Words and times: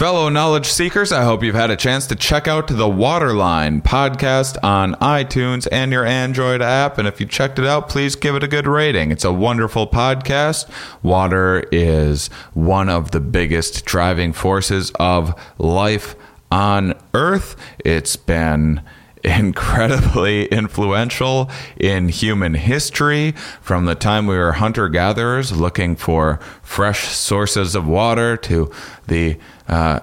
Fellow 0.00 0.30
knowledge 0.30 0.64
seekers, 0.64 1.12
I 1.12 1.24
hope 1.24 1.42
you've 1.42 1.54
had 1.54 1.68
a 1.68 1.76
chance 1.76 2.06
to 2.06 2.16
check 2.16 2.48
out 2.48 2.68
the 2.68 2.88
Waterline 2.88 3.82
podcast 3.82 4.56
on 4.64 4.94
iTunes 4.94 5.68
and 5.70 5.92
your 5.92 6.06
Android 6.06 6.62
app. 6.62 6.96
And 6.96 7.06
if 7.06 7.20
you 7.20 7.26
checked 7.26 7.58
it 7.58 7.66
out, 7.66 7.90
please 7.90 8.16
give 8.16 8.34
it 8.34 8.42
a 8.42 8.48
good 8.48 8.66
rating. 8.66 9.10
It's 9.10 9.26
a 9.26 9.32
wonderful 9.34 9.86
podcast. 9.86 10.70
Water 11.02 11.64
is 11.70 12.28
one 12.54 12.88
of 12.88 13.10
the 13.10 13.20
biggest 13.20 13.84
driving 13.84 14.32
forces 14.32 14.90
of 14.98 15.38
life 15.58 16.16
on 16.50 16.94
Earth. 17.12 17.54
It's 17.84 18.16
been 18.16 18.80
incredibly 19.24 20.44
influential 20.52 21.50
in 21.76 22.08
human 22.08 22.54
history. 22.54 23.32
From 23.60 23.84
the 23.84 23.94
time 23.94 24.26
we 24.26 24.36
were 24.36 24.52
hunter 24.52 24.88
gatherers 24.88 25.52
looking 25.52 25.96
for 25.96 26.38
fresh 26.62 27.08
sources 27.08 27.74
of 27.74 27.86
water 27.86 28.36
to 28.38 28.70
the 29.06 29.38
uh, 29.68 30.00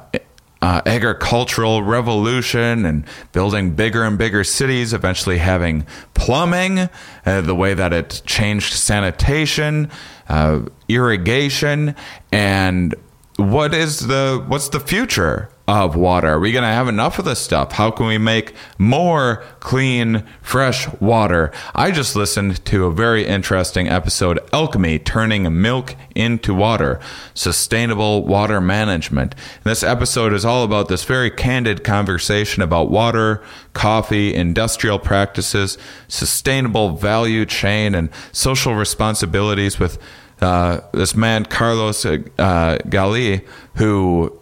uh, 0.61 0.81
agricultural 0.85 1.83
revolution 1.83 2.85
and 2.85 3.05
building 3.31 3.71
bigger 3.71 4.03
and 4.03 4.17
bigger 4.17 4.43
cities, 4.43 4.93
eventually 4.93 5.37
having 5.37 5.85
plumbing, 6.13 6.89
uh, 7.25 7.41
the 7.41 7.55
way 7.55 7.73
that 7.73 7.93
it 7.93 8.21
changed 8.25 8.73
sanitation, 8.73 9.89
uh, 10.29 10.61
irrigation, 10.89 11.95
and 12.31 12.95
what 13.37 13.73
is 13.73 14.07
the 14.07 14.43
what's 14.47 14.69
the 14.69 14.79
future 14.79 15.49
of 15.67 15.97
water? 15.97 16.29
Are 16.29 16.39
we 16.39 16.53
going 16.53 16.63
to 16.63 16.69
have 16.69 16.87
enough 16.87 17.19
of 17.19 17.25
this 17.25 17.39
stuff? 17.39 17.73
How 17.73 17.91
can 17.91 18.07
we 18.07 18.17
make 18.17 18.53
more 18.77 19.43
clean, 19.59 20.23
fresh 20.41 20.87
water? 21.01 21.51
I 21.75 21.91
just 21.91 22.15
listened 22.15 22.63
to 22.65 22.85
a 22.85 22.91
very 22.91 23.25
interesting 23.25 23.89
episode, 23.89 24.39
Alchemy 24.53 24.99
Turning 24.99 25.61
Milk 25.61 25.95
into 26.15 26.53
Water, 26.53 27.01
Sustainable 27.33 28.25
Water 28.25 28.61
Management. 28.61 29.35
this 29.65 29.83
episode 29.83 30.31
is 30.31 30.45
all 30.45 30.63
about 30.63 30.87
this 30.87 31.03
very 31.03 31.29
candid 31.29 31.83
conversation 31.83 32.63
about 32.63 32.89
water, 32.89 33.43
coffee, 33.73 34.33
industrial 34.33 34.99
practices, 34.99 35.77
sustainable 36.07 36.91
value 36.95 37.45
chain, 37.45 37.93
and 37.93 38.09
social 38.31 38.73
responsibilities 38.73 39.79
with 39.79 39.99
uh, 40.41 40.81
this 40.93 41.15
man 41.15 41.45
Carlos 41.45 42.05
uh, 42.05 42.19
Gali, 42.37 43.45
who 43.75 44.36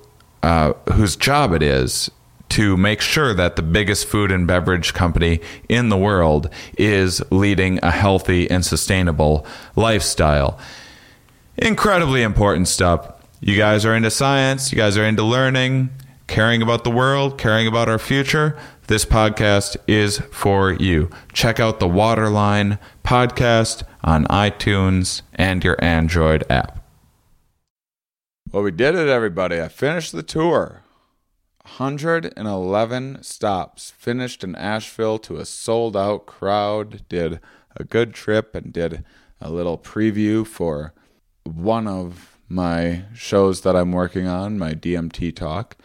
uh, 0.45 0.73
whose 0.93 1.15
job 1.15 1.53
it 1.53 1.63
is 1.63 2.11
to 2.49 2.77
make 2.77 3.01
sure 3.01 3.33
that 3.33 3.55
the 3.55 3.63
biggest 3.63 4.05
food 4.05 4.31
and 4.31 4.45
beverage 4.45 4.93
company 4.93 5.39
in 5.67 5.89
the 5.89 5.97
world 5.97 6.47
is 6.77 7.19
leading 7.31 7.79
a 7.81 7.89
healthy 7.89 8.47
and 8.51 8.63
sustainable 8.63 9.43
lifestyle. 9.75 10.59
Incredibly 11.57 12.21
important 12.21 12.67
stuff. 12.67 13.11
You 13.41 13.57
guys 13.57 13.85
are 13.85 13.95
into 13.95 14.11
science, 14.11 14.71
you 14.71 14.77
guys 14.77 14.97
are 14.99 15.03
into 15.03 15.23
learning, 15.23 15.89
caring 16.27 16.61
about 16.61 16.83
the 16.83 16.91
world, 16.91 17.39
caring 17.39 17.65
about 17.65 17.89
our 17.89 17.99
future. 17.99 18.55
This 18.85 19.03
podcast 19.03 19.77
is 19.87 20.19
for 20.31 20.73
you. 20.73 21.09
Check 21.33 21.59
out 21.59 21.79
the 21.79 21.87
Waterline 21.87 22.77
podcast 23.03 23.81
on 24.03 24.25
iTunes 24.25 25.23
and 25.33 25.63
your 25.63 25.83
Android 25.83 26.43
app. 26.51 26.74
Well, 28.55 28.63
we 28.63 28.71
did 28.71 28.95
it, 28.95 29.09
everybody. 29.09 29.59
I 29.59 29.67
finished 29.67 30.13
the 30.13 30.23
tour. 30.23 30.83
111 31.63 33.21
stops. 33.21 33.91
Finished 33.91 34.45
in 34.45 34.55
Asheville 34.55 35.19
to 35.19 35.35
a 35.35 35.43
sold 35.43 35.97
out 35.97 36.25
crowd. 36.25 37.03
Did 37.09 37.41
a 37.75 37.83
good 37.83 38.13
trip 38.13 38.55
and 38.55 38.71
did 38.71 39.03
a 39.41 39.51
little 39.51 39.77
preview 39.77 40.47
for 40.47 40.93
one 41.43 41.85
of 41.85 42.37
my 42.47 43.03
shows 43.13 43.59
that 43.63 43.75
I'm 43.75 43.91
working 43.91 44.25
on, 44.25 44.57
my 44.57 44.71
DMT 44.71 45.35
talk. 45.35 45.75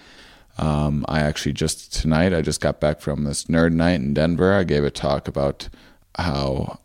Um, 0.57 1.05
I 1.09 1.23
actually 1.23 1.55
just 1.55 1.93
tonight, 1.93 2.33
I 2.33 2.41
just 2.41 2.61
got 2.61 2.79
back 2.79 3.01
from 3.01 3.25
this 3.25 3.47
nerd 3.47 3.73
night 3.73 3.97
in 3.97 4.15
Denver. 4.15 4.55
I 4.55 4.63
gave 4.63 4.85
a 4.85 4.93
talk 4.93 5.27
about 5.27 5.69
how 6.17 6.79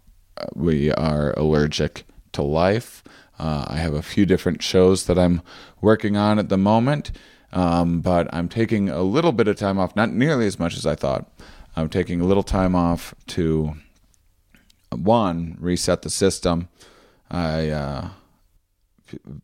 we 0.56 0.92
are 0.94 1.32
allergic 1.38 2.08
to 2.32 2.42
life. 2.42 3.04
Uh, 3.40 3.66
I 3.68 3.78
have 3.78 3.94
a 3.94 4.02
few 4.02 4.26
different 4.26 4.62
shows 4.62 5.06
that 5.06 5.20
I'm 5.20 5.42
working 5.82 6.16
on 6.18 6.40
at 6.40 6.50
the 6.50 6.58
moment, 6.58 7.12
um, 7.52 8.02
but 8.02 8.34
I'm 8.34 8.50
taking 8.50 8.90
a 8.90 9.02
little 9.02 9.32
bit 9.32 9.48
of 9.48 9.58
time 9.58 9.78
off, 9.78 9.96
not 9.96 10.12
nearly 10.12 10.48
as 10.48 10.60
much 10.60 10.76
as 10.78 10.86
I 10.86 10.96
thought. 10.96 11.32
I'm 11.76 11.90
taking 11.90 12.22
a 12.22 12.26
little 12.26 12.44
time 12.44 12.76
off 12.76 13.14
to 13.28 13.76
one 14.92 15.58
reset 15.60 16.02
the 16.02 16.10
system. 16.10 16.70
I 17.30 17.70
uh, 17.70 18.10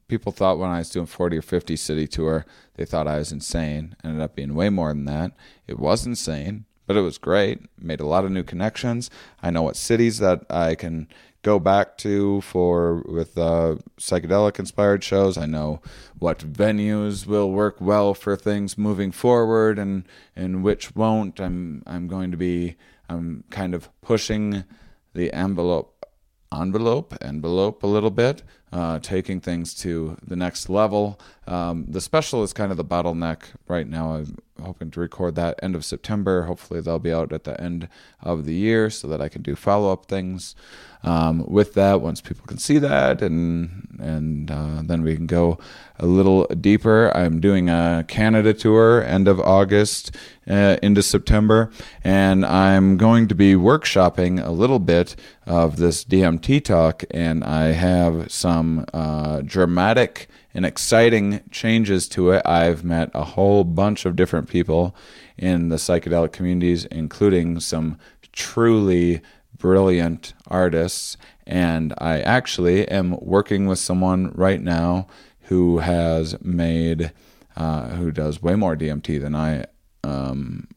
people 0.07 0.31
thought 0.31 0.57
when 0.57 0.69
I 0.69 0.79
was 0.79 0.89
doing 0.89 1.05
40 1.05 1.37
or 1.37 1.41
50 1.41 1.75
city 1.75 2.07
tour, 2.07 2.45
they 2.75 2.85
thought 2.85 3.07
I 3.07 3.17
was 3.17 3.31
insane. 3.31 3.95
Ended 4.03 4.21
up 4.21 4.35
being 4.35 4.55
way 4.55 4.69
more 4.69 4.89
than 4.89 5.05
that. 5.05 5.33
It 5.67 5.79
was 5.79 6.05
insane, 6.05 6.65
but 6.91 6.99
it 6.99 7.03
was 7.03 7.17
great. 7.17 7.61
Made 7.81 8.01
a 8.01 8.05
lot 8.05 8.25
of 8.25 8.31
new 8.31 8.43
connections. 8.43 9.09
I 9.41 9.49
know 9.49 9.61
what 9.61 9.77
cities 9.77 10.17
that 10.17 10.45
I 10.49 10.75
can 10.75 11.07
go 11.41 11.57
back 11.57 11.97
to 11.99 12.41
for 12.41 13.01
with 13.07 13.37
uh, 13.37 13.77
psychedelic 13.97 14.59
inspired 14.59 15.01
shows. 15.01 15.37
I 15.37 15.45
know 15.45 15.79
what 16.19 16.39
venues 16.39 17.25
will 17.25 17.49
work 17.49 17.79
well 17.79 18.13
for 18.13 18.35
things 18.35 18.77
moving 18.77 19.13
forward 19.13 19.79
and 19.79 20.03
and 20.35 20.65
which 20.65 20.93
won't. 20.93 21.39
I'm 21.39 21.81
I'm 21.87 22.09
going 22.09 22.29
to 22.31 22.35
be 22.35 22.75
I'm 23.07 23.45
kind 23.49 23.73
of 23.73 23.87
pushing 24.01 24.65
the 25.13 25.31
envelope 25.31 26.05
envelope 26.53 27.15
envelope 27.21 27.83
a 27.83 27.87
little 27.87 28.11
bit 28.11 28.43
uh, 28.73 28.99
taking 28.99 29.39
things 29.39 29.73
to 29.73 30.17
the 30.21 30.35
next 30.35 30.67
level 30.67 31.17
um, 31.47 31.85
the 31.87 32.01
special 32.01 32.43
is 32.43 32.51
kind 32.51 32.71
of 32.71 32.77
the 32.77 32.83
bottleneck 32.83 33.43
right 33.69 33.87
now 33.87 34.15
i'm 34.15 34.37
hoping 34.61 34.91
to 34.91 34.99
record 34.99 35.35
that 35.35 35.59
end 35.61 35.75
of 35.75 35.85
september. 35.85 36.43
Hopefully 36.43 36.81
they'll 36.81 36.99
be 36.99 37.13
out 37.13 37.33
at 37.33 37.43
the 37.43 37.59
end 37.61 37.87
of 38.21 38.45
the 38.45 38.53
year 38.53 38.89
so 38.89 39.07
that 39.07 39.21
i 39.21 39.29
can 39.29 39.41
do 39.41 39.55
follow-up 39.55 40.05
things 40.05 40.55
um, 41.03 41.45
with 41.47 41.73
that 41.73 42.01
once 42.01 42.21
people 42.21 42.45
can 42.45 42.57
see 42.57 42.77
that 42.77 43.21
and 43.21 43.87
and 43.99 44.49
uh, 44.49 44.81
then 44.83 45.03
we 45.03 45.15
can 45.15 45.27
go 45.27 45.59
a 45.99 46.05
little 46.05 46.45
deeper. 46.47 47.15
I'm 47.15 47.39
doing 47.39 47.69
a 47.69 48.03
canada 48.07 48.53
tour 48.53 49.03
end 49.03 49.27
of 49.27 49.39
august 49.39 50.15
uh, 50.49 50.77
into 50.81 51.03
september 51.03 51.71
and 52.03 52.45
i'm 52.45 52.97
going 52.97 53.27
to 53.27 53.35
be 53.35 53.53
workshopping 53.53 54.43
a 54.43 54.51
little 54.51 54.79
bit 54.79 55.15
of 55.45 55.77
this 55.77 56.03
dmt 56.03 56.63
talk 56.63 57.03
and 57.11 57.43
i 57.43 57.65
have 57.71 58.31
some 58.31 58.85
uh, 58.93 59.41
dramatic 59.41 60.27
and 60.53 60.65
exciting 60.65 61.41
changes 61.51 62.07
to 62.09 62.31
it. 62.31 62.41
I've 62.45 62.83
met 62.83 63.11
a 63.13 63.23
whole 63.23 63.63
bunch 63.63 64.05
of 64.05 64.15
different 64.15 64.49
people 64.49 64.95
in 65.37 65.69
the 65.69 65.77
psychedelic 65.77 66.31
communities 66.31 66.85
including 66.85 67.59
some 67.59 67.97
truly 68.31 69.21
brilliant 69.57 70.33
artists. 70.47 71.17
And 71.45 71.93
I 71.97 72.19
actually 72.19 72.87
am 72.87 73.17
working 73.19 73.67
with 73.67 73.79
someone 73.79 74.31
right 74.33 74.61
now 74.61 75.07
who 75.43 75.79
has 75.79 76.41
made, 76.41 77.11
uh, 77.55 77.89
who 77.89 78.11
does 78.11 78.41
way 78.41 78.55
more 78.55 78.75
DMT 78.75 79.19
than 79.19 79.35
I, 79.35 79.65
um, 80.03 80.67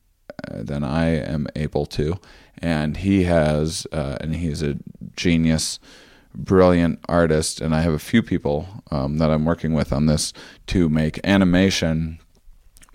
than 0.50 0.84
I 0.84 1.06
am 1.06 1.46
able 1.54 1.86
to. 1.86 2.18
And 2.58 2.96
he 2.98 3.24
has, 3.24 3.86
uh, 3.92 4.18
and 4.20 4.34
he's 4.34 4.62
a 4.62 4.76
genius, 5.16 5.78
brilliant 6.34 7.00
artist. 7.08 7.60
And 7.60 7.74
I 7.74 7.82
have 7.82 7.92
a 7.92 7.98
few 7.98 8.22
people 8.22 8.66
um, 8.90 9.18
that 9.18 9.30
I'm 9.30 9.44
working 9.44 9.74
with 9.74 9.92
on 9.92 10.06
this 10.06 10.32
to 10.68 10.88
make 10.88 11.20
animation 11.24 12.18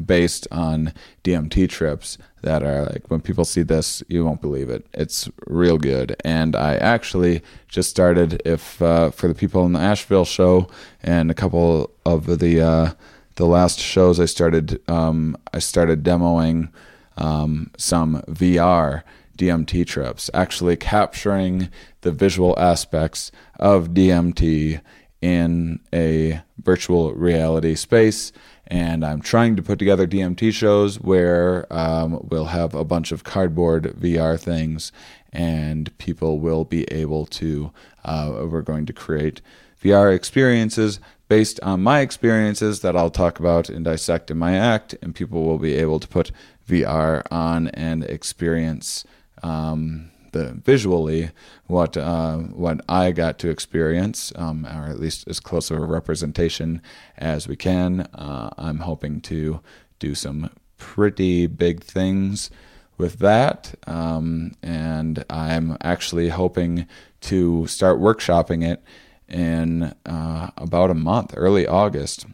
based 0.06 0.48
on 0.52 0.94
DMT 1.24 1.70
trips 1.70 2.18
that 2.42 2.64
are 2.64 2.86
like 2.86 3.10
when 3.10 3.22
people 3.22 3.46
see 3.46 3.62
this, 3.62 4.02
you 4.08 4.26
won't 4.26 4.42
believe 4.42 4.70
it. 4.70 4.86
It's 4.94 5.30
real 5.46 5.78
good. 5.78 6.16
And 6.24 6.56
I 6.56 6.76
actually 6.76 7.42
just 7.68 7.90
started 7.90 8.42
if 8.46 8.82
uh, 8.82 9.12
for 9.12 9.28
the 9.28 9.36
people 9.36 9.66
in 9.66 9.74
the 9.74 9.80
Asheville 9.80 10.26
show 10.26 10.68
and 11.04 11.30
a 11.30 11.34
couple 11.34 11.92
of 12.06 12.40
the 12.40 12.62
uh, 12.62 12.92
the 13.36 13.46
last 13.46 13.80
shows 13.80 14.20
I 14.20 14.26
started 14.26 14.82
um, 14.90 15.38
I 15.54 15.60
started 15.60 16.04
demoing 16.04 16.72
um, 17.18 17.72
some 17.78 18.22
VR 18.28 19.04
DMT 19.38 19.88
trips, 19.88 20.30
actually 20.34 20.76
capturing 20.76 21.70
the 22.02 22.12
visual 22.12 22.58
aspects 22.60 23.32
of 23.58 23.90
DMT 23.90 24.82
in 25.22 25.80
a 25.94 26.42
virtual 26.62 27.14
reality 27.14 27.76
space 27.76 28.32
and 28.70 29.04
I'm 29.04 29.22
trying 29.22 29.56
to 29.56 29.64
put 29.64 29.80
together 29.80 30.06
DMT 30.08 30.54
shows 30.54 31.00
where 31.00 31.66
um, 31.72 32.20
we'll 32.30 32.46
have 32.46 32.76
a 32.76 32.84
bunch 32.84 33.12
of 33.12 33.24
cardboard 33.24 33.96
VR 34.00 34.40
things, 34.40 34.92
and 35.34 35.96
people 35.98 36.40
will 36.40 36.66
be 36.66 36.84
able 36.86 37.26
to. 37.28 37.72
Uh, 38.06 38.46
we're 38.50 38.62
going 38.62 38.86
to 38.86 38.94
create 38.94 39.42
VR 39.84 40.14
experiences 40.14 41.00
based 41.28 41.60
on 41.62 41.82
my 41.82 42.00
experiences 42.00 42.82
that 42.82 42.96
I'll 42.96 43.12
talk 43.12 43.40
about 43.40 43.70
and 43.70 43.86
dissect 43.86 44.30
in 44.30 44.38
my 44.38 44.56
act, 44.56 44.96
and 45.02 45.16
people 45.16 45.44
will 45.44 45.60
be 45.60 45.74
able 45.74 46.00
to 46.00 46.08
put 46.08 46.32
VR 46.68 47.24
on 47.32 47.70
and 47.70 48.04
experience 48.04 49.04
um, 49.42 50.12
the 50.32 50.54
visually 50.64 51.32
what 51.68 51.98
uh, 51.98 52.38
what 52.38 52.82
I 52.88 53.12
got 53.12 53.40
to 53.40 53.50
experience, 53.50 54.32
um, 54.36 54.66
or 54.66 54.88
at 54.88 55.00
least 55.00 55.28
as 55.28 55.40
close 55.40 55.72
of 55.72 55.78
a 55.78 55.86
representation 55.86 56.82
as 57.18 57.48
we 57.48 57.56
can. 57.56 58.02
Uh, 58.14 58.50
I'm 58.58 58.80
hoping 58.80 59.22
to 59.22 59.62
do 60.00 60.16
some 60.16 60.50
pretty 60.78 61.48
big 61.48 61.84
things 61.84 62.50
with 62.98 63.20
that, 63.20 63.76
um, 63.88 64.54
and 64.62 65.24
I'm 65.30 65.78
actually 65.82 66.30
hoping 66.30 66.88
to 67.22 67.68
start 67.68 68.00
workshopping 68.00 68.66
it 68.70 68.84
in 69.28 69.94
uh, 70.06 70.50
about 70.58 70.90
a 70.90 70.96
month, 70.96 71.34
early 71.36 71.68
August, 71.68 72.26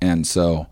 and 0.00 0.26
so 0.26 0.68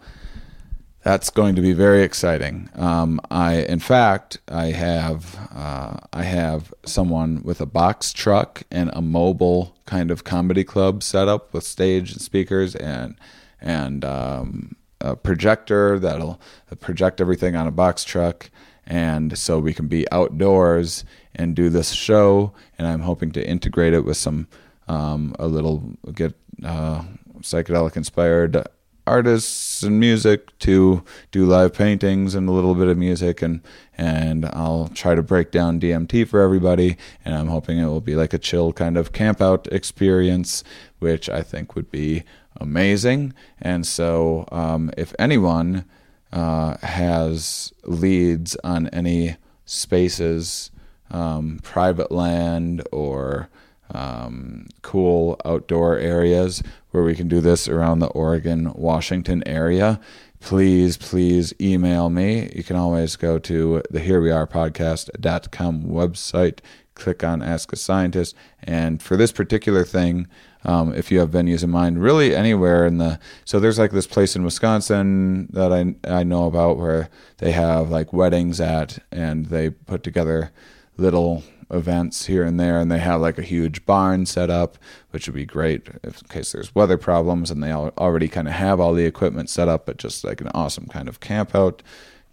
that's 1.06 1.30
going 1.30 1.54
to 1.54 1.62
be 1.62 1.72
very 1.72 2.02
exciting. 2.02 2.68
Um, 2.74 3.20
I, 3.30 3.58
in 3.58 3.78
fact, 3.78 4.38
I 4.48 4.72
have 4.72 5.38
uh, 5.54 5.98
I 6.12 6.24
have 6.24 6.74
someone 6.84 7.44
with 7.44 7.60
a 7.60 7.66
box 7.66 8.12
truck 8.12 8.64
and 8.72 8.90
a 8.92 9.00
mobile 9.00 9.76
kind 9.86 10.10
of 10.10 10.24
comedy 10.24 10.64
club 10.64 11.04
set 11.04 11.28
up 11.28 11.54
with 11.54 11.62
stage 11.62 12.10
and 12.10 12.20
speakers 12.20 12.74
and 12.74 13.14
and 13.60 14.04
um, 14.04 14.74
a 15.00 15.14
projector 15.14 16.00
that'll 16.00 16.40
project 16.80 17.20
everything 17.20 17.54
on 17.54 17.68
a 17.68 17.70
box 17.70 18.02
truck, 18.02 18.50
and 18.84 19.38
so 19.38 19.60
we 19.60 19.72
can 19.72 19.86
be 19.86 20.10
outdoors 20.10 21.04
and 21.36 21.54
do 21.54 21.70
this 21.70 21.92
show. 21.92 22.52
And 22.78 22.88
I'm 22.88 23.02
hoping 23.02 23.30
to 23.30 23.48
integrate 23.48 23.94
it 23.94 24.04
with 24.04 24.16
some 24.16 24.48
um, 24.88 25.36
a 25.38 25.46
little 25.46 25.84
get 26.12 26.34
uh, 26.64 27.04
psychedelic 27.42 27.96
inspired 27.96 28.66
artists 29.06 29.82
and 29.82 30.00
music 30.00 30.56
to 30.60 31.02
do 31.30 31.46
live 31.46 31.74
paintings 31.74 32.34
and 32.34 32.48
a 32.48 32.52
little 32.52 32.74
bit 32.74 32.88
of 32.88 32.98
music 32.98 33.42
and 33.42 33.60
and 33.98 34.44
I'll 34.46 34.88
try 34.88 35.14
to 35.14 35.22
break 35.22 35.50
down 35.50 35.80
DMT 35.80 36.28
for 36.28 36.40
everybody 36.40 36.96
and 37.24 37.34
I'm 37.34 37.48
hoping 37.48 37.78
it 37.78 37.86
will 37.86 38.00
be 38.00 38.16
like 38.16 38.34
a 38.34 38.38
chill 38.38 38.72
kind 38.72 38.96
of 38.96 39.12
camp 39.12 39.40
out 39.40 39.66
experience 39.72 40.64
which 40.98 41.28
I 41.28 41.42
think 41.42 41.74
would 41.74 41.90
be 41.90 42.24
amazing. 42.60 43.34
And 43.60 43.86
so 43.86 44.46
um, 44.50 44.90
if 44.96 45.14
anyone 45.18 45.84
uh, 46.32 46.76
has 46.78 47.72
leads 47.84 48.56
on 48.64 48.88
any 48.88 49.36
spaces 49.64 50.70
um, 51.10 51.60
private 51.62 52.10
land 52.10 52.86
or 52.92 53.48
um, 53.90 54.66
cool 54.82 55.40
outdoor 55.44 55.98
areas 55.98 56.62
where 56.90 57.02
we 57.02 57.14
can 57.14 57.28
do 57.28 57.40
this 57.40 57.68
around 57.68 57.98
the 57.98 58.08
Oregon, 58.08 58.72
Washington 58.74 59.42
area, 59.46 60.00
please, 60.40 60.96
please 60.96 61.52
email 61.60 62.10
me. 62.10 62.50
You 62.54 62.62
can 62.62 62.76
always 62.76 63.16
go 63.16 63.38
to 63.38 63.82
the 63.90 64.00
Here 64.00 64.20
We 64.20 64.30
Are 64.30 64.46
podcast.com 64.46 65.84
website, 65.84 66.60
click 66.94 67.22
on 67.24 67.42
Ask 67.42 67.72
a 67.72 67.76
Scientist. 67.76 68.34
And 68.62 69.02
for 69.02 69.16
this 69.16 69.32
particular 69.32 69.84
thing, 69.84 70.28
um, 70.64 70.92
if 70.94 71.12
you 71.12 71.20
have 71.20 71.30
venues 71.30 71.62
in 71.62 71.70
mind, 71.70 72.02
really 72.02 72.34
anywhere 72.34 72.86
in 72.86 72.98
the 72.98 73.20
so 73.44 73.60
there's 73.60 73.78
like 73.78 73.92
this 73.92 74.06
place 74.06 74.34
in 74.34 74.42
Wisconsin 74.42 75.46
that 75.52 75.72
I 75.72 75.94
I 76.08 76.24
know 76.24 76.46
about 76.46 76.76
where 76.76 77.08
they 77.38 77.52
have 77.52 77.90
like 77.90 78.12
weddings 78.12 78.60
at, 78.60 78.98
and 79.12 79.46
they 79.46 79.70
put 79.70 80.02
together 80.02 80.50
little 80.96 81.44
events 81.70 82.26
here 82.26 82.44
and 82.44 82.58
there, 82.60 82.78
and 82.78 82.90
they 82.90 82.98
have 82.98 83.20
like 83.20 83.38
a 83.38 83.42
huge 83.42 83.84
barn 83.86 84.26
set 84.26 84.50
up, 84.50 84.78
which 85.10 85.26
would 85.26 85.34
be 85.34 85.44
great 85.44 85.88
if, 86.02 86.20
in 86.22 86.28
case 86.28 86.52
there's 86.52 86.74
weather 86.74 86.98
problems. 86.98 87.50
And 87.50 87.62
they 87.62 87.72
already 87.72 88.28
kind 88.28 88.48
of 88.48 88.54
have 88.54 88.80
all 88.80 88.94
the 88.94 89.04
equipment 89.04 89.50
set 89.50 89.68
up, 89.68 89.86
but 89.86 89.96
just 89.96 90.24
like 90.24 90.40
an 90.40 90.50
awesome 90.54 90.86
kind 90.86 91.08
of 91.08 91.20
camp 91.20 91.54
out, 91.54 91.82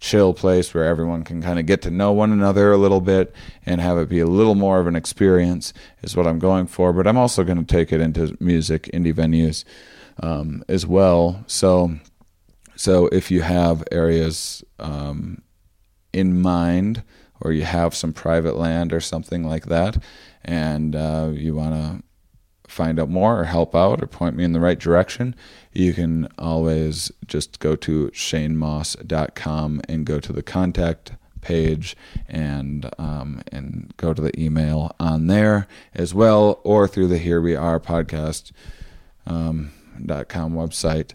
chill 0.00 0.34
place 0.34 0.74
where 0.74 0.84
everyone 0.84 1.24
can 1.24 1.42
kind 1.42 1.58
of 1.58 1.66
get 1.66 1.82
to 1.82 1.90
know 1.90 2.12
one 2.12 2.30
another 2.30 2.72
a 2.72 2.76
little 2.76 3.00
bit 3.00 3.34
and 3.64 3.80
have 3.80 3.98
it 3.98 4.08
be 4.08 4.20
a 4.20 4.26
little 4.26 4.54
more 4.54 4.78
of 4.78 4.86
an 4.86 4.96
experience 4.96 5.72
is 6.02 6.16
what 6.16 6.26
I'm 6.26 6.38
going 6.38 6.66
for. 6.66 6.92
But 6.92 7.06
I'm 7.06 7.16
also 7.16 7.42
going 7.42 7.58
to 7.58 7.64
take 7.64 7.92
it 7.92 8.00
into 8.00 8.36
music 8.40 8.90
indie 8.92 9.14
venues 9.14 9.64
um, 10.22 10.62
as 10.68 10.86
well. 10.86 11.42
So, 11.46 11.98
so 12.76 13.06
if 13.08 13.30
you 13.30 13.42
have 13.42 13.82
areas 13.90 14.62
um, 14.78 15.42
in 16.12 16.40
mind 16.40 17.02
or 17.44 17.52
you 17.52 17.64
have 17.64 17.94
some 17.94 18.12
private 18.12 18.56
land 18.56 18.92
or 18.92 19.00
something 19.00 19.46
like 19.46 19.66
that, 19.66 20.02
and 20.44 20.96
uh, 20.96 21.30
you 21.32 21.54
want 21.54 21.74
to 21.74 22.02
find 22.66 22.98
out 22.98 23.08
more 23.08 23.38
or 23.40 23.44
help 23.44 23.74
out 23.74 24.02
or 24.02 24.06
point 24.06 24.36
me 24.36 24.42
in 24.42 24.52
the 24.52 24.60
right 24.60 24.78
direction, 24.78 25.34
you 25.72 25.92
can 25.92 26.26
always 26.38 27.12
just 27.26 27.60
go 27.60 27.76
to 27.76 28.08
shanemoss.com 28.08 29.82
and 29.88 30.06
go 30.06 30.18
to 30.18 30.32
the 30.32 30.42
contact 30.42 31.12
page 31.40 31.94
and 32.26 32.90
um, 32.98 33.42
and 33.52 33.92
go 33.98 34.14
to 34.14 34.22
the 34.22 34.40
email 34.40 34.94
on 34.98 35.26
there 35.26 35.68
as 35.94 36.14
well, 36.14 36.60
or 36.64 36.88
through 36.88 37.06
the 37.06 37.18
Here 37.18 37.40
We 37.40 37.54
Are 37.54 37.78
podcast 37.78 38.50
um, 39.26 39.70
.com 40.28 40.54
website 40.54 41.12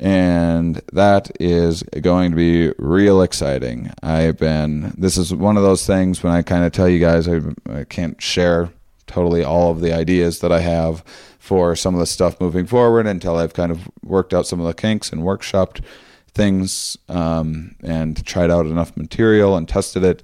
and 0.00 0.80
that 0.94 1.30
is 1.38 1.82
going 2.00 2.30
to 2.30 2.36
be 2.36 2.72
real 2.78 3.20
exciting. 3.20 3.92
I've 4.02 4.38
been, 4.38 4.94
this 4.96 5.18
is 5.18 5.34
one 5.34 5.58
of 5.58 5.62
those 5.62 5.86
things 5.86 6.22
when 6.22 6.32
I 6.32 6.40
kind 6.40 6.64
of 6.64 6.72
tell 6.72 6.88
you 6.88 6.98
guys 6.98 7.28
I, 7.28 7.40
I, 7.70 7.84
can't 7.84 8.20
share 8.20 8.70
totally 9.06 9.44
all 9.44 9.70
of 9.70 9.82
the 9.82 9.92
ideas 9.92 10.40
that 10.40 10.52
I 10.52 10.60
have 10.60 11.04
for 11.38 11.76
some 11.76 11.94
of 11.94 12.00
the 12.00 12.06
stuff 12.06 12.40
moving 12.40 12.64
forward 12.64 13.06
until 13.06 13.36
I've 13.36 13.52
kind 13.52 13.70
of 13.70 13.90
worked 14.02 14.32
out 14.32 14.46
some 14.46 14.58
of 14.58 14.66
the 14.66 14.72
kinks 14.72 15.12
and 15.12 15.22
workshopped 15.22 15.84
things 16.32 16.96
um, 17.10 17.74
and 17.82 18.24
tried 18.24 18.50
out 18.50 18.64
enough 18.64 18.96
material 18.96 19.54
and 19.54 19.68
tested 19.68 20.02
it 20.02 20.22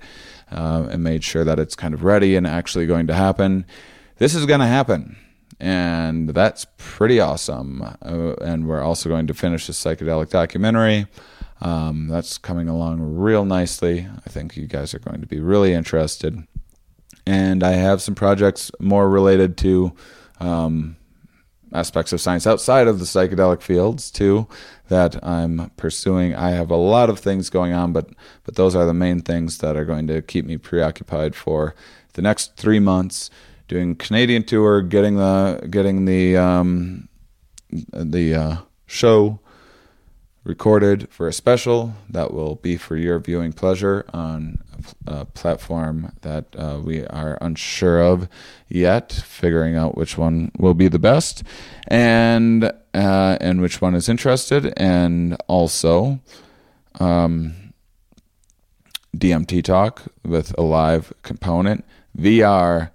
uh, 0.51 0.87
and 0.91 1.05
made 1.05 1.23
sure 1.23 1.45
that 1.45 1.59
it's 1.59 1.77
kind 1.77 1.93
of 1.93 2.03
ready 2.03 2.35
and 2.35 2.47
actually 2.47 2.87
going 2.87 3.09
to 3.09 3.15
happen. 3.15 3.67
This 4.17 4.35
is 4.35 4.47
going 4.47 4.61
to 4.61 4.67
happen 4.67 5.19
and 5.59 6.29
that's 6.31 6.67
pretty 6.77 7.21
awesome. 7.21 7.83
Uh, 7.83 8.35
and 8.43 8.69
we're 8.69 8.83
also 8.83 9.09
going 9.09 9.27
to 9.27 9.35
finish 9.35 9.67
the 9.67 9.73
psychedelic 9.73 10.31
documentary. 10.31 11.07
Um, 11.61 12.09
that's 12.09 12.37
coming 12.37 12.69
along 12.69 13.01
real 13.01 13.45
nicely. 13.45 14.07
I 14.27 14.31
think 14.31 14.57
you 14.57 14.67
guys 14.67 14.93
are 14.93 14.99
going 14.99 15.21
to 15.21 15.27
be 15.27 15.41
really 15.41 15.73
interested. 15.73 16.47
And 17.27 17.65
I 17.65 17.73
have 17.73 18.03
some 18.03 18.15
projects 18.15 18.71
more 18.79 19.09
related 19.09 19.57
to 19.59 19.93
um, 20.39 20.97
aspects 21.73 22.13
of 22.13 22.21
science 22.21 22.47
outside 22.47 22.87
of 22.87 22.99
the 22.99 23.05
psychedelic 23.05 23.63
fields 23.63 24.11
too 24.11 24.47
that 24.89 25.23
I'm 25.25 25.71
pursuing. 25.77 26.35
I 26.35 26.51
have 26.51 26.71
a 26.71 26.77
lot 26.77 27.11
of 27.11 27.19
things 27.19 27.51
going 27.51 27.73
on, 27.73 27.93
but 27.93 28.11
but 28.45 28.55
those 28.55 28.77
are 28.77 28.87
the 28.87 28.95
main 28.95 29.21
things 29.21 29.59
that 29.59 29.77
are 29.77 29.85
going 29.85 30.07
to 30.09 30.23
keep 30.23 30.45
me 30.45 30.59
preoccupied 30.59 31.35
for 31.35 31.75
the 32.13 32.23
next 32.23 32.57
three 32.57 32.79
months 32.79 33.31
doing 33.69 33.97
Canadian 33.97 34.45
tour, 34.45 34.83
getting 34.83 35.17
the 35.17 35.67
getting 35.71 36.05
the 36.05 36.37
um, 36.37 37.09
the 37.71 38.35
uh, 38.35 38.57
show 38.87 39.41
recorded 40.45 41.09
for 41.11 41.27
a 41.27 41.33
special 41.33 41.95
that 42.09 42.33
will 42.33 42.55
be 42.55 42.77
for 42.77 42.97
your 42.97 43.19
viewing 43.19 43.53
pleasure 43.53 44.05
on 44.13 44.59
a 45.07 45.25
platform 45.25 46.13
that 46.23 46.45
uh, 46.57 46.81
we 46.83 47.05
are 47.07 47.37
unsure 47.41 48.01
of 48.01 48.29
yet, 48.69 49.11
figuring 49.13 49.75
out 49.75 49.97
which 49.97 50.17
one 50.17 50.53
will 50.57 50.75
be 50.75 50.87
the 50.87 50.99
best 50.99 51.43
and 51.89 52.65
uh, 52.95 53.37
and 53.41 53.61
which 53.61 53.81
one 53.81 53.95
is 53.95 54.09
interested, 54.09 54.73
and 54.77 55.37
also. 55.49 56.21
Um, 56.99 57.55
DMT 59.15 59.65
talk 59.65 60.03
with 60.25 60.55
a 60.59 60.63
live 60.63 61.13
component, 61.23 61.87
VR 62.19 62.91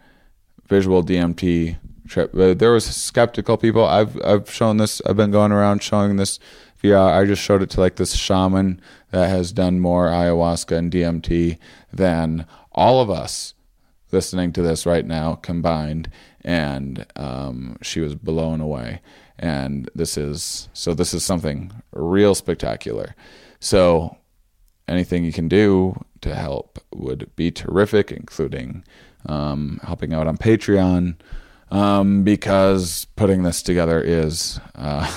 visual 0.72 1.04
DMT 1.04 1.78
trip. 2.08 2.32
There 2.34 2.72
was 2.72 2.86
skeptical 2.86 3.58
people. 3.58 3.86
I've 3.86 4.18
I've 4.24 4.50
shown 4.50 4.78
this. 4.78 5.02
I've 5.06 5.18
been 5.18 5.30
going 5.30 5.52
around 5.52 5.84
showing 5.84 6.16
this 6.16 6.40
via. 6.78 7.00
I 7.00 7.26
just 7.26 7.44
showed 7.44 7.62
it 7.62 7.70
to 7.72 7.82
like 7.82 7.98
this 7.98 8.16
shaman 8.16 8.80
that 9.12 9.30
has 9.30 9.52
done 9.52 9.82
more 9.82 10.08
ayahuasca 10.08 10.78
and 10.78 10.92
DMT 10.92 11.58
than 11.92 12.48
all 12.72 13.02
of 13.02 13.10
us 13.10 13.54
listening 14.14 14.54
to 14.54 14.62
this 14.62 14.86
right 14.86 15.06
now 15.06 15.36
combined, 15.36 16.10
and 16.44 17.06
um, 17.18 17.78
she 17.82 18.00
was 18.00 18.16
blown 18.16 18.62
away. 18.62 19.02
And 19.38 19.90
this 19.94 20.18
is 20.18 20.70
so. 20.72 20.94
This 20.94 21.14
is 21.14 21.26
something 21.26 21.72
real 21.92 22.34
spectacular. 22.34 23.14
So 23.60 24.18
anything 24.88 25.26
you 25.26 25.34
can 25.34 25.50
do 25.50 26.06
to 26.22 26.34
help 26.34 26.80
would 26.94 27.30
be 27.36 27.52
terrific, 27.52 28.10
including 28.12 28.86
um, 29.26 29.80
helping 29.84 30.14
out 30.14 30.28
on 30.28 30.38
Patreon, 30.38 31.16
um, 31.70 32.24
because 32.24 33.06
putting 33.16 33.44
this 33.44 33.62
together 33.62 34.02
is 34.02 34.60
uh, 34.76 35.10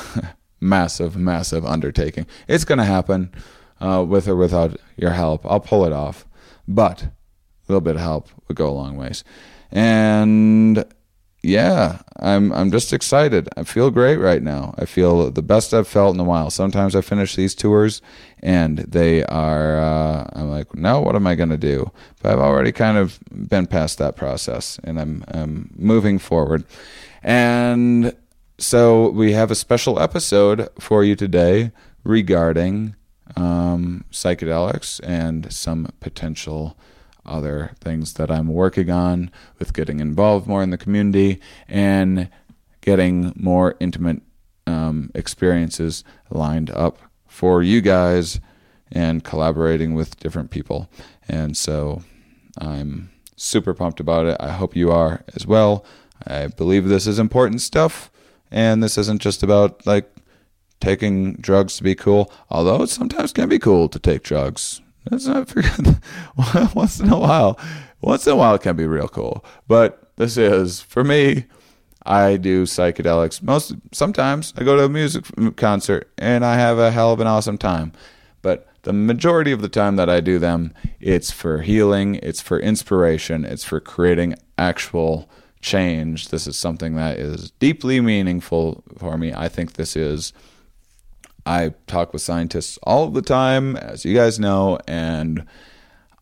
massive, 0.61 1.17
massive 1.17 1.65
undertaking. 1.65 2.27
It's 2.49 2.65
going 2.65 2.79
to 2.79 2.85
happen 2.85 3.33
uh, 3.81 4.05
with 4.07 4.29
or 4.29 4.37
without 4.37 4.77
your 4.97 5.11
help. 5.11 5.45
I'll 5.47 5.61
pull 5.61 5.85
it 5.85 5.93
off, 5.93 6.27
but 6.67 7.03
a 7.03 7.13
little 7.69 7.81
bit 7.81 7.97
of 7.97 8.03
help 8.03 8.29
would 8.49 8.57
go 8.57 8.69
a 8.69 8.73
long 8.73 8.97
ways. 8.97 9.25
And 9.71 10.85
yeah, 11.45 11.99
I'm 12.19 12.53
I'm 12.53 12.71
just 12.71 12.93
excited. 12.93 13.49
I 13.57 13.65
feel 13.65 13.91
great 13.91 14.17
right 14.17 14.43
now. 14.43 14.75
I 14.79 14.87
feel 14.87 15.31
the 15.31 15.43
best 15.43 15.75
I've 15.75 15.87
felt 15.87 16.15
in 16.15 16.21
a 16.21 16.25
while. 16.25 16.51
Sometimes 16.51 16.97
I 16.97 17.03
finish 17.03 17.37
these 17.37 17.55
tours 17.55 18.01
and 18.41 18.79
they 18.79 19.25
are 19.25 19.79
uh, 19.79 20.31
I'm 20.33 20.51
like, 20.51 20.75
no, 20.75 21.01
what 21.01 21.17
am 21.17 21.27
I 21.27 21.35
going 21.35 21.51
to 21.51 21.59
do? 21.59 21.91
But 22.23 22.33
I've 22.33 22.39
already 22.39 22.73
kind 22.73 22.97
of 22.97 23.21
been 23.31 23.67
past 23.67 23.99
that 23.99 24.17
process 24.17 24.81
and 24.85 24.99
I'm 24.99 25.25
I'm 25.29 25.71
moving 25.77 26.19
forward. 26.19 26.65
And 27.23 28.17
so 28.59 29.11
we 29.11 29.33
have 29.33 29.51
a 29.51 29.55
special 29.55 30.01
episode 30.01 30.69
for 30.79 31.05
you 31.05 31.17
today 31.17 31.73
regarding 32.05 32.97
um, 33.37 34.05
psychedelics 34.11 35.01
and 35.05 35.53
some 35.53 35.91
potential 36.01 36.77
other 37.27 37.73
things 37.81 38.15
that 38.15 38.31
I'm 38.31 38.49
working 38.49 38.91
on 38.91 39.31
with 39.59 39.73
getting 39.73 40.01
involved 40.01 40.47
more 40.47 40.63
in 40.63 40.71
the 40.71 40.79
community 40.79 41.41
and 41.69 42.29
getting 42.81 43.33
more 43.37 43.77
intimate 43.81 44.23
um, 44.67 45.11
experiences 45.15 46.05
lined 46.31 46.71
up 46.71 46.99
for 47.27 47.63
you 47.63 47.81
guys 47.81 48.41
and 48.93 49.25
collaborating 49.25 49.95
with 49.95 50.19
different 50.21 50.51
people. 50.51 50.89
And 51.29 51.57
so 51.57 52.03
I'm 52.59 53.11
super 53.37 53.75
pumped 53.75 54.01
about 54.01 54.27
it. 54.27 54.37
I 54.41 54.53
hope 54.53 54.77
you 54.77 54.91
are 54.91 55.25
as 55.35 55.47
well. 55.47 55.85
I 56.27 56.47
believe 56.47 56.89
this 56.89 57.07
is 57.07 57.19
important 57.19 57.61
stuff 57.61 58.11
and 58.51 58.83
this 58.83 58.97
isn't 58.97 59.21
just 59.21 59.43
about 59.43 59.85
like 59.87 60.11
taking 60.81 61.35
drugs 61.35 61.77
to 61.77 61.83
be 61.83 61.95
cool, 61.95 62.31
although 62.51 62.83
it 62.83 62.89
sometimes 62.89 63.33
can 63.33 63.49
be 63.49 63.59
cool 63.59 63.89
to 63.89 63.99
take 63.99 64.23
drugs. 64.23 64.81
Let's 65.11 65.27
not 65.27 65.49
forget 65.49 65.79
once 66.75 67.01
in 67.01 67.11
a 67.11 67.19
while. 67.19 67.59
Once 68.01 68.27
in 68.27 68.33
a 68.33 68.37
while, 68.37 68.55
it 68.55 68.63
can 68.63 68.77
be 68.77 68.87
real 68.87 69.09
cool. 69.09 69.45
But 69.69 70.11
this 70.17 70.37
is 70.37 70.81
for 70.81 71.05
me. 71.05 71.47
I 72.07 72.37
do 72.37 72.65
psychedelics 72.65 73.43
most. 73.43 73.75
Sometimes 73.93 74.53
I 74.59 74.65
go 74.65 74.77
to 74.77 74.85
a 74.85 74.89
music 74.91 75.25
concert 75.57 76.11
and 76.19 76.45
I 76.45 76.57
have 76.57 76.79
a 76.79 76.91
hell 76.91 77.13
of 77.13 77.21
an 77.21 77.27
awesome 77.27 77.57
time. 77.57 77.93
But 78.43 78.69
the 78.83 78.93
majority 78.93 79.53
of 79.53 79.63
the 79.63 79.71
time 79.71 79.97
that 79.97 80.11
I 80.11 80.21
do 80.21 80.39
them, 80.39 80.75
it's 81.01 81.31
for 81.31 81.63
healing, 81.63 82.17
it's 82.17 82.43
for 82.43 82.61
inspiration, 82.61 83.47
it's 83.47 83.65
for 83.65 83.81
creating 83.81 84.35
actual 84.59 85.31
change. 85.63 86.29
This 86.29 86.47
is 86.47 86.59
something 86.59 86.95
that 86.97 87.19
is 87.19 87.53
deeply 87.53 88.03
meaningful 88.03 88.85
for 88.99 89.17
me. 89.17 89.33
I 89.33 89.49
think 89.49 89.73
this 89.73 89.97
is 89.97 90.35
I 91.47 91.75
talk 91.87 92.13
with 92.13 92.23
scientists 92.23 92.79
all 92.83 93.09
the 93.09 93.23
time, 93.23 93.77
as 93.77 94.05
you 94.05 94.15
guys 94.15 94.39
know, 94.39 94.79
and 94.87 95.47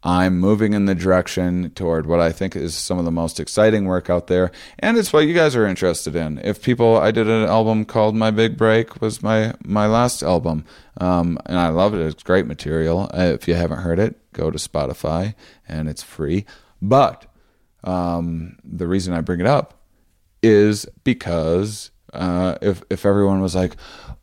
I'm 0.05 0.41
moving 0.41 0.73
in 0.73 0.87
the 0.87 0.97
direction 0.97 1.71
toward 1.71 2.07
what 2.07 2.19
I 2.19 2.33
think 2.33 2.57
is 2.57 2.75
some 2.75 2.99
of 2.99 3.05
the 3.05 3.13
most 3.13 3.39
exciting 3.39 3.85
work 3.85 4.11
out 4.11 4.27
there, 4.27 4.51
and 4.81 4.99
it's 4.99 5.13
what 5.13 5.27
you 5.27 5.35
guys 5.35 5.55
are 5.55 5.67
interested 5.67 6.17
in. 6.17 6.39
If 6.39 6.61
people, 6.61 6.97
I 6.97 7.13
did 7.13 7.29
an 7.29 7.45
album 7.45 7.85
called 7.85 8.17
"My 8.17 8.33
Big 8.33 8.57
Break," 8.57 9.01
was 9.01 9.23
my 9.23 9.55
my 9.65 9.87
last 9.87 10.23
album, 10.25 10.65
um, 11.01 11.39
and 11.47 11.57
I 11.57 11.69
love 11.69 11.95
it. 11.95 12.01
It's 12.01 12.23
great 12.23 12.47
material. 12.47 13.09
If 13.15 13.47
you 13.47 13.55
haven't 13.55 13.79
heard 13.79 14.01
it, 14.01 14.19
go 14.33 14.51
to 14.51 14.59
Spotify, 14.59 15.35
and 15.69 15.89
it's 15.89 16.03
free. 16.03 16.47
But 16.81 17.27
um, 17.85 18.57
the 18.65 18.89
reason 18.89 19.15
I 19.15 19.21
bring 19.21 19.39
it 19.39 19.47
up 19.47 19.85
is 20.43 20.85
because 21.05 21.93
uh, 22.13 22.57
if 22.61 22.83
if 22.91 23.07
everyone 23.07 23.41
was 23.41 23.55
like, 23.55 23.77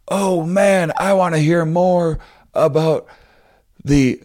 oh 0.10 0.44
man, 0.44 0.92
I 0.98 1.14
want 1.14 1.36
to 1.36 1.40
hear 1.40 1.66
more 1.66 2.20
about 2.54 3.08
the 3.84 4.22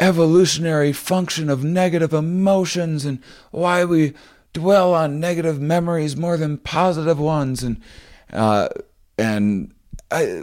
evolutionary 0.00 0.92
function 0.92 1.48
of 1.50 1.64
negative 1.64 2.12
emotions 2.12 3.04
and 3.04 3.20
why 3.50 3.84
we 3.84 4.14
dwell 4.52 4.94
on 4.94 5.20
negative 5.20 5.60
memories 5.60 6.16
more 6.16 6.36
than 6.36 6.58
positive 6.58 7.18
ones 7.18 7.62
and 7.62 7.80
uh, 8.32 8.68
and 9.16 9.72
I 10.10 10.42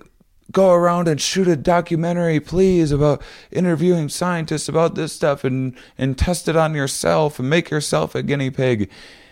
go 0.52 0.72
around 0.72 1.08
and 1.08 1.20
shoot 1.22 1.48
a 1.48 1.56
documentary 1.56 2.40
please 2.40 2.92
about 2.92 3.22
interviewing 3.52 4.10
scientists 4.10 4.68
about 4.68 4.96
this 4.96 5.14
stuff 5.14 5.44
and 5.44 5.76
and 5.98 6.18
test 6.18 6.48
it 6.48 6.56
on 6.56 6.76
yourself 6.76 7.40
and 7.40 7.50
make 7.50 7.70
yourself 7.70 8.16
a 8.16 8.24
guinea 8.24 8.50
pig. 8.50 8.90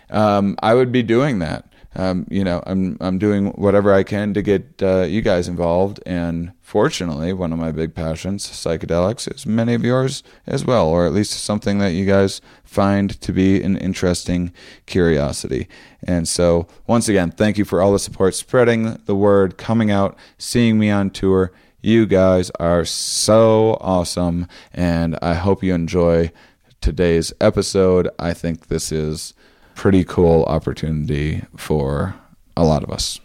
Um, 0.10 0.56
I 0.62 0.74
would 0.74 0.92
be 0.92 1.04
doing 1.04 1.40
that 1.40 1.73
um, 1.96 2.26
you 2.30 2.44
know, 2.44 2.64
I'm 2.66 2.98
I'm 3.00 3.20
doing 3.20 3.48
whatever 3.52 3.94
I 3.94 4.04
can 4.04 4.34
to 4.34 4.42
get 4.42 4.82
uh, 4.82 5.02
you 5.02 5.22
guys 5.22 5.48
involved. 5.48 6.00
And 6.06 6.52
fortunately, 6.62 7.34
one 7.34 7.54
of 7.54 7.60
my 7.60 7.72
big 7.72 7.94
passions, 7.94 8.48
psychedelics, 8.48 9.34
is 9.34 9.46
many 9.46 9.74
of 9.74 9.84
yours 9.84 10.24
as 10.48 10.66
well, 10.66 10.88
or 10.88 11.06
at 11.06 11.14
least 11.14 11.32
something 11.34 11.78
that 11.80 11.94
you 11.94 12.06
guys 12.06 12.42
find 12.64 13.20
to 13.22 13.32
be 13.32 13.62
an 13.62 13.78
interesting 13.78 14.52
curiosity. 14.86 15.68
And 16.02 16.28
so, 16.28 16.68
once 16.88 17.08
again, 17.08 17.32
thank 17.32 17.58
you 17.58 17.66
for 17.66 17.82
all 17.82 17.94
the 17.94 18.00
support, 18.00 18.34
spreading 18.34 19.00
the 19.06 19.16
word, 19.16 19.58
coming 19.58 19.92
out, 19.92 20.18
seeing 20.38 20.80
me 20.80 20.90
on 20.90 21.12
tour. 21.12 21.52
You 21.82 22.06
guys 22.06 22.50
are 22.60 22.86
so 22.86 23.78
awesome, 23.82 24.48
and 24.74 25.20
I 25.22 25.34
hope 25.34 25.64
you 25.64 25.74
enjoy 25.74 26.32
today's 26.80 27.34
episode. 27.40 28.10
I 28.18 28.34
think 28.34 28.68
this 28.68 28.92
is 28.92 29.34
pretty 29.76 30.04
cool 30.04 30.44
opportunity 30.44 31.44
for 31.58 32.16
a 32.56 32.64
lot 32.64 32.84
of 32.84 32.90
us. 32.90 33.20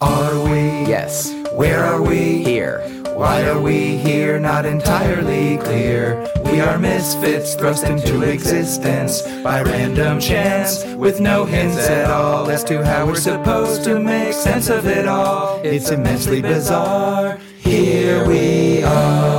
Are 0.00 0.34
we? 0.44 0.60
Yes. 0.86 1.32
Where 1.52 1.84
are 1.84 2.02
we? 2.02 2.42
Here. 2.42 2.80
Why 3.14 3.46
are 3.46 3.60
we 3.60 3.96
here? 3.96 4.40
Not 4.40 4.66
entirely 4.66 5.56
clear. 5.58 6.28
We 6.46 6.60
are 6.60 6.78
misfits 6.78 7.54
thrust 7.54 7.84
into 7.84 8.22
existence 8.22 9.22
by 9.42 9.62
random 9.62 10.18
chance, 10.18 10.84
with 10.96 11.20
no 11.20 11.44
hints 11.44 11.88
at 11.88 12.10
all 12.10 12.50
as 12.50 12.64
to 12.64 12.84
how 12.84 13.06
we're 13.06 13.14
supposed 13.14 13.84
to 13.84 14.00
make 14.00 14.32
sense 14.32 14.68
of 14.68 14.86
it 14.86 15.06
all. 15.06 15.60
It's 15.62 15.90
immensely 15.90 16.42
bizarre. 16.42 17.38
Here 17.58 18.26
we 18.26 18.82
are. 18.82 19.33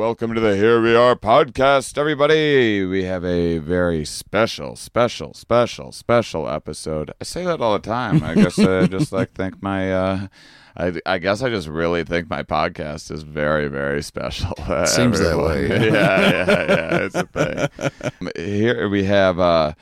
Welcome 0.00 0.32
to 0.32 0.40
the 0.40 0.56
Here 0.56 0.80
We 0.80 0.94
Are 0.96 1.14
podcast, 1.14 1.98
everybody. 1.98 2.86
We 2.86 3.04
have 3.04 3.22
a 3.22 3.58
very 3.58 4.06
special, 4.06 4.74
special, 4.74 5.34
special, 5.34 5.92
special 5.92 6.48
episode. 6.48 7.12
I 7.20 7.24
say 7.24 7.44
that 7.44 7.60
all 7.60 7.74
the 7.74 7.80
time. 7.80 8.22
I 8.22 8.34
guess 8.34 8.58
I 8.58 8.86
just 8.86 9.12
like 9.12 9.32
think 9.32 9.62
my, 9.62 9.92
uh, 9.92 10.28
I, 10.74 10.94
I 11.04 11.18
guess 11.18 11.42
I 11.42 11.50
just 11.50 11.68
really 11.68 12.02
think 12.02 12.30
my 12.30 12.42
podcast 12.42 13.10
is 13.10 13.24
very, 13.24 13.68
very 13.68 14.02
special. 14.02 14.54
Seems 14.86 15.20
that 15.20 15.36
way. 15.36 15.68
yeah, 15.68 15.86
yeah, 15.92 16.66
yeah. 16.66 16.98
It's 17.04 17.14
a 17.16 17.26
thing. 17.26 18.30
Here 18.36 18.88
we 18.88 19.04
have 19.04 19.38
uh, 19.38 19.74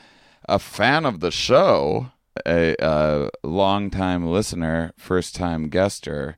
a 0.48 0.58
fan 0.58 1.06
of 1.06 1.20
the 1.20 1.30
show, 1.30 2.10
a, 2.44 2.74
a 2.80 3.30
longtime 3.44 4.26
listener, 4.26 4.92
first 4.96 5.36
time 5.36 5.68
guester, 5.68 6.36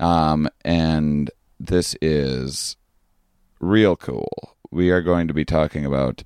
um, 0.00 0.48
and 0.64 1.30
this 1.60 1.94
is 2.02 2.76
real 3.60 3.96
cool. 3.96 4.56
We 4.70 4.90
are 4.90 5.02
going 5.02 5.28
to 5.28 5.34
be 5.34 5.44
talking 5.44 5.84
about 5.84 6.22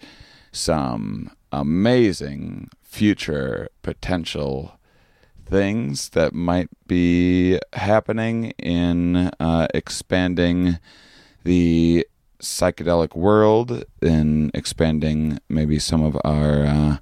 some 0.52 1.30
amazing 1.52 2.70
future 2.82 3.68
potential 3.82 4.78
things 5.46 6.10
that 6.10 6.32
might 6.32 6.68
be 6.86 7.58
happening 7.72 8.52
in 8.52 9.30
uh, 9.40 9.66
expanding 9.74 10.78
the 11.44 12.06
psychedelic 12.40 13.14
world, 13.14 13.84
in 14.00 14.50
expanding 14.54 15.38
maybe 15.48 15.78
some 15.78 16.02
of 16.02 16.16
our 16.24 16.64
uh, 16.64 16.96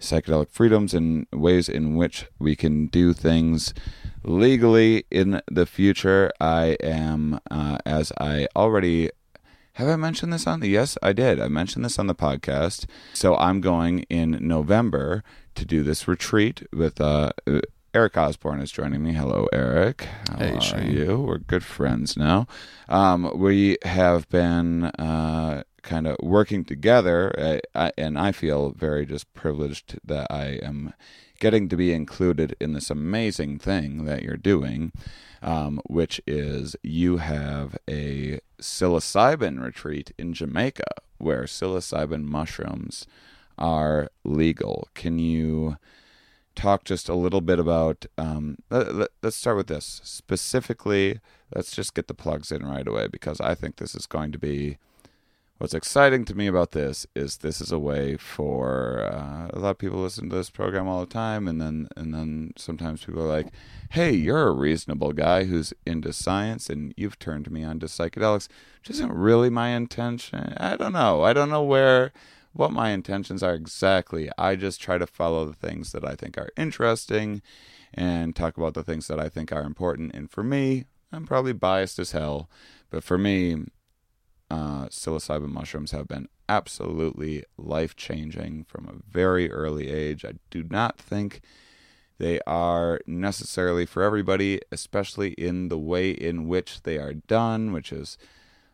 psychedelic 0.00 0.50
freedoms 0.50 0.94
and 0.94 1.26
ways 1.32 1.68
in 1.68 1.96
which 1.96 2.26
we 2.38 2.54
can 2.54 2.86
do 2.86 3.12
things 3.12 3.74
legally 4.22 5.04
in 5.10 5.40
the 5.50 5.66
future. 5.66 6.30
I 6.40 6.76
am, 6.80 7.40
uh, 7.50 7.78
as 7.84 8.12
I 8.18 8.46
already 8.54 9.10
have 9.74 9.88
I 9.88 9.96
mentioned 9.96 10.32
this 10.32 10.46
on 10.46 10.60
the? 10.60 10.68
Yes, 10.68 10.96
I 11.02 11.12
did. 11.12 11.40
I 11.40 11.48
mentioned 11.48 11.84
this 11.84 11.98
on 11.98 12.06
the 12.06 12.14
podcast. 12.14 12.86
So 13.12 13.36
I'm 13.36 13.60
going 13.60 14.00
in 14.10 14.38
November 14.40 15.22
to 15.54 15.64
do 15.64 15.82
this 15.82 16.08
retreat 16.08 16.62
with 16.72 17.00
uh, 17.00 17.32
Eric 17.92 18.16
Osborne 18.16 18.60
is 18.60 18.72
joining 18.72 19.02
me. 19.02 19.12
Hello, 19.12 19.46
Eric. 19.52 20.08
How 20.28 20.38
Hey, 20.38 20.54
are 20.56 20.60
Shane. 20.60 20.90
you? 20.92 21.20
We're 21.20 21.38
good 21.38 21.64
friends 21.64 22.16
now. 22.16 22.46
Um, 22.88 23.30
we 23.38 23.78
have 23.84 24.28
been 24.28 24.84
uh, 24.84 25.62
kind 25.82 26.06
of 26.06 26.16
working 26.20 26.64
together, 26.64 27.32
I, 27.74 27.86
I, 27.86 27.92
and 27.98 28.18
I 28.18 28.32
feel 28.32 28.70
very 28.70 29.06
just 29.06 29.32
privileged 29.34 29.98
that 30.04 30.26
I 30.30 30.58
am 30.62 30.92
getting 31.40 31.68
to 31.68 31.76
be 31.76 31.92
included 31.92 32.56
in 32.60 32.72
this 32.72 32.90
amazing 32.90 33.58
thing 33.58 34.04
that 34.06 34.22
you're 34.22 34.36
doing, 34.36 34.92
um, 35.44 35.78
which 35.86 36.20
is 36.26 36.74
you 36.82 37.18
have 37.18 37.76
a 37.88 38.40
psilocybin 38.58 39.62
retreat 39.62 40.10
in 40.18 40.32
Jamaica 40.32 40.88
where 41.18 41.44
psilocybin 41.44 42.24
mushrooms 42.24 43.06
are 43.58 44.08
legal. 44.24 44.88
Can 44.94 45.18
you 45.18 45.76
talk 46.56 46.84
just 46.84 47.10
a 47.10 47.14
little 47.14 47.42
bit 47.42 47.58
about? 47.58 48.06
Um, 48.16 48.56
let, 48.70 48.94
let, 48.94 49.08
let's 49.22 49.36
start 49.36 49.58
with 49.58 49.66
this 49.66 50.00
specifically. 50.02 51.20
Let's 51.54 51.76
just 51.76 51.94
get 51.94 52.08
the 52.08 52.14
plugs 52.14 52.50
in 52.50 52.64
right 52.64 52.88
away 52.88 53.06
because 53.06 53.38
I 53.38 53.54
think 53.54 53.76
this 53.76 53.94
is 53.94 54.06
going 54.06 54.32
to 54.32 54.38
be 54.38 54.78
what's 55.58 55.74
exciting 55.74 56.24
to 56.24 56.34
me 56.34 56.46
about 56.46 56.72
this 56.72 57.06
is 57.14 57.38
this 57.38 57.60
is 57.60 57.70
a 57.70 57.78
way 57.78 58.16
for 58.16 59.08
uh, 59.12 59.48
a 59.52 59.58
lot 59.58 59.70
of 59.70 59.78
people 59.78 59.98
listen 59.98 60.28
to 60.28 60.36
this 60.36 60.50
program 60.50 60.88
all 60.88 61.00
the 61.00 61.06
time, 61.06 61.46
and 61.46 61.60
then 61.60 61.88
and 61.96 62.12
then 62.12 62.52
sometimes 62.56 63.04
people 63.04 63.22
are 63.22 63.28
like, 63.28 63.52
"Hey, 63.90 64.12
you're 64.12 64.48
a 64.48 64.52
reasonable 64.52 65.12
guy 65.12 65.44
who's 65.44 65.72
into 65.86 66.12
science, 66.12 66.68
and 66.68 66.92
you've 66.96 67.18
turned 67.18 67.50
me 67.50 67.62
on 67.62 67.78
to 67.80 67.86
psychedelics," 67.86 68.48
which 68.80 68.90
isn't 68.90 69.12
really 69.12 69.50
my 69.50 69.70
intention. 69.70 70.54
I 70.56 70.76
don't 70.76 70.92
know. 70.92 71.22
I 71.22 71.32
don't 71.32 71.50
know 71.50 71.62
where 71.62 72.12
what 72.52 72.72
my 72.72 72.90
intentions 72.90 73.42
are 73.42 73.54
exactly. 73.54 74.30
I 74.38 74.56
just 74.56 74.80
try 74.80 74.98
to 74.98 75.06
follow 75.06 75.44
the 75.44 75.54
things 75.54 75.92
that 75.92 76.04
I 76.04 76.14
think 76.14 76.38
are 76.38 76.50
interesting 76.56 77.42
and 77.92 78.34
talk 78.34 78.56
about 78.56 78.74
the 78.74 78.84
things 78.84 79.08
that 79.08 79.20
I 79.20 79.28
think 79.28 79.52
are 79.52 79.62
important. 79.62 80.14
And 80.14 80.30
for 80.30 80.42
me, 80.42 80.84
I'm 81.12 81.26
probably 81.26 81.52
biased 81.52 81.98
as 81.98 82.12
hell, 82.12 82.48
but 82.90 83.04
for 83.04 83.18
me, 83.18 83.56
uh, 84.50 84.86
psilocybin 84.86 85.50
mushrooms 85.50 85.92
have 85.92 86.08
been 86.08 86.28
absolutely 86.48 87.44
life 87.56 87.96
changing 87.96 88.64
from 88.64 88.86
a 88.86 89.10
very 89.10 89.50
early 89.50 89.90
age. 89.90 90.24
I 90.24 90.34
do 90.50 90.64
not 90.64 90.98
think 90.98 91.40
they 92.18 92.40
are 92.46 93.00
necessarily 93.06 93.86
for 93.86 94.02
everybody, 94.02 94.60
especially 94.70 95.30
in 95.32 95.68
the 95.68 95.78
way 95.78 96.10
in 96.10 96.46
which 96.46 96.82
they 96.82 96.98
are 96.98 97.14
done, 97.14 97.72
which 97.72 97.92
is 97.92 98.16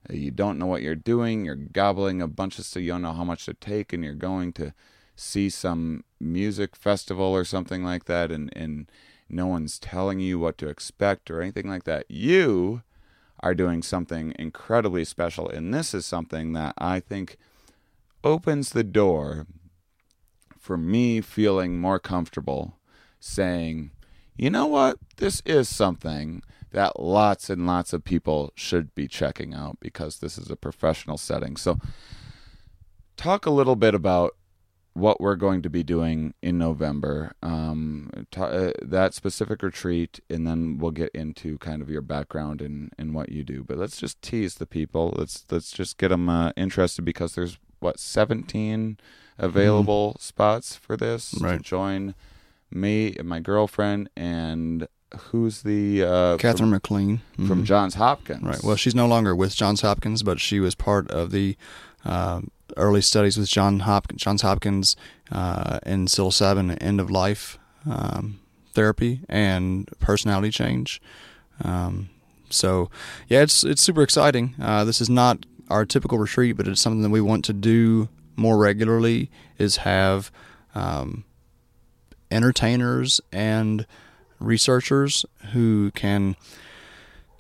uh, 0.09 0.15
you 0.15 0.31
don't 0.31 0.59
know 0.59 0.67
what 0.67 0.83
you're 0.83 0.95
doing, 0.95 1.45
you're 1.45 1.55
gobbling 1.55 2.21
a 2.21 2.29
bunch 2.29 2.59
of 2.59 2.65
stuff, 2.65 2.83
you 2.83 2.89
don't 2.91 3.03
know 3.03 3.13
how 3.13 3.25
much 3.25 3.47
to 3.47 3.55
take, 3.55 3.93
and 3.93 4.05
you're 4.05 4.15
going 4.15 4.53
to 4.55 4.75
see 5.17 5.49
some 5.49 6.05
music 6.19 6.77
festival 6.77 7.27
or 7.27 7.45
something 7.45 7.85
like 7.85 8.07
that, 8.07 8.31
and, 8.31 8.51
and 8.57 8.91
no 9.29 9.47
one's 9.47 9.79
telling 9.79 10.19
you 10.19 10.39
what 10.39 10.59
to 10.59 10.69
expect 10.69 11.31
or 11.31 11.41
anything 11.41 11.69
like 11.69 11.85
that. 11.85 12.05
You 12.09 12.83
are 13.43 13.55
doing 13.55 13.83
something 13.83 14.35
incredibly 14.39 15.05
special. 15.05 15.49
And 15.49 15.73
this 15.73 15.95
is 15.95 16.07
something 16.07 16.53
that 16.53 16.75
I 16.79 17.01
think 17.01 17.37
opens 18.23 18.71
the 18.71 18.85
door 18.85 19.47
for 20.59 20.77
me 20.77 21.21
feeling 21.21 21.81
more 21.81 21.99
comfortable 21.99 22.79
saying, 23.19 23.91
you 24.37 24.51
know 24.51 24.67
what, 24.67 24.99
this 25.17 25.43
is 25.45 25.69
something 25.69 26.43
that 26.73 27.01
lots 27.01 27.51
and 27.51 27.67
lots 27.67 27.93
of 27.93 28.05
people 28.05 28.53
should 28.55 28.95
be 28.95 29.09
checking 29.09 29.55
out 29.55 29.79
because 29.81 30.19
this 30.19 30.39
is 30.39 30.51
a 30.51 30.57
professional 30.57 31.17
setting. 31.17 31.57
So, 31.57 31.79
talk 33.17 33.45
a 33.45 33.51
little 33.51 33.77
bit 33.77 33.95
about 33.95 34.37
what 34.95 35.21
we're 35.21 35.37
going 35.37 35.63
to 35.63 35.71
be 35.71 35.83
doing 35.83 36.35
in 36.43 36.59
November, 36.59 37.33
um, 37.43 38.11
t- 38.31 38.41
uh, 38.41 38.73
that 38.83 39.15
specific 39.15 39.63
retreat, 39.63 40.21
and 40.29 40.47
then 40.47 40.79
we'll 40.79 40.91
get 40.91 41.11
into 41.15 41.59
kind 41.59 41.81
of 41.81 41.89
your 41.89 42.03
background 42.03 42.61
and, 42.61 42.93
and 42.99 43.15
what 43.15 43.31
you 43.31 43.45
do. 43.45 43.63
But 43.63 43.79
let's 43.79 43.99
just 43.99 44.21
tease 44.21 44.57
the 44.57 44.67
people. 44.67 45.15
Let's 45.17 45.45
let's 45.51 45.71
just 45.71 45.97
get 45.97 46.09
them 46.09 46.29
uh, 46.29 46.53
interested 46.57 47.03
because 47.03 47.35
there's 47.35 47.59
what 47.79 47.99
17 47.99 48.99
available 49.39 50.17
mm. 50.19 50.23
spots 50.23 50.77
for 50.77 50.97
this 50.97 51.35
right. 51.41 51.59
to 51.59 51.63
join 51.63 52.15
me 52.71 53.15
and 53.19 53.29
my 53.29 53.41
girlfriend 53.41 54.11
and 54.17 54.87
who's 55.19 55.63
the 55.63 56.05
uh, 56.05 56.37
Katherine 56.37 56.67
from, 56.67 56.71
MacLean 56.71 57.19
mm-hmm. 57.33 57.49
from 57.49 57.65
Johns 57.65 57.95
Hopkins. 57.95 58.43
Right. 58.43 58.63
Well, 58.63 58.77
she's 58.77 58.95
no 58.95 59.07
longer 59.07 59.35
with 59.35 59.55
Johns 59.55 59.81
Hopkins, 59.81 60.23
but 60.23 60.41
she 60.41 60.61
was 60.61 60.75
part 60.75 61.11
of 61.11 61.31
the. 61.31 61.57
Uh, 62.05 62.43
early 62.77 63.01
studies 63.01 63.37
with 63.37 63.49
John 63.49 63.81
Hopkins, 63.81 64.23
Johns 64.23 64.43
Hopkins 64.43 64.97
uh, 65.31 65.79
in 65.87 66.07
psilocybin 66.07 66.77
end 66.81 67.01
of 67.01 67.11
life 67.11 67.59
um, 67.89 68.41
therapy 68.73 69.21
and 69.29 69.89
personality 69.99 70.51
change. 70.51 71.01
Um, 71.63 72.11
so, 72.49 72.91
yeah, 73.29 73.43
it's 73.43 73.65
it's 73.65 73.83
super 73.83 74.03
exciting. 74.03 74.55
Uh, 74.61 74.85
this 74.85 75.01
is 75.01 75.09
not 75.09 75.47
our 75.69 75.85
typical 75.85 76.19
retreat, 76.19 76.57
but 76.57 76.67
it's 76.67 76.81
something 76.81 77.03
that 77.03 77.11
we 77.11 77.21
want 77.21 77.45
to 77.47 77.53
do 77.53 78.09
more 78.37 78.59
regularly. 78.59 79.31
Is 79.59 79.79
have 79.79 80.33
um, 80.75 81.25
entertainers 82.31 83.21
and 83.33 83.87
researchers 84.39 85.25
who 85.53 85.91
can 85.93 86.35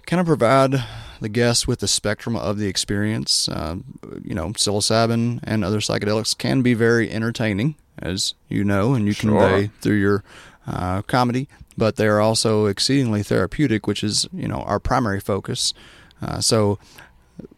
kind 0.06 0.20
of 0.20 0.26
provide 0.26 0.84
the 1.20 1.28
guests 1.28 1.66
with 1.66 1.80
the 1.80 1.88
spectrum 1.88 2.36
of 2.36 2.58
the 2.58 2.66
experience. 2.66 3.48
Uh, 3.48 3.76
you 4.24 4.34
know, 4.34 4.48
psilocybin 4.50 5.40
and 5.44 5.64
other 5.64 5.78
psychedelics 5.78 6.36
can 6.36 6.62
be 6.62 6.74
very 6.74 7.10
entertaining, 7.10 7.76
as 7.98 8.34
you 8.48 8.64
know, 8.64 8.94
and 8.94 9.06
you 9.06 9.12
sure. 9.12 9.30
convey 9.30 9.70
through 9.80 9.96
your 9.96 10.24
uh, 10.66 11.02
comedy. 11.02 11.48
But 11.76 11.96
they 11.96 12.06
are 12.06 12.20
also 12.20 12.66
exceedingly 12.66 13.22
therapeutic, 13.22 13.86
which 13.86 14.02
is 14.02 14.28
you 14.32 14.48
know 14.48 14.62
our 14.62 14.80
primary 14.80 15.20
focus. 15.20 15.72
Uh, 16.20 16.40
so 16.40 16.78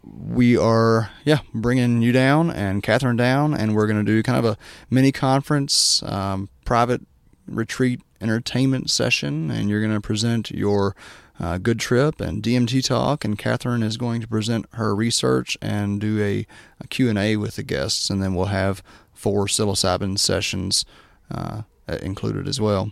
we 0.03 0.55
are 0.57 1.09
yeah 1.25 1.39
bringing 1.53 2.01
you 2.01 2.11
down 2.11 2.49
and 2.49 2.83
Katherine 2.83 3.17
down, 3.17 3.53
and 3.53 3.75
we're 3.75 3.87
going 3.87 4.03
to 4.03 4.11
do 4.11 4.21
kind 4.23 4.37
of 4.37 4.45
a 4.45 4.57
mini 4.89 5.11
conference, 5.11 6.03
um, 6.03 6.49
private 6.65 7.01
retreat 7.47 8.01
entertainment 8.21 8.89
session, 8.89 9.51
and 9.51 9.69
you're 9.69 9.81
going 9.81 9.93
to 9.93 10.01
present 10.01 10.51
your 10.51 10.95
uh, 11.39 11.57
Good 11.57 11.79
Trip 11.79 12.21
and 12.21 12.43
DMT 12.43 12.83
Talk, 12.85 13.25
and 13.25 13.37
Katherine 13.37 13.83
is 13.83 13.97
going 13.97 14.21
to 14.21 14.27
present 14.27 14.65
her 14.73 14.95
research 14.95 15.57
and 15.61 15.99
do 15.99 16.21
a, 16.21 16.45
a 16.79 16.87
Q&A 16.87 17.37
with 17.37 17.55
the 17.55 17.63
guests, 17.63 18.09
and 18.09 18.21
then 18.21 18.35
we'll 18.35 18.45
have 18.45 18.83
four 19.13 19.45
psilocybin 19.45 20.19
sessions 20.19 20.85
uh, 21.31 21.63
included 22.01 22.47
as 22.47 22.61
well. 22.61 22.91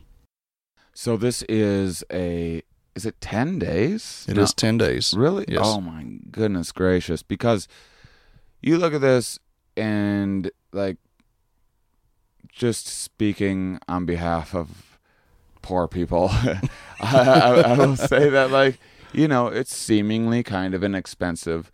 So 0.93 1.17
this 1.17 1.43
is 1.43 2.03
a 2.11 2.63
is 2.93 3.05
it 3.05 3.21
10 3.21 3.59
days? 3.59 4.25
It 4.27 4.35
no. 4.35 4.43
is 4.43 4.53
10 4.53 4.77
days. 4.77 5.13
Really? 5.13 5.45
Yes. 5.47 5.61
Oh 5.63 5.79
my 5.79 6.03
goodness 6.29 6.71
gracious 6.71 7.23
because 7.23 7.67
you 8.61 8.77
look 8.77 8.93
at 8.93 9.01
this 9.01 9.39
and 9.77 10.51
like 10.73 10.97
just 12.49 12.87
speaking 12.87 13.79
on 13.87 14.05
behalf 14.05 14.53
of 14.53 14.99
poor 15.61 15.87
people. 15.87 16.31
I, 17.03 17.17
I, 17.17 17.61
I 17.61 17.77
will 17.77 17.95
say 17.95 18.29
that, 18.29 18.51
like, 18.51 18.79
you 19.13 19.27
know, 19.27 19.47
it's 19.47 19.75
seemingly 19.75 20.43
kind 20.43 20.73
of 20.73 20.83
an 20.83 20.95
expensive 20.95 21.71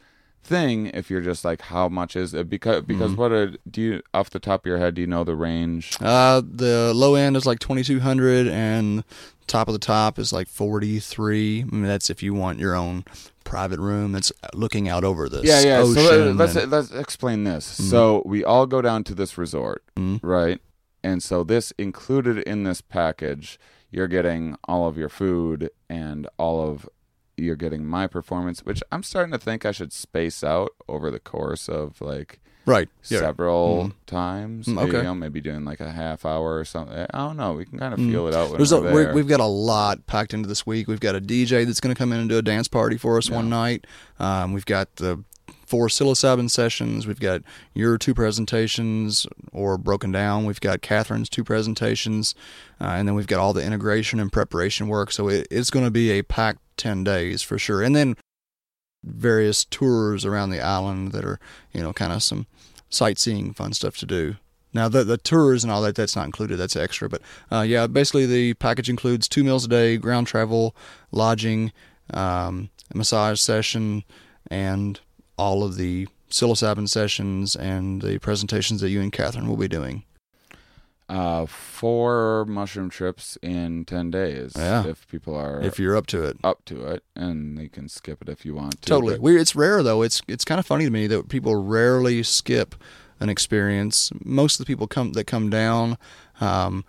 thing 0.48 0.88
if 0.88 1.10
you're 1.10 1.22
just 1.22 1.44
like 1.44 1.62
how 1.62 1.90
much 1.90 2.16
is 2.16 2.34
it 2.34 2.50
because 2.50 2.82
because 2.84 3.12
mm-hmm. 3.12 3.22
what 3.22 3.32
are, 3.34 3.54
do 3.70 3.82
you 3.82 4.02
off 4.14 4.30
the 4.30 4.40
top 4.40 4.62
of 4.62 4.66
your 4.66 4.78
head 4.78 4.96
do 4.96 5.02
you 5.02 5.08
know 5.08 5.26
the 5.26 5.36
range 5.36 5.98
uh 6.00 6.42
the 6.42 6.94
low 6.96 7.16
end 7.16 7.36
is 7.36 7.46
like 7.46 7.60
2200 7.60 8.48
and 8.48 9.04
top 9.46 9.68
of 9.68 9.74
the 9.74 9.80
top 9.80 10.18
is 10.18 10.32
like 10.32 10.48
43 10.48 11.62
I 11.62 11.66
mean, 11.66 11.84
that's 11.84 12.10
if 12.10 12.24
you 12.24 12.34
want 12.34 12.60
your 12.60 12.76
own 12.76 13.04
private 13.44 13.80
room 13.80 14.14
that's 14.14 14.32
looking 14.54 14.88
out 14.88 15.04
over 15.04 15.28
this 15.28 15.44
yeah 15.44 15.60
yeah 15.60 15.84
so 15.84 16.24
let's 16.32 16.56
and, 16.56 16.72
let's 16.72 16.92
explain 16.92 17.44
this 17.44 17.74
mm-hmm. 17.74 17.90
so 17.90 18.24
we 18.26 18.44
all 18.44 18.66
go 18.66 18.82
down 18.82 19.04
to 19.06 19.14
this 19.14 19.38
resort 19.38 19.84
mm-hmm. 19.98 20.26
right 20.26 20.62
and 21.04 21.22
so 21.22 21.44
this 21.44 21.72
included 21.78 22.38
in 22.40 22.64
this 22.64 22.80
package 22.80 23.60
you're 23.98 24.08
getting 24.08 24.56
all 24.66 24.88
of 24.88 24.96
your 24.96 25.10
food 25.10 25.72
and 25.90 26.28
all 26.38 26.70
of 26.70 26.88
you're 27.36 27.56
getting 27.56 27.84
my 27.84 28.06
performance, 28.06 28.64
which 28.64 28.84
I'm 28.92 29.02
starting 29.02 29.32
to 29.32 29.40
think 29.40 29.66
I 29.66 29.72
should 29.72 29.92
space 29.92 30.44
out 30.44 30.70
over 30.88 31.10
the 31.10 31.20
course 31.20 31.68
of 31.68 32.00
like 32.00 32.40
right 32.68 32.90
several 33.02 33.86
mm-hmm. 33.86 33.90
times. 34.06 34.68
Mm, 34.68 34.84
okay, 34.84 34.98
you 34.98 35.04
know, 35.04 35.16
maybe 35.16 35.42
doing 35.42 35.66
like 35.66 35.80
a 35.80 35.92
half 35.92 36.26
hour 36.26 36.58
or 36.60 36.64
something. 36.64 37.08
I 37.12 37.18
don't 37.18 37.38
know. 37.38 37.54
We 37.54 37.66
can 37.66 37.80
kind 37.80 37.94
of 37.94 38.00
mm. 38.00 38.12
feel 38.12 38.28
it 38.28 38.36
out. 38.36 38.56
There's 38.56 38.72
a, 38.72 38.82
we 38.82 39.20
have 39.20 39.28
got 39.28 39.40
a 39.40 39.46
lot 39.46 40.06
packed 40.06 40.36
into 40.36 40.48
this 40.48 40.64
week. 40.64 40.88
We've 40.88 41.00
got 41.00 41.16
a 41.16 41.22
DJ 41.22 41.66
that's 41.66 41.82
going 41.82 41.94
to 41.94 41.98
come 41.98 42.14
in 42.14 42.20
and 42.20 42.30
do 42.30 42.38
a 42.38 42.44
dance 42.44 42.68
party 42.68 42.98
for 42.98 43.18
us 43.18 43.30
yeah. 43.30 43.36
one 43.36 43.50
night. 43.50 43.88
Um, 44.20 44.54
we've 44.54 44.66
got 44.66 44.98
the 44.98 45.24
four 45.68 45.88
psilocybin 45.90 46.50
sessions. 46.50 47.06
We've 47.06 47.20
got 47.20 47.44
your 47.74 47.98
two 47.98 48.14
presentations 48.14 49.28
or 49.52 49.78
broken 49.78 50.12
down. 50.12 50.46
We've 50.46 50.62
got 50.62 50.82
Katherine's 50.82 51.30
two 51.30 51.44
presentations, 51.44 52.34
uh, 52.80 52.86
and 52.86 53.08
then 53.08 53.16
we've 53.16 53.28
got 53.28 53.40
all 53.40 53.54
the 53.54 53.64
integration 53.64 54.20
and 54.20 54.32
preparation 54.32 54.88
work. 54.88 55.12
So 55.12 55.28
it, 55.28 55.46
it's 55.52 55.70
going 55.70 55.86
to 55.86 55.92
be 55.92 56.12
a 56.12 56.24
packed 56.24 56.62
10 56.78 57.04
days 57.04 57.42
for 57.44 57.60
sure. 57.60 57.84
And 57.84 57.96
then 57.96 58.16
various 59.04 59.66
tours 59.66 60.26
around 60.26 60.52
the 60.52 60.62
island 60.62 61.12
that 61.12 61.26
are, 61.26 61.40
you 61.74 61.82
know, 61.82 61.92
kind 61.92 62.14
of 62.14 62.24
some 62.24 62.48
sightseeing 62.90 63.54
fun 63.54 63.74
stuff 63.74 63.98
to 63.98 64.06
do. 64.06 64.38
Now 64.74 64.88
the 64.90 65.04
the 65.04 65.18
tours 65.18 65.64
and 65.64 65.72
all 65.72 65.82
that 65.82 65.96
that's 65.96 66.16
not 66.16 66.26
included. 66.26 66.58
That's 66.58 66.76
extra. 66.76 67.10
But 67.10 67.22
uh, 67.52 67.62
yeah, 67.62 67.88
basically 67.88 68.26
the 68.26 68.54
package 68.56 68.90
includes 68.90 69.28
two 69.28 69.44
meals 69.44 69.66
a 69.66 69.68
day, 69.68 69.98
ground 69.98 70.28
travel, 70.28 70.76
lodging, 71.12 71.72
um, 72.14 72.70
massage 72.94 73.40
session, 73.40 74.04
and 74.52 75.00
all 75.38 75.64
of 75.64 75.76
the 75.76 76.08
psilocybin 76.30 76.90
sessions 76.90 77.56
and 77.56 78.02
the 78.02 78.20
presentations 78.20 78.82
that 78.82 78.90
you 78.90 79.02
and 79.02 79.12
Katherine 79.12 79.48
will 79.48 79.58
be 79.58 79.68
doing. 79.68 80.04
Uh, 81.10 81.46
four 81.46 82.44
mushroom 82.50 82.90
trips 82.90 83.38
in 83.42 83.86
ten 83.86 84.12
days. 84.12 84.52
Yeah, 84.58 84.86
if 84.86 85.08
people 85.08 85.34
are 85.36 85.62
if 85.62 85.80
you're 85.80 85.96
up 85.96 86.06
to 86.08 86.24
it, 86.24 86.38
up 86.44 86.66
to 86.66 86.86
it, 86.86 87.02
and 87.16 87.58
they 87.58 87.70
can 87.70 87.88
skip 87.88 88.22
it 88.22 88.28
if 88.28 88.46
you 88.46 88.54
want 88.54 88.82
to. 88.82 88.90
Totally. 88.90 89.18
We, 89.18 89.40
it's 89.40 89.56
rare 89.56 89.82
though. 89.82 90.02
It's 90.02 90.22
it's 90.28 90.44
kind 90.44 90.60
of 90.60 90.66
funny 90.66 90.84
to 90.84 90.92
me 90.92 91.08
that 91.08 91.30
people 91.30 91.56
rarely 91.56 92.24
skip 92.24 92.76
an 93.22 93.30
experience. 93.30 94.12
Most 94.22 94.60
of 94.60 94.66
the 94.66 94.70
people 94.70 94.86
come 94.86 95.14
that 95.14 95.24
come 95.24 95.50
down, 95.50 95.98
um, 96.42 96.84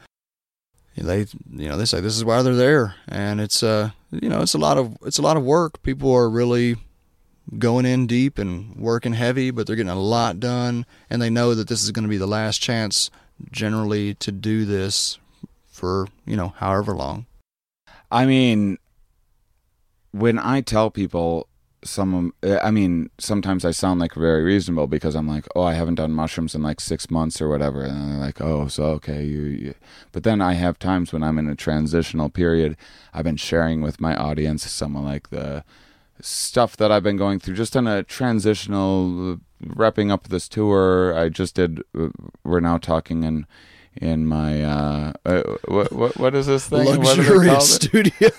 they 0.96 1.26
you 1.50 1.68
know 1.68 1.76
they 1.76 1.84
say 1.84 2.00
this 2.00 2.16
is 2.16 2.24
why 2.24 2.42
they're 2.42 2.56
there, 2.56 2.96
and 3.06 3.40
it's 3.40 3.62
uh 3.62 3.90
you 4.10 4.28
know 4.28 4.40
it's 4.40 4.54
a 4.54 4.58
lot 4.58 4.78
of 4.78 4.96
it's 5.04 5.18
a 5.18 5.22
lot 5.22 5.36
of 5.36 5.44
work. 5.44 5.80
People 5.84 6.12
are 6.12 6.28
really 6.28 6.76
going 7.56 7.86
in 7.86 8.06
deep 8.06 8.38
and 8.38 8.76
working 8.76 9.14
heavy, 9.14 9.50
but 9.50 9.66
they're 9.66 9.76
getting 9.76 9.90
a 9.90 9.94
lot 9.94 10.40
done, 10.40 10.84
and 11.08 11.22
they 11.22 11.30
know 11.30 11.54
that 11.54 11.68
this 11.68 11.82
is 11.82 11.90
going 11.90 12.02
to 12.02 12.08
be 12.08 12.18
the 12.18 12.26
last 12.26 12.58
chance, 12.58 13.10
generally, 13.50 14.14
to 14.14 14.32
do 14.32 14.64
this 14.64 15.18
for 15.66 16.08
you 16.26 16.36
know 16.36 16.54
however 16.56 16.94
long. 16.94 17.26
I 18.10 18.26
mean, 18.26 18.78
when 20.12 20.38
I 20.38 20.60
tell 20.60 20.90
people 20.90 21.48
some, 21.84 22.32
I 22.42 22.70
mean, 22.70 23.10
sometimes 23.18 23.64
I 23.64 23.70
sound 23.70 24.00
like 24.00 24.14
very 24.14 24.42
reasonable 24.42 24.88
because 24.88 25.14
I'm 25.14 25.28
like, 25.28 25.46
oh, 25.54 25.62
I 25.62 25.74
haven't 25.74 25.94
done 25.94 26.12
mushrooms 26.12 26.54
in 26.54 26.62
like 26.62 26.80
six 26.80 27.10
months 27.10 27.40
or 27.40 27.48
whatever, 27.48 27.82
and 27.82 28.12
they're 28.12 28.18
like, 28.18 28.40
oh, 28.40 28.66
so 28.68 28.84
okay, 28.84 29.24
you, 29.24 29.42
you. 29.42 29.74
But 30.12 30.24
then 30.24 30.40
I 30.40 30.54
have 30.54 30.78
times 30.78 31.12
when 31.12 31.22
I'm 31.22 31.38
in 31.38 31.48
a 31.48 31.54
transitional 31.54 32.30
period. 32.30 32.76
I've 33.14 33.24
been 33.24 33.36
sharing 33.36 33.80
with 33.80 34.00
my 34.00 34.16
audience 34.16 34.68
some 34.70 34.96
of 34.96 35.04
like 35.04 35.30
the 35.30 35.64
stuff 36.20 36.76
that 36.76 36.90
I've 36.90 37.02
been 37.02 37.16
going 37.16 37.38
through, 37.38 37.54
just 37.54 37.76
in 37.76 37.86
a 37.86 38.02
transitional, 38.02 39.38
wrapping 39.60 40.10
up 40.10 40.28
this 40.28 40.48
tour. 40.48 41.18
I 41.18 41.28
just 41.28 41.54
did. 41.54 41.82
We're 42.44 42.60
now 42.60 42.78
talking 42.78 43.22
in 43.22 43.46
in 44.00 44.26
my 44.26 44.62
uh, 44.62 45.12
uh 45.26 45.42
what 45.66 45.92
what 45.92 46.16
what 46.16 46.34
is 46.34 46.46
this 46.46 46.68
thing? 46.68 46.84
Luxurious 46.86 47.76
it? 47.76 47.82
studio. 47.82 48.30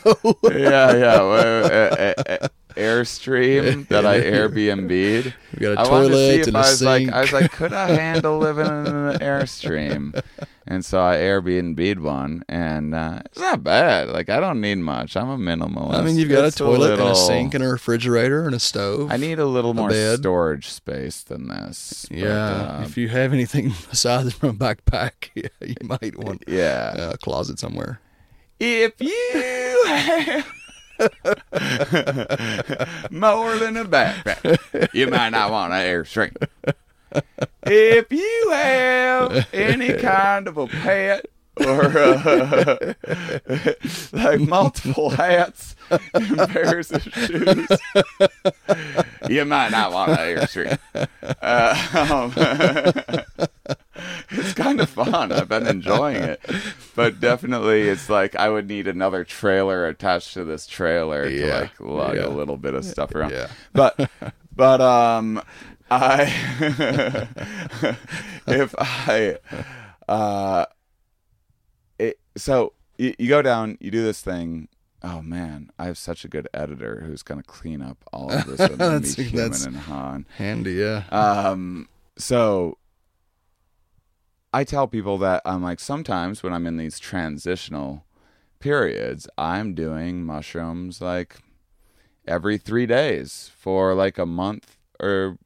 yeah, 0.43 0.95
yeah. 0.95 2.47
Airstream 2.75 3.87
that 3.87 4.05
I 4.05 4.21
Airbnb'd. 4.21 5.33
We 5.53 5.59
got 5.59 5.77
a 5.77 5.79
I 5.79 5.91
wanted 5.91 6.09
to 6.09 6.15
see 6.15 6.39
if 6.41 6.47
and 6.47 6.57
I 6.57 6.59
a 6.59 6.71
was 6.71 6.81
like. 6.81 7.09
I 7.09 7.21
was 7.21 7.33
like, 7.33 7.51
could 7.51 7.73
I 7.73 7.87
handle 7.95 8.37
living 8.37 8.65
in 8.65 8.87
an 8.87 9.19
Airstream? 9.19 10.21
And 10.67 10.85
so 10.85 11.01
I 11.01 11.15
Airbnb'd 11.15 11.99
one, 11.99 12.43
and 12.47 12.93
uh, 12.93 13.21
it's 13.25 13.39
not 13.39 13.63
bad. 13.63 14.09
Like 14.09 14.29
I 14.29 14.39
don't 14.39 14.61
need 14.61 14.75
much. 14.75 15.17
I'm 15.17 15.29
a 15.29 15.37
minimalist. 15.37 15.95
I 15.95 16.03
mean, 16.03 16.17
you've 16.17 16.29
got 16.29 16.45
It's 16.45 16.57
a 16.57 16.59
toilet 16.59 16.99
and 16.99 17.09
a 17.09 17.15
sink 17.15 17.55
and 17.55 17.63
a 17.63 17.67
refrigerator 17.67 18.45
and 18.45 18.53
a 18.53 18.59
stove. 18.59 19.11
I 19.11 19.17
need 19.17 19.39
a 19.39 19.47
little 19.47 19.73
more 19.73 19.89
bed. 19.89 20.19
storage 20.19 20.67
space 20.67 21.23
than 21.23 21.47
this. 21.47 22.05
but, 22.09 22.17
yeah, 22.17 22.77
uh, 22.79 22.83
if 22.83 22.97
you 22.97 23.09
have 23.09 23.33
anything 23.33 23.73
besides 23.89 24.33
from 24.33 24.49
a 24.49 24.53
backpack, 24.53 25.29
yeah, 25.33 25.49
you 25.61 25.75
might 25.81 26.17
want 26.17 26.43
yeah. 26.47 27.13
a 27.13 27.17
closet 27.17 27.57
somewhere. 27.57 27.99
If 28.59 28.93
you 28.99 29.83
have 29.87 30.45
more 33.11 33.57
than 33.57 33.77
a 33.77 33.85
backpack, 33.85 34.93
you 34.93 35.07
might 35.07 35.29
not 35.29 35.51
want 35.51 35.73
an 35.73 35.79
airstream. 35.79 36.35
If 37.63 38.11
you 38.11 38.49
have 38.51 39.47
any 39.53 39.93
kind 39.93 40.47
of 40.47 40.57
a 40.57 40.67
pet 40.67 41.25
or 41.57 41.97
uh, 41.97 42.93
like 44.13 44.39
multiple 44.39 45.09
hats 45.09 45.75
and 46.13 46.37
pairs 46.49 46.91
of 46.91 47.03
shoes, 47.03 47.67
you 49.29 49.45
might 49.45 49.69
not 49.69 49.91
want 49.91 50.11
an 50.11 50.17
airstream. 50.17 50.77
Uh, 51.41 51.75
um, 52.11 53.75
it's 54.31 54.53
kind 54.53 54.79
of 54.81 54.89
fun. 54.89 55.31
I've 55.31 55.49
been 55.49 55.67
enjoying 55.67 56.17
it, 56.17 56.41
but 56.95 57.19
definitely, 57.19 57.83
it's 57.89 58.09
like 58.09 58.35
I 58.35 58.49
would 58.49 58.67
need 58.67 58.87
another 58.87 59.23
trailer 59.23 59.87
attached 59.87 60.33
to 60.35 60.43
this 60.43 60.67
trailer 60.67 61.29
to 61.29 61.47
like 61.47 61.79
lug 61.79 62.15
Yeah. 62.15 62.25
a 62.25 62.29
little 62.29 62.57
bit 62.57 62.73
of 62.73 62.85
stuff 62.85 63.13
around. 63.15 63.31
Yeah. 63.31 63.47
But, 63.73 64.09
but 64.55 64.81
um, 64.81 65.41
I 65.91 66.23
if 68.47 68.75
I 68.77 69.37
uh, 70.07 70.65
it, 71.97 72.19
so 72.35 72.73
you, 72.97 73.13
you 73.17 73.27
go 73.29 73.41
down, 73.41 73.77
you 73.79 73.91
do 73.91 74.03
this 74.03 74.21
thing. 74.21 74.67
Oh 75.01 75.21
man, 75.21 75.69
I 75.79 75.85
have 75.85 75.97
such 75.97 76.25
a 76.25 76.27
good 76.27 76.47
editor 76.53 77.03
who's 77.05 77.23
gonna 77.23 77.43
clean 77.43 77.81
up 77.81 78.03
all 78.11 78.31
of 78.31 78.45
this 78.45 78.59
me, 78.69 78.75
That's- 78.75 79.15
Human 79.15 79.35
that's- 79.35 79.65
and 79.65 79.77
Han. 79.77 80.25
Handy, 80.37 80.73
yeah. 80.73 81.03
Um, 81.09 81.87
so 82.17 82.77
I 84.53 84.63
tell 84.63 84.87
people 84.87 85.17
that 85.19 85.41
I'm 85.45 85.61
like 85.63 85.79
sometimes 85.79 86.41
when 86.41 86.53
I'm 86.53 86.65
in 86.65 86.77
these 86.77 86.99
transitional 86.99 88.03
periods, 88.59 89.27
I'm 89.37 89.73
doing 89.75 90.23
mushrooms 90.23 91.01
like 91.01 91.37
every 92.27 92.57
three 92.57 92.85
days 92.85 93.51
for 93.57 93.93
like 93.93 94.17
a 94.17 94.25
month 94.25 94.77
or 94.99 95.37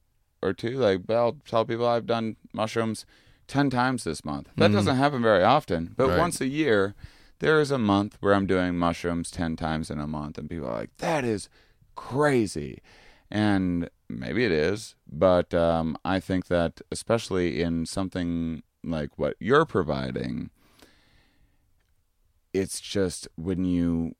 or 0.41 0.53
two. 0.53 0.77
Like 0.77 1.09
I'll 1.09 1.37
tell 1.45 1.65
people 1.65 1.87
I've 1.87 2.05
done 2.05 2.37
mushrooms 2.53 3.05
ten 3.47 3.69
times 3.69 4.03
this 4.05 4.23
month. 4.23 4.49
That 4.55 4.71
Mhm. 4.71 4.73
doesn't 4.73 4.95
happen 4.97 5.21
very 5.21 5.43
often, 5.43 5.93
but 5.97 6.09
Right. 6.09 6.19
once 6.19 6.39
a 6.41 6.47
year. 6.47 6.95
There 7.39 7.59
is 7.59 7.71
a 7.71 7.77
month 7.77 8.17
where 8.21 8.33
I'm 8.33 8.47
doing 8.47 8.77
mushrooms 8.77 9.29
10 9.29 9.57
times 9.57 9.91
in 9.91 9.99
a 9.99 10.07
month, 10.07 10.37
and 10.37 10.49
people 10.49 10.67
are 10.67 10.77
like, 10.77 10.95
that 10.99 11.25
is 11.25 11.49
crazy. 11.95 12.79
And 13.29 13.89
maybe 14.07 14.45
it 14.45 14.51
is, 14.51 14.95
but 15.11 15.53
um, 15.53 15.97
I 16.05 16.21
think 16.21 16.47
that 16.47 16.79
especially 16.89 17.61
in 17.61 17.85
something 17.85 18.63
like 18.83 19.17
what 19.17 19.35
you're 19.39 19.65
providing, 19.65 20.49
it's 22.53 22.79
just 22.79 23.27
when 23.35 23.65
you. 23.65 24.15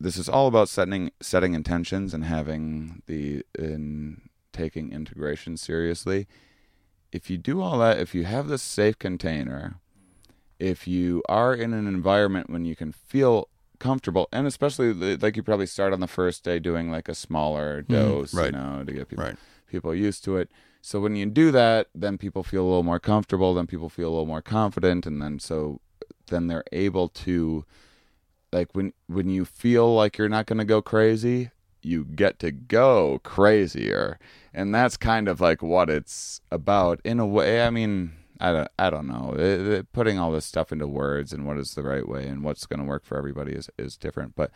This 0.00 0.16
is 0.16 0.28
all 0.28 0.48
about 0.48 0.68
setting 0.68 1.12
setting 1.22 1.54
intentions 1.54 2.12
and 2.12 2.24
having 2.24 3.02
the 3.06 3.44
in 3.58 4.28
taking 4.52 4.92
integration 4.92 5.56
seriously. 5.56 6.26
If 7.12 7.30
you 7.30 7.38
do 7.38 7.60
all 7.60 7.78
that, 7.78 7.98
if 7.98 8.14
you 8.14 8.24
have 8.24 8.48
this 8.48 8.62
safe 8.62 8.98
container, 8.98 9.80
if 10.58 10.88
you 10.88 11.22
are 11.28 11.54
in 11.54 11.72
an 11.72 11.86
environment 11.86 12.50
when 12.50 12.64
you 12.64 12.74
can 12.74 12.92
feel 12.92 13.48
comfortable, 13.78 14.28
and 14.32 14.46
especially 14.46 14.92
like 14.92 15.36
you 15.36 15.42
probably 15.42 15.66
start 15.66 15.92
on 15.92 16.00
the 16.00 16.06
first 16.06 16.42
day 16.42 16.58
doing 16.58 16.90
like 16.90 17.08
a 17.08 17.14
smaller 17.14 17.82
mm-hmm. 17.82 17.92
dose, 17.92 18.34
right. 18.34 18.46
you 18.46 18.52
know, 18.52 18.82
to 18.84 18.92
get 18.92 19.08
people 19.08 19.24
Right. 19.24 19.36
people 19.66 19.94
used 19.94 20.24
to 20.24 20.36
it. 20.38 20.50
So 20.86 21.00
when 21.00 21.16
you 21.16 21.24
do 21.24 21.50
that, 21.50 21.88
then 21.94 22.18
people 22.18 22.42
feel 22.42 22.62
a 22.62 22.68
little 22.68 22.82
more 22.82 23.00
comfortable, 23.00 23.54
then 23.54 23.66
people 23.66 23.88
feel 23.88 24.08
a 24.08 24.10
little 24.10 24.26
more 24.26 24.42
confident, 24.42 25.06
and 25.06 25.22
then 25.22 25.38
so 25.38 25.80
then 26.26 26.46
they're 26.46 26.64
able 26.72 27.08
to 27.24 27.64
like 28.52 28.68
when 28.74 28.92
when 29.06 29.30
you 29.30 29.46
feel 29.46 29.94
like 29.94 30.18
you're 30.18 30.28
not 30.28 30.44
going 30.44 30.58
to 30.58 30.64
go 30.66 30.82
crazy, 30.82 31.50
you 31.80 32.04
get 32.04 32.38
to 32.40 32.52
go 32.52 33.18
crazier. 33.24 34.18
And 34.52 34.74
that's 34.74 34.98
kind 34.98 35.26
of 35.26 35.40
like 35.40 35.62
what 35.62 35.88
it's 35.88 36.42
about 36.52 37.00
in 37.02 37.18
a 37.18 37.26
way. 37.26 37.62
I 37.66 37.70
mean, 37.70 38.12
I 38.38 38.52
don't 38.52 38.68
I 38.78 38.90
don't 38.90 39.06
know. 39.06 39.34
It- 39.38 39.66
it- 39.66 39.92
putting 39.94 40.18
all 40.18 40.32
this 40.32 40.44
stuff 40.44 40.70
into 40.70 40.86
words 40.86 41.32
and 41.32 41.46
what 41.46 41.56
is 41.56 41.74
the 41.74 41.82
right 41.82 42.06
way 42.06 42.28
and 42.28 42.44
what's 42.44 42.66
going 42.66 42.80
to 42.80 42.84
work 42.84 43.06
for 43.06 43.16
everybody 43.16 43.52
is 43.54 43.70
is 43.78 43.96
different, 43.96 44.34
but 44.36 44.50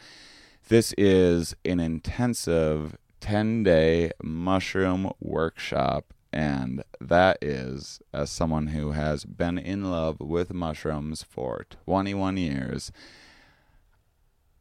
this 0.69 0.93
is 0.99 1.57
an 1.65 1.81
intensive 1.81 2.99
10 3.21 3.63
day 3.63 4.11
mushroom 4.23 5.11
workshop. 5.21 6.13
And 6.33 6.83
that 7.01 7.39
is, 7.41 8.01
as 8.13 8.31
someone 8.31 8.69
who 8.69 8.93
has 8.93 9.25
been 9.25 9.57
in 9.59 9.91
love 9.91 10.21
with 10.21 10.53
mushrooms 10.53 11.23
for 11.23 11.65
21 11.87 12.37
years, 12.37 12.93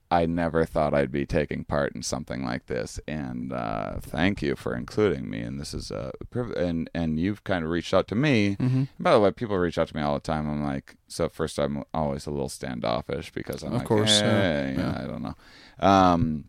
I 0.09 0.25
never 0.25 0.63
thought 0.63 0.93
I'd 0.93 1.11
be 1.11 1.25
taking 1.25 1.65
part 1.65 1.93
in 1.93 2.01
something 2.01 2.41
like 2.45 2.67
this. 2.67 2.97
And 3.09 3.51
uh, 3.51 3.95
thank 3.99 4.41
you 4.41 4.55
for 4.55 4.73
including 4.73 5.29
me. 5.29 5.41
And 5.41 5.59
this 5.59 5.73
is 5.73 5.91
a 5.91 6.13
priv- 6.29 6.51
and 6.55 6.89
and 6.93 7.19
you've 7.19 7.43
kind 7.43 7.65
of 7.65 7.69
reached 7.69 7.93
out 7.93 8.07
to 8.07 8.15
me. 8.15 8.55
Mm-hmm. 8.57 8.83
By 8.99 9.11
the 9.11 9.19
way, 9.19 9.31
people 9.31 9.57
reach 9.57 9.77
out 9.77 9.89
to 9.89 9.95
me 9.97 10.01
all 10.01 10.13
the 10.13 10.21
time. 10.21 10.49
I'm 10.49 10.63
like, 10.63 10.95
so 11.09 11.27
first 11.27 11.59
I'm 11.59 11.83
always 11.93 12.25
a 12.25 12.31
little 12.31 12.47
standoffish 12.47 13.33
because 13.33 13.63
I'm 13.63 13.73
Of 13.73 13.79
like, 13.79 13.87
course, 13.87 14.21
yeah, 14.21 14.27
"Eh, 14.27 14.71
yeah, 14.71 14.79
yeah. 14.79 15.03
I 15.03 15.07
don't 15.07 15.21
know. 15.23 15.35
Um, 15.85 16.45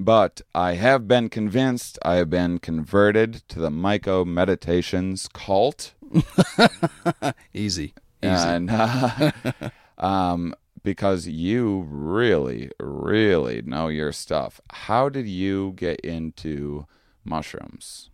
but 0.00 0.40
I 0.54 0.74
have 0.74 1.06
been 1.08 1.28
convinced. 1.28 1.98
I 2.02 2.16
have 2.16 2.30
been 2.30 2.58
converted 2.58 3.42
to 3.48 3.58
the 3.60 3.70
MycoMeditations 3.70 5.32
cult, 5.32 5.94
Easy. 7.54 7.94
Easy. 8.22 8.32
and 8.48 8.70
uh, 8.70 9.32
um, 9.98 10.54
because 10.82 11.26
you 11.26 11.86
really, 11.90 12.70
really 12.78 13.62
know 13.62 13.88
your 13.88 14.12
stuff. 14.12 14.60
How 14.70 15.08
did 15.08 15.26
you 15.26 15.72
get 15.76 16.00
into 16.00 16.86
mushrooms? 17.24 18.10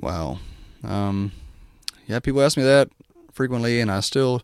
Wow. 0.00 0.38
Um, 0.82 1.32
yeah, 2.06 2.20
people 2.20 2.42
ask 2.42 2.56
me 2.56 2.62
that 2.62 2.88
frequently, 3.32 3.80
and 3.80 3.90
I 3.90 4.00
still, 4.00 4.42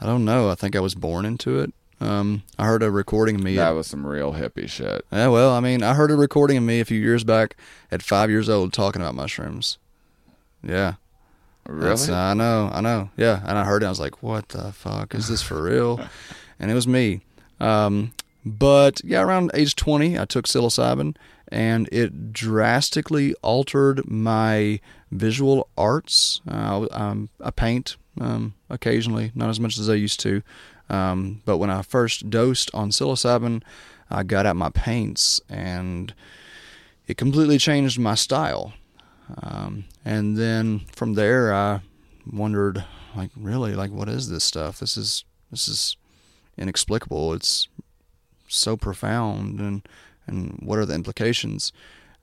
I 0.00 0.06
don't 0.06 0.24
know. 0.24 0.50
I 0.50 0.54
think 0.54 0.74
I 0.76 0.80
was 0.80 0.94
born 0.94 1.24
into 1.24 1.60
it. 1.60 1.72
Um, 2.02 2.42
I 2.58 2.66
heard 2.66 2.82
a 2.82 2.90
recording 2.90 3.36
of 3.36 3.42
me. 3.42 3.56
That 3.56 3.68
At, 3.68 3.74
was 3.74 3.86
some 3.86 4.06
real 4.06 4.32
hippie 4.34 4.68
shit. 4.68 5.04
yeah, 5.12 5.28
well, 5.28 5.50
I 5.52 5.60
mean, 5.60 5.82
I 5.82 5.94
heard 5.94 6.10
a 6.10 6.16
recording 6.16 6.56
of 6.56 6.62
me 6.64 6.80
a 6.80 6.84
few 6.84 7.00
years 7.00 7.24
back 7.24 7.56
at 7.90 8.02
five 8.02 8.28
years 8.30 8.48
old 8.48 8.72
talking 8.72 9.00
about 9.00 9.14
mushrooms. 9.14 9.78
Yeah. 10.62 10.94
Really? 11.66 11.82
That's- 11.90 12.08
I 12.08 12.34
know, 12.34 12.70
I 12.72 12.80
know. 12.80 13.10
Yeah, 13.16 13.40
and 13.46 13.56
I 13.56 13.64
heard 13.64 13.82
it. 13.82 13.86
I 13.86 13.90
was 13.90 14.00
like, 14.00 14.22
"What 14.22 14.48
the 14.48 14.72
fuck 14.72 15.14
is 15.14 15.28
this 15.28 15.42
for 15.42 15.62
real?" 15.62 16.00
and 16.58 16.70
it 16.70 16.74
was 16.74 16.88
me. 16.88 17.20
Um, 17.60 18.12
but 18.44 19.00
yeah, 19.04 19.22
around 19.22 19.52
age 19.54 19.76
twenty, 19.76 20.18
I 20.18 20.24
took 20.24 20.46
psilocybin, 20.48 21.14
and 21.48 21.88
it 21.92 22.32
drastically 22.32 23.34
altered 23.42 24.10
my 24.10 24.80
visual 25.12 25.68
arts. 25.78 26.40
Uh, 26.50 26.86
I, 26.90 26.96
um, 27.10 27.28
I 27.40 27.50
paint 27.52 27.96
um, 28.20 28.54
occasionally, 28.68 29.30
not 29.36 29.48
as 29.48 29.60
much 29.60 29.78
as 29.78 29.88
I 29.88 29.94
used 29.94 30.18
to. 30.20 30.42
Um, 30.92 31.40
but 31.46 31.56
when 31.56 31.70
I 31.70 31.80
first 31.82 32.28
dosed 32.28 32.70
on 32.74 32.90
psilocybin, 32.90 33.62
I 34.10 34.22
got 34.22 34.44
out 34.44 34.56
my 34.56 34.68
paints 34.68 35.40
and 35.48 36.12
it 37.06 37.16
completely 37.16 37.56
changed 37.56 37.98
my 37.98 38.14
style. 38.14 38.74
Um, 39.42 39.84
and 40.04 40.36
then 40.36 40.80
from 40.92 41.14
there, 41.14 41.52
I 41.54 41.80
wondered, 42.30 42.84
like, 43.16 43.30
really, 43.34 43.74
like, 43.74 43.90
what 43.90 44.08
is 44.08 44.28
this 44.28 44.44
stuff? 44.44 44.78
This 44.78 44.96
is 44.96 45.24
this 45.50 45.68
is 45.68 45.96
inexplicable. 46.58 47.32
It's 47.32 47.68
so 48.48 48.76
profound, 48.76 49.60
and 49.60 49.88
and 50.26 50.58
what 50.62 50.78
are 50.78 50.84
the 50.84 50.94
implications? 50.94 51.72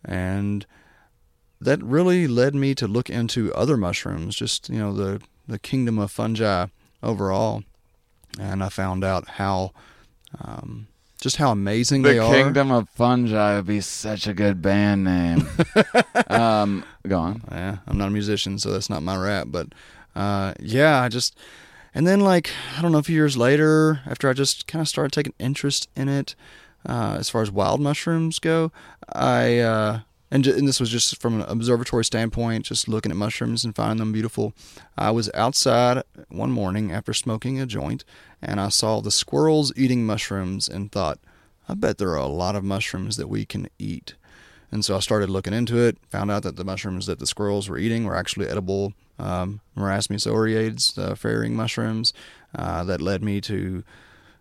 And 0.05 0.65
that 1.59 1.81
really 1.83 2.27
led 2.27 2.53
me 2.53 2.75
to 2.75 2.87
look 2.87 3.09
into 3.09 3.53
other 3.53 3.77
mushrooms, 3.77 4.35
just 4.35 4.69
you 4.69 4.77
know 4.77 4.93
the 4.93 5.21
the 5.47 5.59
kingdom 5.59 5.97
of 5.97 6.11
fungi 6.11 6.67
overall, 7.01 7.63
and 8.39 8.63
I 8.63 8.69
found 8.69 9.03
out 9.03 9.27
how 9.27 9.73
um, 10.39 10.87
just 11.21 11.35
how 11.35 11.51
amazing 11.51 12.01
the 12.01 12.09
they 12.09 12.19
are. 12.19 12.33
Kingdom 12.33 12.71
of 12.71 12.87
Fungi 12.89 13.57
would 13.57 13.67
be 13.67 13.81
such 13.81 14.25
a 14.27 14.33
good 14.33 14.61
band 14.61 15.03
name. 15.03 15.47
um, 16.27 16.83
go 17.07 17.19
on. 17.19 17.43
Yeah, 17.51 17.77
I'm 17.85 17.97
not 17.97 18.07
a 18.07 18.11
musician, 18.11 18.57
so 18.57 18.71
that's 18.71 18.89
not 18.89 19.03
my 19.03 19.17
rap. 19.17 19.47
But 19.49 19.67
uh, 20.15 20.53
yeah, 20.59 21.01
I 21.01 21.09
just 21.09 21.37
and 21.93 22.07
then 22.07 22.21
like 22.21 22.51
I 22.77 22.81
don't 22.81 22.91
know, 22.91 22.99
a 22.99 23.03
few 23.03 23.15
years 23.15 23.35
later, 23.35 24.01
after 24.05 24.29
I 24.29 24.33
just 24.33 24.67
kind 24.67 24.81
of 24.81 24.87
started 24.87 25.11
taking 25.11 25.33
interest 25.39 25.89
in 25.95 26.07
it, 26.07 26.35
uh, 26.87 27.17
as 27.19 27.29
far 27.29 27.41
as 27.41 27.51
wild 27.51 27.81
mushrooms 27.81 28.39
go, 28.39 28.71
I 29.11 29.59
uh, 29.59 29.99
and, 30.31 30.45
and 30.45 30.67
this 30.67 30.79
was 30.79 30.89
just 30.89 31.19
from 31.19 31.41
an 31.41 31.49
observatory 31.49 32.05
standpoint, 32.05 32.65
just 32.65 32.87
looking 32.87 33.11
at 33.11 33.17
mushrooms 33.17 33.65
and 33.65 33.75
finding 33.75 33.97
them 33.97 34.11
beautiful. 34.11 34.53
I 34.97 35.11
was 35.11 35.29
outside 35.33 36.03
one 36.29 36.51
morning 36.51 36.91
after 36.91 37.13
smoking 37.13 37.59
a 37.59 37.65
joint, 37.65 38.05
and 38.41 38.59
I 38.59 38.69
saw 38.69 39.01
the 39.01 39.11
squirrels 39.11 39.73
eating 39.75 40.05
mushrooms 40.05 40.67
and 40.67 40.91
thought, 40.91 41.19
I 41.67 41.73
bet 41.73 41.97
there 41.97 42.11
are 42.11 42.17
a 42.17 42.27
lot 42.27 42.55
of 42.55 42.63
mushrooms 42.63 43.17
that 43.17 43.27
we 43.27 43.45
can 43.45 43.69
eat. 43.77 44.15
And 44.71 44.85
so 44.85 44.95
I 44.95 44.99
started 44.99 45.29
looking 45.29 45.53
into 45.53 45.77
it, 45.77 45.97
found 46.11 46.29
out 46.29 46.43
that 46.43 46.55
the 46.55 46.63
mushrooms 46.63 47.07
that 47.07 47.19
the 47.19 47.25
squirrels 47.25 47.67
were 47.67 47.77
eating 47.77 48.05
were 48.05 48.15
actually 48.15 48.47
edible 48.47 48.93
um, 49.17 49.61
Marasmius 49.75 50.27
oreades, 50.31 50.93
the 50.93 51.15
fairy 51.15 51.49
mushrooms. 51.49 52.13
Uh, 52.55 52.83
that 52.83 53.01
led 53.01 53.23
me 53.23 53.41
to 53.41 53.83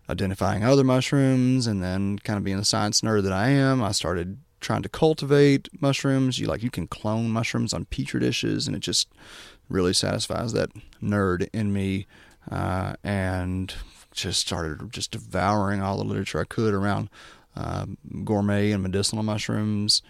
identifying 0.09 0.63
other 0.63 0.83
mushrooms, 0.83 1.67
and 1.67 1.83
then 1.83 2.17
kind 2.19 2.37
of 2.37 2.43
being 2.43 2.57
the 2.57 2.65
science 2.65 3.01
nerd 3.01 3.23
that 3.23 3.33
I 3.33 3.49
am, 3.49 3.83
I 3.83 3.91
started 3.91 4.37
trying 4.59 4.83
to 4.83 4.89
cultivate 4.89 5.69
mushrooms. 5.81 6.39
You 6.39 6.47
like 6.47 6.63
you 6.63 6.71
can 6.71 6.87
clone 6.87 7.29
mushrooms 7.29 7.73
on 7.73 7.85
petri 7.85 8.19
dishes, 8.19 8.67
and 8.67 8.75
it 8.75 8.79
just 8.79 9.09
really 9.69 9.93
satisfies 9.93 10.53
that 10.53 10.69
nerd 11.01 11.47
in 11.53 11.73
me. 11.73 12.07
Uh, 12.49 12.95
and 13.03 13.75
just 14.11 14.39
started 14.39 14.91
just 14.91 15.11
devouring 15.11 15.81
all 15.81 15.97
the 15.97 16.03
literature 16.03 16.39
I 16.39 16.45
could 16.45 16.73
around 16.73 17.09
uh, 17.55 17.85
gourmet 18.23 18.71
and 18.71 18.81
medicinal 18.83 19.23
mushrooms. 19.23 20.01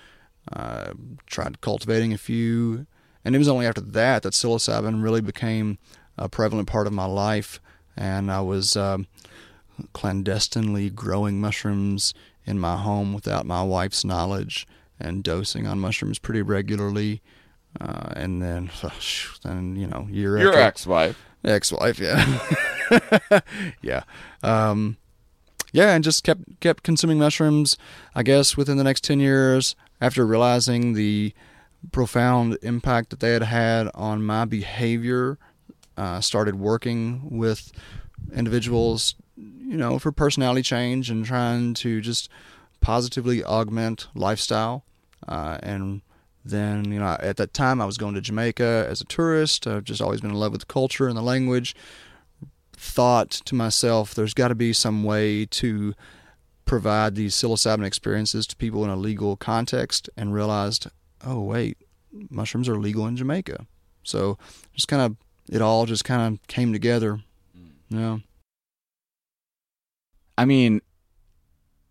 Uh, 0.52 0.94
tried 1.28 1.62
cultivating 1.62 2.12
a 2.12 2.18
few, 2.18 2.88
and 3.24 3.36
it 3.36 3.38
was 3.38 3.48
only 3.48 3.68
after 3.68 3.82
that 3.82 4.24
that 4.24 4.34
psilocybin 4.34 5.04
really 5.04 5.22
became 5.22 5.78
a 6.18 6.28
prevalent 6.28 6.68
part 6.68 6.88
of 6.88 6.94
my 6.94 7.06
life, 7.06 7.60
and 7.96 8.32
I 8.32 8.42
was 8.42 8.76
um, 8.76 9.06
clandestinely 9.94 10.90
growing 10.90 11.40
mushrooms 11.40 12.14
in 12.50 12.60
my 12.60 12.76
home 12.76 13.14
without 13.14 13.46
my 13.46 13.62
wife's 13.62 14.04
knowledge 14.04 14.68
and 15.00 15.24
dosing 15.24 15.68
on 15.68 15.80
mushrooms 15.80 16.18
pretty 16.18 16.42
regularly. 16.42 17.22
Uh, 17.80 18.12
and 18.16 18.42
then, 18.42 18.72
then 19.44 19.76
you 19.76 19.88
know, 19.88 20.08
year 20.10 20.38
Your 20.40 20.50
after 20.50 20.60
ex-wife. 20.62 21.24
ex-wife, 21.46 22.00
yeah, 22.00 23.40
yeah, 23.82 24.04
um, 24.42 24.98
yeah, 25.72 25.94
and 25.94 26.04
just 26.04 26.24
kept 26.24 26.60
kept 26.60 26.82
consuming 26.82 27.20
mushrooms. 27.20 27.78
I 28.16 28.24
guess 28.24 28.58
within 28.58 28.78
the 28.78 28.84
next 28.84 29.04
ten 29.04 29.20
years, 29.20 29.76
after 30.02 30.26
realizing 30.26 30.94
the 30.94 31.32
profound 31.92 32.58
impact 32.64 33.12
that 33.12 33.20
they 33.20 33.32
had 33.34 33.44
had 33.44 33.90
on 33.94 34.24
my 34.24 34.46
behavior, 34.46 35.38
uh, 35.96 36.22
started 36.22 36.56
working 36.56 37.22
with 37.30 37.72
individuals 38.34 39.14
you 39.70 39.78
know, 39.78 40.00
for 40.00 40.12
personality 40.12 40.64
change 40.64 41.12
and 41.12 41.24
trying 41.24 41.76
to 41.76 42.02
just 42.02 42.28
positively 42.82 43.44
augment 43.44 44.08
lifestyle. 44.16 44.84
Uh, 45.28 45.60
and 45.62 46.02
then, 46.44 46.92
you 46.92 46.98
know, 46.98 47.16
at 47.20 47.38
that 47.38 47.54
time 47.54 47.80
I 47.80 47.86
was 47.86 47.98
going 47.98 48.16
to 48.16 48.22
Jamaica 48.22 48.88
as 48.90 49.00
a 49.00 49.06
tourist. 49.06 49.68
I've 49.68 49.84
just 49.84 50.02
always 50.02 50.22
been 50.22 50.32
in 50.32 50.38
love 50.38 50.54
with 50.54 50.62
the 50.62 50.74
culture 50.74 51.08
and 51.08 51.16
the 51.16 51.22
language. 51.22 51.76
Thought 52.74 53.30
to 53.30 53.54
myself, 53.54 54.16
there's 54.16 54.34
got 54.34 54.48
to 54.48 54.56
be 54.56 54.74
some 54.74 55.04
way 55.04 55.46
to 55.46 55.94
provide 56.66 57.14
these 57.14 57.36
psilocybin 57.36 57.86
experiences 57.86 58.48
to 58.48 58.56
people 58.56 58.84
in 58.84 58.90
a 58.90 58.96
legal 58.96 59.36
context 59.36 60.10
and 60.18 60.34
realized, 60.34 60.88
oh, 61.24 61.42
wait, 61.42 61.78
mushrooms 62.32 62.68
are 62.68 62.78
legal 62.78 63.06
in 63.06 63.18
Jamaica. 63.18 63.68
So 64.02 64.40
just 64.74 64.88
kind 64.88 65.04
of, 65.04 65.16
it 65.48 65.62
all 65.62 65.86
just 65.86 66.06
kind 66.06 66.34
of 66.34 66.48
came 66.48 66.74
together. 66.74 67.20
Yeah. 67.90 68.20
I 70.40 70.46
mean, 70.46 70.80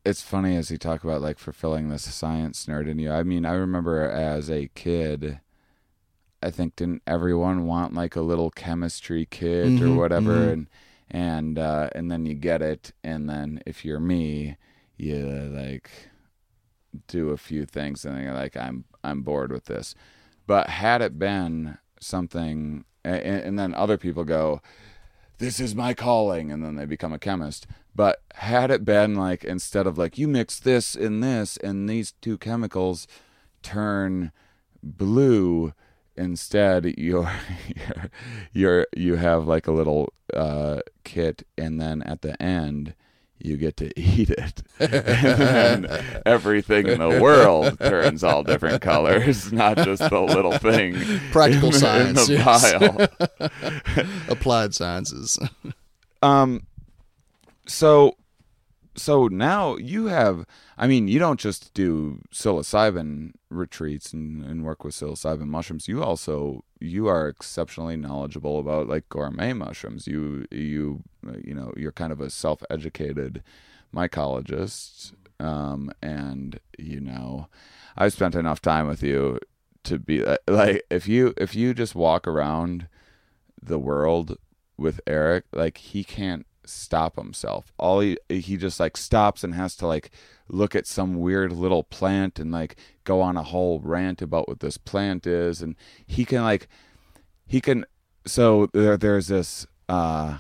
it's 0.07 0.23
funny 0.23 0.57
as 0.57 0.71
you 0.71 0.79
talk 0.79 1.05
about 1.05 1.21
like 1.21 1.39
fulfilling 1.39 1.91
this 1.91 2.03
science 2.15 2.65
nerd 2.65 2.89
in 2.89 2.99
you. 2.99 3.13
I 3.13 3.23
mean, 3.23 3.45
I 3.45 3.53
remember 3.53 4.01
as 4.11 4.51
a 4.51 4.69
kid, 4.75 5.41
I 6.43 6.51
think 6.51 6.75
didn't 6.77 7.03
everyone 7.07 7.67
want 7.67 7.93
like 7.93 8.17
a 8.17 8.23
little 8.23 8.51
chemistry 8.51 9.27
kit 9.31 9.83
or 9.83 9.91
Mhm, 9.91 9.99
whatever, 9.99 10.49
mhm. 10.49 10.53
and 10.53 10.69
and 11.11 11.59
uh, 11.59 11.91
and 11.95 12.11
then 12.11 12.25
you 12.25 12.35
get 12.35 12.63
it, 12.63 12.93
and 13.05 13.29
then 13.29 13.61
if 13.67 13.85
you're 13.85 14.01
me, 14.01 14.57
you 14.97 15.27
like 15.27 15.91
do 17.07 17.31
a 17.31 17.37
few 17.37 17.67
things, 17.67 18.05
and 18.05 18.17
then 18.17 18.25
you're 18.25 18.35
like, 18.35 18.57
I'm 18.57 18.85
I'm 19.05 19.23
bored 19.23 19.53
with 19.53 19.67
this. 19.67 19.95
But 20.47 20.71
had 20.71 21.03
it 21.03 21.19
been 21.19 21.79
something, 22.01 22.85
and, 23.05 23.23
and 23.23 23.59
then 23.59 23.75
other 23.75 23.99
people 23.99 24.25
go, 24.25 24.63
this 25.39 25.61
is 25.61 25.75
my 25.75 25.95
calling 25.95 26.53
and 26.53 26.65
then 26.65 26.77
they 26.77 26.85
become 26.87 27.13
a 27.13 27.19
chemist 27.19 27.67
but 27.99 28.23
had 28.37 28.71
it 28.71 28.85
been 28.85 29.17
like 29.17 29.43
instead 29.43 29.85
of 29.85 29.99
like 29.99 30.17
you 30.17 30.29
mix 30.29 30.61
this 30.61 30.95
and 30.95 31.21
this 31.21 31.57
and 31.57 31.89
these 31.89 32.13
two 32.23 32.39
chemicals 32.39 33.09
turn 33.61 34.31
blue 34.85 35.73
instead 36.17 36.95
you're 36.97 37.29
you're, 37.67 38.11
you're 38.53 38.87
you 38.97 39.17
have 39.17 39.49
like 39.49 39.67
a 39.67 39.73
little 39.73 40.13
uh 40.33 40.79
kit 41.03 41.43
and 41.59 41.81
then 41.81 42.01
at 42.05 42.23
the 42.23 42.41
end 42.41 42.95
you 43.41 43.57
get 43.57 43.77
to 43.77 43.91
eat 43.99 44.31
it 44.31 44.63
and 44.79 44.93
then 45.41 46.21
everything 46.25 46.87
in 46.87 47.01
the 47.01 47.21
world 47.21 47.81
turns 47.81 48.23
all 48.23 48.45
different 48.45 48.81
colors 48.81 49.53
not 49.65 49.77
just 49.77 50.09
the 50.09 50.21
little 50.21 50.57
thing 50.59 50.95
Practical 51.33 51.71
in, 51.71 51.75
science, 51.75 52.29
in 52.29 52.37
yes. 52.37 53.09
Applied 54.29 54.73
sciences. 54.73 55.37
um 56.23 56.63
so 57.69 58.17
so 58.97 59.29
now 59.29 59.77
you 59.77 60.07
have 60.07 60.45
i 60.77 60.87
mean 60.87 61.07
you 61.07 61.19
don't 61.21 61.39
just 61.39 61.73
do 61.75 62.21
psilocybin 62.33 63.33
retreats 63.51 64.13
and, 64.13 64.45
and 64.45 64.65
work 64.65 64.85
with 64.85 64.95
psilocybin 64.95 65.47
mushrooms. 65.47 65.89
You 65.89 66.03
also 66.03 66.65
you 66.81 67.07
are 67.07 67.29
exceptionally 67.29 67.97
knowledgeable 67.97 68.59
about 68.59 68.89
like 68.89 69.09
gourmet 69.09 69.53
mushrooms. 69.53 70.07
You 70.07 70.47
you 70.51 71.03
you 71.45 71.55
know 71.55 71.73
you're 71.77 71.93
kind 71.93 72.13
of 72.13 72.21
a 72.21 72.31
self-educated 72.31 73.43
mycologist 73.95 75.13
um 75.41 75.91
and 76.03 76.61
you 76.79 77.01
know 77.01 77.49
i've 77.97 78.13
spent 78.13 78.35
enough 78.35 78.61
time 78.61 78.87
with 78.87 79.03
you 79.03 79.39
to 79.83 79.99
be 79.99 80.23
uh, 80.23 80.37
like 80.47 80.83
if 80.91 81.09
you 81.09 81.33
if 81.39 81.55
you 81.55 81.73
just 81.73 81.95
walk 81.95 82.27
around 82.27 82.87
the 83.63 83.79
world 83.79 84.37
with 84.77 85.01
Eric, 85.07 85.45
like 85.53 85.79
he 85.79 86.05
can't 86.05 86.47
stop 86.69 87.17
himself. 87.17 87.73
All 87.79 88.01
he 88.01 88.19
he 88.29 88.57
just 88.57 88.79
like 88.81 88.97
stops 88.97 89.43
and 89.43 89.55
has 89.55 89.75
to 89.77 89.87
like 89.87 90.11
look 90.49 90.75
at 90.75 90.87
some 90.87 91.21
weird 91.21 91.53
little 91.53 91.83
plant 91.83 92.39
and 92.39 92.51
like 92.51 92.77
go 93.05 93.21
on 93.21 93.37
a 93.37 93.43
whole 93.43 93.81
rant 93.81 94.23
about 94.23 94.49
what 94.49 94.61
this 94.61 94.77
plant 94.77 95.27
is 95.27 95.63
and 95.63 95.77
he 96.07 96.25
can 96.25 96.43
like 96.43 96.69
he 97.47 97.61
can 97.61 97.85
so 98.27 98.69
there 98.73 98.97
there's 98.97 99.29
this 99.29 99.67
uh 99.89 100.39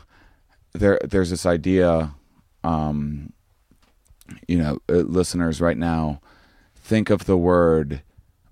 there 0.73 0.99
there's 1.05 1.31
this 1.31 1.47
idea 1.47 2.15
um 2.65 3.33
you 4.47 4.59
know 4.59 4.79
uh, 4.89 4.95
listeners 4.95 5.61
right 5.61 5.79
now 5.79 6.21
think 6.77 7.11
of 7.11 7.25
the 7.27 7.37
word 7.37 8.03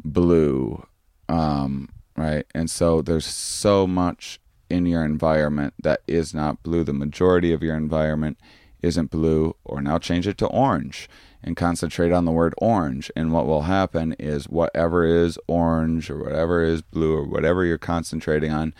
blue 0.05 0.87
um 1.29 1.89
right 2.17 2.47
and 2.55 2.71
so 2.71 3.03
there's 3.03 3.27
so 3.27 3.87
much 3.87 4.41
in 4.69 4.87
your 4.87 5.05
environment 5.05 5.75
that 5.83 6.01
is 6.07 6.35
not 6.35 6.63
blue. 6.63 6.85
The 6.85 6.93
majority 6.93 7.53
of 7.53 7.63
your 7.63 7.77
environment 7.77 8.39
isn't 8.83 9.11
blue 9.11 9.57
or 9.65 9.81
now 9.81 9.99
change 9.99 10.27
it 10.27 10.39
to 10.39 10.47
orange 10.47 11.09
and 11.43 11.57
concentrate 11.57 12.13
on 12.13 12.25
the 12.25 12.33
word 12.33 12.55
orange. 12.59 13.11
And 13.15 13.33
what 13.33 13.47
will 13.47 13.63
happen 13.63 14.15
is 14.19 14.49
whatever 14.49 15.05
is 15.05 15.39
orange 15.47 16.11
or 16.11 16.19
whatever 16.19 16.63
is 16.63 16.83
blue 16.83 17.17
or 17.17 17.25
whatever 17.25 17.65
you're 17.65 17.79
concentrating 17.79 18.53
on 18.53 18.75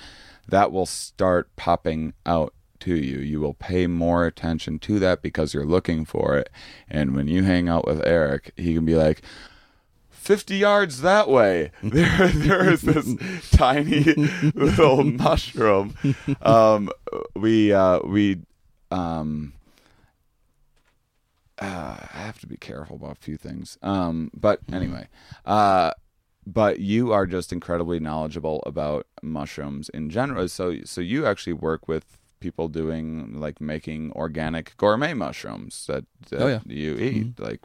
that 0.49 0.73
will 0.73 0.87
start 0.87 1.55
popping 1.57 2.13
out 2.25 2.55
to 2.81 2.95
you. 2.95 3.19
You 3.19 3.41
will 3.41 3.55
pay 3.55 3.87
more 3.87 4.27
attention 4.27 4.79
to 4.81 4.99
that 4.99 5.23
because 5.23 5.55
you're 5.55 5.65
looking 5.65 6.05
for 6.05 6.37
it. 6.37 6.51
And 6.89 7.15
when 7.15 7.27
you 7.29 7.43
hang 7.43 7.69
out 7.69 7.87
with 7.87 8.07
Eric 8.07 8.53
he 8.57 8.75
can 8.75 8.85
be 8.85 8.95
like 8.95 9.23
50 10.27 10.57
yards 10.57 11.01
that 11.03 11.29
way, 11.29 11.71
there 11.83 12.29
there 12.29 12.69
is 12.69 12.83
this 12.83 13.15
tiny 13.51 14.01
little 14.55 15.05
mushroom. 15.25 15.95
Um, 16.43 16.91
we 17.37 17.73
uh, 17.73 18.01
we 18.05 18.41
um, 18.91 19.53
uh, 21.59 21.97
I 22.13 22.19
have 22.19 22.39
to 22.41 22.47
be 22.47 22.57
careful 22.57 22.97
about 22.97 23.13
a 23.13 23.21
few 23.21 23.37
things. 23.37 23.79
Um, 23.83 24.31
but 24.35 24.61
anyway, 24.73 25.09
uh, 25.45 25.93
but 26.47 26.81
you 26.81 27.13
are 27.13 27.27
just 27.27 27.53
incredibly 27.53 27.99
knowledgeable 27.99 28.63
about 28.67 29.07
mushrooms 29.23 29.89
in 29.91 30.11
general. 30.11 30.49
So 30.49 30.79
so 30.85 31.01
you 31.01 31.25
actually 31.27 31.55
work 31.55 31.89
with 31.89 32.19
people 32.41 32.69
doing 32.69 33.41
like 33.41 33.61
making 33.61 34.13
organic 34.13 34.77
gourmet 34.77 35.15
mushrooms 35.15 35.87
that, 35.87 36.05
that 36.29 36.43
Oh, 36.43 36.49
yeah. 36.49 36.61
you 36.67 36.97
eat. 36.97 37.41
Like, 37.41 37.63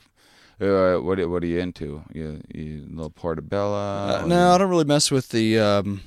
uh, 0.62 0.98
what 1.02 1.20
are- 1.20 1.28
what 1.30 1.44
are 1.44 1.48
you 1.48 1.60
into? 1.60 2.04
You, 2.14 2.42
you 2.54 2.86
little 2.90 3.10
portobello? 3.10 3.76
Uh, 3.76 4.26
no, 4.28 4.52
I 4.52 4.58
don't 4.58 4.70
really 4.70 4.86
mess 4.86 5.10
with 5.12 5.30
the 5.30 5.60
um, 5.60 6.02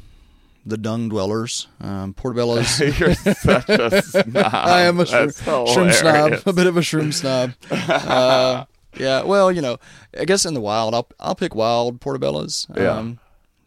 the 0.66 0.76
dung 0.78 1.08
dwellers. 1.08 1.66
Um, 1.80 2.14
portobellos. 2.14 2.78
You're 2.98 3.14
such 3.34 3.68
a 3.68 4.02
snob. 4.24 4.54
I 4.54 4.82
am 4.82 5.00
a 5.00 5.04
shroom, 5.04 5.92
snob, 5.92 6.42
a 6.46 6.52
bit 6.52 6.66
of 6.66 6.76
a 6.76 6.80
shroom 6.80 7.12
snob. 7.12 7.52
Uh, 7.70 8.64
yeah, 8.98 9.22
well, 9.22 9.50
you 9.52 9.60
know, 9.60 9.78
I 10.18 10.24
guess 10.24 10.44
in 10.46 10.54
the 10.54 10.60
wild, 10.60 10.94
I'll 10.94 11.08
I'll 11.20 11.34
pick 11.34 11.54
wild 11.54 12.00
portobellos. 12.00 12.66
Yeah. 12.76 12.96
Um, 12.96 13.18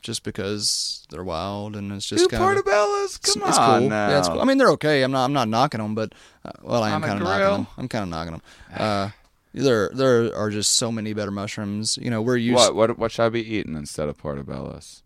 just 0.02 0.24
because 0.24 1.06
they're 1.10 1.24
wild 1.24 1.76
and 1.76 1.92
it's 1.92 2.06
just 2.06 2.30
kind 2.30 2.58
of 2.58 2.64
portobellos? 2.64 3.18
it's, 3.18 3.34
Come 3.34 3.50
it's 3.50 3.58
on 3.58 3.80
cool. 3.82 3.90
now. 3.90 4.10
Yeah, 4.10 4.20
it's 4.20 4.30
cool. 4.30 4.40
I 4.40 4.46
mean, 4.46 4.58
they're 4.58 4.70
okay. 4.72 5.04
I'm 5.04 5.12
not 5.12 5.26
I'm 5.26 5.34
not 5.34 5.50
knocking 5.50 5.82
them, 5.82 5.96
but 5.96 6.14
uh, 6.46 6.52
well, 6.62 6.82
I 6.82 6.92
am 6.92 7.02
kind 7.02 7.18
of 7.20 7.24
knocking 7.28 7.52
them. 7.58 7.68
I'm 7.78 7.88
kind 7.90 8.04
of 8.04 8.10
knocking 8.10 8.32
them. 8.34 9.14
Uh, 9.60 9.64
there 9.64 9.90
there 9.94 10.36
are 10.36 10.50
just 10.50 10.74
so 10.76 10.92
many 10.92 11.14
better 11.14 11.32
mushrooms. 11.32 11.98
You 12.02 12.10
know, 12.10 12.22
we're 12.22 12.38
used. 12.38 12.56
what 12.58 12.76
what 12.76 12.98
what 13.00 13.12
should 13.12 13.24
I 13.26 13.30
be 13.30 13.42
eating 13.56 13.76
instead 13.76 14.08
of 14.10 14.18
portobellos? 14.18 15.02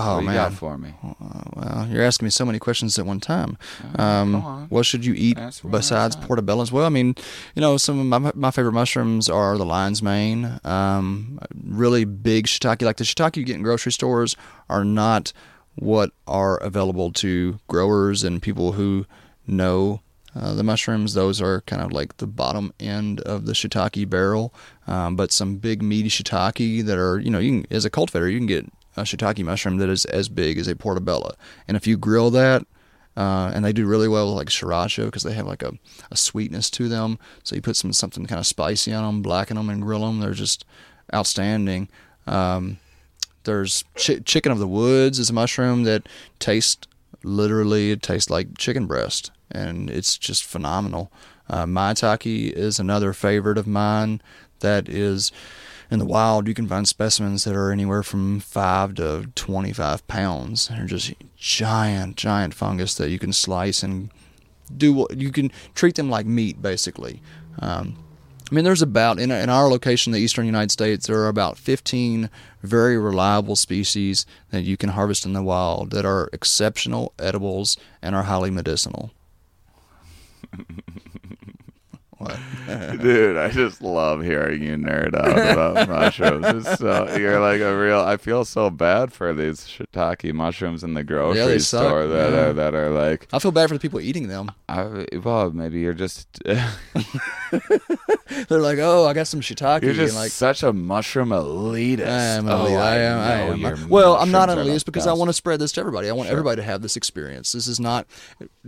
Oh 0.00 0.16
what 0.16 0.24
man, 0.26 0.34
got 0.34 0.52
for 0.52 0.78
me? 0.78 0.94
Uh, 1.02 1.42
well, 1.54 1.88
you're 1.90 2.04
asking 2.04 2.26
me 2.26 2.30
so 2.30 2.44
many 2.44 2.60
questions 2.60 2.96
at 3.00 3.04
one 3.06 3.18
time. 3.18 3.58
go 3.96 4.02
Um, 4.04 4.34
on. 4.36 4.66
what 4.68 4.86
should 4.86 5.04
you 5.04 5.12
eat 5.16 5.36
Answer 5.36 5.66
one 5.66 5.74
at 5.74 5.76
a 5.76 5.78
besides 5.80 6.14
portobellos? 6.16 6.70
Well, 6.70 6.84
I 6.84 6.88
mean, 6.88 7.16
you 7.56 7.60
know, 7.60 7.76
some 7.78 7.98
of 7.98 8.06
my 8.22 8.30
my 8.36 8.50
favorite 8.52 8.74
mushrooms 8.74 9.28
are 9.28 9.58
the 9.58 9.64
lion's 9.66 10.00
mane. 10.00 10.60
Um, 10.64 11.40
really 11.64 12.04
big 12.04 12.46
shiitake, 12.46 12.82
like 12.82 12.98
the 12.98 13.04
shiitake 13.04 13.36
you 13.36 13.42
get 13.44 13.56
in 13.56 13.62
grocery 13.62 13.90
stores, 13.90 14.36
are 14.68 14.84
not 14.84 15.32
what 15.74 16.12
are 16.28 16.58
available 16.58 17.12
to 17.14 17.58
growers 17.66 18.22
and 18.22 18.40
people 18.40 18.72
who 18.72 19.04
know 19.48 20.00
uh, 20.38 20.54
the 20.54 20.62
mushrooms. 20.62 21.14
Those 21.14 21.40
are 21.42 21.62
kind 21.62 21.82
of 21.82 21.92
like 21.92 22.16
the 22.18 22.26
bottom 22.26 22.72
end 22.78 23.20
of 23.22 23.46
the 23.46 23.52
shiitake 23.52 24.08
barrel. 24.08 24.54
Um, 24.86 25.16
but 25.16 25.32
some 25.32 25.56
big 25.56 25.82
meaty 25.82 26.08
shiitake 26.08 26.84
that 26.84 26.98
are, 26.98 27.18
you 27.18 27.30
know, 27.30 27.38
you 27.38 27.62
can, 27.62 27.72
as 27.72 27.84
a 27.84 27.90
cultivator, 27.90 28.28
you 28.28 28.38
can 28.38 28.46
get 28.46 28.66
a 28.96 29.02
shiitake 29.02 29.44
mushroom 29.44 29.78
that 29.78 29.88
is 29.88 30.04
as 30.06 30.28
big 30.28 30.58
as 30.58 30.68
a 30.68 30.76
portobello. 30.76 31.32
And 31.66 31.76
if 31.76 31.86
you 31.86 31.96
grill 31.96 32.30
that, 32.30 32.64
uh, 33.16 33.50
and 33.52 33.64
they 33.64 33.72
do 33.72 33.84
really 33.84 34.06
well 34.06 34.28
with 34.28 34.36
like 34.36 34.48
sriracha 34.48 35.06
because 35.06 35.24
they 35.24 35.32
have 35.32 35.46
like 35.46 35.64
a, 35.64 35.72
a 36.10 36.16
sweetness 36.16 36.70
to 36.70 36.88
them. 36.88 37.18
So 37.42 37.56
you 37.56 37.62
put 37.62 37.74
some 37.74 37.92
something 37.92 38.26
kind 38.26 38.38
of 38.38 38.46
spicy 38.46 38.92
on 38.92 39.04
them, 39.04 39.22
blacken 39.22 39.56
them, 39.56 39.68
and 39.68 39.82
grill 39.82 40.06
them. 40.06 40.20
They're 40.20 40.34
just 40.34 40.64
outstanding. 41.12 41.88
Um, 42.28 42.78
there's 43.42 43.82
chi- 43.96 44.20
chicken 44.20 44.52
of 44.52 44.60
the 44.60 44.68
woods 44.68 45.18
is 45.18 45.30
a 45.30 45.32
mushroom 45.32 45.82
that 45.82 46.08
tastes 46.38 46.86
literally 47.24 47.90
it 47.90 48.02
tastes 48.02 48.30
like 48.30 48.56
chicken 48.56 48.86
breast, 48.86 49.32
and 49.50 49.90
it's 49.90 50.18
just 50.18 50.44
phenomenal. 50.44 51.10
Uh, 51.48 51.64
maitake 51.64 52.52
is 52.52 52.78
another 52.78 53.12
favorite 53.12 53.58
of 53.58 53.66
mine 53.66 54.20
that 54.60 54.88
is 54.88 55.32
in 55.90 55.98
the 55.98 56.04
wild. 56.04 56.46
You 56.46 56.54
can 56.54 56.68
find 56.68 56.86
specimens 56.86 57.44
that 57.44 57.54
are 57.54 57.72
anywhere 57.72 58.02
from 58.02 58.40
five 58.40 58.94
to 58.96 59.30
twenty-five 59.34 60.06
pounds. 60.08 60.68
They're 60.68 60.86
just 60.86 61.14
giant, 61.36 62.16
giant 62.16 62.54
fungus 62.54 62.94
that 62.96 63.10
you 63.10 63.18
can 63.18 63.32
slice 63.32 63.82
and 63.82 64.10
do 64.76 64.92
what 64.92 65.16
you 65.16 65.32
can 65.32 65.50
treat 65.74 65.94
them 65.94 66.10
like 66.10 66.26
meat, 66.26 66.60
basically. 66.60 67.22
Um, 67.60 67.96
I 68.50 68.54
mean, 68.54 68.64
there's 68.64 68.82
about 68.82 69.18
in, 69.18 69.30
in 69.30 69.50
our 69.50 69.68
location, 69.68 70.12
the 70.12 70.20
eastern 70.20 70.46
United 70.46 70.70
States, 70.70 71.06
there 71.06 71.18
are 71.18 71.28
about 71.28 71.58
15 71.58 72.30
very 72.62 72.96
reliable 72.96 73.56
species 73.56 74.24
that 74.50 74.62
you 74.62 74.76
can 74.78 74.90
harvest 74.90 75.26
in 75.26 75.34
the 75.34 75.42
wild 75.42 75.90
that 75.90 76.06
are 76.06 76.30
exceptional 76.32 77.12
edibles 77.18 77.76
and 78.00 78.14
are 78.14 78.22
highly 78.22 78.50
medicinal. 78.50 79.10
What? 80.40 81.57
Dude, 83.00 83.36
I 83.36 83.48
just 83.50 83.80
love 83.80 84.22
hearing 84.22 84.62
you 84.62 84.76
nerd 84.76 85.14
out 85.14 85.30
about 85.30 85.88
mushrooms. 85.88 86.66
It's 86.66 86.78
so, 86.78 87.16
you're 87.16 87.40
like 87.40 87.60
a 87.60 87.78
real. 87.78 88.00
I 88.00 88.16
feel 88.16 88.44
so 88.44 88.70
bad 88.70 89.12
for 89.12 89.32
these 89.32 89.60
shiitake 89.60 90.32
mushrooms 90.32 90.82
in 90.82 90.94
the 90.94 91.04
grocery 91.04 91.40
Yeah, 91.40 91.46
they 91.46 91.58
suck, 91.60 91.86
store 91.86 92.06
that 92.08 92.32
yeah. 92.32 92.38
are 92.38 92.52
that 92.54 92.74
are 92.74 92.90
like. 92.90 93.28
I 93.32 93.38
feel 93.38 93.52
bad 93.52 93.68
for 93.68 93.74
the 93.74 93.80
people 93.80 94.00
eating 94.00 94.26
them. 94.28 94.50
I, 94.68 95.06
well, 95.22 95.52
maybe 95.52 95.78
you're 95.80 95.94
just 95.94 96.42
They're 98.48 98.60
like, 98.60 98.78
"Oh, 98.78 99.06
I 99.06 99.14
got 99.14 99.26
some 99.26 99.40
shiitake," 99.40 99.82
you're 99.82 99.94
just 99.94 100.14
like, 100.14 100.30
such 100.30 100.62
a 100.62 100.72
mushroom 100.72 101.30
elitist. 101.30 102.06
I 102.06 102.22
am 102.36 102.48
oh, 102.48 102.66
elite. 102.66 102.76
I 102.76 102.98
am. 102.98 103.18
I 103.18 103.56
know 103.56 103.68
am. 103.68 103.88
Well, 103.88 104.16
I'm 104.16 104.30
not 104.30 104.50
an 104.50 104.58
the 104.58 104.64
elitist 104.64 104.84
because 104.84 105.06
I 105.06 105.12
want 105.12 105.28
to 105.28 105.32
spread 105.32 105.60
this 105.60 105.72
to 105.72 105.80
everybody. 105.80 106.08
I 106.08 106.12
want 106.12 106.28
everybody 106.28 106.56
to 106.56 106.62
have 106.62 106.82
this 106.82 106.96
experience. 106.96 107.52
This 107.52 107.66
is 107.66 107.80
not 107.80 108.06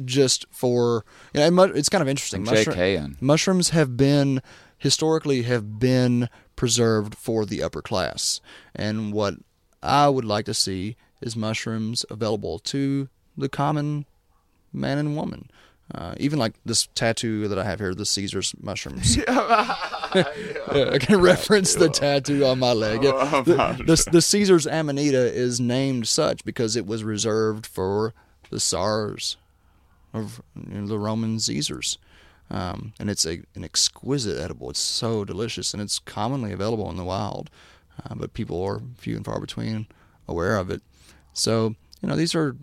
just 0.04 0.46
for. 0.50 1.04
You 1.34 1.50
know, 1.50 1.62
it's 1.64 1.88
kind 1.88 2.02
of 2.02 2.08
interesting. 2.08 2.48
I'm 2.48 2.54
Mushroom- 2.54 2.76
JKing. 2.76 3.22
Mushrooms 3.40 3.70
have 3.70 3.96
been 3.96 4.42
historically 4.76 5.44
have 5.44 5.78
been 5.78 6.28
preserved 6.56 7.14
for 7.14 7.46
the 7.46 7.62
upper 7.62 7.80
class, 7.80 8.38
and 8.74 9.14
what 9.14 9.36
I 9.82 10.10
would 10.10 10.26
like 10.26 10.44
to 10.44 10.52
see 10.52 10.96
is 11.22 11.34
mushrooms 11.36 12.04
available 12.10 12.58
to 12.58 13.08
the 13.38 13.48
common 13.48 14.04
man 14.74 14.98
and 14.98 15.16
woman. 15.16 15.50
Uh, 15.94 16.14
even 16.18 16.38
like 16.38 16.52
this 16.66 16.86
tattoo 16.94 17.48
that 17.48 17.58
I 17.58 17.64
have 17.64 17.78
here, 17.78 17.94
the 17.94 18.04
Caesar's 18.04 18.54
mushrooms. 18.60 19.16
yeah, 19.28 19.74
I 20.14 20.98
can 21.00 21.18
reference 21.18 21.74
the 21.74 21.88
tattoo 21.88 22.44
on 22.44 22.58
my 22.58 22.74
leg. 22.74 23.04
Yeah, 23.04 23.42
the, 23.42 23.82
the, 23.86 24.08
the 24.12 24.22
Caesar's 24.22 24.66
Amanita 24.66 25.32
is 25.34 25.60
named 25.60 26.06
such 26.08 26.44
because 26.44 26.76
it 26.76 26.84
was 26.84 27.04
reserved 27.04 27.66
for 27.66 28.12
the 28.50 28.60
Tsars 28.60 29.38
of 30.12 30.42
you 30.54 30.82
know, 30.82 30.86
the 30.86 30.98
Roman 30.98 31.40
Caesars. 31.40 31.96
Um, 32.50 32.92
and 32.98 33.08
it's 33.08 33.24
a, 33.26 33.42
an 33.54 33.64
exquisite 33.64 34.38
edible. 34.38 34.70
It's 34.70 34.80
so 34.80 35.24
delicious, 35.24 35.72
and 35.72 35.82
it's 35.82 35.98
commonly 35.98 36.52
available 36.52 36.90
in 36.90 36.96
the 36.96 37.04
wild, 37.04 37.48
uh, 38.04 38.14
but 38.14 38.34
people 38.34 38.62
are 38.62 38.82
few 38.96 39.16
and 39.16 39.24
far 39.24 39.40
between 39.40 39.86
aware 40.26 40.56
of 40.56 40.70
it. 40.70 40.82
So, 41.32 41.74
you 42.00 42.08
know, 42.08 42.16
these 42.16 42.34
are 42.34 42.56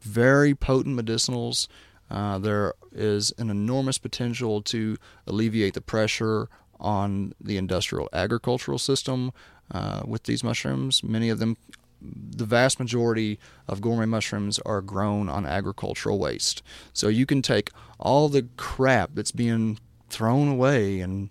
very 0.00 0.54
potent 0.54 0.98
medicinals. 0.98 1.68
Uh, 2.10 2.38
there 2.38 2.74
is 2.92 3.32
an 3.38 3.50
enormous 3.50 3.98
potential 3.98 4.62
to 4.62 4.96
alleviate 5.26 5.74
the 5.74 5.80
pressure 5.80 6.48
on 6.80 7.34
the 7.40 7.56
industrial 7.56 8.08
agricultural 8.12 8.78
system 8.78 9.32
uh, 9.70 10.02
with 10.04 10.24
these 10.24 10.42
mushrooms. 10.42 11.04
Many 11.04 11.28
of 11.28 11.38
them, 11.38 11.56
the 12.00 12.44
vast 12.44 12.78
majority 12.78 13.38
of 13.68 13.80
gourmet 13.80 14.06
mushrooms 14.06 14.58
are 14.60 14.80
grown 14.80 15.28
on 15.28 15.46
agricultural 15.46 16.18
waste. 16.18 16.62
So 16.92 17.08
you 17.08 17.26
can 17.26 17.42
take 17.42 17.70
all 17.98 18.28
the 18.28 18.48
crap 18.56 19.10
that's 19.14 19.32
being 19.32 19.78
thrown 20.08 20.48
away 20.48 21.00
and 21.00 21.30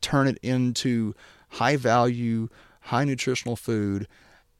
turn 0.00 0.26
it 0.26 0.38
into 0.42 1.14
high 1.50 1.76
value, 1.76 2.48
high 2.80 3.04
nutritional 3.04 3.56
food, 3.56 4.08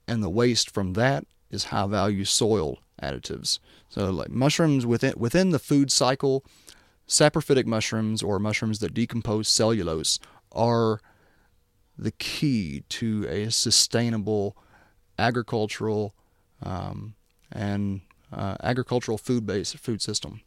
and 0.07 0.22
the 0.22 0.30
waste 0.30 0.70
from 0.70 0.92
that 0.94 1.24
is 1.50 1.64
high 1.64 1.87
value 1.87 2.24
soil 2.24 2.78
additives. 3.02 3.59
So 3.88 4.11
like 4.11 4.30
mushrooms 4.30 4.87
within 4.87 5.14
within 5.16 5.50
the 5.50 5.59
food 5.59 5.90
cycle, 5.90 6.44
saprophytic 7.09 7.66
mushrooms 7.66 8.22
or 8.22 8.38
mushrooms 8.38 8.78
that 8.78 8.94
decompose 8.94 9.48
cellulose 9.48 10.18
are 10.52 11.00
the 11.96 12.12
key 12.12 12.85
to 12.88 13.26
a 13.28 13.50
sustainable 13.50 14.57
agricultural 15.18 16.14
um, 16.62 17.14
and 17.53 18.00
uh, 18.33 18.57
agricultural 18.62 19.18
food 19.18 19.46
based 19.46 19.79
food 19.79 20.03
system. 20.03 20.40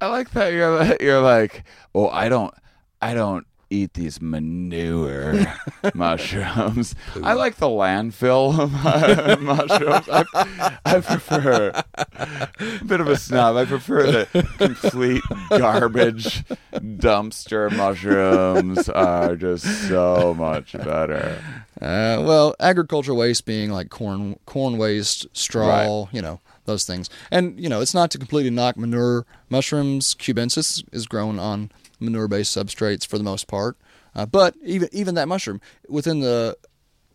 I 0.00 0.06
like 0.06 0.30
that 0.30 0.52
you're 0.52 0.78
like, 0.78 1.02
you're 1.02 1.20
like, 1.20 1.64
oh, 1.94 2.08
I 2.08 2.28
don't, 2.28 2.54
I 3.02 3.14
don't 3.14 3.46
eat 3.70 3.94
these 3.94 4.20
manure 4.20 5.46
mushrooms. 5.94 6.94
I 7.22 7.34
like 7.34 7.56
the 7.56 7.66
landfill 7.66 8.70
mushrooms. 9.40 10.08
I, 10.08 10.78
I 10.84 11.00
prefer 11.00 11.72
a 11.74 12.48
bit 12.86 13.00
of 13.00 13.08
a 13.08 13.16
snob. 13.16 13.56
I 13.56 13.64
prefer 13.64 14.06
the 14.06 14.48
complete 14.58 15.22
garbage 15.50 16.44
dumpster 16.72 17.70
mushrooms 17.76 18.88
are 18.88 19.36
just 19.36 19.88
so 19.88 20.34
much 20.34 20.72
better. 20.72 21.42
Uh, 21.80 22.22
well, 22.26 22.54
agricultural 22.58 23.16
waste 23.16 23.46
being 23.46 23.70
like 23.70 23.88
corn, 23.88 24.38
corn 24.46 24.78
waste, 24.78 25.26
straw, 25.32 26.08
you 26.12 26.20
know, 26.20 26.40
those 26.64 26.84
things. 26.84 27.08
And 27.30 27.58
you 27.60 27.68
know, 27.68 27.80
it's 27.80 27.94
not 27.94 28.10
to 28.12 28.18
completely 28.18 28.50
knock 28.50 28.76
manure 28.76 29.26
mushrooms. 29.48 30.14
Cubensis 30.14 30.82
is 30.92 31.06
grown 31.06 31.38
on 31.38 31.70
manure-based 32.00 32.56
substrates 32.56 33.06
for 33.06 33.18
the 33.18 33.24
most 33.24 33.46
part. 33.46 33.76
Uh, 34.14 34.26
but 34.26 34.54
even 34.64 34.88
even 34.92 35.14
that 35.14 35.28
mushroom 35.28 35.60
within 35.88 36.20
the 36.20 36.56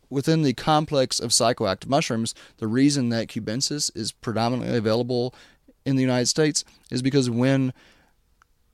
within 0.09 0.43
the 0.43 0.53
complex 0.53 1.19
of 1.19 1.31
psychoactive 1.31 1.87
mushrooms, 1.87 2.33
the 2.57 2.67
reason 2.67 3.09
that 3.09 3.27
cubensis 3.27 3.91
is 3.95 4.11
predominantly 4.11 4.77
available 4.77 5.33
in 5.85 5.95
the 5.95 6.01
United 6.01 6.27
States 6.27 6.63
is 6.91 7.01
because 7.01 7.29
when 7.29 7.73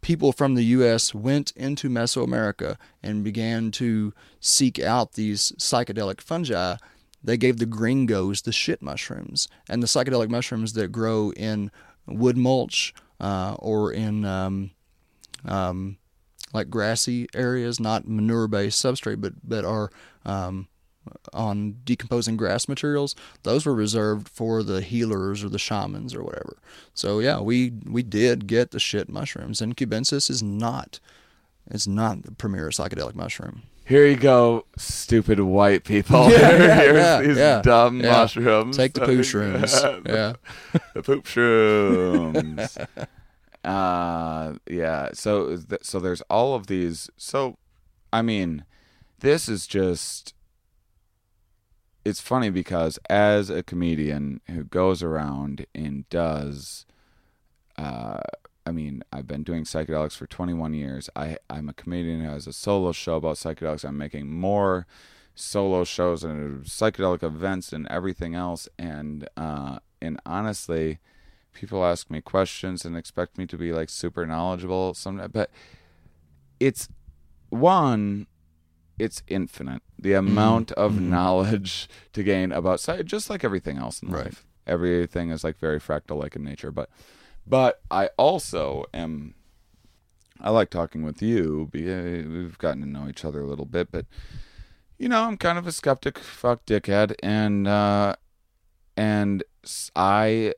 people 0.01 0.31
from 0.31 0.55
the 0.55 0.63
U.S. 0.63 1.13
went 1.13 1.51
into 1.55 1.89
Mesoamerica 1.89 2.77
and 3.03 3.23
began 3.23 3.71
to 3.71 4.13
seek 4.39 4.79
out 4.79 5.13
these 5.13 5.51
psychedelic 5.57 6.21
fungi, 6.21 6.75
they 7.23 7.37
gave 7.37 7.57
the 7.57 7.65
gringos 7.65 8.43
the 8.43 8.51
shit 8.51 8.81
mushrooms 8.81 9.47
and 9.69 9.83
the 9.83 9.87
psychedelic 9.87 10.29
mushrooms 10.29 10.73
that 10.73 10.91
grow 10.91 11.31
in 11.33 11.69
wood 12.07 12.37
mulch 12.37 12.93
uh, 13.19 13.55
or 13.59 13.91
in 13.91 14.23
um, 14.25 14.71
um, 15.45 15.97
like 16.53 16.69
grassy 16.69 17.27
areas, 17.33 17.79
not 17.79 18.07
manure-based 18.07 18.83
substrate, 18.83 19.21
but 19.21 19.33
but 19.43 19.65
are 19.65 19.91
um, 20.25 20.67
on 21.33 21.77
decomposing 21.83 22.37
grass 22.37 22.67
materials. 22.67 23.15
Those 23.43 23.65
were 23.65 23.75
reserved 23.75 24.27
for 24.29 24.63
the 24.63 24.81
healers 24.81 25.43
or 25.43 25.49
the 25.49 25.59
shamans 25.59 26.13
or 26.13 26.23
whatever. 26.23 26.57
So 26.93 27.19
yeah, 27.19 27.39
we 27.39 27.71
we 27.85 28.03
did 28.03 28.47
get 28.47 28.71
the 28.71 28.79
shit 28.79 29.09
mushrooms, 29.09 29.61
and 29.61 29.75
cubensis 29.77 30.29
is 30.29 30.41
not 30.43 30.99
it's 31.69 31.87
not 31.87 32.23
the 32.23 32.31
premier 32.31 32.69
psychedelic 32.69 33.15
mushroom. 33.15 33.63
Here 33.85 34.05
you 34.05 34.17
go, 34.17 34.65
stupid 34.77 35.39
white 35.39 35.83
people. 35.83 36.29
Yeah, 36.29 36.51
yeah, 36.51 36.75
Here's 36.75 36.95
yeah, 36.95 37.21
these 37.21 37.37
yeah, 37.37 37.61
dumb 37.63 38.01
yeah. 38.01 38.11
mushrooms. 38.11 38.77
Take 38.77 38.93
the 38.93 39.01
poo 39.01 39.19
shrooms. 39.21 40.03
Yeah. 40.05 40.33
the 40.93 41.01
poop 41.03 41.25
shrooms. 41.25 42.77
uh, 43.63 44.53
yeah. 44.69 45.09
So, 45.13 45.57
th- 45.57 45.83
so 45.83 45.99
there's 45.99 46.21
all 46.29 46.53
of 46.53 46.67
these. 46.67 47.09
So, 47.17 47.57
I 48.13 48.21
mean, 48.21 48.63
this 49.21 49.49
is 49.49 49.65
just. 49.65 50.35
It's 52.05 52.21
funny 52.21 52.49
because 52.49 52.97
as 53.09 53.49
a 53.49 53.61
comedian 53.61 54.41
who 54.47 54.63
goes 54.63 55.03
around 55.03 55.65
and 55.75 56.07
does, 56.09 56.85
uh, 57.77 58.21
I 58.65 58.71
mean, 58.71 59.03
I've 59.11 59.27
been 59.27 59.43
doing 59.43 59.63
psychedelics 59.63 60.15
for 60.15 60.27
21 60.27 60.73
years. 60.73 61.09
I 61.15 61.37
I'm 61.49 61.69
a 61.69 61.73
comedian 61.73 62.21
who 62.21 62.29
has 62.29 62.47
a 62.47 62.53
solo 62.53 62.91
show 62.91 63.15
about 63.15 63.35
psychedelics. 63.35 63.83
I'm 63.83 63.97
making 63.97 64.31
more 64.31 64.85
solo 65.35 65.83
shows 65.83 66.23
and 66.23 66.65
psychedelic 66.65 67.23
events 67.23 67.73
and 67.73 67.87
everything 67.89 68.35
else. 68.35 68.67
And 68.77 69.27
uh, 69.35 69.79
and 70.01 70.19
honestly, 70.25 70.99
people 71.53 71.83
ask 71.83 72.09
me 72.09 72.21
questions 72.21 72.85
and 72.85 72.95
expect 72.95 73.37
me 73.37 73.45
to 73.47 73.57
be 73.57 73.71
like 73.71 73.89
super 73.89 74.25
knowledgeable. 74.25 74.93
Some, 74.93 75.21
but 75.31 75.49
it's 76.59 76.89
one. 77.49 78.27
It's 78.99 79.23
infinite. 79.27 79.81
The 79.97 80.13
amount 80.13 80.71
of 80.73 80.93
mhm. 80.93 81.09
knowledge 81.09 81.87
to 82.13 82.21
gain 82.21 82.51
about 82.51 82.79
psych, 82.79 83.05
just 83.05 83.29
like 83.29 83.43
everything 83.43 83.77
else 83.77 84.01
in 84.03 84.09
Right. 84.09 84.25
life. 84.25 84.45
Everything 84.67 85.31
is 85.31 85.43
like 85.43 85.57
very 85.57 85.79
fractal, 85.79 86.21
like 86.21 86.35
in 86.35 86.43
nature. 86.43 86.71
But 86.71 86.89
but 87.47 87.81
I 87.89 88.09
also 88.17 88.85
am. 88.93 89.33
I 90.41 90.51
like 90.51 90.69
talking 90.69 91.03
with 91.03 91.21
you. 91.21 91.69
We've 91.73 92.57
gotten 92.59 92.81
to 92.81 92.87
know 92.87 93.07
each 93.09 93.25
other 93.25 93.41
a 93.41 93.47
little 93.47 93.65
bit, 93.65 93.91
but 93.91 94.05
you 94.97 95.09
know, 95.09 95.23
I'm 95.23 95.37
kind 95.37 95.57
of 95.57 95.65
a 95.65 95.71
skeptic, 95.71 96.19
fuck 96.19 96.65
dickhead, 96.65 97.15
and 97.23 97.67
uh, 97.67 98.15
and 98.95 99.43
I 99.95 100.53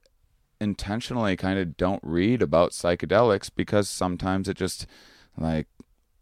intentionally 0.60 1.36
kind 1.36 1.58
of 1.58 1.78
don't 1.78 2.02
read 2.04 2.42
about 2.42 2.72
psychedelics 2.72 3.50
because 3.56 3.90
sometimes 3.90 4.48
it 4.50 4.58
just 4.58 4.86
like 5.38 5.68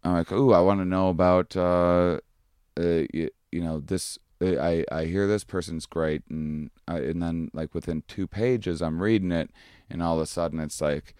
I'm 0.02 0.14
like, 0.14 0.32
ooh, 0.32 0.52
I 0.52 0.60
want 0.60 0.80
to 0.80 0.84
know 0.84 1.08
about 1.08 1.56
uh, 1.56 2.18
uh 2.78 3.02
you, 3.12 3.30
you 3.52 3.60
know 3.60 3.80
this. 3.80 4.18
uh, 4.40 4.56
I 4.60 4.84
I 4.90 5.04
hear 5.04 5.26
this 5.26 5.44
person's 5.44 5.86
great, 5.86 6.22
and 6.30 6.70
I, 6.88 6.98
and 6.98 7.22
then 7.22 7.50
like 7.52 7.74
within 7.74 8.02
two 8.08 8.26
pages, 8.26 8.80
I'm 8.80 9.02
reading 9.02 9.32
it, 9.32 9.50
and 9.90 10.02
all 10.02 10.16
of 10.16 10.22
a 10.22 10.26
sudden 10.26 10.60
it's 10.60 10.80
like 10.80 11.14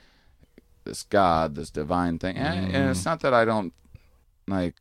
this 0.85 1.03
God, 1.03 1.55
this 1.55 1.71
divine 1.71 2.19
thing, 2.19 2.37
and, 2.37 2.75
and 2.75 2.91
it's 2.91 3.05
not 3.05 3.21
that 3.21 3.35
I 3.35 3.45
don't 3.45 3.73
like. 4.47 4.77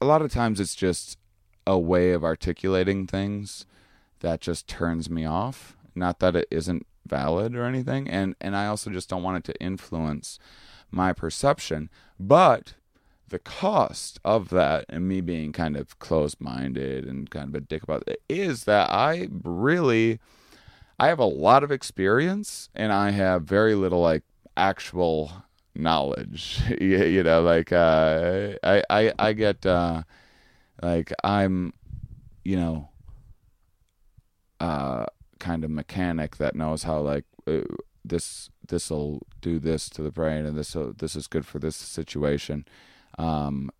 A 0.00 0.04
lot 0.04 0.22
of 0.22 0.32
times 0.32 0.60
it's 0.60 0.74
just 0.74 1.18
a 1.66 1.78
way 1.78 2.12
of 2.12 2.22
articulating 2.22 3.06
things 3.06 3.64
that 4.20 4.40
just 4.40 4.68
turns 4.68 5.08
me 5.08 5.24
off. 5.24 5.76
Not 5.94 6.18
that 6.18 6.36
it 6.36 6.46
isn't 6.50 6.86
valid 7.06 7.54
or 7.54 7.64
anything, 7.64 8.08
and 8.08 8.34
and 8.40 8.56
I 8.56 8.66
also 8.66 8.90
just 8.90 9.08
don't 9.08 9.22
want 9.22 9.38
it 9.38 9.52
to 9.52 9.62
influence 9.62 10.38
my 10.90 11.12
perception. 11.12 11.90
But 12.18 12.74
the 13.28 13.38
cost 13.38 14.20
of 14.24 14.50
that 14.50 14.84
and 14.88 15.08
me 15.08 15.20
being 15.20 15.52
kind 15.52 15.76
of 15.76 15.98
closed 15.98 16.40
minded 16.40 17.04
and 17.04 17.28
kind 17.30 17.48
of 17.48 17.54
a 17.54 17.60
dick 17.60 17.82
about 17.82 18.04
it 18.06 18.22
is 18.28 18.64
that 18.64 18.90
I 18.90 19.28
really 19.42 20.20
I 20.98 21.08
have 21.08 21.18
a 21.18 21.24
lot 21.24 21.64
of 21.64 21.70
experience 21.70 22.68
and 22.74 22.92
I 22.92 23.10
have 23.10 23.42
very 23.42 23.74
little 23.74 24.00
like 24.00 24.22
actual 24.56 25.32
knowledge. 25.74 26.60
you, 26.80 27.04
you 27.04 27.22
know, 27.22 27.42
like 27.42 27.72
uh 27.72 28.52
I 28.62 28.82
I 28.88 29.12
I 29.18 29.32
get 29.32 29.66
uh 29.66 30.02
like 30.82 31.12
I'm 31.24 31.72
you 32.44 32.56
know 32.56 32.88
uh 34.60 35.06
kind 35.38 35.64
of 35.64 35.70
mechanic 35.70 36.36
that 36.36 36.54
knows 36.54 36.84
how 36.84 37.00
like 37.00 37.24
uh, 37.46 37.60
this 38.08 38.50
this 38.66 38.90
will 38.90 39.22
do 39.40 39.58
this 39.58 39.88
to 39.90 40.02
the 40.02 40.10
brain 40.10 40.46
and 40.46 40.56
this 40.56 40.76
this 40.98 41.16
is 41.16 41.26
good 41.26 41.46
for 41.46 41.58
this 41.58 41.76
situation. 41.76 42.64
Um 43.18 43.70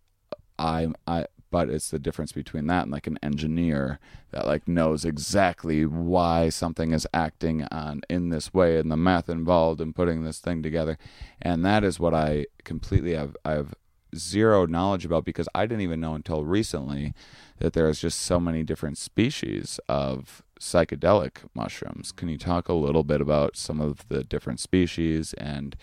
i 0.59 0.87
i 1.05 1.25
but 1.49 1.69
it's 1.69 1.89
the 1.89 1.99
difference 1.99 2.31
between 2.31 2.67
that 2.67 2.83
and 2.83 2.91
like 2.91 3.07
an 3.07 3.17
engineer 3.23 3.99
that 4.31 4.45
like 4.45 4.67
knows 4.67 5.05
exactly 5.05 5.85
why 5.85 6.49
something 6.49 6.91
is 6.91 7.07
acting 7.13 7.63
on 7.71 8.01
in 8.09 8.29
this 8.29 8.53
way 8.53 8.77
and 8.77 8.91
the 8.91 8.97
math 8.97 9.29
involved 9.29 9.79
in 9.79 9.93
putting 9.93 10.23
this 10.23 10.39
thing 10.39 10.61
together. 10.61 10.97
And 11.41 11.65
that 11.65 11.83
is 11.83 11.99
what 11.99 12.13
i 12.13 12.45
completely 12.63 13.13
have 13.13 13.35
i 13.45 13.51
have 13.51 13.73
zero 14.15 14.65
knowledge 14.65 15.05
about 15.05 15.25
because 15.25 15.49
i 15.53 15.65
didn't 15.65 15.81
even 15.81 15.99
know 15.99 16.15
until 16.15 16.45
recently 16.45 17.13
that 17.59 17.73
there's 17.73 17.99
just 17.99 18.19
so 18.19 18.39
many 18.39 18.63
different 18.63 18.97
species 18.97 19.79
of 19.87 20.43
psychedelic 20.59 21.37
mushrooms. 21.53 22.11
Can 22.11 22.29
you 22.29 22.37
talk 22.37 22.69
a 22.69 22.73
little 22.73 23.03
bit 23.03 23.21
about 23.21 23.55
some 23.55 23.81
of 23.81 24.07
the 24.09 24.23
different 24.23 24.59
species 24.59 25.33
and 25.33 25.75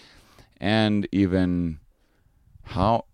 and 0.60 1.08
even 1.12 1.80
how 2.62 3.04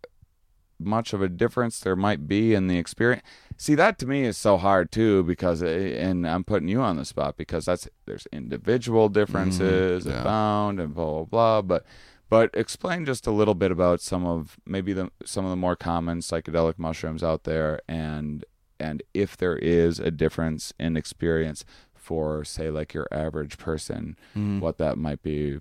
much 0.79 1.13
of 1.13 1.21
a 1.21 1.29
difference 1.29 1.81
there 1.81 1.97
might 1.97 2.27
be 2.27 2.55
in 2.55 2.67
the 2.67 2.79
experience? 2.79 3.23
See, 3.57 3.75
that 3.75 3.99
to 3.99 4.07
me 4.07 4.25
is 4.25 4.39
so 4.39 4.57
hard 4.57 4.91
too 4.91 5.23
because 5.25 5.63
eh, 5.63 5.97
and 5.99 6.27
I'm 6.27 6.45
putting 6.45 6.69
you 6.69 6.81
on 6.81 6.97
the 6.97 7.05
spot 7.05 7.37
because 7.37 7.67
that's 7.67 7.89
there's 8.07 8.27
individual 8.33 9.09
differences 9.09 10.05
mm-hmm. 10.05 10.17
yeah. 10.17 10.23
found 10.23 10.81
and 10.81 10.95
blah 10.95 11.25
blah 11.25 11.25
blah, 11.25 11.63
but 11.63 11.87
but 12.31 12.51
explain 12.55 13.05
just 13.05 13.27
a 13.27 13.33
little 13.33 13.55
bit 13.55 13.71
about 13.71 14.01
some 14.01 14.25
of 14.25 14.57
maybe 14.65 14.93
the 14.93 15.11
some 15.25 15.45
of 15.45 15.51
the 15.51 15.57
more 15.57 15.77
common 15.77 16.21
psychedelic 16.21 16.79
mushrooms 16.79 17.23
out 17.23 17.45
there 17.45 17.81
and 17.89 18.45
and 18.81 19.03
if 19.15 19.37
there 19.37 19.57
is 19.57 19.99
a 20.01 20.11
difference 20.11 20.73
in 20.81 20.97
experience 20.97 21.65
for 21.95 22.45
say 22.45 22.71
like 22.71 22.93
your 22.95 23.07
average 23.13 23.59
person 23.59 24.17
Mhm. 24.37 24.61
what 24.61 24.79
that 24.79 24.97
might 24.99 25.23
be 25.23 25.59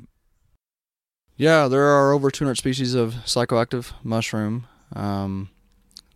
Yeah, 1.38 1.67
there 1.70 1.86
are 1.86 2.11
over 2.11 2.30
200 2.30 2.55
species 2.55 2.95
of 2.95 3.13
psychoactive 3.26 3.93
mushroom 4.03 4.67
um, 4.93 5.49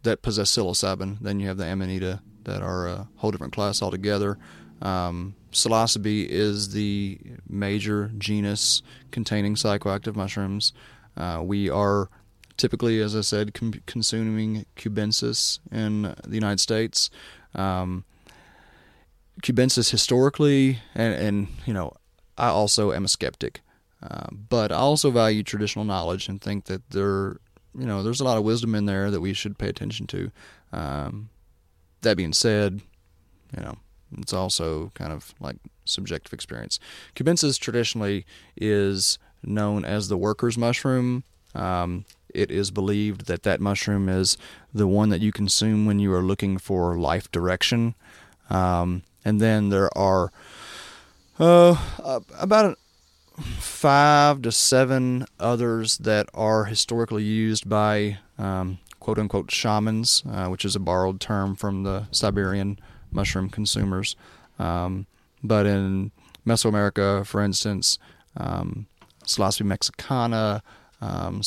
that 0.03 0.21
possess 0.21 0.51
psilocybin. 0.51 1.19
Then 1.21 1.39
you 1.39 1.47
have 1.47 1.57
the 1.57 1.65
amanita 1.65 2.21
that 2.43 2.61
are 2.61 2.87
a 2.87 3.07
whole 3.17 3.31
different 3.31 3.53
class 3.53 3.81
altogether. 3.81 4.37
Um, 4.81 5.35
psilocybe 5.53 6.25
is 6.27 6.73
the 6.73 7.19
major 7.47 8.11
genus 8.17 8.81
containing 9.11 9.55
psychoactive 9.55 10.15
mushrooms. 10.15 10.73
Uh, 11.15 11.41
we 11.41 11.69
are 11.69 12.09
typically, 12.57 13.01
as 13.01 13.15
I 13.15 13.21
said, 13.21 13.53
com- 13.53 13.81
consuming 13.85 14.65
cubensis 14.75 15.59
in 15.71 16.03
the 16.03 16.35
United 16.35 16.59
States. 16.59 17.09
Um, 17.55 18.05
cubensis 19.41 19.91
historically, 19.91 20.79
and, 20.95 21.13
and 21.13 21.47
you 21.65 21.73
know, 21.73 21.93
I 22.37 22.47
also 22.47 22.91
am 22.91 23.05
a 23.05 23.09
skeptic. 23.09 23.61
Uh, 24.01 24.27
but 24.31 24.71
I 24.71 24.75
also 24.75 25.11
value 25.11 25.43
traditional 25.43 25.85
knowledge 25.85 26.27
and 26.27 26.41
think 26.41 26.65
that 26.65 26.89
there, 26.89 27.37
you 27.77 27.85
know, 27.85 28.03
there's 28.03 28.19
a 28.19 28.25
lot 28.25 28.37
of 28.37 28.43
wisdom 28.43 28.75
in 28.75 28.85
there 28.85 29.09
that 29.09 29.21
we 29.21 29.33
should 29.33 29.57
pay 29.57 29.69
attention 29.69 30.07
to. 30.07 30.31
Um, 30.73 31.29
that 32.01 32.17
being 32.17 32.33
said, 32.33 32.81
you 33.55 33.63
know, 33.63 33.77
it's 34.17 34.33
also 34.33 34.91
kind 34.93 35.13
of 35.13 35.33
like 35.39 35.55
subjective 35.85 36.33
experience. 36.33 36.79
Cubensis 37.15 37.57
traditionally 37.59 38.25
is 38.57 39.17
known 39.41 39.85
as 39.85 40.07
the 40.07 40.17
worker's 40.17 40.57
mushroom. 40.57 41.23
Um, 41.55 42.05
it 42.33 42.51
is 42.51 42.71
believed 42.71 43.25
that 43.27 43.43
that 43.43 43.61
mushroom 43.61 44.09
is 44.09 44.37
the 44.73 44.87
one 44.87 45.09
that 45.09 45.21
you 45.21 45.31
consume 45.31 45.85
when 45.85 45.99
you 45.99 46.13
are 46.13 46.23
looking 46.23 46.57
for 46.57 46.97
life 46.97 47.31
direction. 47.31 47.95
Um, 48.49 49.03
and 49.25 49.39
then 49.39 49.69
there 49.69 49.95
are 49.97 50.31
uh, 51.39 51.75
about 52.39 52.77
five 53.59 54.41
to 54.43 54.51
seven 54.51 55.25
others 55.39 55.97
that 55.99 56.29
are 56.33 56.65
historically 56.65 57.23
used 57.23 57.67
by 57.67 58.19
um, 58.37 58.79
quote 58.99 59.19
unquote 59.19 59.51
shamans, 59.51 60.23
uh, 60.29 60.47
which 60.47 60.65
is 60.65 60.75
a 60.75 60.79
borrowed 60.79 61.19
term 61.19 61.55
from 61.55 61.83
the 61.83 62.07
Siberian 62.11 62.79
mushroom 63.11 63.49
consumers. 63.49 64.15
Um, 64.59 65.07
but 65.43 65.65
in 65.65 66.11
Mesoamerica, 66.45 67.25
for 67.25 67.41
instance, 67.41 67.97
um, 68.37 68.87
Psilocybe 69.25 69.65
mexicana, 69.65 70.61
um, 71.01 71.41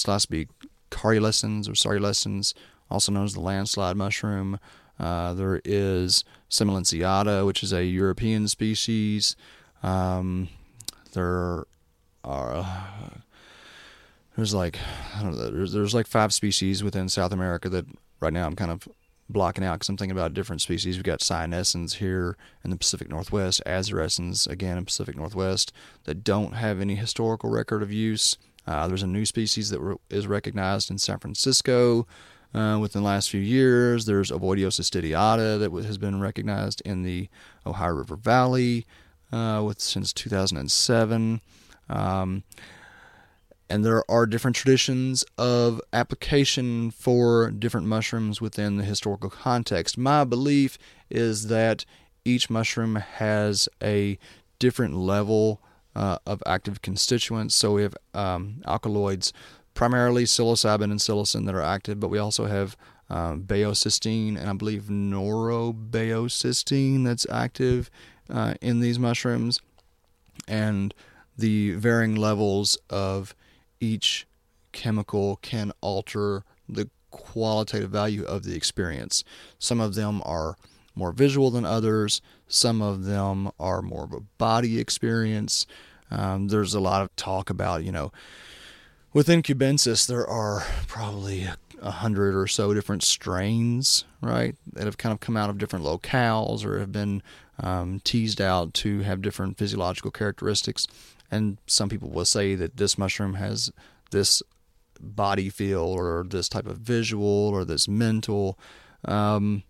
caerulescens 0.91 1.69
or 1.69 1.73
caerulescens, 1.73 2.55
also 2.91 3.13
known 3.13 3.25
as 3.25 3.35
the 3.35 3.41
landslide 3.41 3.97
mushroom. 3.97 4.59
Uh, 4.99 5.35
there 5.35 5.61
is 5.65 6.25
Semilanceata, 6.51 7.45
which 7.45 7.63
is 7.63 7.73
a 7.73 7.85
European 7.85 8.49
species. 8.49 9.37
Um, 9.83 10.49
there 11.13 11.67
are 12.25 12.55
uh, 12.55 13.09
there's 14.37 14.55
like 14.55 14.79
I 15.15 15.23
don't 15.23 15.33
know 15.37 15.51
there's 15.51 15.73
there's 15.73 15.95
like 15.95 16.07
five 16.07 16.33
species 16.33 16.83
within 16.83 17.09
South 17.09 17.33
America 17.33 17.69
that 17.69 17.87
right 18.21 18.33
now 18.33 18.47
I'm 18.47 18.57
kind 18.57 18.71
of 18.71 18.89
blocking 19.29 19.65
out 19.65 19.75
because 19.75 19.89
I'm 19.89 19.97
thinking 19.97 20.17
about 20.17 20.35
different 20.35 20.63
species. 20.63 20.97
We've 20.97 21.05
got 21.05 21.21
cyanescens 21.21 21.95
here 21.95 22.37
in 22.63 22.71
the 22.71 22.77
Pacific 22.77 23.09
Northwest, 23.09 23.63
azurescens 23.67 24.49
again 24.49 24.79
in 24.79 24.85
Pacific 24.85 25.17
Northwest 25.17 25.73
that 26.05 26.23
don't 26.23 26.53
have 26.55 26.81
any 26.81 26.95
historical 26.95 27.51
record 27.51 27.83
of 27.83 27.93
use. 27.93 28.37
Uh, 28.67 28.89
there's 28.89 29.03
a 29.03 29.07
new 29.07 29.25
species 29.25 29.71
that 29.71 29.81
re- 29.81 29.97
is 30.11 30.27
recognized 30.27 30.91
in 30.91 30.99
San 30.99 31.19
Francisco 31.19 32.07
uh, 32.55 32.79
within 32.81 33.03
the 33.03 33.09
last 33.09 33.31
few 33.31 33.41
years. 33.41 34.07
There's 34.07 34.31
didiata 34.91 35.59
that 35.61 35.85
has 35.85 35.99
been 35.99 36.21
recognized 36.21 36.83
in 36.85 37.03
the 37.03 37.29
Ohio 37.65 37.93
River 37.93 38.17
Valley 38.17 38.87
uh, 39.33 39.63
with 39.65 39.81
since 39.81 40.13
2007. 40.13 41.41
Um, 41.89 42.43
and 43.69 43.85
there 43.85 44.09
are 44.09 44.27
different 44.27 44.57
traditions 44.57 45.25
of 45.37 45.81
application 45.93 46.91
for 46.91 47.51
different 47.51 47.87
mushrooms 47.87 48.41
within 48.41 48.77
the 48.77 48.85
historical 48.85 49.29
context. 49.29 49.99
My 49.99 50.25
belief 50.25 50.79
is 51.11 51.49
that 51.49 51.85
each 52.25 52.49
mushroom 52.49 52.97
has 52.97 53.69
a 53.83 54.19
different 54.59 54.97
level 54.97 55.61
uh, 55.97 56.19
of 56.27 56.43
active 56.47 56.83
constituents. 56.83 57.55
So 57.55 57.73
we 57.73 57.83
have 57.83 57.97
um, 58.13 58.61
alkaloids, 58.67 59.33
primarily 59.73 60.25
psilocybin 60.25 60.85
and 60.85 61.01
psilocin, 61.01 61.47
that 61.47 61.55
are 61.55 61.63
active, 61.63 61.99
but 61.99 62.09
we 62.09 62.19
also 62.19 62.45
have 62.45 62.77
um, 63.09 63.45
baeocystin 63.45 64.37
and 64.37 64.51
I 64.51 64.53
believe 64.53 64.85
norbaeocystin 64.85 67.05
that's 67.05 67.27
active 67.31 67.91
uh, 68.29 68.55
in 68.61 68.81
these 68.81 68.99
mushrooms. 68.99 69.61
And 70.47 70.93
the 71.39 71.71
varying 71.73 72.15
levels 72.15 72.77
of 72.91 73.35
each 73.81 74.27
chemical 74.73 75.37
can 75.37 75.73
alter 75.81 76.45
the 76.69 76.91
qualitative 77.11 77.91
value 77.91 78.25
of 78.25 78.43
the 78.43 78.55
experience. 78.55 79.25
Some 79.59 79.81
of 79.81 79.95
them 79.95 80.21
are 80.27 80.59
more 80.95 81.13
visual 81.13 81.51
than 81.51 81.65
others, 81.65 82.21
some 82.49 82.83
of 82.83 83.05
them 83.05 83.51
are 83.59 83.83
more 83.83 84.05
of 84.05 84.13
a 84.13 84.21
body 84.39 84.79
experience. 84.79 85.67
Um, 86.11 86.49
there's 86.49 86.75
a 86.75 86.81
lot 86.81 87.03
of 87.03 87.15
talk 87.17 87.51
about, 87.51 87.85
you 87.85 87.93
know, 87.93 88.13
within 89.13 89.43
cubensis, 89.43 90.07
there 90.07 90.27
are 90.27 90.65
probably 90.87 91.49
a, 91.81 91.91
hundred 91.91 92.35
or 92.35 92.47
so 92.47 92.75
different 92.75 93.03
strains, 93.03 94.05
right, 94.21 94.57
that 94.73 94.85
have 94.85 94.99
kind 94.99 95.13
of 95.13 95.21
come 95.21 95.37
out 95.37 95.49
of 95.49 95.59
different 95.59 95.85
locales 95.85 96.65
or 96.65 96.79
have 96.79 96.93
been 96.93 97.23
um, 97.61 98.01
teased 98.05 98.41
out 98.41 98.75
to 98.75 99.01
have 99.01 99.23
different 99.23 99.57
physiological 99.57 100.11
characteristics. 100.11 100.87
And 101.31 101.59
some 101.67 101.89
people 101.89 102.11
will 102.11 102.25
say 102.25 102.55
that 102.55 102.77
this 102.77 102.99
mushroom 102.99 103.35
has 103.35 103.73
this 104.11 104.43
body 105.01 105.49
feel 105.49 105.81
or 105.81 106.25
this 106.29 106.49
type 106.49 106.67
of 106.67 106.79
visual 106.79 107.25
or 107.27 107.65
this 107.65 107.89
mental. 107.89 108.59
Um, 109.05 109.63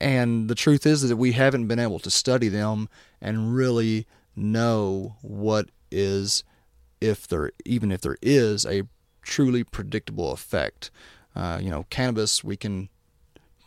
and 0.00 0.48
the 0.48 0.54
truth 0.54 0.86
is 0.86 1.08
that 1.08 1.16
we 1.16 1.32
haven't 1.32 1.66
been 1.66 1.78
able 1.78 1.98
to 2.00 2.10
study 2.10 2.48
them 2.48 2.88
and 3.20 3.54
really 3.54 4.06
know 4.40 5.16
what 5.22 5.70
is, 5.90 6.44
if 7.00 7.28
there, 7.28 7.52
even 7.64 7.92
if 7.92 8.00
there 8.00 8.16
is 8.22 8.64
a 8.66 8.84
truly 9.22 9.62
predictable 9.62 10.32
effect. 10.32 10.90
Uh, 11.36 11.58
you 11.62 11.70
know, 11.70 11.86
cannabis, 11.90 12.42
we 12.42 12.56
can, 12.56 12.88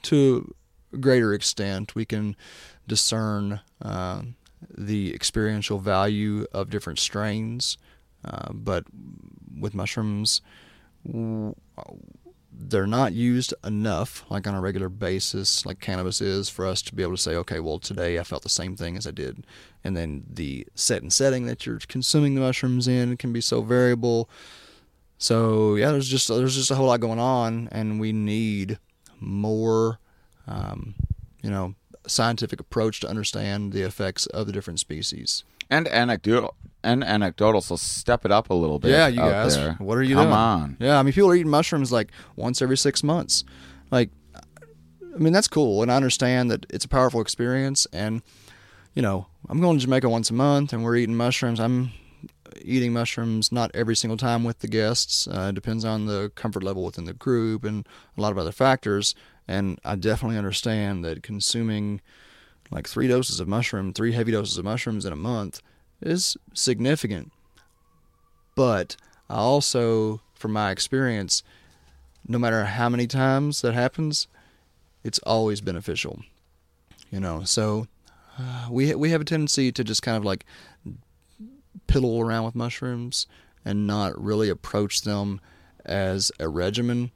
to 0.01 0.53
a 0.91 0.97
greater 0.97 1.33
extent, 1.33 1.95
we 1.95 2.05
can 2.05 2.35
discern 2.87 3.61
uh, 3.81 4.21
the 4.77 5.13
experiential 5.13 5.79
value 5.79 6.45
of 6.51 6.69
different 6.69 6.99
strains. 6.99 7.77
Uh, 8.25 8.51
but 8.53 8.85
with 9.59 9.73
mushrooms, 9.73 10.41
they're 12.55 12.87
not 12.87 13.13
used 13.13 13.53
enough, 13.63 14.23
like 14.29 14.47
on 14.47 14.55
a 14.55 14.61
regular 14.61 14.89
basis, 14.89 15.65
like 15.65 15.79
cannabis 15.79 16.21
is, 16.21 16.49
for 16.49 16.65
us 16.65 16.81
to 16.83 16.95
be 16.95 17.03
able 17.03 17.15
to 17.15 17.21
say, 17.21 17.35
okay, 17.35 17.59
well, 17.59 17.79
today 17.79 18.19
I 18.19 18.23
felt 18.23 18.43
the 18.43 18.49
same 18.49 18.75
thing 18.75 18.95
as 18.97 19.07
I 19.07 19.11
did. 19.11 19.45
And 19.83 19.97
then 19.97 20.23
the 20.29 20.67
set 20.75 21.01
and 21.01 21.11
setting 21.11 21.45
that 21.47 21.65
you're 21.65 21.79
consuming 21.87 22.35
the 22.35 22.41
mushrooms 22.41 22.87
in 22.87 23.17
can 23.17 23.33
be 23.33 23.41
so 23.41 23.61
variable. 23.61 24.29
So 25.17 25.75
yeah, 25.75 25.91
there's 25.91 26.09
just 26.09 26.27
there's 26.27 26.55
just 26.55 26.71
a 26.71 26.75
whole 26.75 26.87
lot 26.87 26.99
going 26.99 27.19
on, 27.19 27.69
and 27.71 27.99
we 27.99 28.11
need 28.11 28.79
more, 29.19 29.99
um, 30.47 30.95
you 31.41 31.49
know, 31.49 31.75
scientific 32.07 32.59
approach 32.59 32.99
to 33.01 33.07
understand 33.07 33.71
the 33.71 33.83
effects 33.83 34.25
of 34.27 34.47
the 34.47 34.51
different 34.51 34.79
species. 34.79 35.43
And 35.69 35.87
anecdotal 35.87 36.55
and 36.83 37.03
anecdotal, 37.03 37.61
so 37.61 37.75
step 37.75 38.25
it 38.25 38.31
up 38.31 38.49
a 38.49 38.53
little 38.53 38.79
bit. 38.79 38.91
Yeah, 38.91 39.07
you 39.07 39.17
guys. 39.19 39.55
there. 39.55 39.73
What 39.79 39.97
are 39.97 40.03
you 40.03 40.15
Come 40.15 40.25
doing? 40.25 40.35
on. 40.35 40.77
Yeah, 40.79 40.99
I 40.99 41.03
mean, 41.03 41.13
people 41.13 41.29
are 41.29 41.35
eating 41.35 41.49
mushrooms 41.49 41.91
like 41.91 42.11
once 42.35 42.61
every 42.61 42.77
six 42.77 43.03
months. 43.03 43.43
Like, 43.91 44.09
I 44.35 45.17
mean, 45.17 45.33
that's 45.33 45.47
cool, 45.47 45.81
and 45.81 45.91
I 45.91 45.95
understand 45.95 46.49
that 46.51 46.65
it's 46.69 46.85
a 46.85 46.89
powerful 46.89 47.21
experience. 47.21 47.87
And 47.93 48.21
you 48.93 49.01
know, 49.01 49.27
I'm 49.49 49.59
going 49.61 49.77
to 49.77 49.83
Jamaica 49.83 50.09
once 50.09 50.29
a 50.29 50.33
month, 50.33 50.73
and 50.73 50.83
we're 50.83 50.95
eating 50.97 51.15
mushrooms. 51.15 51.59
I'm 51.59 51.91
eating 52.61 52.93
mushrooms 52.93 53.51
not 53.51 53.71
every 53.73 53.95
single 53.95 54.17
time 54.17 54.43
with 54.43 54.59
the 54.59 54.67
guests. 54.67 55.27
Uh, 55.27 55.47
it 55.49 55.55
depends 55.55 55.83
on 55.83 56.05
the 56.05 56.31
comfort 56.35 56.63
level 56.63 56.83
within 56.83 57.05
the 57.05 57.13
group 57.13 57.63
and 57.63 57.87
a 58.17 58.21
lot 58.21 58.31
of 58.31 58.37
other 58.37 58.51
factors. 58.51 59.15
And 59.47 59.79
I 59.83 59.95
definitely 59.95 60.37
understand 60.37 61.03
that 61.03 61.23
consuming 61.23 61.99
like 62.71 62.87
three 62.87 63.07
doses 63.07 63.39
of 63.39 63.47
mushroom, 63.47 63.91
three 63.91 64.13
heavy 64.13 64.31
doses 64.31 64.57
of 64.57 64.65
mushrooms 64.65 65.03
in 65.05 65.11
a 65.11 65.17
month 65.17 65.61
is 66.05 66.37
significant. 66.53 67.31
But 68.55 68.95
I 69.29 69.35
also, 69.35 70.21
from 70.35 70.53
my 70.53 70.71
experience, 70.71 71.43
no 72.27 72.37
matter 72.37 72.65
how 72.65 72.89
many 72.89 73.07
times 73.07 73.61
that 73.61 73.73
happens, 73.73 74.27
it's 75.03 75.19
always 75.19 75.61
beneficial. 75.61 76.21
You 77.09 77.19
know, 77.19 77.43
so 77.43 77.87
uh, 78.39 78.67
we 78.69 78.93
we 78.95 79.11
have 79.11 79.21
a 79.21 79.25
tendency 79.25 79.71
to 79.71 79.83
just 79.83 80.01
kind 80.01 80.17
of 80.17 80.25
like 80.25 80.45
piddle 81.87 82.23
around 82.23 82.45
with 82.45 82.55
mushrooms 82.55 83.27
and 83.65 83.85
not 83.85 84.19
really 84.21 84.49
approach 84.49 85.01
them 85.01 85.39
as 85.85 86.31
a 86.39 86.47
regimen 86.47 87.11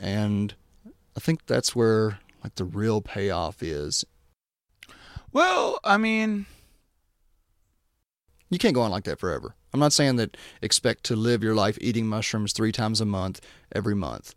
and 0.00 0.54
I 1.16 1.20
think 1.20 1.46
that's 1.46 1.74
where 1.74 2.18
like 2.42 2.56
the 2.56 2.64
real 2.64 3.00
payoff 3.00 3.62
is. 3.62 4.04
Well, 5.32 5.80
I 5.82 5.96
mean, 5.96 6.46
You 8.54 8.58
can't 8.58 8.72
go 8.74 8.82
on 8.82 8.92
like 8.92 9.02
that 9.04 9.18
forever. 9.18 9.56
I'm 9.72 9.80
not 9.80 9.92
saying 9.92 10.14
that 10.16 10.36
expect 10.62 11.02
to 11.06 11.16
live 11.16 11.42
your 11.42 11.56
life 11.56 11.76
eating 11.80 12.06
mushrooms 12.06 12.52
3 12.52 12.70
times 12.70 13.00
a 13.00 13.04
month 13.04 13.40
every 13.72 13.96
month 13.96 14.36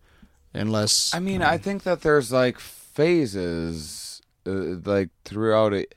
unless 0.56 1.14
I 1.14 1.20
mean, 1.20 1.44
I 1.44 1.60
think 1.60 1.84
that 1.84 2.02
there's 2.02 2.32
like 2.32 2.58
phases, 2.60 4.24
uh, 4.48 4.80
like 4.84 5.10
throughout 5.24 5.72
it. 5.74 5.94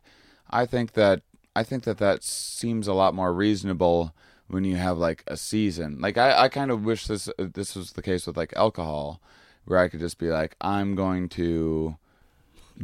I 0.50 0.66
think 0.66 0.92
that 0.92 1.22
I 1.56 1.62
think 1.62 1.84
that 1.84 1.96
that 1.96 2.22
seems 2.22 2.86
a 2.86 2.92
lot 2.92 3.14
more 3.14 3.32
reasonable 3.32 4.14
when 4.48 4.64
you 4.64 4.76
have 4.76 4.98
like 4.98 5.24
a 5.26 5.38
season. 5.38 5.98
Like 5.98 6.18
I, 6.18 6.42
I 6.44 6.48
kind 6.50 6.70
of 6.70 6.84
wish 6.84 7.06
this 7.06 7.30
this 7.38 7.74
was 7.74 7.92
the 7.92 8.02
case 8.02 8.26
with 8.26 8.36
like 8.36 8.52
alcohol, 8.54 9.22
where 9.64 9.78
I 9.78 9.88
could 9.88 10.00
just 10.00 10.18
be 10.18 10.28
like, 10.28 10.56
I'm 10.60 10.94
going 10.94 11.30
to 11.30 11.96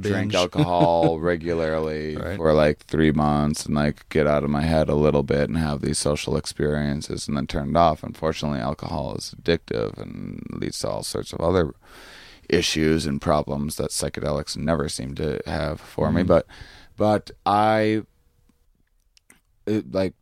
drink 0.00 0.32
Binge. 0.32 0.34
alcohol 0.34 1.18
regularly 1.32 2.16
Right. 2.16 2.36
for 2.36 2.52
like 2.52 2.80
three 2.86 3.12
months 3.12 3.66
and 3.66 3.74
like 3.74 4.08
get 4.08 4.26
out 4.26 4.44
of 4.44 4.50
my 4.50 4.62
head 4.62 4.88
a 4.88 4.94
little 4.94 5.22
bit 5.22 5.48
and 5.48 5.58
have 5.58 5.80
these 5.80 5.98
social 5.98 6.36
experiences 6.36 7.26
and 7.28 7.36
then 7.36 7.46
turn 7.46 7.70
it 7.70 7.76
off. 7.76 8.02
Unfortunately, 8.02 8.58
alcohol 8.60 9.14
is 9.16 9.34
addictive 9.40 9.96
and 9.98 10.42
leads 10.50 10.78
to 10.80 10.88
all 10.88 11.02
sorts 11.02 11.32
of 11.32 11.40
other 11.40 11.72
issues 12.48 13.06
and 13.06 13.20
problems 13.20 13.76
that 13.76 13.90
psychedelics 13.90 14.56
never 14.56 14.88
seem 14.88 15.14
to 15.16 15.40
have 15.46 15.80
for 15.80 16.12
me. 16.12 16.22
Mhm. 16.22 16.26
But 16.28 16.46
but 16.96 17.30
I 17.44 18.02
it, 19.66 19.92
like 19.92 20.14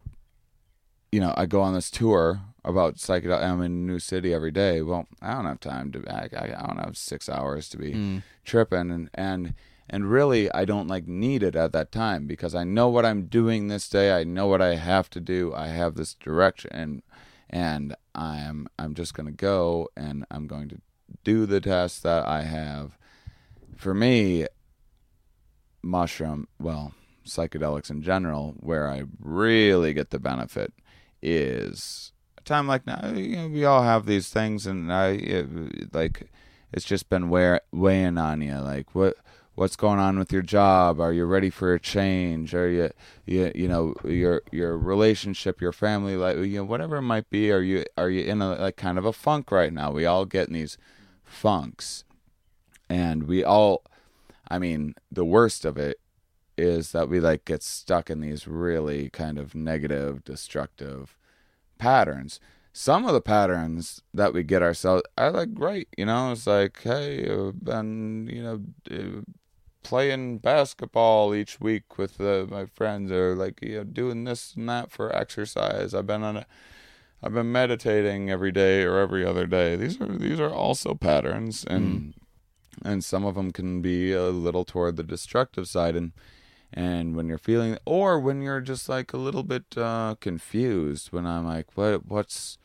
you 1.12 1.20
know 1.20 1.34
I 1.36 1.46
go 1.46 1.60
on 1.60 1.74
this 1.74 1.90
tour 1.90 2.40
about 2.64 2.96
psychedelic. 2.96 3.42
I'm 3.42 3.60
in 3.60 3.72
a 3.72 3.74
new 3.92 3.98
city 3.98 4.32
every 4.32 4.50
day. 4.50 4.80
Well, 4.82 5.06
I 5.20 5.34
don't 5.34 5.44
have 5.46 5.60
time 5.60 5.92
to. 5.92 6.04
I, 6.08 6.28
I 6.36 6.66
don't 6.66 6.78
have 6.84 6.96
six 6.96 7.28
hours 7.28 7.68
to 7.70 7.76
be 7.78 7.92
Mm. 7.92 8.22
tripping 8.44 8.90
and 8.90 9.10
and 9.14 9.54
and 9.90 10.10
really 10.10 10.50
I 10.52 10.64
don't 10.64 10.88
like 10.88 11.06
need 11.06 11.42
it 11.42 11.54
at 11.56 11.72
that 11.72 11.92
time 11.92 12.26
because 12.26 12.54
I 12.54 12.64
know 12.64 12.88
what 12.88 13.04
I'm 13.04 13.26
doing 13.26 13.68
this 13.68 13.88
day. 13.88 14.18
I 14.18 14.24
know 14.24 14.46
what 14.46 14.62
I 14.62 14.76
have 14.76 15.10
to 15.10 15.20
do. 15.20 15.52
I 15.54 15.68
have 15.68 15.94
this 15.94 16.14
direction 16.14 16.70
and 16.72 17.02
and 17.50 17.94
I'm 18.14 18.66
I'm 18.78 18.94
just 18.94 19.12
going 19.14 19.26
to 19.26 19.32
go 19.32 19.90
and 19.96 20.24
I'm 20.30 20.46
going 20.46 20.68
to 20.70 20.78
do 21.22 21.44
the 21.46 21.60
tests 21.60 22.00
that 22.00 22.26
I 22.26 22.42
have, 22.42 22.96
for 23.76 23.94
me, 23.94 24.46
mushroom, 25.82 26.48
well, 26.58 26.92
psychedelics 27.26 27.90
in 27.90 28.02
general, 28.02 28.54
where 28.58 28.88
I 28.88 29.04
really 29.20 29.92
get 29.94 30.10
the 30.10 30.18
benefit 30.18 30.72
is 31.22 32.12
time 32.44 32.66
like 32.66 32.86
now. 32.86 33.12
You 33.14 33.36
know, 33.36 33.48
we 33.48 33.64
all 33.64 33.82
have 33.82 34.06
these 34.06 34.28
things, 34.28 34.66
and 34.66 34.92
I 34.92 35.08
it, 35.10 35.94
like 35.94 36.30
it's 36.72 36.84
just 36.84 37.08
been 37.08 37.28
wear, 37.28 37.60
weighing 37.72 38.18
on 38.18 38.42
you. 38.42 38.54
Like 38.56 38.94
what 38.94 39.16
what's 39.54 39.76
going 39.76 39.98
on 39.98 40.18
with 40.18 40.32
your 40.32 40.42
job? 40.42 41.00
Are 41.00 41.12
you 41.12 41.24
ready 41.24 41.50
for 41.50 41.74
a 41.74 41.80
change? 41.80 42.54
Are 42.54 42.68
you 42.68 42.90
you 43.26 43.52
you 43.54 43.68
know 43.68 43.94
your 44.04 44.42
your 44.50 44.76
relationship, 44.76 45.60
your 45.60 45.72
family, 45.72 46.16
like 46.16 46.36
you 46.36 46.58
know 46.58 46.64
whatever 46.64 46.96
it 46.96 47.02
might 47.02 47.30
be? 47.30 47.50
Are 47.52 47.62
you 47.62 47.84
are 47.96 48.10
you 48.10 48.24
in 48.24 48.42
a 48.42 48.54
like 48.54 48.76
kind 48.76 48.98
of 48.98 49.04
a 49.04 49.12
funk 49.12 49.50
right 49.50 49.72
now? 49.72 49.90
We 49.90 50.06
all 50.06 50.24
get 50.24 50.48
in 50.48 50.54
these 50.54 50.78
funks, 51.24 52.04
and 52.88 53.24
we 53.24 53.44
all. 53.44 53.82
I 54.48 54.58
mean, 54.58 54.94
the 55.10 55.24
worst 55.24 55.64
of 55.64 55.78
it 55.78 55.98
is 56.56 56.92
that 56.92 57.08
we 57.08 57.18
like 57.18 57.44
get 57.44 57.62
stuck 57.62 58.10
in 58.10 58.20
these 58.20 58.46
really 58.46 59.10
kind 59.10 59.38
of 59.38 59.54
negative, 59.54 60.22
destructive 60.24 61.16
patterns. 61.78 62.40
Some 62.72 63.06
of 63.06 63.12
the 63.12 63.20
patterns 63.20 64.02
that 64.12 64.34
we 64.34 64.42
get 64.42 64.62
ourselves 64.62 65.04
are 65.16 65.30
like 65.30 65.54
great, 65.54 65.88
you 65.96 66.06
know. 66.06 66.32
It's 66.32 66.46
like, 66.46 66.82
hey, 66.82 67.30
I've 67.30 67.64
been, 67.64 68.28
you 68.32 68.42
know, 68.42 69.22
playing 69.84 70.38
basketball 70.38 71.34
each 71.34 71.60
week 71.60 71.98
with 71.98 72.20
uh, 72.20 72.46
my 72.50 72.66
friends, 72.66 73.12
or 73.12 73.36
like, 73.36 73.60
you 73.62 73.76
know, 73.76 73.84
doing 73.84 74.24
this 74.24 74.54
and 74.56 74.68
that 74.68 74.90
for 74.90 75.14
exercise. 75.14 75.94
I've 75.94 76.06
been 76.06 76.24
on 76.24 76.38
a, 76.38 76.46
I've 77.22 77.34
been 77.34 77.52
meditating 77.52 78.28
every 78.30 78.50
day 78.50 78.82
or 78.82 78.98
every 78.98 79.24
other 79.24 79.46
day. 79.46 79.76
These 79.76 80.00
are 80.00 80.08
these 80.18 80.40
are 80.40 80.52
also 80.52 80.94
patterns, 80.94 81.64
and 81.64 82.14
and 82.84 83.04
some 83.04 83.24
of 83.24 83.36
them 83.36 83.52
can 83.52 83.80
be 83.82 84.12
a 84.12 84.30
little 84.30 84.64
toward 84.64 84.96
the 84.96 85.04
destructive 85.04 85.68
side, 85.68 85.94
and 85.94 86.12
and 86.74 87.14
when 87.14 87.28
you're 87.28 87.38
feeling 87.38 87.78
or 87.86 88.18
when 88.18 88.42
you're 88.42 88.60
just 88.60 88.88
like 88.88 89.12
a 89.12 89.16
little 89.16 89.44
bit 89.44 89.64
uh, 89.78 90.14
confused 90.20 91.12
when 91.12 91.26
i'm 91.26 91.46
like 91.46 91.76
what 91.76 92.04
what's 92.06 92.58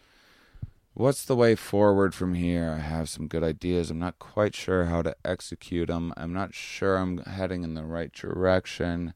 what's 0.94 1.24
the 1.24 1.36
way 1.36 1.56
forward 1.56 2.14
from 2.14 2.34
here? 2.34 2.76
I 2.78 2.82
have 2.82 3.08
some 3.08 3.28
good 3.28 3.44
ideas. 3.44 3.90
I'm 3.90 4.00
not 4.00 4.20
quite 4.20 4.54
sure 4.54 4.86
how 4.86 5.02
to 5.02 5.16
execute 5.24 5.88
them 5.88 6.14
i'm 6.18 6.34
not 6.34 6.54
sure 6.54 6.98
i'm 6.98 7.20
heading 7.20 7.64
in 7.64 7.76
the 7.76 7.86
right 7.86 8.12
direction. 8.12 9.14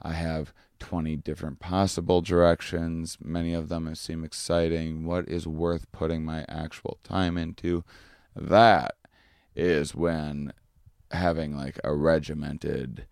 I 0.00 0.12
have 0.12 0.52
20 0.80 1.16
different 1.16 1.60
possible 1.60 2.20
directions. 2.20 3.16
Many 3.22 3.54
of 3.54 3.70
them 3.70 3.92
seem 3.94 4.22
exciting. 4.22 5.06
What 5.06 5.26
is 5.28 5.46
worth 5.46 5.90
putting 5.92 6.24
my 6.24 6.44
actual 6.46 6.98
time 7.02 7.38
into? 7.38 7.84
That 8.36 8.94
is 9.56 9.94
when 9.94 10.52
having 11.10 11.56
like 11.56 11.80
a 11.82 11.94
regimented 11.94 13.06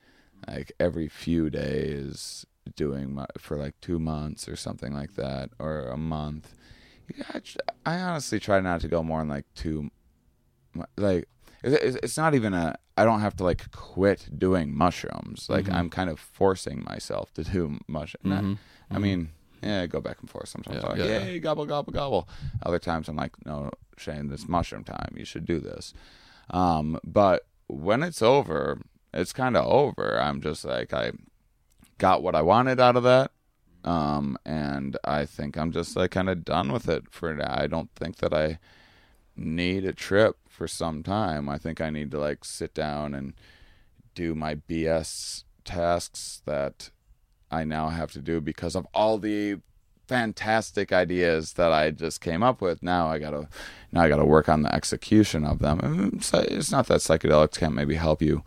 like 0.48 0.72
every 0.80 1.08
few 1.08 1.50
days 1.50 2.44
doing 2.76 3.14
my, 3.14 3.26
for 3.38 3.56
like 3.56 3.74
two 3.80 3.98
months 3.98 4.48
or 4.48 4.56
something 4.56 4.92
like 4.94 5.14
that 5.14 5.50
or 5.58 5.86
a 5.88 5.96
month. 5.96 6.54
Yeah, 7.16 7.24
I, 7.86 7.94
I 7.96 8.00
honestly 8.00 8.38
try 8.40 8.60
not 8.60 8.80
to 8.82 8.88
go 8.88 9.02
more 9.02 9.18
than 9.20 9.28
like 9.28 9.46
two 9.54 9.90
like 10.96 11.28
it's 11.64 12.16
not 12.16 12.34
even 12.34 12.54
a 12.54 12.74
i 12.96 13.04
don't 13.04 13.20
have 13.20 13.36
to 13.36 13.44
like 13.44 13.70
quit 13.72 14.28
doing 14.36 14.74
mushrooms. 14.74 15.46
Like 15.48 15.66
Mhm. 15.66 15.74
i'm 15.74 15.90
kind 15.90 16.10
of 16.10 16.18
forcing 16.18 16.82
myself 16.84 17.32
to 17.34 17.44
do 17.44 17.78
mushrooms 17.86 18.24
Mhm. 18.24 18.58
i 18.90 18.98
mean 18.98 19.30
yeah 19.62 19.82
I 19.82 19.86
go 19.86 20.00
back 20.00 20.18
and 20.20 20.28
forth 20.28 20.48
sometimes. 20.48 20.82
Yeah, 20.82 20.90
I'm 20.90 20.98
like, 20.98 21.08
yeah, 21.08 21.24
yeah. 21.30 21.38
gobble 21.38 21.66
gobble 21.66 21.92
gobble. 21.92 22.28
Other 22.64 22.78
times 22.78 23.08
i'm 23.08 23.16
like 23.16 23.32
no 23.46 23.70
shane 23.96 24.28
this 24.28 24.48
mushroom 24.48 24.82
time. 24.84 25.14
You 25.16 25.24
should 25.24 25.44
do 25.44 25.60
this. 25.60 25.92
Um 26.50 26.98
but 27.04 27.46
when 27.68 28.02
it's 28.02 28.22
over 28.22 28.80
it's 29.14 29.32
kind 29.32 29.56
of 29.56 29.66
over. 29.66 30.20
I'm 30.20 30.40
just 30.40 30.64
like 30.64 30.92
i 30.92 31.12
got 31.98 32.22
what 32.22 32.34
i 32.34 32.42
wanted 32.42 32.80
out 32.80 32.96
of 32.96 33.04
that 33.04 33.30
um 33.84 34.36
and 34.44 34.96
i 35.04 35.24
think 35.24 35.56
i'm 35.56 35.70
just 35.70 35.94
like 35.94 36.10
kind 36.10 36.28
of 36.28 36.44
done 36.44 36.72
with 36.72 36.88
it 36.88 37.04
for 37.10 37.34
now. 37.34 37.54
I 37.54 37.66
don't 37.66 37.90
think 37.94 38.16
that 38.16 38.34
i 38.34 38.58
need 39.36 39.84
a 39.84 39.92
trip 39.92 40.36
for 40.48 40.66
some 40.66 41.02
time. 41.02 41.48
I 41.48 41.58
think 41.58 41.80
i 41.80 41.90
need 41.90 42.10
to 42.12 42.18
like 42.18 42.44
sit 42.44 42.74
down 42.74 43.14
and 43.14 43.34
do 44.14 44.34
my 44.34 44.54
bs 44.54 45.44
tasks 45.64 46.42
that 46.44 46.90
i 47.50 47.64
now 47.64 47.88
have 47.88 48.10
to 48.12 48.20
do 48.20 48.40
because 48.40 48.74
of 48.74 48.86
all 48.92 49.18
the 49.18 49.58
fantastic 50.08 50.92
ideas 50.92 51.54
that 51.54 51.72
i 51.72 51.90
just 51.90 52.20
came 52.20 52.42
up 52.42 52.60
with. 52.60 52.82
Now 52.82 53.08
i 53.08 53.18
gotta 53.18 53.48
now 53.92 54.02
i 54.02 54.08
gotta 54.08 54.24
work 54.24 54.48
on 54.48 54.62
the 54.62 54.74
execution 54.74 55.44
of 55.44 55.60
them. 55.60 56.20
It's 56.32 56.72
not 56.72 56.86
that 56.88 57.00
psychedelics 57.00 57.58
can't 57.58 57.74
maybe 57.74 57.94
help 57.94 58.20
you 58.20 58.42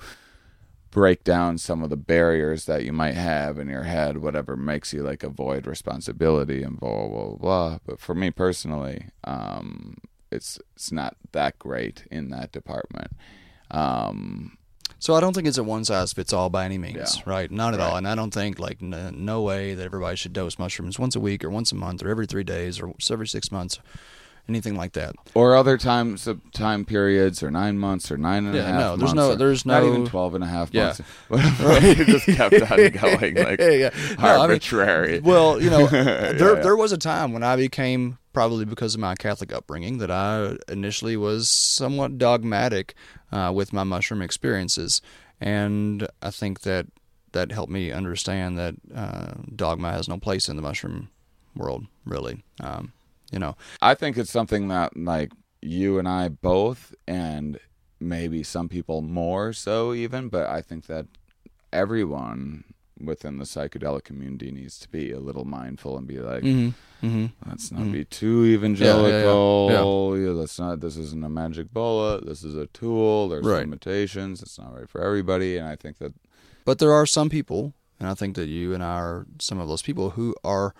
break 0.95 1.25
down 1.25 1.57
some 1.57 1.83
of 1.83 1.89
the 1.89 1.97
barriers 1.97 2.63
that 2.67 2.85
you 2.85 2.93
might 2.93 3.15
have 3.15 3.59
in 3.59 3.67
your 3.67 3.83
head, 3.83 4.17
whatever 4.19 4.55
makes 4.55 4.93
you 4.93 5.03
like 5.03 5.23
avoid 5.23 5.67
responsibility 5.67 6.63
and 6.63 6.79
blah 6.79 7.07
blah 7.09 7.25
blah. 7.27 7.35
blah. 7.37 7.77
But 7.85 7.99
for 7.99 8.15
me 8.15 8.31
personally, 8.31 9.07
um, 9.25 9.97
it's 10.31 10.57
it's 10.73 10.93
not 10.93 11.17
that 11.33 11.59
great 11.59 12.05
in 12.09 12.29
that 12.29 12.53
department. 12.53 13.11
Um, 13.71 14.57
So 14.99 15.13
I 15.13 15.19
don't 15.19 15.33
think 15.33 15.47
it's 15.47 15.57
a 15.57 15.63
one 15.63 15.83
size 15.85 16.13
fits 16.13 16.31
all 16.33 16.49
by 16.49 16.63
any 16.65 16.77
means, 16.77 17.17
Yeah. 17.17 17.23
right? 17.25 17.51
Not 17.51 17.73
at 17.73 17.79
Right. 17.79 17.85
all. 17.91 17.97
And 17.97 18.07
I 18.07 18.15
don't 18.15 18.33
think 18.33 18.57
like 18.59 18.77
n- 18.81 19.13
no 19.17 19.41
way 19.41 19.75
that 19.75 19.83
everybody 19.83 20.15
should 20.15 20.31
dose 20.33 20.57
mushrooms 20.57 20.97
once 20.97 21.15
a 21.15 21.19
week 21.19 21.43
or 21.43 21.49
once 21.49 21.71
a 21.73 21.75
month 21.75 22.01
or 22.03 22.09
every 22.09 22.25
three 22.25 22.45
days 22.45 22.79
or 22.79 22.93
every 23.11 23.27
six 23.27 23.51
months, 23.51 23.79
anything 24.47 24.75
like 24.75 24.93
that. 24.93 25.15
or 25.33 25.55
other 25.55 25.77
times 25.77 26.27
of 26.27 26.39
time 26.51 26.85
periods 26.85 27.41
or 27.41 27.49
nine 27.51 27.77
months 27.77 28.11
or 28.11 28.17
nine 28.17 28.45
and 28.45 28.55
a 28.55 28.61
half 28.63 28.71
Yeah, 28.71 28.77
no, 28.79 28.95
there's 28.95 29.13
no- 29.13 29.35
there's 29.35 29.65
not 29.65 29.83
even 29.83 30.05
12 30.05 30.35
and 30.35 30.43
a 30.43 30.47
half 30.47 30.69
Yeah. 30.71 30.93
months 31.29 31.97
you 31.97 32.05
just 32.05 32.25
kept 32.27 32.53
on 32.71 32.77
going 32.89 33.35
like 33.35 33.59
Yeah, 33.59 33.69
yeah. 33.69 33.89
No, 34.19 34.27
I 34.27 34.31
mean, 34.33 34.41
arbitrary 34.41 35.19
Well, 35.19 35.61
you 35.61 35.69
know, 35.69 35.87
there 35.87 36.55
yeah. 36.55 36.61
there 36.61 36.75
was 36.75 36.91
a 36.91 36.97
time 36.97 37.33
when 37.33 37.43
I 37.43 37.55
became 37.55 38.17
probably 38.33 38.65
because 38.65 38.93
of 38.93 38.99
my 38.99 39.15
Catholic 39.15 39.53
upbringing 39.53 39.97
that 39.99 40.11
I 40.11 40.57
initially 40.69 41.15
was 41.17 41.47
somewhat 41.49 42.17
dogmatic 42.17 42.93
uh, 43.31 43.51
with 43.55 43.71
my 43.73 43.83
mushroom 43.83 44.21
experiences, 44.21 45.01
and 45.39 46.05
I 46.21 46.31
think 46.31 46.61
that 46.61 46.87
that 47.31 47.51
helped 47.51 47.71
me 47.71 47.91
understand 47.91 48.57
that 48.57 48.75
uh, 48.93 49.33
dogma 49.55 49.91
has 49.91 50.07
no 50.09 50.17
place 50.17 50.47
in 50.49 50.55
the 50.57 50.61
mushroom 50.61 51.09
world, 51.55 51.85
really. 52.05 52.43
Um, 52.61 52.91
you 53.35 53.39
know, 53.39 53.57
I 53.81 53.93
think 53.93 54.17
it's 54.17 54.31
something 54.31 54.69
that 54.69 54.95
like 54.95 55.31
you 55.61 55.99
and 55.99 56.07
I 56.07 56.29
both, 56.29 56.95
and 57.05 57.59
maybe 57.99 58.43
some 58.43 58.69
people 58.69 59.01
more 59.01 59.51
so 59.51 59.93
even, 59.93 60.29
but 60.29 60.47
I 60.49 60.61
think 60.61 60.87
that 60.87 61.05
everyone 61.73 62.63
within 62.97 63.37
the 63.37 63.43
psychedelic 63.43 64.05
community 64.05 64.51
needs 64.51 64.79
to 64.79 64.87
be 64.87 65.11
a 65.11 65.19
little 65.19 65.43
mindful 65.43 65.97
and 65.97 66.07
be 66.07 66.19
like, 66.19 66.43
mm-hmm, 66.43 67.05
mm-hmm. 67.05 67.49
let's 67.49 67.73
not 67.73 67.91
be 67.91 68.05
too 68.05 68.45
evangelical. 68.45 69.67
yeah. 69.69 70.25
Yeah, 70.25 70.31
let's 70.31 70.57
not. 70.57 70.79
This 70.79 70.95
isn't 70.95 71.25
a 71.25 71.29
magic 71.29 71.73
bullet. 71.73 72.25
This 72.25 72.41
is 72.41 72.55
a 72.55 72.67
tool. 72.67 73.27
There's 73.27 73.45
Right. 73.45 73.59
limitations. 73.59 74.41
It's 74.41 74.57
not 74.57 74.73
right 74.73 74.89
for 74.89 75.01
everybody, 75.01 75.57
and 75.57 75.67
I 75.67 75.75
think 75.75 75.97
that 75.97 76.13
But 76.63 76.79
there 76.79 76.93
are 76.93 77.05
some 77.05 77.29
people, 77.29 77.73
and 77.99 78.07
I 78.07 78.13
think 78.13 78.37
that 78.37 78.47
you 78.47 78.73
and 78.73 78.81
I 78.81 78.95
are 78.95 79.27
some 79.39 79.59
of 79.59 79.67
those 79.67 79.81
people 79.81 80.11
who 80.11 80.33
are 80.43 80.73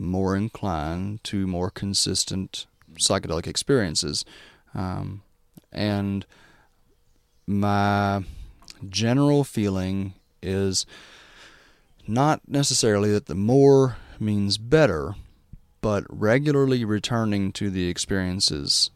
more 0.00 0.34
inclined 0.34 1.22
to 1.24 1.46
more 1.46 1.70
consistent 1.70 2.66
psychedelic 2.94 3.46
experiences. 3.46 4.24
Um, 4.74 5.22
and 5.70 6.26
my 7.46 8.24
general 8.88 9.44
feeling 9.44 10.14
is 10.42 10.86
not 12.06 12.40
necessarily 12.48 13.12
that 13.12 13.26
the 13.26 13.34
more 13.34 13.96
means 14.18 14.58
better, 14.58 15.14
but 15.80 16.04
regularly 16.08 16.84
returning 16.84 17.52
to 17.52 17.70
the 17.70 17.88
experiences 17.88 18.90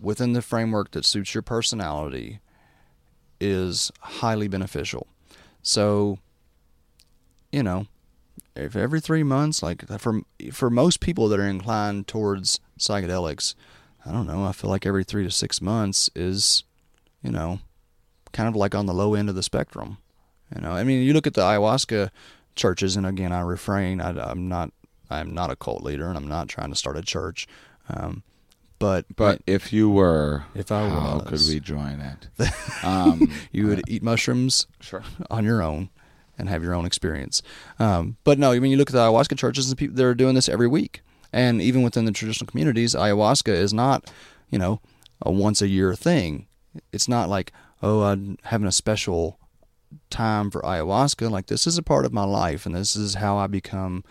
within 0.00 0.32
the 0.32 0.42
framework 0.42 0.90
that 0.92 1.04
suits 1.04 1.34
your 1.34 1.42
personality 1.42 2.40
is 3.40 3.90
highly 4.00 4.48
beneficial. 4.48 5.06
So, 5.62 6.18
you 7.50 7.62
know, 7.62 7.86
if 8.54 8.76
every 8.76 9.00
three 9.00 9.22
months, 9.22 9.62
like 9.62 9.86
for 9.98 10.20
for 10.52 10.70
most 10.70 11.00
people 11.00 11.28
that 11.28 11.40
are 11.40 11.46
inclined 11.46 12.06
towards 12.06 12.60
psychedelics, 12.78 13.54
I 14.04 14.12
don't 14.12 14.26
know. 14.26 14.44
I 14.44 14.52
feel 14.52 14.70
like 14.70 14.86
every 14.86 15.04
three 15.04 15.24
to 15.24 15.30
six 15.30 15.60
months 15.60 16.10
is, 16.14 16.64
you 17.22 17.30
know, 17.30 17.60
kind 18.32 18.48
of 18.48 18.56
like 18.56 18.74
on 18.74 18.86
the 18.86 18.94
low 18.94 19.14
end 19.14 19.28
of 19.28 19.34
the 19.34 19.42
spectrum. 19.42 19.98
You 20.54 20.60
know, 20.60 20.72
I 20.72 20.84
mean, 20.84 21.02
you 21.02 21.12
look 21.14 21.26
at 21.26 21.34
the 21.34 21.40
ayahuasca 21.42 22.10
churches, 22.56 22.96
and 22.96 23.06
again, 23.06 23.32
I 23.32 23.40
refrain. 23.40 24.00
I, 24.00 24.10
I'm 24.30 24.48
not. 24.48 24.70
I'm 25.10 25.34
not 25.34 25.50
a 25.50 25.56
cult 25.56 25.82
leader, 25.82 26.08
and 26.08 26.16
I'm 26.16 26.28
not 26.28 26.48
trying 26.48 26.70
to 26.70 26.76
start 26.76 26.96
a 26.96 27.02
church. 27.02 27.46
Um, 27.88 28.22
but 28.78 29.04
But 29.14 29.42
if 29.46 29.72
you 29.72 29.90
were, 29.90 30.44
If 30.54 30.72
I 30.72 30.88
how 30.88 31.18
was. 31.18 31.28
could 31.28 31.54
we 31.54 31.60
join 31.60 32.00
it? 32.00 32.28
Um, 32.84 33.30
you 33.52 33.68
would 33.68 33.82
eat 33.88 34.02
mushrooms 34.02 34.66
sure. 34.80 35.04
on 35.30 35.44
your 35.44 35.62
own 35.62 35.88
and 36.42 36.50
have 36.50 36.64
your 36.64 36.74
own 36.74 36.84
experience. 36.84 37.40
Um, 37.78 38.16
but 38.24 38.36
no, 38.36 38.50
mean, 38.58 38.72
you 38.72 38.76
look 38.76 38.90
at 38.90 38.94
the 38.94 38.98
ayahuasca 38.98 39.38
churches 39.38 39.68
and 39.70 39.78
people, 39.78 39.94
they're 39.96 40.12
doing 40.12 40.34
this 40.34 40.48
every 40.48 40.66
week. 40.66 41.00
And 41.32 41.62
even 41.62 41.82
within 41.82 42.04
the 42.04 42.10
traditional 42.10 42.48
communities, 42.48 42.96
ayahuasca 42.96 43.52
is 43.52 43.72
not, 43.72 44.12
you 44.50 44.58
know, 44.58 44.80
a 45.22 45.30
once 45.30 45.62
a 45.62 45.68
year 45.68 45.94
thing. 45.94 46.48
It's 46.92 47.08
not 47.08 47.28
like 47.28 47.52
oh 47.80 48.02
I'm 48.02 48.38
having 48.44 48.66
a 48.66 48.72
special 48.72 49.38
time 50.10 50.50
for 50.50 50.60
ayahuasca. 50.62 51.30
Like 51.30 51.46
this 51.46 51.66
is 51.66 51.78
a 51.78 51.82
part 51.82 52.04
of 52.04 52.12
my 52.12 52.24
life, 52.24 52.66
and 52.66 52.74
this 52.74 52.96
is 52.96 53.14
how 53.14 53.36
I 53.36 53.46
become 53.46 54.04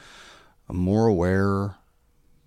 a 0.69 0.73
more 0.73 1.07
aware, 1.07 1.75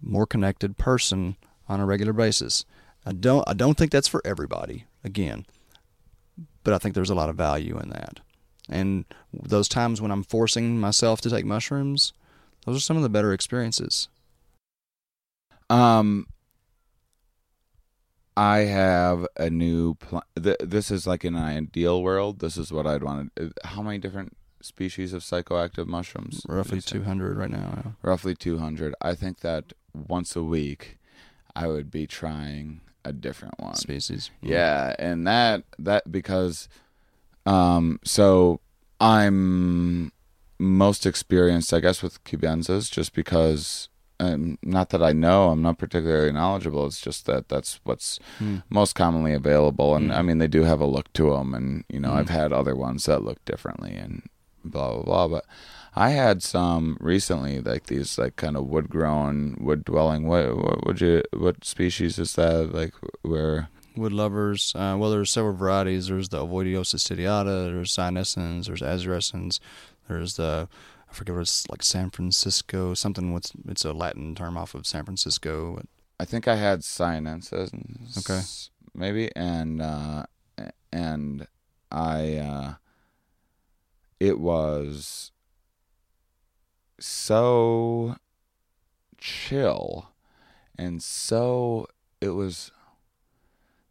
more 0.00 0.26
connected 0.26 0.78
person 0.78 1.36
on 1.68 1.80
a 1.80 1.86
regular 1.86 2.14
basis. 2.14 2.64
I 3.04 3.12
don't 3.12 3.46
I 3.46 3.52
don't 3.52 3.76
think 3.76 3.92
that's 3.92 4.08
for 4.08 4.22
everybody. 4.24 4.86
Again, 5.04 5.44
but 6.62 6.72
I 6.72 6.78
think 6.78 6.94
there's 6.94 7.10
a 7.10 7.14
lot 7.14 7.28
of 7.28 7.36
value 7.36 7.78
in 7.78 7.90
that. 7.90 8.20
And 8.68 9.04
those 9.32 9.68
times 9.68 10.00
when 10.00 10.10
I'm 10.10 10.22
forcing 10.22 10.80
myself 10.80 11.20
to 11.22 11.30
take 11.30 11.44
mushrooms, 11.44 12.12
those 12.64 12.76
are 12.78 12.80
some 12.80 12.96
of 12.96 13.02
the 13.02 13.08
better 13.10 13.32
experiences. 13.32 14.08
Um, 15.70 16.26
I 18.36 18.58
have 18.60 19.26
a 19.36 19.48
new 19.50 19.94
pl- 19.94 20.24
th- 20.40 20.56
This 20.60 20.90
is 20.90 21.06
like 21.06 21.24
in 21.24 21.34
an 21.36 21.42
ideal 21.44 22.02
world. 22.02 22.40
This 22.40 22.56
is 22.56 22.72
what 22.72 22.86
I'd 22.86 23.02
want. 23.02 23.34
to 23.36 23.52
How 23.64 23.82
many 23.82 23.98
different 23.98 24.36
species 24.60 25.12
of 25.12 25.22
psychoactive 25.22 25.86
mushrooms? 25.86 26.42
Roughly 26.48 26.80
200 26.80 27.36
right 27.36 27.50
now. 27.50 27.82
yeah. 27.84 27.90
Roughly 28.02 28.34
200. 28.34 28.94
I 29.00 29.14
think 29.14 29.40
that 29.40 29.72
once 29.94 30.34
a 30.34 30.42
week, 30.42 30.98
I 31.54 31.68
would 31.68 31.90
be 31.90 32.06
trying 32.06 32.80
a 33.04 33.12
different 33.12 33.60
one. 33.60 33.74
species. 33.76 34.30
Yeah, 34.42 34.96
and 34.98 35.26
that 35.26 35.64
that 35.78 36.10
because 36.10 36.68
um 37.46 37.98
so 38.04 38.60
I'm 39.00 40.12
most 40.58 41.04
experienced 41.06 41.72
I 41.74 41.80
guess 41.80 42.02
with 42.02 42.22
cubensis 42.24 42.90
just 42.90 43.12
because 43.14 43.88
um, 44.20 44.58
not 44.62 44.90
that 44.90 45.02
I 45.02 45.12
know, 45.12 45.48
I'm 45.50 45.60
not 45.60 45.76
particularly 45.76 46.30
knowledgeable. 46.30 46.86
It's 46.86 47.00
just 47.00 47.26
that 47.26 47.48
that's 47.48 47.80
what's 47.82 48.20
Hmm. 48.38 48.58
most 48.70 48.94
commonly 48.94 49.34
available, 49.34 49.96
and 49.96 50.10
Mm. 50.10 50.16
I 50.18 50.22
mean 50.22 50.38
they 50.38 50.46
do 50.46 50.62
have 50.62 50.80
a 50.80 50.86
look 50.86 51.12
to 51.14 51.30
them, 51.30 51.52
and 51.52 51.84
you 51.88 51.98
know 51.98 52.10
Mm. 52.10 52.18
I've 52.18 52.28
had 52.28 52.52
other 52.52 52.76
ones 52.76 53.06
that 53.06 53.24
look 53.24 53.44
differently, 53.44 53.96
and 53.96 54.22
blah 54.64 54.92
blah 54.94 55.02
blah. 55.02 55.28
But 55.28 55.44
I 55.96 56.10
had 56.10 56.44
some 56.44 56.96
recently, 57.00 57.60
like 57.60 57.86
these 57.86 58.16
like 58.16 58.36
kind 58.36 58.56
of 58.56 58.66
wood 58.68 58.88
grown, 58.88 59.56
wood 59.60 59.84
dwelling. 59.84 60.28
What 60.28 60.56
what 60.56 60.86
would 60.86 61.00
you 61.00 61.22
what 61.36 61.64
species 61.64 62.16
is 62.18 62.34
that? 62.36 62.72
Like 62.72 62.94
where 63.22 63.68
Wood 63.96 64.12
lovers. 64.12 64.72
Uh, 64.74 64.96
well, 64.98 65.10
there's 65.10 65.30
several 65.30 65.54
varieties. 65.54 66.08
There's 66.08 66.28
the 66.28 66.44
Ovoideocystidiata. 66.44 67.72
There's 67.72 67.94
Cyanescens. 67.94 68.66
There's 68.66 68.80
Azurescens. 68.80 69.60
There's 70.08 70.34
the 70.34 70.68
I 71.08 71.12
forget 71.14 71.34
what 71.34 71.42
it's 71.42 71.68
like 71.68 71.82
San 71.82 72.10
Francisco 72.10 72.94
something. 72.94 73.32
What's 73.32 73.52
it's 73.68 73.84
a 73.84 73.92
Latin 73.92 74.34
term 74.34 74.56
off 74.56 74.74
of 74.74 74.86
San 74.86 75.04
Francisco. 75.04 75.80
I 76.18 76.24
think 76.24 76.48
I 76.48 76.56
had 76.56 76.82
sinensis. 76.82 77.70
Okay. 78.18 78.40
Maybe 78.94 79.30
and 79.36 79.80
uh 79.80 80.24
and 80.92 81.46
I 81.90 82.36
uh 82.36 82.74
it 84.18 84.40
was 84.40 85.30
so 86.98 88.16
chill 89.18 90.08
and 90.76 91.02
so 91.02 91.86
it 92.20 92.30
was 92.30 92.72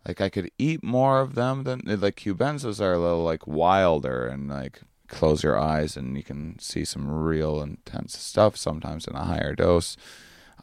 like 0.07 0.19
I 0.19 0.29
could 0.29 0.51
eat 0.57 0.83
more 0.83 1.21
of 1.21 1.35
them 1.35 1.63
than 1.63 1.81
like 1.85 2.17
cubensis 2.17 2.81
are 2.81 2.93
a 2.93 2.99
little 2.99 3.23
like 3.23 3.47
wilder 3.47 4.27
and 4.27 4.49
like 4.49 4.81
close 5.07 5.43
your 5.43 5.59
eyes 5.59 5.95
and 5.95 6.17
you 6.17 6.23
can 6.23 6.57
see 6.59 6.83
some 6.83 7.09
real 7.09 7.61
intense 7.61 8.17
stuff 8.17 8.57
sometimes 8.57 9.07
in 9.07 9.15
a 9.15 9.23
higher 9.23 9.55
dose. 9.55 9.95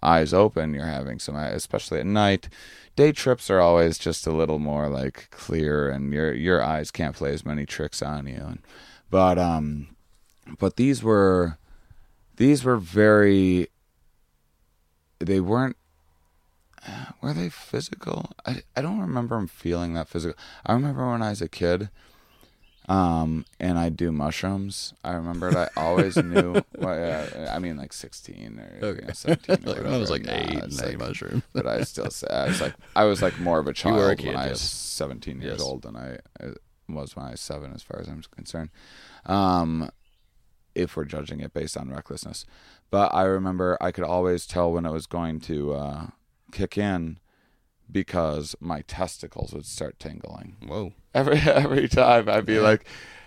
Eyes 0.03 0.32
open 0.32 0.74
you're 0.74 0.86
having 0.86 1.18
some 1.18 1.36
especially 1.36 2.01
at 2.01 2.07
night. 2.07 2.49
Day 2.97 3.12
trips 3.12 3.51
are 3.51 3.61
always 3.61 3.99
just 3.99 4.26
a 4.26 4.32
little 4.32 4.59
more 4.59 4.88
like 4.88 5.28
clear 5.30 5.88
and 5.91 6.12
your 6.12 6.34
your 6.34 6.62
eyes 6.62 6.91
can't 6.91 7.16
play 7.16 7.32
as 7.32 7.45
many 7.45 7.64
tricks 7.64 8.03
on 8.03 8.26
you. 8.26 8.36
And, 8.36 8.62
but 9.11 9.38
um 9.38 9.97
but 10.59 10.76
these 10.76 11.03
were 11.03 11.59
these 12.36 12.64
were 12.64 12.78
very 12.78 13.68
they 15.18 15.41
weren't 15.41 15.76
were 17.22 17.32
they 17.34 17.48
physical 17.48 18.30
i, 18.46 18.62
I 18.76 18.82
don't 18.82 19.00
remember 19.00 19.36
them 19.36 19.46
feeling 19.46 19.94
that 19.94 20.08
physical 20.08 20.36
i 20.66 20.72
remember 20.72 21.10
when 21.10 21.22
i 21.22 21.30
was 21.30 21.42
a 21.42 21.48
kid 21.48 21.90
um 22.88 23.44
and 23.60 23.78
i 23.78 23.88
do 23.88 24.10
mushrooms 24.10 24.94
i 25.04 25.12
remembered 25.12 25.54
i 25.54 25.68
always 25.76 26.16
knew 26.22 26.62
well, 26.78 26.96
yeah, 26.98 27.52
i 27.54 27.58
mean 27.58 27.76
like 27.76 27.92
16 27.92 28.58
or 28.58 28.94
you 28.96 29.06
know, 29.06 29.12
17 29.12 29.56
or 29.68 29.74
Like, 29.74 29.84
I 29.86 29.98
was 29.98 30.10
like 30.10 30.24
Nah, 30.24 30.32
eight 30.32 30.62
and 30.64 30.72
like- 30.76 30.98
mushroom. 30.98 31.42
but 31.52 31.66
I 31.66 31.82
still 31.84 32.10
say 32.10 32.26
I 32.30 32.46
was 32.46 32.60
like 32.60 32.74
I 32.96 33.04
was 33.04 33.22
like 33.22 33.38
more 33.38 33.58
of 33.58 33.66
a 33.68 33.72
child 33.72 34.10
a 34.10 34.16
kid, 34.16 34.26
when 34.28 34.36
I 34.36 34.48
was. 34.48 34.60
17 34.60 35.40
years 35.40 35.52
Yes. 35.52 35.60
old 35.60 35.82
than 35.82 35.96
I 35.96 36.18
uh, 36.42 36.52
was 36.88 37.14
when 37.16 37.24
I 37.26 37.30
was 37.32 37.40
seven, 37.40 37.72
as 37.72 37.82
far 37.82 38.00
as 38.00 38.08
I'm 38.08 38.22
concerned. 38.34 38.70
Um, 39.26 39.90
if 40.74 40.96
we're 40.96 41.04
judging 41.04 41.40
it 41.40 41.52
based 41.54 41.76
on 41.76 41.88
recklessness, 41.90 42.44
but 42.90 43.14
I 43.14 43.22
remember 43.24 43.78
I 43.80 43.92
could 43.92 44.04
always 44.04 44.46
tell 44.46 44.72
when 44.72 44.84
it 44.86 44.90
was 44.92 45.06
going 45.06 45.40
to 45.42 45.72
uh, 45.74 46.06
kick 46.51 46.76
in 46.78 47.18
because 47.90 48.55
my 48.61 48.82
testicles 48.82 49.53
would 49.53 49.66
start 49.66 49.98
tingling 49.98 50.57
Whoa. 50.66 50.92
every 51.14 51.38
every 51.46 51.88
time. 51.88 52.28
I'd 52.28 52.46
be 52.46 52.59
like. 52.61 52.84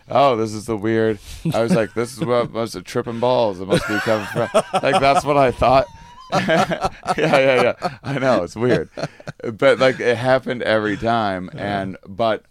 Oh, 0.10 0.36
this 0.36 0.54
is 0.54 0.66
the 0.66 0.76
weird. 0.76 1.18
I 1.54 1.62
was 1.62 1.74
like, 1.74 1.94
this 1.94 2.12
is 2.12 2.20
what 2.26 2.52
must 2.54 2.74
have 2.74 2.84
tripping 2.84 3.22
balls. 3.22 3.62
It 3.62 3.68
must 3.70 3.88
be 3.88 3.98
coming 4.00 4.28
from. 4.34 4.50
Like 4.74 5.00
that's 5.00 5.24
what 5.24 5.38
I 5.38 5.52
thought. 5.52 5.86
yeah, 6.34 6.90
yeah, 7.18 7.62
yeah. 7.62 7.98
I 8.04 8.20
know 8.20 8.44
it's 8.44 8.58
weird, 8.58 8.90
but 9.54 9.80
like 9.80 10.02
it 10.02 10.18
happened 10.18 10.62
every 10.62 10.98
time, 10.98 11.50
and 11.54 11.96
but, 12.06 12.44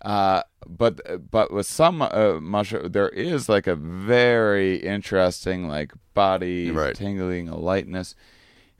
uh, 0.00 0.44
but 0.66 1.30
but 1.30 1.52
with 1.52 1.66
some 1.66 2.00
uh, 2.00 2.40
mushroom, 2.40 2.90
there 2.92 3.10
is 3.10 3.50
like 3.50 3.66
a 3.66 3.74
very 3.76 4.76
interesting 4.76 5.68
like 5.68 5.92
body 6.14 6.70
Right. 6.70 6.94
tingling, 6.94 7.50
a 7.50 7.56
lightness. 7.56 8.14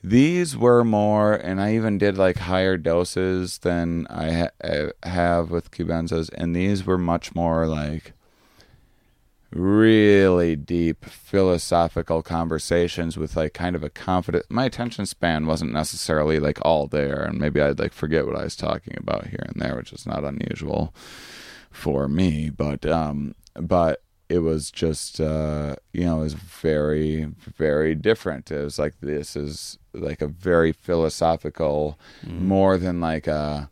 These 0.03 0.57
were 0.57 0.85
more, 0.85 1.35
and 1.35 1.61
I 1.61 1.75
even 1.75 1.99
did 1.99 2.17
like 2.17 2.39
higher 2.39 2.77
doses 2.77 3.59
than 3.59 4.07
I 4.09 4.33
ha- 4.33 4.51
uh, 4.63 4.87
have 5.03 5.51
with 5.51 5.73
cubensis, 5.73 6.31
and 6.35 6.55
these 6.55 6.87
were 6.87 6.99
much 6.99 7.35
more 7.35 7.67
like 7.67 8.13
really 9.51 10.55
deep 10.55 11.05
philosophical 11.07 12.23
conversations 12.23 13.17
with 13.17 13.35
like 13.35 13.55
kind 13.55 13.75
of 13.75 13.83
a 13.83 13.89
confident 13.89 14.45
my 14.51 14.67
attention 14.67 15.07
span 15.07 15.47
wasn't 15.47 15.73
necessarily 15.73 16.39
like 16.39 16.59
all 16.67 16.87
there 16.87 17.23
and 17.23 17.39
maybe 17.39 17.59
I'd 17.59 17.79
like 17.79 17.95
forget 17.95 18.27
what 18.27 18.37
I 18.37 18.45
was 18.45 18.55
talking 18.55 18.95
about 18.99 19.29
here 19.29 19.47
and 19.47 19.61
there 19.61 19.75
which 19.77 19.91
is 19.91 20.07
not 20.07 20.23
unusual 20.23 20.95
for 21.71 22.09
me 22.09 22.51
but 22.51 22.85
um 22.85 23.35
but 23.55 24.03
it 24.29 24.41
was 24.41 24.71
just 24.71 25.21
uh 25.21 25.77
you 25.93 26.05
know 26.05 26.21
it 26.21 26.25
was 26.25 26.35
very 26.35 27.25
very 27.57 27.95
different. 27.95 28.51
It 28.51 28.63
was 28.63 28.79
like 28.79 28.95
this 29.01 29.37
is 29.37 29.79
like 29.95 30.21
a 30.23 30.27
very 30.29 30.73
philosophical 30.73 31.99
more 32.25 32.77
than 32.79 33.01
like 33.01 33.27
a 33.27 33.71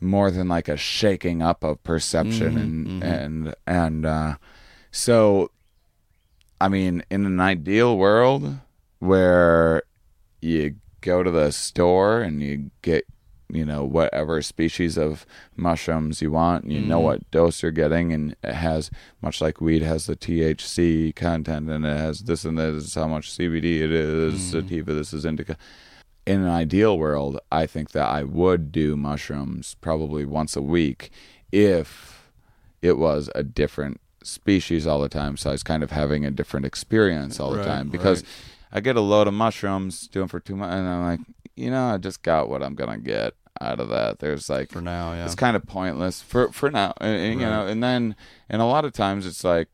more 0.00 0.30
than 0.30 0.48
like 0.48 0.68
a 0.68 0.76
shaking 0.76 1.40
up 1.42 1.62
of 1.64 1.82
perception 1.84 2.56
and 2.58 3.02
and 3.02 3.54
and 3.66 4.04
uh 4.06 4.34
so 4.90 5.50
i 6.60 6.68
mean 6.68 7.04
in 7.10 7.24
an 7.24 7.40
ideal 7.40 7.96
world 7.96 8.58
where 8.98 9.82
you 10.40 10.74
go 11.00 11.22
to 11.22 11.30
the 11.30 11.50
store 11.52 12.20
and 12.20 12.42
you 12.42 12.70
get 12.82 13.04
you 13.52 13.64
know 13.64 13.84
whatever 13.84 14.40
species 14.42 14.96
of 14.96 15.26
mushrooms 15.56 16.22
you 16.22 16.30
want. 16.30 16.64
And 16.64 16.72
you 16.72 16.80
know 16.80 16.96
mm-hmm. 16.96 17.04
what 17.04 17.30
dose 17.30 17.62
you're 17.62 17.70
getting 17.70 18.12
and 18.12 18.34
it 18.42 18.54
has 18.54 18.90
much 19.20 19.40
like 19.40 19.60
weed 19.60 19.82
has 19.82 20.06
the 20.06 20.16
THC 20.16 21.14
content 21.14 21.70
and 21.70 21.84
it 21.84 21.96
has 21.96 22.20
this 22.20 22.44
and 22.44 22.58
this 22.58 22.84
is 22.84 22.94
how 22.94 23.06
much 23.06 23.30
CBD 23.30 23.80
it 23.80 23.92
is 23.92 24.42
sativa 24.42 24.92
mm. 24.92 24.96
this 24.96 25.12
is 25.12 25.24
indica. 25.24 25.56
In 26.24 26.42
an 26.42 26.48
ideal 26.48 26.98
world 26.98 27.38
I 27.50 27.66
think 27.66 27.90
that 27.92 28.08
I 28.08 28.22
would 28.24 28.72
do 28.72 28.96
mushrooms 28.96 29.76
probably 29.80 30.24
once 30.24 30.56
a 30.56 30.62
week 30.62 31.10
if 31.52 32.30
it 32.80 32.98
was 32.98 33.30
a 33.34 33.42
different 33.42 34.00
species 34.24 34.86
all 34.86 35.00
the 35.00 35.08
time. 35.08 35.36
So 35.36 35.50
I 35.50 35.52
was 35.52 35.62
kind 35.62 35.82
of 35.82 35.90
having 35.90 36.24
a 36.24 36.30
different 36.30 36.64
experience 36.64 37.38
all 37.38 37.50
the 37.50 37.58
Right, 37.58 37.66
time 37.66 37.88
because 37.88 38.22
right. 38.22 38.30
I 38.72 38.80
get 38.80 38.96
a 38.96 39.00
load 39.00 39.26
of 39.28 39.34
mushrooms 39.34 40.08
doing 40.08 40.28
for 40.28 40.40
two 40.40 40.56
months 40.56 40.74
and 40.74 40.88
I'm 40.88 41.04
like 41.04 41.20
you 41.56 41.70
know 41.70 41.94
I 41.94 41.98
just 41.98 42.22
got 42.22 42.48
what 42.48 42.62
I'm 42.62 42.74
gonna 42.74 42.98
get 42.98 43.34
out 43.62 43.80
of 43.80 43.88
that 43.88 44.18
there's 44.18 44.48
like 44.50 44.70
For 44.70 44.80
now, 44.80 45.12
yeah. 45.12 45.24
it's 45.24 45.34
kind 45.34 45.56
of 45.56 45.64
pointless 45.66 46.20
for 46.22 46.50
for 46.52 46.70
now 46.70 46.92
and, 47.00 47.16
and, 47.16 47.40
you 47.40 47.46
know 47.46 47.66
and 47.66 47.82
then 47.82 48.16
and 48.48 48.60
a 48.60 48.64
lot 48.66 48.84
of 48.84 48.92
times 48.92 49.24
it's 49.26 49.44
like 49.44 49.68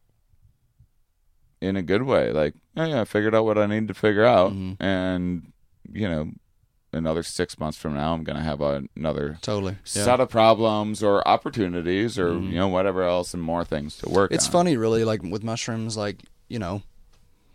in 1.60 1.76
a 1.76 1.82
good 1.82 2.02
way 2.02 2.30
like 2.30 2.54
oh 2.76 2.84
yeah 2.84 3.00
i 3.00 3.04
figured 3.04 3.34
out 3.34 3.44
what 3.44 3.58
i 3.58 3.66
need 3.66 3.88
to 3.88 3.94
figure 3.94 4.24
out 4.24 4.52
Mhm. 4.52 4.76
and 4.80 5.52
you 5.92 6.08
know 6.08 6.30
another 6.92 7.22
six 7.22 7.58
months 7.58 7.76
from 7.76 7.94
now 7.94 8.12
i'm 8.14 8.22
gonna 8.24 8.42
have 8.42 8.60
a, 8.60 8.84
another 8.96 9.38
Totally. 9.42 9.72
Yeah. 9.72 10.04
set 10.04 10.20
of 10.20 10.28
problems 10.30 11.02
or 11.02 11.26
opportunities 11.26 12.18
or 12.18 12.30
Mhm. 12.30 12.50
you 12.50 12.56
know 12.58 12.68
whatever 12.68 13.02
else 13.02 13.34
and 13.34 13.42
more 13.42 13.64
things 13.64 13.96
to 13.98 14.08
work 14.08 14.30
It's 14.32 14.46
on 14.46 14.52
funny, 14.52 14.76
really, 14.76 15.04
like 15.04 15.22
with 15.22 15.42
mushrooms, 15.42 15.96
like 15.96 16.22
you 16.48 16.58
know. 16.58 16.82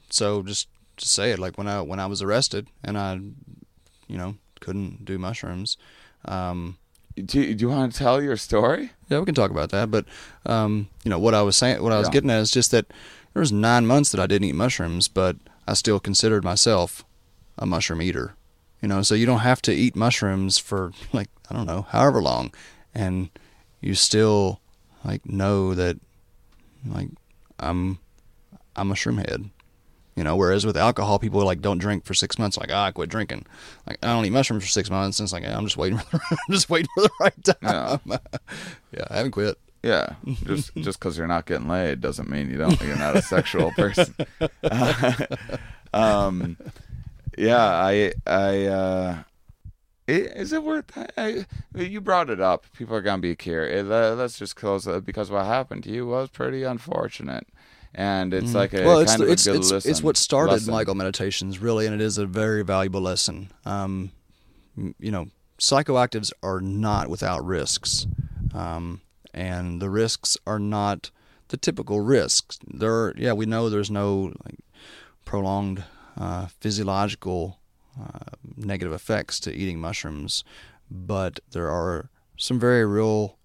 So 0.09 0.43
just 0.43 0.67
to 0.97 1.07
say 1.07 1.31
it, 1.31 1.39
like 1.39 1.57
when 1.57 1.67
I 1.67 1.81
when 1.81 1.99
I 1.99 2.05
was 2.05 2.21
arrested 2.21 2.67
and 2.83 2.95
I, 2.97 3.13
you 4.07 4.17
know, 4.17 4.35
couldn't 4.59 5.03
do 5.05 5.17
mushrooms, 5.17 5.77
um, 6.25 6.77
Do 7.15 7.39
you, 7.41 7.53
do 7.55 7.61
you 7.65 7.69
want 7.69 7.91
to 7.91 7.97
tell 7.97 8.21
your 8.21 8.37
story? 8.37 8.91
Yeah, 9.09 9.19
we 9.19 9.25
can 9.25 9.35
talk 9.35 9.51
about 9.51 9.69
that. 9.71 9.91
But 9.91 10.05
um, 10.45 10.87
you 11.03 11.09
know 11.09 11.19
what 11.19 11.33
I 11.33 11.41
was 11.41 11.55
saying, 11.55 11.81
what 11.83 11.91
I 11.93 11.99
was 11.99 12.07
Yeah. 12.07 12.13
getting 12.13 12.29
at 12.31 12.39
is 12.39 12.51
just 12.51 12.71
that 12.71 12.87
there 13.33 13.39
was 13.41 13.51
nine 13.51 13.85
months 13.85 14.11
that 14.11 14.19
I 14.21 14.27
didn't 14.27 14.47
eat 14.47 14.55
mushrooms, 14.55 15.07
but 15.07 15.35
I 15.67 15.73
still 15.73 15.99
considered 15.99 16.43
myself 16.43 17.03
a 17.57 17.65
mushroom 17.65 18.01
eater. 18.01 18.35
You 18.81 18.87
know, 18.89 19.01
so 19.01 19.15
you 19.15 19.25
don't 19.25 19.39
have 19.39 19.61
to 19.63 19.73
eat 19.73 19.95
mushrooms 19.95 20.57
for 20.57 20.91
like 21.13 21.29
I 21.49 21.55
don't 21.55 21.65
know, 21.67 21.83
however 21.89 22.21
long, 22.21 22.53
and 22.93 23.29
you 23.81 23.95
still 23.95 24.59
like 25.05 25.25
know 25.25 25.73
that 25.73 25.97
like 26.85 27.09
I'm 27.59 27.99
I'm 28.75 28.91
a 28.91 28.95
shroom 28.95 29.17
head. 29.17 29.49
You 30.15 30.23
know, 30.23 30.35
whereas 30.35 30.65
with 30.65 30.77
alcohol, 30.77 31.17
people 31.17 31.41
are 31.41 31.45
like 31.45 31.61
don't 31.61 31.79
drink 31.79 32.05
for 32.05 32.13
six 32.13 32.37
months. 32.37 32.57
Like, 32.57 32.69
ah, 32.71 32.85
I 32.85 32.91
quit 32.91 33.09
drinking. 33.09 33.45
Like, 33.87 33.97
I 34.03 34.07
don't 34.13 34.25
eat 34.25 34.29
mushrooms 34.29 34.63
for 34.63 34.69
six 34.69 34.89
months. 34.91 35.19
And 35.19 35.25
it's 35.25 35.33
like, 35.33 35.43
I'm 35.45 35.63
just 35.65 35.75
waiting 35.77 35.97
for 36.09 36.17
the, 36.17 36.23
I'm 36.31 36.53
just 36.53 36.69
waiting 36.69 36.89
for 36.95 37.01
the 37.03 37.09
right 37.19 37.43
time. 37.43 37.57
Yeah. 37.63 37.97
yeah, 38.91 39.05
I 39.09 39.17
haven't 39.17 39.31
quit. 39.31 39.57
Yeah, 39.81 40.13
just 40.45 40.73
just 40.77 40.99
because 40.99 41.17
you're 41.17 41.27
not 41.27 41.45
getting 41.45 41.67
laid 41.67 41.99
doesn't 41.99 42.29
mean 42.29 42.49
you 42.49 42.57
don't. 42.57 42.79
You're 42.81 42.95
not 42.95 43.15
a 43.17 43.21
sexual 43.21 43.71
person. 43.71 44.13
um, 45.93 46.57
yeah, 47.37 47.63
I 47.65 48.13
I 48.25 48.65
uh, 48.67 49.17
i- 50.07 50.11
is 50.11 50.53
it 50.53 50.63
worth? 50.63 50.85
I, 51.17 51.45
you 51.75 52.01
brought 52.01 52.29
it 52.29 52.39
up. 52.39 52.65
People 52.77 52.95
are 52.95 53.01
gonna 53.01 53.21
be 53.21 53.35
curious. 53.35 53.87
Uh, 53.89 54.15
Let's 54.17 54.37
just 54.39 54.55
close 54.55 54.87
it 54.87 55.05
because 55.05 55.29
what 55.29 55.45
happened 55.45 55.83
to 55.85 55.89
you 55.91 56.05
was 56.07 56.29
pretty 56.29 56.63
unfortunate, 56.63 57.47
and 57.95 58.33
it's 58.33 58.53
like 58.53 58.73
a 58.73 58.77
Mm. 58.77 58.85
well, 58.85 58.99
it's 58.99 59.11
kind 59.11 59.21
the- 59.21 59.25
of 59.25 59.29
a 59.29 59.33
it's 59.33 59.45
good 59.45 59.55
it's, 59.57 59.85
it's 59.85 60.01
what 60.03 60.17
started 60.17 60.53
lesson. 60.53 60.73
MycoMeditations 60.73 61.61
really, 61.61 61.85
and 61.85 61.93
it 61.95 62.01
is 62.01 62.17
a 62.17 62.25
very 62.25 62.63
valuable 62.63 63.01
lesson. 63.01 63.51
Um, 63.65 64.11
you 64.99 65.11
know, 65.11 65.27
psychoactives 65.59 66.31
are 66.41 66.59
not 66.61 67.07
without 67.09 67.45
risks, 67.45 68.07
um, 68.53 69.01
and 69.33 69.81
the 69.81 69.89
risks 69.89 70.37
are 70.47 70.59
not 70.59 71.11
the 71.49 71.57
typical 71.57 71.99
risks. 72.01 72.57
There, 72.67 73.13
yeah, 73.17 73.33
we 73.33 73.45
know 73.45 73.69
there's 73.69 73.91
no 73.91 74.33
like 74.45 74.59
prolonged 75.25 75.83
uh, 76.17 76.47
physiological 76.59 77.59
uh, 77.99 78.35
negative 78.57 78.93
effects 78.93 79.39
to 79.41 79.53
eating 79.53 79.79
mushrooms, 79.79 80.43
but 80.89 81.39
there 81.51 81.69
are 81.69 82.09
some 82.37 82.59
very 82.59 82.85
real 82.85 83.37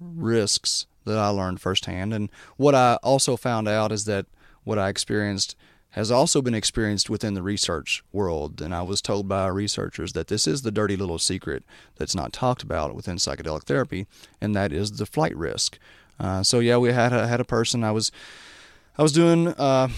risks 0.00 0.86
that 1.04 1.18
I 1.18 1.28
learned 1.28 1.60
firsthand. 1.60 2.12
And 2.12 2.30
what 2.56 2.74
I 2.74 2.98
also 3.02 3.36
found 3.36 3.68
out 3.68 3.92
is 3.92 4.04
that 4.04 4.26
what 4.64 4.78
I 4.78 4.88
experienced 4.88 5.56
has 5.94 6.10
also 6.10 6.40
been 6.40 6.54
experienced 6.54 7.10
within 7.10 7.34
the 7.34 7.42
research 7.42 8.04
world. 8.12 8.62
And 8.62 8.74
I 8.74 8.82
was 8.82 9.02
told 9.02 9.28
by 9.28 9.48
researchers 9.48 10.12
that 10.12 10.28
this 10.28 10.46
is 10.46 10.62
the 10.62 10.70
dirty 10.70 10.96
little 10.96 11.18
secret 11.18 11.64
that's 11.96 12.14
not 12.14 12.32
talked 12.32 12.62
about 12.62 12.94
within 12.94 13.16
psychedelic 13.16 13.64
therapy, 13.64 14.06
and 14.40 14.54
that 14.54 14.72
is 14.72 14.92
the 14.92 15.06
flight 15.06 15.36
risk. 15.36 15.78
Uh, 16.18 16.42
so 16.42 16.60
yeah, 16.60 16.76
we 16.76 16.92
had 16.92 17.12
a, 17.12 17.26
had 17.26 17.40
a 17.40 17.44
person. 17.44 17.82
I 17.82 17.90
was 17.90 18.12
I 18.98 19.02
was 19.02 19.12
doing 19.12 19.48
uh, 19.48 19.88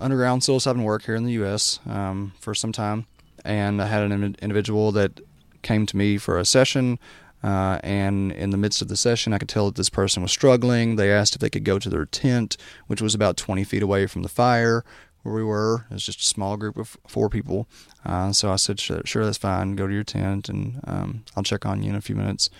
underground 0.00 0.42
psilocybin 0.42 0.84
work 0.84 1.04
here 1.04 1.16
in 1.16 1.24
the 1.24 1.32
U.S. 1.32 1.80
Um, 1.86 2.32
for 2.40 2.54
some 2.54 2.72
time, 2.72 3.06
and 3.44 3.82
I 3.82 3.86
had 3.86 4.10
an 4.10 4.36
individual 4.40 4.92
that 4.92 5.20
came 5.62 5.84
to 5.86 5.96
me 5.96 6.16
for 6.16 6.38
a 6.38 6.44
session. 6.44 6.98
Uh, 7.42 7.78
and 7.84 8.32
in 8.32 8.50
the 8.50 8.56
midst 8.56 8.82
of 8.82 8.88
the 8.88 8.96
session, 8.96 9.32
I 9.32 9.38
could 9.38 9.48
tell 9.48 9.66
that 9.66 9.76
this 9.76 9.90
person 9.90 10.22
was 10.22 10.32
struggling. 10.32 10.96
They 10.96 11.12
asked 11.12 11.34
if 11.34 11.40
they 11.40 11.50
could 11.50 11.64
go 11.64 11.78
to 11.78 11.88
their 11.88 12.06
tent, 12.06 12.56
which 12.86 13.00
was 13.00 13.14
about 13.14 13.36
20 13.36 13.64
feet 13.64 13.82
away 13.82 14.06
from 14.06 14.22
the 14.22 14.28
fire 14.28 14.84
where 15.22 15.34
we 15.34 15.44
were. 15.44 15.86
It 15.90 15.94
was 15.94 16.06
just 16.06 16.20
a 16.20 16.24
small 16.24 16.56
group 16.56 16.76
of 16.76 16.96
four 17.06 17.28
people. 17.28 17.68
Uh, 18.04 18.32
so 18.32 18.50
I 18.52 18.56
said, 18.56 18.80
sure, 18.80 19.02
sure, 19.04 19.24
that's 19.24 19.38
fine. 19.38 19.76
Go 19.76 19.86
to 19.86 19.94
your 19.94 20.04
tent, 20.04 20.48
and 20.48 20.80
um, 20.84 21.24
I'll 21.36 21.42
check 21.42 21.66
on 21.66 21.82
you 21.82 21.90
in 21.90 21.96
a 21.96 22.00
few 22.00 22.16
minutes. 22.16 22.50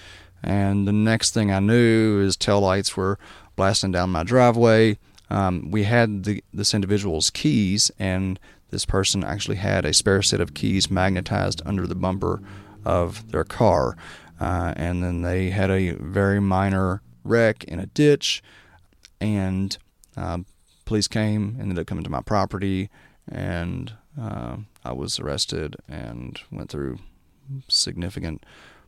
And 0.43 0.87
the 0.87 0.93
next 0.93 1.35
thing 1.35 1.51
I 1.51 1.59
knew 1.59 2.21
is 2.21 2.37
tail 2.37 2.61
lights 2.61 2.97
were 2.97 3.19
blasting 3.57 3.93
down 3.93 4.11
my 4.11 4.23
driveway. 4.23 4.99
Um, 5.31 5.71
we 5.71 5.85
had 5.85 6.25
the, 6.25 6.43
this 6.53 6.75
individual's 6.75 7.31
keys, 7.31 7.91
and 7.99 8.39
this 8.71 8.85
person 8.85 9.25
actually 9.25 9.57
had 9.57 9.85
a 9.85 9.93
spare 9.93 10.23
set 10.23 10.41
of 10.41 10.55
keys 10.55 10.91
magnetized 10.91 11.63
under 11.65 11.87
the 11.87 11.95
bumper 11.95 12.41
of 12.85 13.31
their 13.33 13.45
car. 13.45 13.97
Uh, 14.41 14.73
and 14.77 15.03
then 15.03 15.23
they 15.23 15.51
had 15.51 15.71
a 15.71 15.93
very 15.93 16.41
minor 16.41 17.03
wreck 17.25 17.65
in 17.65 17.81
a 17.81 17.87
ditch, 17.87 18.43
and 19.21 19.77
uh, 20.17 20.39
police 20.85 21.09
came, 21.09 21.57
ended 21.61 21.79
up 21.79 21.87
coming 21.87 22.05
to 22.05 22.11
my 22.11 22.23
property, 22.23 22.89
and 23.31 23.93
uh, 24.21 24.57
I 24.85 24.93
was 24.93 25.19
arrested 25.19 25.77
and 25.89 26.41
went 26.51 26.71
through 26.71 26.99
significant 27.69 28.45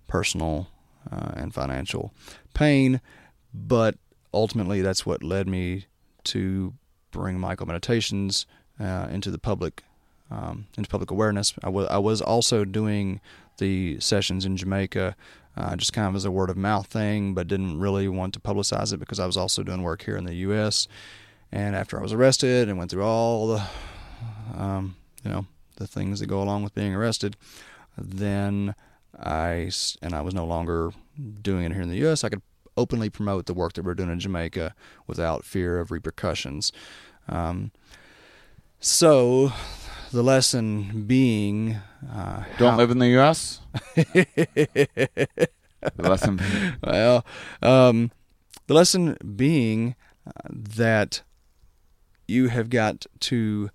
personal 0.06 0.68
uh, 1.10 1.32
and 1.34 1.54
financial 1.54 2.12
pain. 2.54 3.00
But 3.52 3.96
ultimately, 4.32 4.82
that's 4.82 5.04
what 5.04 5.22
led 5.22 5.48
me 5.48 5.86
to 6.24 6.74
bring 7.10 7.38
MycoMeditations 7.38 8.46
uh, 8.78 9.08
into 9.10 9.30
the 9.30 9.38
public, 9.38 9.82
um, 10.30 10.66
into 10.76 10.88
public 10.88 11.10
awareness. 11.10 11.54
I 11.62 11.68
wa- 11.68 11.88
I 11.90 11.98
was 11.98 12.20
also 12.20 12.64
doing 12.64 13.20
the 13.60 14.00
sessions 14.00 14.44
in 14.44 14.56
Jamaica, 14.56 15.14
uh, 15.56 15.76
just 15.76 15.92
kind 15.92 16.08
of 16.08 16.16
as 16.16 16.24
a 16.24 16.30
word 16.30 16.50
of 16.50 16.56
mouth 16.56 16.88
thing, 16.88 17.32
but 17.34 17.46
didn't 17.46 17.78
really 17.78 18.08
want 18.08 18.34
to 18.34 18.40
publicize 18.40 18.92
it 18.92 18.98
because 18.98 19.20
I 19.20 19.26
was 19.26 19.36
also 19.36 19.62
doing 19.62 19.82
work 19.82 20.02
here 20.02 20.16
in 20.16 20.24
the 20.24 20.34
U.S. 20.34 20.88
And 21.52 21.76
after 21.76 21.98
I 21.98 22.02
was 22.02 22.12
arrested 22.12 22.68
and 22.68 22.76
went 22.76 22.90
through 22.90 23.04
all 23.04 23.46
the, 23.46 23.62
um, 24.56 24.96
you 25.24 25.30
know, 25.30 25.46
the 25.76 25.86
things 25.86 26.18
that 26.18 26.26
go 26.26 26.42
along 26.42 26.64
with 26.64 26.74
being 26.74 26.94
arrested, 26.94 27.36
then 27.96 28.74
I 29.18 29.70
and 30.02 30.14
I 30.14 30.20
was 30.20 30.34
no 30.34 30.44
longer 30.44 30.90
doing 31.42 31.64
it 31.64 31.72
here 31.72 31.82
in 31.82 31.88
the 31.88 31.96
U.S. 31.98 32.24
I 32.24 32.28
could 32.28 32.42
openly 32.76 33.10
promote 33.10 33.46
the 33.46 33.54
work 33.54 33.74
that 33.74 33.84
we're 33.84 33.94
doing 33.94 34.10
in 34.10 34.20
Jamaica 34.20 34.74
without 35.06 35.44
fear 35.44 35.78
of 35.78 35.90
repercussions. 35.90 36.72
Um, 37.28 37.72
so, 38.78 39.52
the 40.12 40.22
lesson 40.22 41.04
being, 41.06 41.76
uh, 42.12 42.44
Don't 42.58 42.72
how- 42.72 42.76
live 42.76 42.90
in 42.90 42.98
the 42.98 43.08
U.S. 43.10 43.60
the 43.94 45.48
lesson. 45.98 46.40
well, 46.82 47.24
um, 47.62 48.10
the 48.66 48.74
lesson 48.74 49.16
being 49.36 49.94
uh, 50.26 50.30
that 50.52 51.22
you 52.28 52.48
have 52.48 52.70
got 52.70 53.06
to 53.20 53.70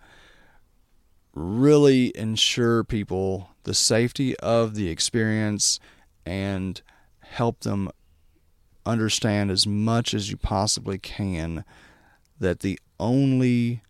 really 1.33 2.15
ensure 2.15 2.83
people 2.83 3.49
the 3.63 3.73
safety 3.73 4.37
of 4.37 4.75
the 4.75 4.87
experience 4.89 5.79
and 6.25 6.81
help 7.19 7.61
them 7.61 7.89
understand 8.85 9.51
as 9.51 9.65
much 9.67 10.13
as 10.13 10.29
you 10.31 10.37
possibly 10.37 10.97
can 10.97 11.65
that 12.39 12.59
the 12.61 12.79
only 12.99 13.81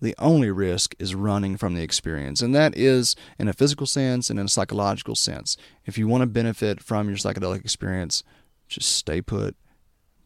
the 0.00 0.14
only 0.18 0.50
risk 0.50 0.94
is 0.98 1.14
running 1.14 1.56
from 1.56 1.74
the 1.74 1.82
experience 1.82 2.40
and 2.42 2.54
that 2.54 2.76
is 2.76 3.14
in 3.38 3.48
a 3.48 3.52
physical 3.52 3.86
sense 3.86 4.30
and 4.30 4.38
in 4.38 4.46
a 4.46 4.48
psychological 4.48 5.14
sense 5.14 5.56
if 5.84 5.98
you 5.98 6.06
want 6.08 6.22
to 6.22 6.26
benefit 6.26 6.82
from 6.82 7.08
your 7.08 7.16
psychedelic 7.18 7.60
experience 7.60 8.22
just 8.68 8.88
stay 8.96 9.20
put 9.20 9.56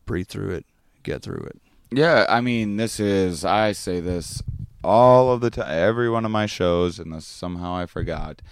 breathe 0.07 0.29
through 0.29 0.51
it 0.51 0.65
get 1.03 1.23
through 1.23 1.45
it 1.47 1.61
Yeah, 1.91 2.27
I 2.29 2.41
mean, 2.41 2.77
this 2.77 2.99
is 2.99 3.45
I 3.45 3.73
say 3.73 4.01
this 4.01 4.43
all 4.83 5.33
of 5.33 5.41
the 5.41 5.51
time, 5.51 5.67
every 5.71 6.11
one 6.11 6.25
of 6.25 6.31
my 6.31 6.47
shows, 6.47 6.99
and 6.99 7.13
this 7.15 7.25
somehow 7.27 7.75
I 7.77 7.87
forgot. 7.87 8.43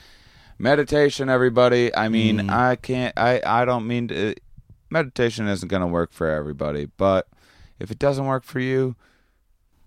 Meditation, 0.58 1.28
everybody. 1.28 1.94
I 1.94 2.08
mean, 2.08 2.38
Mm. 2.38 2.50
I 2.50 2.76
can't. 2.76 3.12
I 3.18 3.40
I 3.44 3.64
don't 3.64 3.86
mean 3.86 4.08
to. 4.08 4.34
Meditation 4.90 5.48
isn't 5.48 5.68
going 5.68 5.80
to 5.80 5.86
work 5.86 6.12
for 6.12 6.28
everybody, 6.28 6.86
but 6.96 7.26
if 7.80 7.90
it 7.90 7.98
doesn't 7.98 8.26
work 8.26 8.44
for 8.44 8.60
you, 8.60 8.94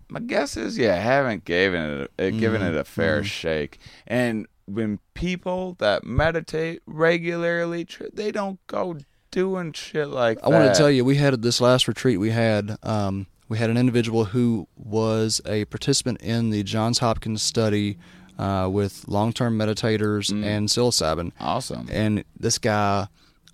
my 0.08 0.20
guess 0.20 0.56
is 0.56 0.78
you 0.78 0.88
haven't 0.88 1.44
given 1.44 2.00
it 2.02 2.10
uh, 2.18 2.30
given 2.38 2.60
Mhm. 2.62 2.68
it 2.70 2.76
a 2.76 2.84
fair 2.84 3.22
Mhm. 3.22 3.24
shake. 3.24 3.78
And 4.06 4.46
when 4.66 4.98
people 5.14 5.76
that 5.78 6.04
meditate 6.04 6.82
regularly, 6.86 7.86
they 8.12 8.30
don't 8.32 8.58
go 8.66 8.96
doing 9.30 9.72
shit 9.72 10.08
like 10.08 10.38
I 10.42 10.48
want 10.48 10.72
to 10.72 10.78
tell 10.78 10.90
you, 10.90 11.04
we 11.04 11.16
had 11.16 11.42
this 11.42 11.60
last 11.60 11.86
retreat. 11.88 12.18
We 12.18 12.30
had 12.30 12.76
um, 12.82 13.26
we 13.48 13.58
had 13.58 13.70
an 13.70 13.76
individual 13.76 14.26
who 14.26 14.66
was 14.76 15.40
a 15.46 15.64
participant 15.66 16.20
in 16.20 16.50
the 16.50 16.62
Johns 16.62 16.98
Hopkins 16.98 17.42
study 17.42 17.96
uh, 18.38 18.68
with 18.70 19.06
long 19.08 19.32
term 19.32 19.56
meditators 19.58 20.32
Mm. 20.32 20.44
and 20.44 20.68
psilocybin, 20.68 21.32
Awesome. 21.40 21.86
and 21.90 22.24
this 22.38 22.58
guy 22.58 23.06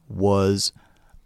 was 0.09 0.73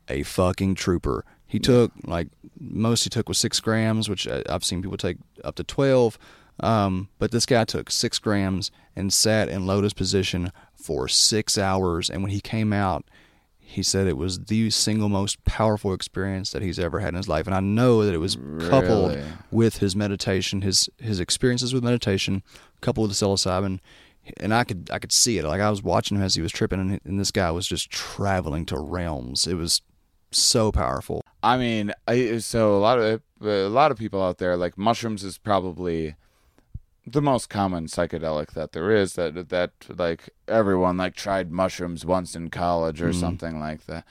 a 0.09 0.23
fucking 0.23 0.75
trooper. 0.75 1.25
He 1.47 1.59
took 1.59 1.93
like 2.05 2.29
most 2.59 3.05
he 3.05 3.11
took 3.11 3.29
was 3.29 3.39
six 3.39 3.61
grams, 3.61 4.09
which 4.09 4.27
I- 4.27 4.43
I've 4.49 4.65
seen 4.65 4.83
people 4.83 4.97
take 4.97 5.19
up 5.45 5.55
to 5.57 5.65
twelve. 5.65 6.19
Um, 6.61 7.09
but 7.19 7.31
this 7.33 7.45
guy 7.47 7.65
took 7.65 7.91
six 7.91 8.19
grams 8.19 8.71
and 8.97 9.13
sat 9.13 9.49
in 9.51 9.67
lotus 9.67 9.93
position 9.93 10.51
for 10.75 11.07
six 11.07 11.59
hours. 11.59 12.09
And 12.09 12.23
when 12.23 12.33
he 12.33 12.41
came 12.41 12.73
out, 12.73 13.05
he 13.59 13.83
said 13.83 14.07
it 14.07 14.17
was 14.17 14.39
the 14.47 14.71
single 14.71 15.09
most 15.11 15.45
powerful 15.45 15.93
experience 15.93 16.51
that 16.53 16.63
he's 16.63 16.79
ever 16.79 17.01
had 17.01 17.11
in 17.11 17.17
his 17.17 17.29
life. 17.29 17.47
And 17.47 17.55
I 17.55 17.61
know 17.61 18.05
that 18.05 18.15
it 18.15 18.19
was 18.19 18.37
coupled 18.71 19.13
with 19.51 19.79
his 19.79 19.95
meditation, 19.95 20.63
his 20.63 20.89
his 20.99 21.21
experiences 21.21 21.75
with 21.75 21.85
meditation, 21.85 22.43
coupled 22.81 23.09
with 23.11 23.19
the 23.19 23.25
psilocybin. 23.27 23.81
and 24.39 24.55
I 24.55 24.65
could 24.65 24.89
I 24.93 24.99
could 24.99 25.13
see 25.13 25.37
it. 25.39 25.45
Like 25.45 25.61
I 25.61 25.69
was 25.71 25.83
watching 25.83 26.17
him 26.17 26.23
as 26.23 26.35
he 26.37 26.43
was 26.43 26.53
tripping, 26.53 26.81
and, 26.81 27.01
and 27.05 27.21
this 27.21 27.31
guy 27.31 27.51
was 27.51 27.67
just 27.69 27.91
traveling 27.91 28.65
to 28.67 28.79
realms. 28.79 29.47
It 29.47 29.55
was 29.55 29.83
so 30.33 30.73
powerful. 30.73 31.23
I 31.47 31.57
mean, 31.59 31.93
I, 32.09 32.39
so 32.39 32.77
a 32.77 32.81
lot 32.81 32.99
of 32.99 33.23
a 33.41 33.69
lot 33.69 33.93
of 33.93 33.99
people 33.99 34.21
out 34.23 34.39
there 34.39 34.57
like 34.57 34.77
mushrooms 34.77 35.23
is 35.23 35.39
probably 35.39 36.17
the 37.07 37.23
most 37.23 37.49
common 37.49 37.87
psychedelic 37.87 38.49
that 38.55 38.73
there 38.73 38.91
is. 38.91 39.13
That 39.15 39.49
that 39.51 39.71
like 39.89 40.31
everyone 40.49 40.97
like 40.97 41.15
tried 41.15 41.53
mushrooms 41.53 42.05
once 42.05 42.35
in 42.35 42.51
college 42.51 43.01
or 43.01 43.11
Mhm. 43.11 43.21
something 43.21 43.61
like 43.61 43.87
that. 43.87 44.05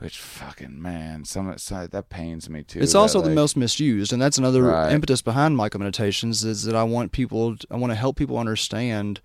Which 0.00 0.18
fucking 0.18 0.80
man, 0.80 1.24
some, 1.26 1.56
some 1.58 1.86
that 1.88 2.08
pains 2.08 2.48
me 2.48 2.62
too. 2.64 2.80
It's 2.80 2.92
that, 2.92 2.98
also 2.98 3.20
the 3.20 3.28
most 3.30 3.54
misused, 3.56 4.12
and 4.14 4.20
that's 4.20 4.38
another 4.38 4.62
Right. 4.64 4.90
impetus 4.90 5.20
behind 5.22 5.56
MycoMeditations 5.58 6.44
is 6.44 6.64
that 6.64 6.74
I 6.74 6.84
want 6.84 7.12
people, 7.12 7.56
I 7.70 7.76
want 7.76 7.90
to 7.92 7.96
help 7.96 8.16
people 8.16 8.38
understand 8.38 9.20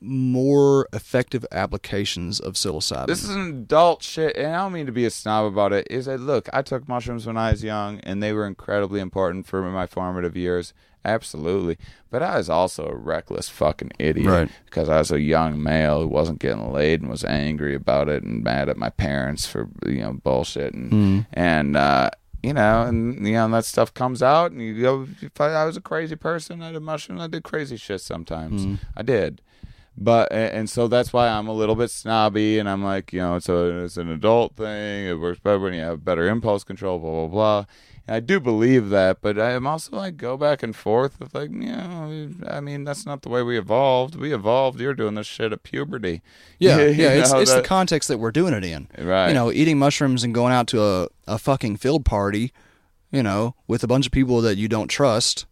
more 0.00 0.88
effective 0.92 1.44
applications 1.52 2.40
of 2.40 2.54
psilocybin. 2.54 3.06
This 3.06 3.22
is 3.22 3.30
an 3.30 3.48
adult 3.48 4.02
shit, 4.02 4.36
and 4.36 4.54
I 4.54 4.58
don't 4.64 4.72
mean 4.72 4.86
to 4.86 4.92
be 4.92 5.04
a 5.04 5.10
snob 5.10 5.46
about 5.52 5.72
it. 5.72 5.86
Is 5.90 6.06
that 6.06 6.20
look, 6.20 6.48
I 6.52 6.62
took 6.62 6.88
mushrooms 6.88 7.26
when 7.26 7.36
I 7.36 7.50
was 7.52 7.62
young, 7.64 8.00
and 8.00 8.22
they 8.22 8.32
were 8.32 8.46
incredibly 8.46 9.00
important 9.00 9.46
for 9.46 9.62
my 9.70 9.86
formative 9.86 10.36
years. 10.36 10.72
Absolutely, 11.04 11.78
but 12.10 12.22
I 12.22 12.36
was 12.36 12.48
also 12.48 12.86
a 12.86 12.94
reckless 12.94 13.48
fucking 13.48 13.90
idiot 13.98 14.28
Right. 14.28 14.48
because 14.66 14.88
I 14.88 14.98
was 14.98 15.10
a 15.10 15.20
young 15.20 15.60
male 15.60 16.02
who 16.02 16.06
wasn't 16.08 16.38
getting 16.38 16.72
laid 16.72 17.00
and 17.00 17.10
was 17.10 17.24
angry 17.24 17.74
about 17.74 18.08
it 18.08 18.22
and 18.22 18.44
mad 18.44 18.68
at 18.68 18.76
my 18.76 18.88
parents 18.90 19.44
for 19.44 19.68
you 19.84 19.98
know 20.02 20.12
bullshit 20.12 20.74
and 20.74 20.92
Mm. 20.92 21.26
and 21.32 21.76
uh, 21.76 22.10
you 22.44 22.52
know 22.52 22.82
and 22.82 23.26
you 23.26 23.32
know 23.32 23.46
and 23.46 23.54
that 23.54 23.64
stuff 23.64 23.92
comes 23.92 24.22
out 24.22 24.52
and 24.52 24.62
you 24.62 24.80
go. 24.80 25.08
I 25.40 25.64
was 25.64 25.76
a 25.76 25.80
crazy 25.80 26.14
person, 26.14 26.62
I 26.62 26.70
did 26.70 26.82
mushrooms. 26.82 27.20
I 27.20 27.26
did 27.26 27.42
crazy 27.42 27.76
shit 27.76 28.00
sometimes. 28.00 28.64
Mm. 28.64 28.78
I 28.96 29.02
did 29.02 29.40
but 29.96 30.32
and 30.32 30.52
and 30.54 30.70
so 30.70 30.88
that's 30.88 31.12
why 31.12 31.28
I'm 31.28 31.48
a 31.48 31.52
little 31.52 31.74
bit 31.76 31.90
snobby, 31.90 32.58
and 32.58 32.68
I'm 32.68 32.82
like, 32.84 33.12
you 33.12 33.20
know, 33.20 33.36
it's 33.36 33.48
a 33.48 33.84
it's 33.84 33.96
an 33.96 34.10
adult 34.10 34.56
thing. 34.56 35.06
It 35.06 35.18
works 35.20 35.40
better 35.40 35.58
when 35.58 35.74
you 35.74 35.80
have 35.82 36.04
better 36.04 36.28
impulse 36.28 36.64
control, 36.64 36.98
blah 36.98 37.10
blah 37.10 37.26
blah. 37.28 37.64
And 38.08 38.16
I 38.16 38.20
do 38.20 38.40
believe 38.40 38.88
that, 38.88 39.18
but 39.20 39.38
I'm 39.38 39.64
also 39.64 39.94
like 39.96 40.16
go 40.16 40.36
back 40.36 40.62
and 40.64 40.74
forth 40.74 41.20
with 41.20 41.34
like, 41.36 41.50
you 41.50 41.70
know, 41.70 42.30
I 42.48 42.60
mean, 42.60 42.82
that's 42.82 43.06
not 43.06 43.22
the 43.22 43.28
way 43.28 43.44
we 43.44 43.56
evolved. 43.56 44.16
We 44.16 44.34
evolved. 44.34 44.80
You're 44.80 44.94
doing 44.94 45.14
this 45.14 45.26
shit 45.28 45.52
at 45.52 45.62
puberty. 45.62 46.20
Yeah, 46.58 46.78
You 46.78 46.90
yeah, 47.04 47.10
it's, 47.10 47.32
know, 47.32 47.38
it's 47.40 47.52
the 47.54 47.62
context 47.62 48.08
that 48.08 48.18
we're 48.18 48.30
doing 48.32 48.54
it 48.54 48.64
in. 48.64 48.88
right. 48.98 49.28
You 49.28 49.34
know, 49.34 49.50
eating 49.52 49.78
mushrooms 49.78 50.22
and 50.24 50.32
going 50.34 50.52
out 50.52 50.66
to 50.68 50.82
a, 50.82 51.08
a 51.26 51.38
fucking 51.38 51.76
field 51.76 52.04
party, 52.04 52.52
you 53.10 53.22
know, 53.22 53.54
with 53.68 53.82
a 53.84 53.88
bunch 53.88 54.06
of 54.06 54.12
people 54.12 54.40
that 54.42 54.56
you 54.56 54.68
don't 54.68 54.86
trust. 54.88 55.46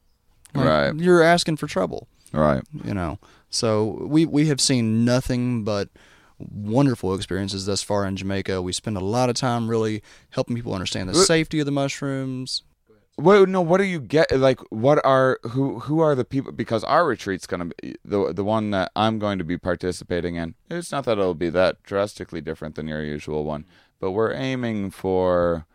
like, 0.55 0.67
Right. 0.67 0.95
You're 0.95 1.23
asking 1.23 1.57
for 1.57 1.67
trouble. 1.67 2.09
right. 2.33 2.63
you 2.85 2.95
know. 2.95 3.19
So 3.51 4.07
we 4.09 4.25
we 4.25 4.47
have 4.47 4.61
seen 4.61 5.05
nothing 5.05 5.65
but 5.65 5.89
wonderful 6.39 7.15
experiences 7.15 7.67
thus 7.67 7.83
far 7.83 8.07
in 8.07 8.17
Jamaica. 8.17 8.63
We 8.63 8.73
spend 8.73 8.97
a 8.97 9.01
lot 9.01 9.29
of 9.29 9.35
time 9.35 9.69
really 9.69 10.03
helping 10.31 10.57
people 10.57 10.73
understand 10.73 11.09
the 11.09 11.19
uh, 11.19 11.25
safety 11.25 11.61
of 11.61 11.67
the 11.67 11.73
mushrooms. 11.73 12.63
Well, 13.19 13.45
no. 13.45 13.61
What 13.61 13.79
do 13.79 13.85
you 13.85 14.01
get? 14.01 14.31
Like, 14.33 14.61
what 14.71 15.05
are 15.05 15.39
who 15.43 15.81
who 15.81 16.01
are 16.01 16.15
the 16.15 16.25
people? 16.25 16.53
Because 16.53 16.83
our 16.85 17.05
retreat's 17.05 17.47
gonna 17.47 17.67
be 17.67 17.97
the 18.03 18.33
the 18.33 18.45
one 18.45 18.71
that 18.71 18.93
I'm 18.97 19.19
going 19.19 19.37
to 19.39 19.45
be 19.45 19.59
participating 19.59 20.37
in. 20.37 20.55
It's 20.71 20.91
not 20.91 21.05
that 21.05 21.19
it'll 21.19 21.35
be 21.35 21.51
that 21.51 21.83
drastically 21.83 22.41
different 22.41 22.77
than 22.77 22.89
your 22.89 23.03
usual 23.03 23.45
one, 23.45 23.67
but 23.99 24.13
we're 24.13 24.33
aiming 24.33 24.91
for, 24.91 25.67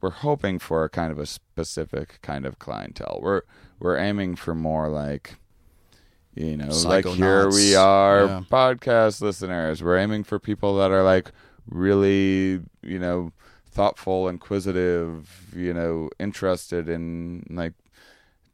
we're 0.00 0.10
hoping 0.10 0.60
for 0.60 0.84
a 0.84 0.88
kind 0.88 1.10
of 1.10 1.18
a 1.18 1.26
specific 1.26 2.20
kind 2.22 2.46
of 2.46 2.60
clientele. 2.60 3.18
We're 3.20 3.42
we're 3.80 3.96
aiming 3.96 4.36
for 4.36 4.54
more 4.54 4.88
like, 4.88 5.36
you 6.36 6.56
know, 6.56 6.68
like 6.84 7.04
here 7.06 7.50
we 7.50 7.74
are, 7.74 8.26
Yeah. 8.26 8.42
podcast 8.50 9.20
listeners. 9.22 9.82
We're 9.82 9.96
aiming 9.98 10.24
for 10.24 10.38
people 10.38 10.76
that 10.78 10.90
are 10.90 11.02
like 11.02 11.32
really, 11.68 12.60
you 12.82 12.98
know, 12.98 13.32
thoughtful, 13.70 14.28
inquisitive, 14.28 15.46
you 15.54 15.72
know, 15.74 16.10
interested 16.18 16.88
in 16.88 17.44
like 17.50 17.72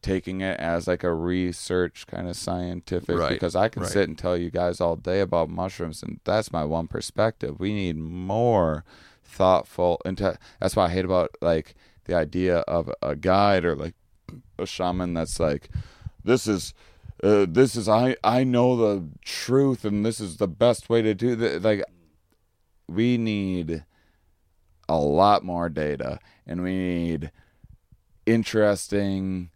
taking 0.00 0.40
it 0.40 0.58
as 0.58 0.88
like 0.88 1.04
a 1.04 1.12
research 1.14 2.06
kind 2.08 2.26
of 2.28 2.36
scientific 2.36 3.16
Right, 3.16 3.30
because 3.30 3.54
I 3.54 3.68
can 3.68 3.82
right. 3.82 3.90
sit 3.92 4.08
and 4.08 4.18
tell 4.18 4.36
you 4.36 4.50
guys 4.50 4.80
all 4.80 4.96
day 4.96 5.20
about 5.20 5.48
mushrooms 5.48 6.02
and 6.02 6.18
that's 6.24 6.50
my 6.52 6.64
one 6.64 6.88
perspective. 6.88 7.60
We 7.60 7.72
need 7.72 7.96
more 7.98 8.84
thoughtful 9.24 10.00
and 10.04 10.16
that's 10.60 10.74
why 10.76 10.86
I 10.86 10.90
hate 10.90 11.04
about 11.04 11.30
like 11.40 11.74
the 12.06 12.14
idea 12.14 12.58
of 12.60 12.90
a 13.00 13.14
guide 13.14 13.64
or 13.64 13.76
like 13.76 13.94
a 14.58 14.66
shaman 14.66 15.14
that's 15.14 15.38
like 15.38 15.68
this 16.24 16.46
is 16.48 16.74
uh, 17.22 17.46
this 17.48 17.76
is 17.76 17.88
I 17.88 18.16
I 18.24 18.44
know 18.44 18.76
the 18.76 19.08
truth 19.24 19.84
and 19.84 20.04
this 20.04 20.20
is 20.20 20.38
the 20.38 20.48
best 20.48 20.90
way 20.90 21.02
to 21.02 21.14
do 21.14 21.36
that 21.36 21.62
like 21.62 21.84
we 22.88 23.16
need 23.16 23.84
a 24.88 24.96
lot 24.96 25.44
more 25.44 25.68
data 25.68 26.18
and 26.46 26.62
we 26.62 26.76
need 26.76 27.30
interesting 28.26 29.50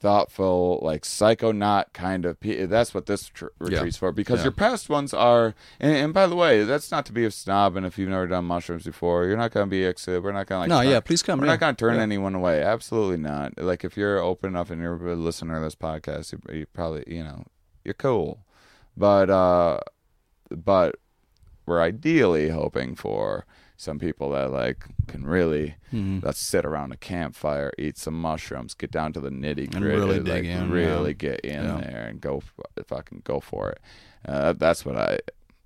thoughtful 0.00 0.80
like 0.82 1.02
psychonaut 1.02 1.84
kind 1.92 2.24
of 2.24 2.40
pe- 2.40 2.64
that's 2.64 2.94
what 2.94 3.04
this 3.06 3.28
tr- 3.28 3.46
retreat's 3.58 3.98
for 3.98 4.12
because 4.12 4.38
Yeah. 4.40 4.44
your 4.44 4.52
past 4.52 4.88
ones 4.88 5.12
are 5.12 5.54
and, 5.78 5.94
and 5.94 6.14
by 6.14 6.26
the 6.26 6.34
way 6.34 6.64
that's 6.64 6.90
not 6.90 7.04
to 7.06 7.12
be 7.12 7.24
a 7.26 7.30
snob 7.30 7.76
and 7.76 7.84
if 7.84 7.98
you've 7.98 8.08
never 8.08 8.26
done 8.26 8.46
mushrooms 8.46 8.84
before 8.84 9.26
you're 9.26 9.36
not 9.36 9.52
going 9.52 9.66
to 9.66 9.70
be 9.70 9.84
excited 9.84 10.24
we're 10.24 10.32
not 10.32 10.46
going 10.46 10.56
to 10.56 10.60
like 10.60 10.68
no, 10.70 10.82
turn- 10.82 10.90
yeah, 10.92 11.00
please 11.00 11.22
come. 11.22 11.38
we're 11.38 11.46
yeah. 11.46 11.52
not 11.52 11.60
going 11.60 11.76
to 11.76 11.78
turn 11.78 11.96
Yeah. 11.96 12.02
anyone 12.02 12.34
away. 12.34 12.62
Absolutely 12.62 13.18
not. 13.18 13.58
Like 13.58 13.84
if 13.84 13.96
you're 13.96 14.18
open 14.18 14.50
enough 14.50 14.70
and 14.70 14.80
you're 14.80 14.94
a 15.08 15.14
listener 15.14 15.56
to 15.56 15.60
this 15.60 15.74
podcast, 15.74 16.32
you, 16.32 16.40
you 16.58 16.66
probably 16.72 17.04
you 17.06 17.22
know 17.22 17.44
you're 17.84 17.94
cool. 17.94 18.40
But 18.96 19.28
uh, 19.30 19.80
but 20.50 20.96
we're 21.66 21.80
ideally 21.82 22.48
hoping 22.48 22.94
for 22.96 23.44
some 23.80 23.98
people 23.98 24.30
that 24.32 24.50
like 24.52 24.84
can 25.08 25.24
really 25.26 25.74
Mhm. 25.92 26.22
let's 26.22 26.38
sit 26.38 26.64
around 26.66 26.92
a 26.92 26.96
campfire, 26.96 27.72
eat 27.78 27.96
some 27.96 28.20
mushrooms, 28.20 28.74
get 28.74 28.90
down 28.90 29.12
to 29.14 29.20
the 29.20 29.30
nitty 29.30 29.64
And 29.72 29.80
gritty, 29.80 29.96
really 29.96 30.16
like 30.20 30.24
dig 30.26 30.44
in, 30.46 30.70
really 30.70 31.10
yeah. 31.10 31.14
get 31.14 31.40
in 31.40 31.64
Yeah. 31.64 31.80
there 31.80 32.06
and 32.08 32.20
go 32.20 32.42
fucking 32.86 33.22
go 33.24 33.40
for 33.40 33.70
it. 33.70 33.80
Uh, 34.26 34.52
that's 34.52 34.84
what 34.84 34.96
I 34.96 35.18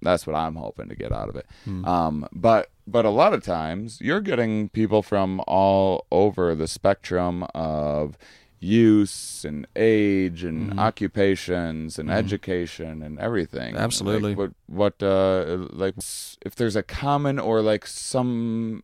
that's 0.03 0.27
what 0.27 0.37
I'm 0.37 0.57
hoping 0.57 0.89
to 0.91 0.95
get 0.95 1.13
out 1.13 1.29
of 1.31 1.37
it. 1.37 1.47
Hmm. 1.65 1.85
Um, 1.85 2.29
but 2.33 2.71
but 2.87 3.05
a 3.05 3.11
lot 3.11 3.33
of 3.33 3.43
times 3.43 4.01
you're 4.01 4.21
getting 4.21 4.69
people 4.69 5.03
from 5.03 5.41
all 5.49 6.07
over 6.13 6.55
the 6.55 6.69
spectrum 6.69 7.45
of 7.55 8.17
use 8.61 9.45
and 9.45 9.67
age 9.77 10.43
and 10.45 10.71
Mhm. 10.73 10.79
occupations 10.79 11.99
and 11.99 12.09
Mhm. 12.09 12.15
education 12.17 13.03
and 13.03 13.19
everything. 13.19 13.77
Absolutely. 13.77 14.31
Like 14.35 14.39
what 14.39 14.53
what 14.67 15.03
uh 15.03 15.67
like 15.71 15.95
if 16.43 16.55
there's 16.57 16.77
a 16.77 16.83
common 16.83 17.39
or 17.39 17.61
like 17.61 17.87
some 17.87 18.83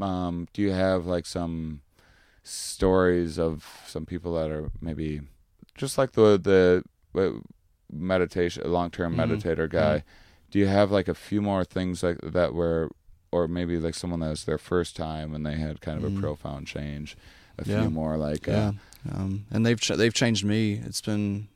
um 0.00 0.46
do 0.52 0.60
you 0.62 0.72
have 0.72 1.06
like 1.06 1.24
some 1.26 1.80
stories 2.42 3.38
of 3.38 3.82
some 3.86 4.04
people 4.04 4.34
that 4.34 4.50
are 4.50 4.70
maybe 4.80 5.20
just 5.74 5.96
like 5.98 6.12
the 6.12 6.38
the 6.38 6.82
uh, 7.18 7.38
meditation 7.90 8.62
long-term 8.70 9.14
Mhm. 9.16 9.20
meditator 9.20 9.68
guy 9.68 10.02
do 10.50 10.58
you 10.58 10.66
have 10.66 10.90
like 10.90 11.08
a 11.08 11.14
few 11.14 11.40
more 11.40 11.64
things 11.64 12.02
like 12.02 12.18
that 12.22 12.52
where 12.54 12.90
or 13.32 13.48
maybe 13.48 13.78
like 13.78 13.94
someone 13.94 14.20
that 14.20 14.28
was 14.30 14.44
their 14.44 14.58
first 14.58 14.94
time 14.96 15.34
and 15.34 15.44
they 15.46 15.54
had 15.56 15.80
kind 15.80 15.96
of 15.98 16.04
a 16.04 16.10
Mhm. 16.10 16.20
profound 16.20 16.66
change 16.66 17.16
a 17.58 17.68
Yeah. 17.68 17.80
few 17.82 17.90
more 17.90 18.16
like 18.16 18.46
yeah, 18.46 18.72
uh, 19.10 19.14
um, 19.16 19.46
and 19.50 19.64
they've 19.64 19.80
ch- 19.80 19.96
they've 19.96 20.14
changed 20.14 20.44
me. 20.44 20.74
It's 20.84 21.00
been 21.00 21.48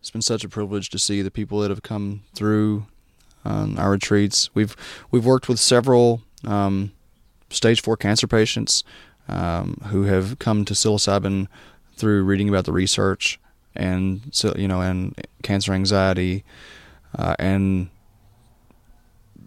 it's 0.00 0.10
been 0.10 0.22
such 0.22 0.44
a 0.44 0.48
privilege 0.48 0.90
to 0.90 0.98
see 0.98 1.22
the 1.22 1.30
people 1.30 1.60
that 1.60 1.70
have 1.70 1.82
come 1.82 2.22
through 2.34 2.86
um, 3.44 3.76
our 3.78 3.90
retreats. 3.92 4.50
We've 4.54 4.76
we've 5.10 5.24
worked 5.26 5.48
with 5.48 5.58
several 5.60 6.22
um, 6.44 6.92
stage 7.50 7.80
four 7.82 7.96
cancer 7.96 8.26
patients 8.26 8.84
um, 9.28 9.78
who 9.86 10.04
have 10.04 10.38
come 10.38 10.64
to 10.64 10.74
psilocybin 10.74 11.48
through 11.96 12.22
reading 12.24 12.48
about 12.48 12.64
the 12.64 12.72
research 12.72 13.40
and 13.74 14.22
so 14.32 14.54
you 14.56 14.68
know 14.68 14.80
and 14.80 15.14
cancer 15.42 15.72
anxiety 15.72 16.44
uh, 17.16 17.34
and 17.38 17.88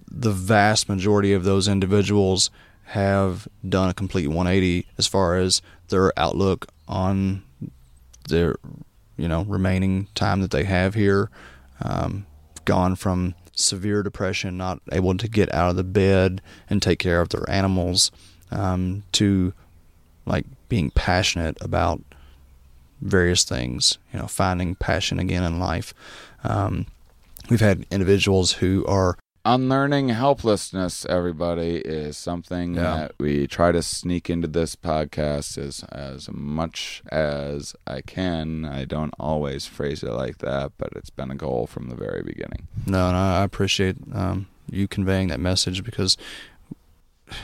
the 0.09 0.31
vast 0.31 0.89
majority 0.89 1.31
of 1.33 1.43
those 1.43 1.67
individuals 1.67 2.49
have 2.91 3.47
done 3.67 3.87
a 3.87 3.93
complete 3.93 4.27
180 4.27 4.85
as 4.97 5.07
far 5.07 5.37
as 5.37 5.61
their 5.87 6.11
outlook 6.19 6.67
on 6.89 7.41
their 8.27 8.57
you 9.15 9.29
know 9.29 9.43
remaining 9.43 10.07
time 10.13 10.41
that 10.41 10.51
they 10.51 10.65
have 10.65 10.93
here. 10.93 11.29
Um, 11.81 12.25
gone 12.65 12.95
from 12.95 13.33
severe 13.53 14.03
depression 14.03 14.57
not 14.57 14.81
able 14.91 15.15
to 15.17 15.27
get 15.27 15.51
out 15.53 15.69
of 15.69 15.75
the 15.75 15.83
bed 15.83 16.41
and 16.69 16.81
take 16.81 16.99
care 16.99 17.21
of 17.21 17.29
their 17.29 17.49
animals 17.49 18.11
um, 18.51 19.03
to 19.13 19.53
like 20.25 20.45
being 20.69 20.91
passionate 20.91 21.57
about 21.59 22.01
various 23.01 23.43
things 23.43 23.97
you 24.13 24.19
know 24.19 24.27
finding 24.27 24.75
passion 24.75 25.17
again 25.17 25.43
in 25.43 25.59
life. 25.59 25.93
Um, 26.43 26.87
we've 27.49 27.61
had 27.61 27.85
individuals 27.89 28.53
who 28.53 28.85
are 28.85 29.17
unlearning 29.43 30.09
helplessness 30.09 31.05
everybody 31.05 31.77
is 31.77 32.15
something 32.17 32.75
Yeah. 32.75 32.81
that 32.81 33.11
we 33.19 33.47
try 33.47 33.71
to 33.71 33.81
sneak 33.81 34.29
into 34.29 34.47
this 34.47 34.75
podcast 34.75 35.57
as 35.57 35.83
as 35.91 36.29
much 36.31 37.01
as 37.11 37.75
I 37.87 38.01
can. 38.01 38.65
I 38.65 38.85
don't 38.85 39.13
always 39.19 39.65
phrase 39.65 40.03
it 40.03 40.11
like 40.11 40.37
that, 40.39 40.73
but 40.77 40.89
it's 40.95 41.09
been 41.09 41.31
a 41.31 41.35
goal 41.35 41.65
from 41.67 41.89
the 41.89 41.95
very 41.95 42.21
beginning. 42.23 42.67
No, 42.85 43.07
and 43.07 43.17
I 43.17 43.39
I 43.41 43.43
appreciate 43.43 43.97
um, 44.13 44.47
you 44.69 44.87
conveying 44.87 45.29
that 45.29 45.39
message 45.39 45.83
because 45.83 46.17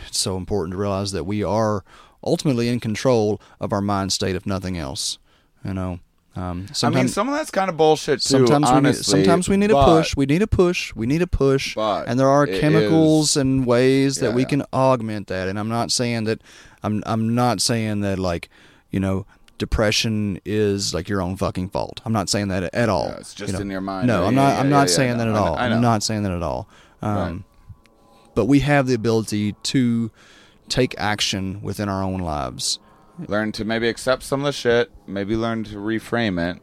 it's 0.08 0.20
so 0.20 0.38
important 0.38 0.74
to 0.74 0.78
realize 0.78 1.12
that 1.14 1.24
we 1.24 1.43
are 1.43 1.84
ultimately 2.24 2.68
in 2.70 2.80
control 2.80 3.41
of 3.60 3.72
our 3.74 3.82
mind 3.82 4.12
state, 4.12 4.36
if 4.36 4.45
nothing 4.45 4.78
else. 4.78 5.18
You 5.66 5.74
know, 5.74 6.00
um, 6.38 6.68
I 6.84 6.90
mean, 6.90 7.08
some 7.08 7.28
of 7.30 7.36
that's 7.36 7.50
kind 7.50 7.70
of 7.70 7.78
bullshit 7.78 8.22
too. 8.22 8.46
sometimes 8.48 8.72
we 8.72 8.82
need, 8.82 8.96
sometimes 8.96 9.50
we 9.50 9.58
need 9.58 9.72
a 9.72 9.84
push. 9.86 10.16
We 10.16 10.26
need 10.28 10.42
a 10.44 10.48
push. 10.48 10.94
We 10.96 11.08
need 11.08 11.22
a 11.22 11.28
push. 11.28 11.74
But 11.74 12.08
and 12.08 12.20
there 12.20 12.30
are 12.30 12.46
chemicals 12.46 13.32
is- 13.32 13.38
and 13.38 13.66
ways 13.66 14.18
that 14.18 14.30
Yeah, 14.30 14.36
we 14.36 14.46
can 14.46 14.64
augment 14.72 15.28
that. 15.28 15.48
And 15.48 15.58
I'm 15.58 15.70
not 15.70 15.92
saying 15.92 16.26
that 16.26 16.42
I'm 16.84 17.02
I'm 17.06 17.34
not 17.34 17.60
saying 17.62 18.02
that 18.02 18.20
like 18.20 18.50
you 18.92 19.00
know 19.00 19.26
depression 19.58 20.40
is 20.46 20.94
like 20.94 21.10
your 21.10 21.22
own 21.22 21.36
fucking 21.38 21.70
fault. 21.70 22.02
I'm 22.06 22.14
not 22.14 22.30
saying 22.30 22.50
that 22.50 22.64
at 22.74 22.90
all. 22.90 23.08
Yeah, 23.08 23.18
it's 23.18 23.34
just 23.34 23.52
you 23.52 23.58
know. 23.58 23.62
in 23.62 23.70
your 23.72 23.82
mind. 23.82 24.06
No, 24.06 24.22
Yeah, 24.22 24.28
I'm 24.28 24.36
not. 24.36 24.54
yeah, 24.54 24.60
I'm 24.60 24.70
not 24.70 24.90
saying 24.92 25.18
that 25.18 25.28
at 25.28 25.36
all. 25.36 25.56
I'm 25.58 25.82
not 25.82 26.04
saying 26.04 26.22
that 26.24 26.32
at 26.32 26.44
all. 26.44 26.70
Um, 27.02 27.16
Right. 27.16 27.44
But 28.36 28.46
we 28.46 28.60
have 28.60 28.86
the 28.86 28.94
ability 28.94 29.54
to 29.64 30.12
take 30.70 30.94
action 31.00 31.60
within 31.64 31.90
our 31.90 32.04
own 32.04 32.20
lives. 32.20 32.78
Learn 33.28 33.51
to 33.53 33.65
maybe 33.65 33.88
accept 33.88 34.24
some 34.24 34.41
of 34.41 34.45
the 34.45 34.51
shit, 34.51 34.91
maybe 35.07 35.36
learn 35.36 35.63
to 35.65 35.76
reframe 35.76 36.53
it. 36.55 36.61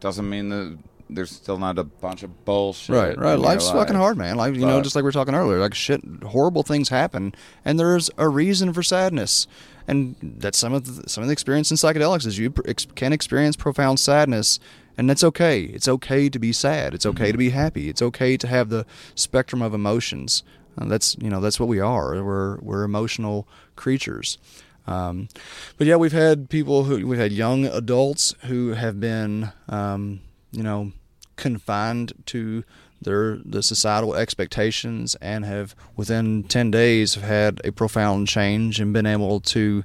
Doesn't 0.00 0.28
mean 0.28 0.48
that 0.48 0.78
there's 1.14 1.30
still 1.30 1.58
not 1.58 1.78
a 1.78 1.84
bunch 1.84 2.22
of 2.22 2.44
bullshit. 2.44 2.94
Right, 2.94 3.18
right. 3.18 3.38
Life's 3.38 3.70
fucking 3.70 3.96
hard, 3.96 4.16
man. 4.16 4.36
Like 4.36 4.54
you 4.54 4.66
know, 4.66 4.80
just 4.80 4.94
like 4.96 5.02
we 5.02 5.06
were 5.08 5.12
talking 5.12 5.34
earlier, 5.34 5.58
like 5.58 5.74
shit, 5.74 6.00
horrible 6.24 6.62
things 6.62 6.88
happen, 6.88 7.34
and 7.64 7.78
there's 7.78 8.10
a 8.18 8.28
reason 8.28 8.72
for 8.72 8.82
sadness, 8.82 9.46
and 9.86 10.16
that's 10.20 10.58
some 10.58 10.72
of 10.72 11.02
the, 11.02 11.08
some 11.08 11.22
of 11.22 11.28
the 11.28 11.32
experience 11.32 11.70
in 11.70 11.76
psychedelics 11.76 12.26
is 12.26 12.38
you 12.38 12.52
ex- 12.66 12.86
can 12.94 13.12
experience 13.12 13.56
profound 13.56 14.00
sadness, 14.00 14.58
and 14.96 15.08
that's 15.08 15.24
okay. 15.24 15.62
It's 15.62 15.88
okay 15.88 16.28
to 16.28 16.38
be 16.38 16.52
sad. 16.52 16.94
It's 16.94 17.06
okay 17.06 17.32
to 17.32 17.38
be 17.38 17.50
happy. 17.50 17.88
It's 17.88 18.02
okay 18.02 18.36
to 18.36 18.46
have 18.46 18.68
the 18.70 18.86
spectrum 19.14 19.62
of 19.62 19.74
emotions. 19.74 20.42
Uh, 20.78 20.86
that's 20.86 21.16
you 21.20 21.28
know 21.28 21.40
that's 21.40 21.60
what 21.60 21.68
we 21.68 21.80
are. 21.80 22.22
We're 22.22 22.58
we're 22.58 22.84
emotional 22.84 23.46
creatures. 23.76 24.38
Um, 24.86 25.28
but 25.76 25.86
yeah, 25.86 25.96
we've 25.96 26.12
had 26.12 26.50
people 26.50 26.84
who 26.84 27.06
we've 27.06 27.18
had 27.18 27.32
young 27.32 27.66
adults 27.66 28.34
who 28.46 28.70
have 28.70 28.98
been, 29.00 29.52
um, 29.68 30.20
you 30.50 30.62
know, 30.62 30.92
confined 31.36 32.12
to 32.26 32.64
their 33.00 33.38
the 33.44 33.62
societal 33.62 34.14
expectations 34.14 35.16
and 35.20 35.44
have 35.44 35.74
within 35.96 36.44
10 36.44 36.70
days 36.70 37.14
have 37.14 37.24
had 37.24 37.60
a 37.64 37.72
profound 37.72 38.28
change 38.28 38.80
and 38.80 38.92
been 38.92 39.06
able 39.06 39.40
to 39.40 39.82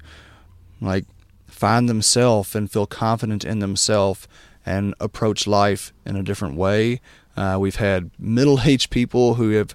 like 0.80 1.06
find 1.48 1.90
themselves 1.90 2.56
and 2.56 2.72
feel 2.72 2.86
confident 2.86 3.44
in 3.44 3.60
themselves 3.60 4.28
and 4.66 4.94
approach 5.00 5.48
life 5.48 5.94
in 6.06 6.16
a 6.16 6.24
different 6.24 6.56
way. 6.56 7.02
Uh, 7.36 7.58
we've 7.60 7.78
had 7.78 8.12
middle-aged 8.20 8.90
people 8.92 9.36
who 9.36 9.52
have 9.52 9.74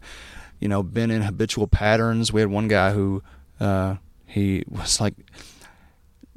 you 0.60 0.68
know 0.68 0.82
been 0.82 1.10
in 1.10 1.22
habitual 1.22 1.66
patterns. 1.66 2.32
We 2.32 2.40
had 2.40 2.50
one 2.50 2.68
guy 2.68 2.92
who 2.92 3.22
uh, 3.58 3.96
he 4.32 4.64
was 4.66 4.98
like 4.98 5.14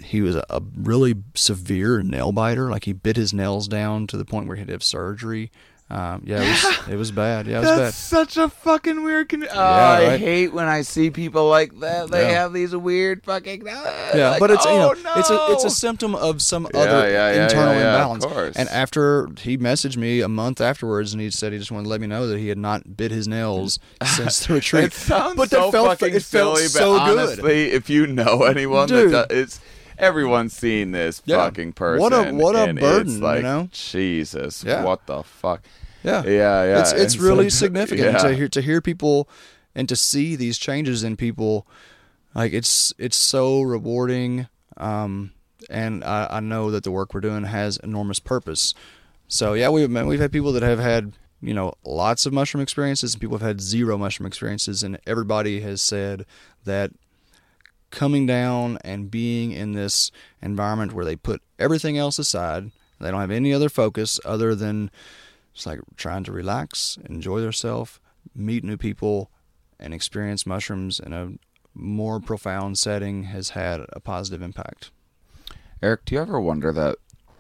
he 0.03 0.21
was 0.21 0.35
a, 0.35 0.61
really 0.75 1.15
severe 1.33 2.01
nail 2.03 2.33
biter. 2.33 2.69
Like 2.69 2.83
he 2.83 2.91
bit 2.91 3.15
his 3.15 3.33
nails 3.33 3.69
down 3.69 4.05
to 4.07 4.17
the 4.17 4.25
point 4.25 4.47
where 4.47 4.57
he 4.57 4.59
had 4.59 4.67
to 4.67 4.73
have 4.73 4.83
surgery. 4.83 5.49
Um, 5.88 6.23
yeah, 6.25 6.41
it 6.41 6.49
was, 6.49 6.88
it 6.89 6.95
was 6.95 7.11
bad. 7.11 7.45
Yeah, 7.45 7.57
it 7.57 7.59
was 7.59 7.69
That's 7.69 7.79
bad. 7.79 7.93
such 7.93 8.38
a 8.38 8.49
fucking 8.49 9.03
weird. 9.03 9.29
Con- 9.29 9.43
oh, 9.43 9.53
Yeah, 9.53 10.09
I 10.13 10.17
hate 10.17 10.51
when 10.51 10.65
I 10.65 10.81
see 10.81 11.11
people 11.11 11.47
like 11.47 11.79
that. 11.81 12.09
They 12.09 12.23
Yeah. 12.31 12.41
have 12.41 12.53
these 12.53 12.75
weird 12.75 13.23
fucking. 13.23 13.67
uh, 13.69 14.11
Yeah, 14.15 14.31
like, 14.31 14.39
but 14.39 14.49
it's 14.49 14.65
you 14.65 14.71
know 14.71 14.95
oh, 14.97 15.19
it's 15.19 15.29
a 15.29 15.45
it's 15.49 15.63
a 15.63 15.69
symptom 15.69 16.15
of 16.15 16.41
some 16.41 16.67
Yeah, 16.73 16.79
other 16.79 17.11
yeah, 17.11 17.33
yeah, 17.33 17.43
internal 17.43 17.73
yeah, 17.75 17.79
yeah, 17.79 17.86
of 17.88 17.93
imbalance. 17.93 18.25
course. 18.25 18.55
And 18.55 18.67
after 18.69 19.29
he 19.39 19.59
messaged 19.59 19.95
me 19.97 20.21
a 20.21 20.27
month 20.27 20.59
afterwards, 20.59 21.13
and 21.13 21.21
he 21.21 21.29
said 21.29 21.53
he 21.53 21.59
just 21.59 21.71
wanted 21.71 21.83
to 21.83 21.89
let 21.89 22.01
me 22.01 22.07
know 22.07 22.25
that 22.29 22.39
he 22.39 22.47
had 22.47 22.57
not 22.57 22.97
bit 22.97 23.11
his 23.11 23.27
nails 23.27 23.77
since 24.03 24.47
the 24.47 24.55
retreat. 24.55 24.86
It 24.86 24.93
sounds 24.93 25.36
but 25.36 25.51
so 25.51 25.65
that 25.65 25.71
felt 25.71 25.99
fucking 25.99 26.15
it 26.15 26.23
felt 26.23 26.57
silly, 26.57 26.67
so 26.67 26.97
but 26.97 27.05
good. 27.05 27.19
honestly, 27.19 27.71
if 27.71 27.91
you 27.91 28.07
know 28.07 28.41
anyone 28.41 28.88
Dude. 28.88 29.11
that 29.11 29.29
does, 29.29 29.38
it's 29.38 29.59
everyone's 29.97 30.53
seen 30.53 30.91
this 30.91 31.21
Yeah. 31.25 31.37
fucking 31.37 31.73
person. 31.73 32.01
What 32.01 32.13
a- 32.13 32.31
what 32.33 32.55
a 32.55 32.73
burden, 32.73 33.07
it's 33.07 33.37
you 33.37 33.41
know? 33.41 33.69
Jesus, 33.71 34.63
Yeah. 34.63 34.83
what 34.83 35.05
the 35.07 35.23
fuck? 35.23 35.61
Yeah, 36.03 36.23
Yeah, 36.23 36.63
yeah. 36.63 36.79
It's 36.81 36.91
it's 36.91 37.13
And 37.15 37.23
really 37.23 37.49
so- 37.49 37.57
significant 37.65 38.13
yeah. 38.13 38.17
to 38.19 38.35
hear 38.35 38.47
to 38.49 38.61
hear 38.61 38.81
people 38.81 39.27
and 39.73 39.89
to 39.89 39.95
see 39.95 40.35
these 40.35 40.57
changes 40.57 41.03
in 41.03 41.15
people. 41.17 41.67
Like 42.33 42.53
it's 42.53 42.93
it's 42.97 43.17
so 43.17 43.61
rewarding, 43.61 44.47
um, 44.77 45.31
and 45.69 46.03
I, 46.03 46.27
I 46.29 46.39
know 46.41 46.69
that 46.71 46.83
the 46.83 46.91
work 46.91 47.13
we're 47.13 47.21
doing 47.21 47.45
has 47.45 47.77
enormous 47.77 48.19
purpose. 48.19 48.73
So 49.27 49.53
yeah, 49.53 49.69
we've 49.69 49.89
we've 49.89 50.19
had 50.19 50.31
people 50.31 50.51
that 50.51 50.61
have 50.63 50.79
had 50.79 51.13
you 51.41 51.53
know 51.53 51.73
lots 51.85 52.25
of 52.25 52.33
mushroom 52.33 52.61
experiences, 52.61 53.13
and 53.13 53.21
people 53.21 53.37
have 53.37 53.47
had 53.47 53.61
zero 53.61 53.97
mushroom 53.97 54.27
experiences, 54.27 54.83
and 54.83 54.99
everybody 55.07 55.61
has 55.61 55.81
said 55.81 56.25
that 56.65 56.91
coming 57.95 58.27
down 58.27 58.77
and 58.83 59.09
being 59.09 59.51
in 59.51 59.71
this 59.71 60.11
environment 60.41 60.93
where 60.93 61.05
they 61.05 61.15
put 61.15 61.41
everything 61.57 61.97
else 61.97 62.19
aside, 62.19 62.71
they 62.99 63.09
don't 63.09 63.21
have 63.21 63.31
any 63.31 63.53
other 63.53 63.69
focus 63.69 64.19
other 64.23 64.53
than 64.53 64.91
it's 65.53 65.65
like 65.65 65.79
trying 65.95 66.23
to 66.25 66.31
relax, 66.31 66.99
enjoy 67.09 67.39
themselves, 67.39 67.99
meet 68.35 68.63
new 68.63 68.77
people, 68.77 69.31
and 69.79 69.93
experience 69.93 70.45
mushrooms 70.45 70.99
in 70.99 71.13
a 71.13 71.31
more 71.73 72.19
profound 72.19 72.77
setting 72.77 73.23
has 73.23 73.51
had 73.51 73.81
a 73.89 73.99
positive 73.99 74.41
impact. 74.41 74.91
Eric, 75.81 76.05
do 76.05 76.15
you 76.15 76.21
ever 76.21 76.39
wonder 76.39 76.71
that 76.73 76.97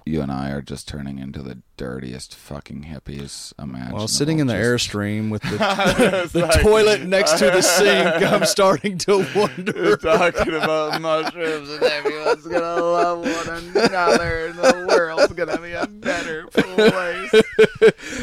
you 0.07 0.21
and 0.21 0.31
I 0.31 0.51
are 0.51 0.61
just 0.61 0.87
turning 0.87 1.17
into 1.17 1.41
the 1.41 1.57
dirtiest 1.77 2.35
fucking 2.35 2.83
hippies 2.83 3.53
imaginable? 3.57 3.97
Well, 3.97 4.07
sitting 4.07 4.37
in 4.39 4.45
the 4.47 4.53
Just- 4.53 4.89
airstream 4.89 5.29
with 5.31 5.41
the, 5.41 5.57
It's 6.23 6.33
the 6.33 6.41
like- 6.41 6.61
toilet 6.61 7.01
next 7.03 7.39
to 7.39 7.45
the 7.45 7.61
sink, 7.61 8.07
I'm 8.23 8.45
starting 8.45 8.97
to 8.99 9.25
wonder. 9.35 9.97
talking 9.97 10.53
about 10.53 11.01
mushrooms 11.01 11.69
and 11.69 11.83
everyone's 11.83 12.45
gonna 12.45 12.81
love 12.81 13.19
one 13.19 13.83
another 13.83 14.47
and 14.47 14.55
the 14.59 14.85
world's 14.87 15.33
gonna 15.33 15.59
be 15.59 15.71
a 15.71 15.87
better 15.87 16.45
place. 16.47 17.31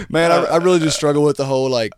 Man, 0.09 0.31
I, 0.31 0.37
I 0.45 0.57
really 0.59 0.79
do 0.79 0.89
struggle 0.91 1.25
with 1.25 1.37
the 1.37 1.47
whole 1.47 1.69
like 1.69 1.93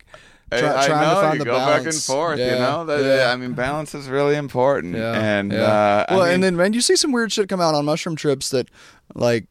try, 0.51 0.59
I, 0.61 0.83
I 0.83 0.87
trying 0.87 1.01
know 1.01 1.15
to 1.15 1.21
find 1.21 1.33
you 1.33 1.39
the 1.39 1.45
go 1.45 1.51
balance. 1.57 1.83
back 1.85 1.93
and 1.93 2.01
forth. 2.03 2.39
Yeah, 2.39 2.53
you 2.53 2.59
know, 2.59 2.85
that, 2.85 3.03
yeah. 3.19 3.31
I 3.31 3.35
mean, 3.35 3.53
balance 3.53 3.93
is 3.93 4.07
really 4.07 4.35
important. 4.35 4.95
Yeah, 4.95 5.13
and 5.13 5.51
yeah. 5.51 5.59
uh, 5.61 6.05
I 6.09 6.15
well, 6.15 6.25
mean, 6.25 6.33
and 6.35 6.43
then 6.43 6.55
man, 6.57 6.73
you 6.73 6.81
see 6.81 6.95
some 6.95 7.11
weird 7.11 7.31
shit 7.31 7.49
come 7.49 7.61
out 7.61 7.75
on 7.75 7.85
mushroom 7.85 8.15
trips 8.15 8.49
that, 8.49 8.69
like, 9.13 9.45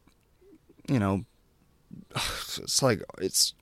you 0.89 0.99
know, 0.99 1.25
it's 2.15 2.81
like 2.81 3.01
it's 3.19 3.53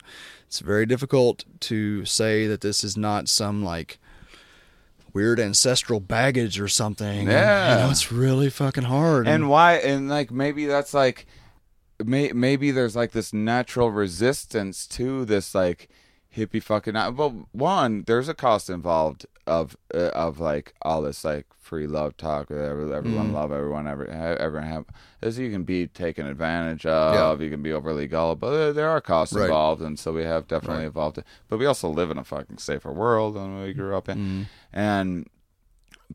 it's 0.48 0.60
very 0.60 0.86
difficult 0.86 1.46
to 1.62 2.06
say 2.06 2.48
that 2.48 2.62
this 2.62 2.84
is 2.84 2.96
not 2.96 3.28
some 3.28 3.64
like 3.64 3.98
weird 5.14 5.40
ancestral 5.40 6.00
baggage 6.00 6.60
or 6.60 6.68
something. 6.68 7.20
And, 7.20 7.28
Yeah. 7.30 7.76
you 7.76 7.84
know, 7.86 7.92
it's 7.92 8.12
really 8.12 8.50
fucking 8.50 8.84
hard. 8.86 9.28
and 9.28 9.50
why? 9.50 9.76
And 9.76 10.10
like 10.10 10.32
maybe 10.32 10.66
that's 10.66 10.94
like, 10.94 11.28
may, 12.04 12.32
maybe 12.32 12.72
there's 12.72 12.96
like 12.96 13.12
this 13.12 13.32
natural 13.34 13.92
resistance 13.92 14.88
to 14.88 15.24
this 15.26 15.54
like 15.54 15.88
hippie 16.36 16.62
fucking. 16.64 16.94
Well, 17.16 17.48
one, 17.52 18.04
there's 18.08 18.28
a 18.28 18.34
cost 18.34 18.70
involved 18.70 19.26
of 19.46 19.76
uh, 19.94 20.08
of 20.14 20.40
like 20.40 20.74
all 20.84 21.02
this 21.02 21.24
like 21.26 21.46
free 21.60 21.86
love 21.88 22.16
talk 22.16 22.50
everyone 22.50 23.04
Mm. 23.32 23.34
love 23.34 23.52
everyone 23.52 23.88
every 23.88 24.08
everyone 24.10 24.68
have 24.70 24.86
as 25.22 25.38
you 25.38 25.52
can 25.52 25.64
be 25.64 25.88
taken 25.88 26.26
advantage 26.26 26.86
of 26.86 27.42
you 27.42 27.50
can 27.50 27.62
be 27.62 27.74
overly 27.74 28.08
gullible 28.08 28.50
but 28.50 28.74
there 28.74 28.90
are 28.90 29.02
costs 29.02 29.36
Right. 29.36 29.46
involved 29.46 29.82
and 29.82 30.00
so 30.00 30.14
we 30.14 30.24
have 30.24 30.48
definitely 30.48 30.84
Right. 30.84 30.88
evolved 30.88 31.18
it 31.18 31.26
but 31.50 31.58
we 31.60 31.66
also 31.66 31.90
live 31.90 32.10
in 32.12 32.18
a 32.18 32.24
fucking 32.24 32.58
safer 32.60 32.92
world 32.94 33.36
than 33.36 33.62
we 33.62 33.74
grew 33.74 33.96
up 33.98 34.08
in 34.08 34.18
Mm. 34.18 34.46
and 34.72 35.28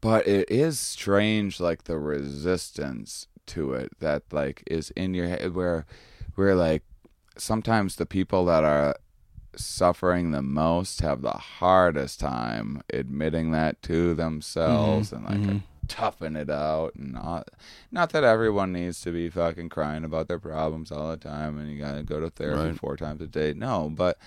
but 0.01 0.27
it 0.27 0.49
is 0.51 0.79
strange 0.79 1.61
like 1.61 1.85
the 1.85 1.99
resistance 1.99 3.27
to 3.47 3.73
it 3.75 3.91
that 4.01 4.23
like 4.33 4.63
is 4.67 4.91
in 4.91 5.13
your 5.15 5.29
head 5.29 5.55
where 5.55 5.85
where 6.35 6.55
like 6.55 6.83
sometimes 7.37 7.97
the 7.97 8.07
people 8.07 8.45
that 8.47 8.65
are 8.65 8.95
suffering 9.59 10.31
the 10.31 10.43
most 10.43 11.01
have 11.01 11.23
the 11.23 11.31
hardest 11.31 12.21
time 12.21 12.83
admitting 12.93 13.51
that 13.53 13.81
to 13.83 14.15
themselves 14.15 15.13
and 15.13 15.25
like 15.25 15.39
mhm. 15.39 15.63
toughing 15.87 16.37
it 16.37 16.51
out 16.51 16.95
and 16.95 17.13
not 17.13 17.49
not 17.91 18.11
that 18.11 18.25
everyone 18.25 18.73
needs 18.73 19.01
to 19.01 19.11
be 19.11 19.29
fucking 19.31 19.69
crying 19.69 20.05
about 20.05 20.29
their 20.29 20.39
problems 20.39 20.91
all 20.93 21.11
the 21.11 21.17
time 21.17 21.59
and 21.59 21.71
you 21.71 21.79
gotta 21.79 22.03
go 22.03 22.21
to 22.21 22.31
therapy 22.31 22.69
Right. 22.71 22.79
four 22.79 22.97
times 22.97 23.21
a 23.21 23.27
day 23.27 23.53
no 23.55 23.91
but 23.95 24.19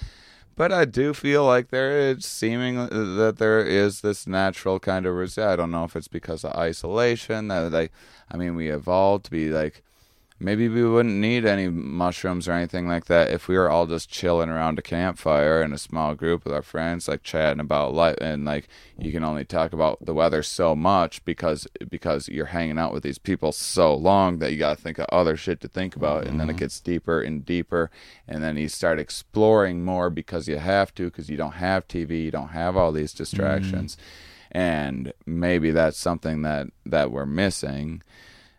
but 0.58 0.72
I 0.72 0.84
do 0.86 1.14
feel 1.14 1.46
like 1.46 1.70
there 1.70 1.98
is 1.98 2.26
seeming 2.26 2.76
that 2.76 3.36
there 3.38 3.66
is 3.66 4.02
this 4.02 4.28
natural 4.28 4.80
kind 4.80 5.06
of 5.06 5.16
resist. 5.16 5.40
I 5.40 5.56
don't 5.56 5.72
know 5.72 5.86
if 5.86 5.96
it's 5.96 6.10
because 6.10 6.44
of 6.44 6.54
isolation 6.54 7.48
that 7.48 7.72
like 7.72 7.92
I 8.30 8.36
mean 8.38 8.56
we 8.56 8.70
evolved 8.70 9.26
to 9.26 9.32
be 9.32 9.50
like 9.50 9.82
maybe 10.42 10.68
we 10.68 10.84
wouldn't 10.84 11.16
need 11.16 11.46
any 11.46 11.70
mushrooms 11.70 12.48
or 12.48 12.54
anything 12.54 12.88
like 12.88 13.06
that 13.06 13.30
if 13.30 13.48
we 13.48 13.56
were 13.56 13.70
all 13.70 13.86
just 13.86 14.10
chilling 14.10 14.50
around 14.50 14.80
a 14.80 14.82
campfire 14.82 15.62
in 15.62 15.72
a 15.72 15.78
small 15.78 16.16
group 16.16 16.44
with 16.44 16.54
our 16.54 16.64
friends, 16.64 17.08
like 17.08 17.22
chatting 17.22 17.60
about 17.60 17.94
life. 17.94 18.16
And 18.20 18.44
like 18.44 18.68
you 18.98 19.12
can 19.12 19.24
only 19.24 19.46
talk 19.46 19.72
about 19.72 20.04
the 20.04 20.16
weather 20.16 20.42
so 20.42 20.76
much 20.76 21.24
because 21.26 21.68
because 21.90 22.28
you're 22.28 22.48
hanging 22.48 22.80
out 22.80 22.92
with 22.92 23.04
these 23.04 23.20
people 23.20 23.52
so 23.52 23.94
long 23.94 24.40
that 24.40 24.52
you 24.52 24.58
got 24.58 24.78
to 24.78 24.82
think 24.82 24.98
of 24.98 25.06
other 25.12 25.38
shit 25.38 25.62
to 25.62 25.68
think 25.68 25.96
about, 25.96 26.26
and 26.26 26.40
then 26.40 26.50
it 26.50 26.58
gets 26.58 26.80
deeper 26.80 27.22
and 27.22 27.46
deeper, 27.46 27.92
and 28.28 28.44
then 28.44 28.58
you 28.58 28.68
start 28.68 29.00
exploring 29.00 29.86
more 29.86 30.10
because 30.10 30.48
you 30.48 30.58
have 30.58 30.94
to 30.96 31.06
because 31.06 31.30
you 31.30 31.38
don't 31.38 31.54
have 31.54 31.88
TV, 31.88 32.24
you 32.24 32.32
don't 32.32 32.50
have 32.50 32.76
all 32.76 32.92
these 32.92 33.14
distractions. 33.14 33.96
And 34.52 35.14
maybe 35.26 35.72
that's 35.72 35.98
something 35.98 36.42
that 36.42 36.68
that 36.86 37.12
we're 37.12 37.26
missing. 37.28 38.02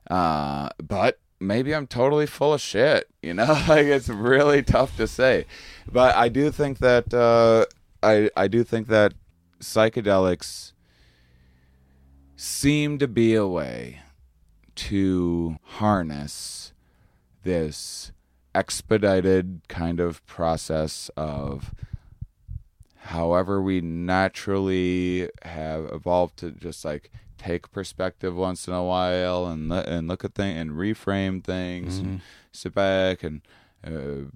Uh, 0.08 0.68
but 0.78 1.18
maybe 1.42 1.74
I'm 1.74 1.86
totally 1.86 2.26
full 2.26 2.54
of 2.54 2.60
shit. 2.60 3.08
You 3.22 3.34
know, 3.34 3.52
like 3.68 3.86
it's 3.86 4.08
really 4.08 4.64
tough 4.64 4.96
to 4.96 5.06
say. 5.06 5.46
But 5.86 6.16
I 6.16 6.28
do 6.28 6.50
think 6.50 6.78
that 6.78 7.14
uh, 7.14 7.66
I 8.02 8.30
I 8.36 8.48
do 8.48 8.64
think 8.64 8.88
that 8.88 9.14
psychedelics 9.60 10.72
seem 12.34 12.98
to 12.98 13.06
be 13.06 13.36
a 13.36 13.46
way 13.46 14.00
to 14.74 15.56
harness 15.62 16.72
this 17.44 18.10
expedited 18.56 19.60
kind 19.68 20.00
of 20.00 20.26
process 20.26 21.12
of 21.16 21.72
however 23.04 23.62
we 23.62 23.80
naturally 23.80 25.28
have 25.42 25.84
evolved 25.92 26.38
to 26.38 26.50
just 26.50 26.84
like 26.84 27.12
take 27.44 27.70
perspective 27.72 28.34
once 28.34 28.66
in 28.68 28.74
a 28.74 28.82
while 28.84 29.46
and 29.46 29.72
and 29.72 30.08
look 30.08 30.24
at 30.24 30.34
things 30.34 30.58
and 30.60 30.70
reframe 30.72 31.42
things 31.42 31.98
and 31.98 32.20
sit 32.52 32.74
back 32.74 33.22
and 33.22 33.40
uh, 33.86 34.28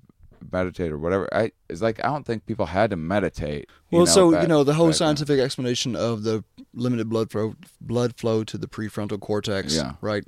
meditate 0.53 0.93
or 0.93 0.99
whatever. 0.99 1.29
I 1.35 1.53
it's 1.69 1.83
like 1.83 1.99
I 2.05 2.09
don't 2.09 2.25
think 2.27 2.47
people 2.47 2.67
had 2.67 2.91
to 2.91 2.97
meditate. 2.97 3.69
Well, 3.91 4.07
so 4.07 4.33
back- 4.33 4.43
you 4.43 4.49
know 4.49 4.65
the 4.65 4.75
whole 4.75 4.87
back 4.89 4.93
then. 4.95 4.99
scientific 4.99 5.41
explanation 5.41 5.97
of 5.97 6.23
the 6.23 6.45
limited 6.75 7.09
blood 7.09 7.31
flow, 7.31 7.55
blood 7.81 8.17
flow 8.17 8.45
to 8.45 8.59
the 8.59 8.67
prefrontal 8.69 9.21
cortex, 9.21 9.75
Yeah. 9.75 9.93
right? 10.01 10.25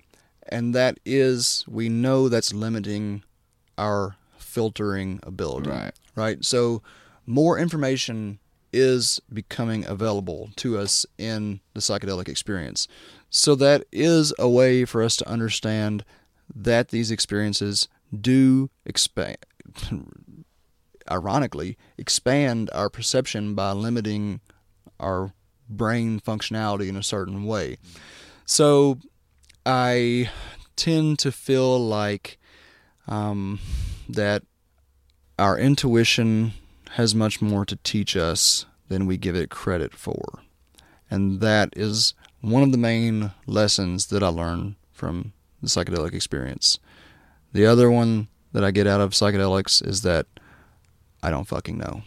And 0.49 0.75
that 0.75 0.99
is 1.05 1.65
we 1.69 1.89
know 1.89 2.29
that's 2.29 2.53
limiting 2.55 3.23
our 3.77 4.17
filtering 4.39 5.21
ability, 5.23 5.69
Right. 5.71 5.93
Right. 6.17 6.45
So 6.45 6.83
more 7.27 7.59
information 7.59 8.39
is 8.79 9.21
becoming 9.33 9.85
available 9.87 10.51
to 10.57 10.79
us 10.79 11.05
in 11.19 11.61
the 11.75 11.81
psychedelic 11.81 12.29
experience. 12.29 12.89
So 13.31 13.55
that 13.57 13.85
is 13.93 14.33
a 14.39 14.49
way 14.49 14.85
for 14.85 15.03
us 15.03 15.17
to 15.17 15.29
understand 15.29 16.05
that 16.55 16.89
these 16.89 17.11
experiences 17.11 17.89
do 18.19 18.71
expand 18.87 19.37
ironically 21.11 21.77
expand 21.97 22.71
our 22.73 22.89
perception 22.91 23.55
by 23.55 23.73
limiting 23.73 24.41
our 25.01 25.33
brain 25.69 26.21
functionality 26.21 26.89
in 26.89 26.97
a 26.97 27.03
certain 27.03 27.45
way. 27.45 27.77
So 28.45 28.99
I 29.67 30.31
tend 30.77 31.19
to 31.21 31.33
feel 31.33 31.79
like 31.79 32.39
um, 33.07 33.59
that 34.09 34.43
our 35.39 35.59
intuition 35.59 36.53
has 36.93 37.15
much 37.15 37.41
more 37.43 37.65
to 37.65 37.77
teach 37.77 38.17
us 38.17 38.67
than 38.89 39.07
we 39.07 39.17
give 39.17 39.37
it 39.37 39.51
credit 39.51 39.95
for. 39.95 40.41
And 41.11 41.41
that 41.41 41.71
is 41.77 42.15
one 42.41 42.63
of 42.63 42.73
the 42.73 42.79
main 42.79 43.33
lessons 43.47 44.07
that 44.07 44.23
I 44.23 44.29
learned 44.29 44.77
from 44.93 45.33
the 45.63 45.69
psychedelic 45.69 46.15
experience. 46.15 46.79
The 47.53 47.67
other 47.67 47.91
one 47.91 48.29
that 48.53 48.65
I 48.65 48.71
get 48.71 48.87
out 48.87 49.01
of 49.01 49.11
psychedelics 49.11 49.87
is 49.87 50.03
that 50.03 50.27
I 51.23 51.31
don't 51.31 51.47
fucking 51.47 51.79
know. 51.79 52.03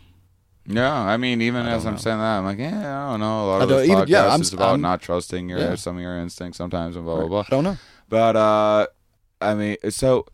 Yeah, 0.67 0.93
I 0.93 1.17
mean, 1.17 1.41
even 1.41 1.65
I 1.65 1.71
as 1.71 1.85
I'm 1.85 1.93
know. 1.93 1.99
saying 1.99 2.19
that, 2.19 2.37
I'm 2.37 2.45
like, 2.45 2.59
yeah, 2.59 3.07
I 3.07 3.11
don't 3.11 3.19
know. 3.19 3.45
A 3.45 3.47
lot 3.47 3.61
of 3.63 3.69
this 3.69 3.87
even- 3.87 3.97
podcast 4.03 4.07
yeah, 4.09 4.25
I'm- 4.27 4.41
is 4.41 4.53
about 4.53 4.69
I'm- 4.71 4.81
not 4.81 5.01
trusting 5.01 5.49
your 5.49 5.59
yeah. 5.59 5.75
some 5.75 5.95
of 5.97 6.01
your 6.01 6.17
instincts 6.19 6.57
sometimes 6.57 6.95
and 6.95 7.03
blah 7.03 7.17
blah 7.17 7.27
blah. 7.27 7.39
I 7.41 7.49
don't 7.49 7.63
know. 7.63 7.77
But 8.09 8.35
uh, 8.35 8.87
I 9.41 9.55
mean, 9.55 9.77
so 9.89 10.27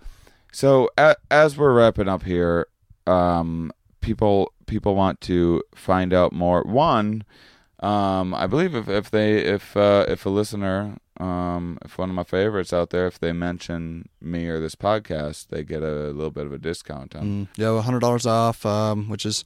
so 0.52 0.90
a, 0.98 1.16
as 1.32 1.58
we're 1.58 1.74
wrapping 1.74 2.10
up 2.10 2.24
here, 2.24 2.68
um, 3.08 3.72
people 4.08 4.54
people 4.68 4.96
want 4.96 5.20
to 5.22 5.62
find 5.76 6.14
out 6.14 6.32
more. 6.32 6.64
One, 6.64 7.26
um, 7.82 8.34
I 8.34 8.48
believe 8.48 8.74
if 8.74 8.88
if 8.88 9.12
they 9.12 9.36
if 9.40 9.76
uh, 9.76 10.06
if 10.08 10.26
a 10.26 10.30
listener, 10.30 10.98
um, 11.20 11.78
if 11.84 11.98
one 11.98 12.10
of 12.10 12.16
my 12.16 12.24
favorites 12.24 12.72
out 12.72 12.90
there, 12.92 13.06
if 13.06 13.20
they 13.20 13.34
mention 13.34 14.08
me 14.22 14.48
or 14.48 14.60
this 14.62 14.76
podcast, 14.76 15.50
they 15.50 15.64
get 15.64 15.84
a 15.84 16.12
little 16.12 16.32
bit 16.32 16.46
of 16.46 16.54
a 16.54 16.58
discount 16.58 17.16
on. 17.16 17.24
Mm, 17.24 17.48
yeah, 17.58 17.82
hundred 17.82 18.00
dollars 18.00 18.26
off, 18.26 18.66
um, 18.66 19.10
which 19.10 19.26
is 19.26 19.44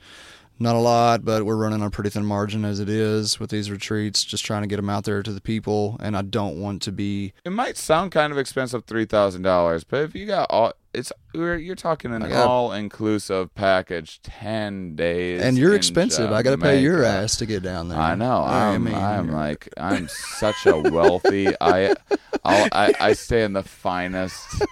not 0.62 0.76
a 0.76 0.80
lot, 0.80 1.26
but 1.26 1.44
we're 1.46 1.56
running 1.56 1.82
on 1.82 1.88
a 1.88 1.92
pretty 1.92 2.10
thin 2.10 2.26
margin 2.26 2.64
as 2.64 2.80
it 2.80 2.88
is 2.90 3.40
with 3.40 3.50
these 3.50 3.72
retreats. 3.72 4.24
Just 4.24 4.46
trying 4.46 4.62
to 4.62 4.68
get 4.68 4.76
them 4.78 4.90
out 4.90 5.04
there 5.04 5.24
to 5.24 5.32
the 5.32 5.42
people, 5.42 5.98
and 6.02 6.16
I 6.16 6.22
don't 6.22 6.62
want 6.62 6.82
to 6.84 6.92
be. 6.92 7.34
It 7.44 7.50
might 7.52 7.78
sound 7.78 8.12
kind 8.12 8.32
of 8.32 8.38
expensive, 8.38 8.86
three 8.86 9.06
thousand 9.06 9.42
dollars, 9.42 9.84
but 9.84 10.04
if 10.04 10.16
you 10.16 10.26
got 10.26 10.48
all, 10.50 10.74
it's 10.94 11.12
you're 11.34 11.76
talking 11.76 12.14
an 12.14 12.32
all-inclusive 12.32 13.56
package, 13.56 14.22
ten 14.22 14.96
days, 14.96 15.42
And 15.42 15.58
you're 15.58 15.74
expensive. 15.74 16.32
I 16.32 16.44
got 16.44 16.52
to 16.52 16.58
pay 16.58 16.82
your 16.82 17.04
ass 17.04 17.38
to 17.38 17.46
get 17.46 17.64
down 17.64 17.88
there. 17.88 17.98
I 17.98 18.16
know. 18.16 18.42
I 18.42 18.74
I'm. 18.74 18.84
mean, 18.84 18.96
I'm 18.96 19.32
like. 19.32 19.70
I'm 19.78 20.08
such 20.08 20.66
a 20.66 20.78
wealthy. 20.78 21.48
I. 21.62 21.96
I'll, 22.44 22.68
I. 22.72 22.94
I 23.00 23.14
stay 23.14 23.44
in 23.44 23.54
the 23.54 23.64
finest. 23.64 24.64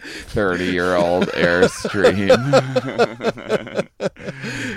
Thirty-year-old 0.00 1.28
airstream. 1.28 2.38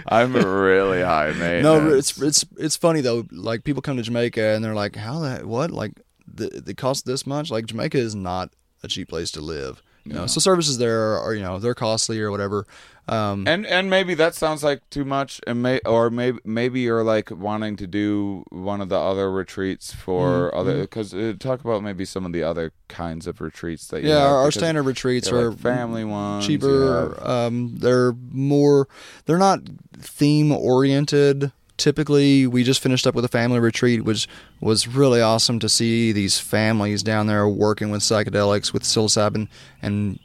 I'm 0.08 0.34
really 0.34 1.02
high 1.02 1.32
maintenance. 1.32 1.64
No, 1.64 1.90
it's 1.90 2.22
it's 2.22 2.46
it's 2.58 2.76
funny 2.76 3.02
though. 3.02 3.26
Like 3.32 3.64
people 3.64 3.82
come 3.82 3.98
to 3.98 4.04
Jamaica 4.04 4.42
and 4.42 4.64
they're 4.64 4.74
like, 4.74 4.96
"How 4.96 5.20
that? 5.20 5.46
What? 5.46 5.72
Like 5.72 6.02
the 6.28 6.50
the 6.50 6.74
cost 6.74 7.06
this 7.06 7.28
much? 7.28 7.52
Like 7.52 7.66
Jamaica 7.68 7.98
is 7.98 8.16
not 8.16 8.52
a 8.84 8.88
cheap 8.88 9.10
place 9.10 9.32
to 9.32 9.42
live. 9.42 9.82
You 10.04 10.14
know, 10.14 10.26
so 10.28 10.40
services 10.40 10.78
there 10.78 11.20
are 11.20 11.34
you 11.34 11.42
know 11.44 11.60
they're 11.60 11.76
costly 11.76 12.20
or 12.20 12.32
whatever. 12.32 12.66
Um, 13.08 13.48
and 13.48 13.66
and 13.66 13.90
maybe 13.90 14.14
that 14.14 14.36
sounds 14.36 14.64
like 14.64 14.88
too 14.90 15.04
much 15.04 15.42
and 15.48 15.62
may 15.62 15.80
or 15.86 16.10
maybe 16.10 16.40
maybe 16.46 16.82
you're 16.82 17.04
like 17.04 17.30
wanting 17.32 17.76
to 17.78 17.88
do 17.88 18.44
one 18.50 18.80
of 18.80 18.90
the 18.90 18.98
other 18.98 19.30
retreats 19.32 19.92
for 19.94 20.50
Mm-hmm. 20.52 20.58
other 20.58 20.82
because 20.82 21.14
uh, 21.14 21.34
talk 21.40 21.62
about 21.62 21.84
maybe 21.84 22.06
some 22.06 22.26
of 22.26 22.32
the 22.32 22.44
other 22.44 22.72
kinds 22.88 23.26
of 23.28 23.42
retreats 23.42 23.88
that 23.88 24.04
you 24.04 24.10
yeah, 24.10 24.20
have, 24.20 24.32
our, 24.32 24.38
our 24.44 24.52
standard 24.52 24.84
retreats 24.84 25.30
they're 25.30 25.50
like 25.50 25.60
family 25.60 26.06
ones 26.06 26.46
cheaper. 26.46 27.18
Um, 27.28 27.78
they're 27.80 28.14
more. 28.32 28.88
They're 29.26 29.38
not 29.40 29.60
theme 29.98 30.52
oriented. 30.52 31.52
Typically, 31.82 32.46
we 32.46 32.64
just 32.64 32.80
finished 32.80 33.08
up 33.08 33.16
with 33.16 33.26
a 33.26 33.28
family 33.28 33.60
retreat, 33.60 34.04
which 34.04 34.28
was 34.60 34.88
really 34.88 35.20
awesome 35.20 35.58
to 35.58 35.68
see 35.68 36.12
these 36.12 36.38
families 36.38 37.02
down 37.02 37.26
there 37.26 37.48
working 37.48 37.90
with 37.90 38.04
psychedelics, 38.04 38.72
with 38.72 38.84
psilocybin, 38.84 39.48
and 39.82 40.20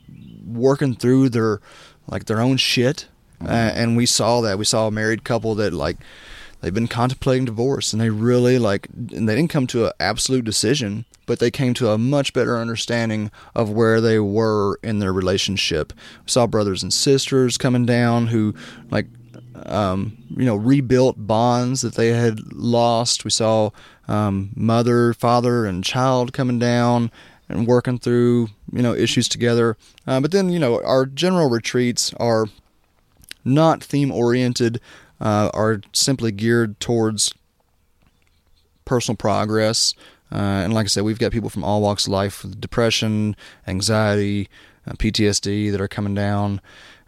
working 0.46 0.94
through 0.94 1.30
their 1.30 1.62
like 2.08 2.26
their 2.26 2.42
own 2.42 2.58
shit. 2.58 3.06
Uh, 3.40 3.72
and 3.74 3.96
we 3.96 4.04
saw 4.04 4.42
that. 4.42 4.58
We 4.58 4.66
saw 4.66 4.86
a 4.86 4.90
married 4.90 5.24
couple 5.24 5.54
that 5.54 5.72
like 5.72 5.96
they've 6.60 6.74
been 6.74 6.88
contemplating 6.88 7.46
divorce, 7.46 7.94
and 7.94 8.02
they 8.02 8.10
really 8.10 8.58
like, 8.58 8.88
and 8.90 9.26
they 9.26 9.34
didn't 9.34 9.48
come 9.48 9.66
to 9.68 9.86
an 9.86 9.92
absolute 9.98 10.44
decision, 10.44 11.06
but 11.24 11.38
they 11.38 11.50
came 11.50 11.72
to 11.72 11.88
a 11.88 11.96
much 11.96 12.34
better 12.34 12.58
understanding 12.58 13.30
of 13.54 13.70
where 13.70 14.02
they 14.02 14.18
were 14.18 14.78
in 14.82 14.98
their 14.98 15.14
relationship. 15.14 15.94
We 16.26 16.28
saw 16.28 16.46
brothers 16.46 16.82
and 16.82 16.92
sisters 16.92 17.56
coming 17.56 17.86
down 17.86 18.26
who 18.26 18.54
like 18.90 19.06
um, 19.64 20.16
you 20.36 20.44
know, 20.44 20.56
rebuilt 20.56 21.16
bonds 21.18 21.82
that 21.82 21.94
they 21.94 22.08
had 22.08 22.52
lost. 22.52 23.24
We 23.24 23.30
saw 23.30 23.70
um, 24.08 24.50
mother, 24.54 25.12
father, 25.14 25.66
and 25.66 25.84
child 25.84 26.32
coming 26.32 26.58
down 26.58 27.10
and 27.48 27.66
working 27.66 27.98
through, 27.98 28.48
you 28.72 28.82
know, 28.82 28.94
issues 28.94 29.28
together. 29.28 29.76
Uh, 30.06 30.20
but 30.20 30.32
then, 30.32 30.50
you 30.50 30.58
know, 30.58 30.82
our 30.84 31.06
general 31.06 31.48
retreats 31.48 32.12
are 32.14 32.46
not 33.44 33.82
theme 33.82 34.10
oriented, 34.10 34.80
uh, 35.20 35.50
are 35.54 35.80
simply 35.92 36.32
geared 36.32 36.78
towards 36.80 37.32
personal 38.84 39.16
progress. 39.16 39.94
Uh, 40.32 40.36
and 40.64 40.74
like 40.74 40.84
I 40.84 40.88
said, 40.88 41.04
we've 41.04 41.18
got 41.18 41.32
people 41.32 41.50
from 41.50 41.62
all 41.62 41.80
walks 41.80 42.06
of 42.06 42.12
life 42.12 42.42
with 42.42 42.60
depression, 42.60 43.36
anxiety, 43.66 44.48
uh, 44.86 44.92
PTSD 44.92 45.70
that 45.70 45.80
are 45.80 45.88
coming 45.88 46.14
down 46.14 46.60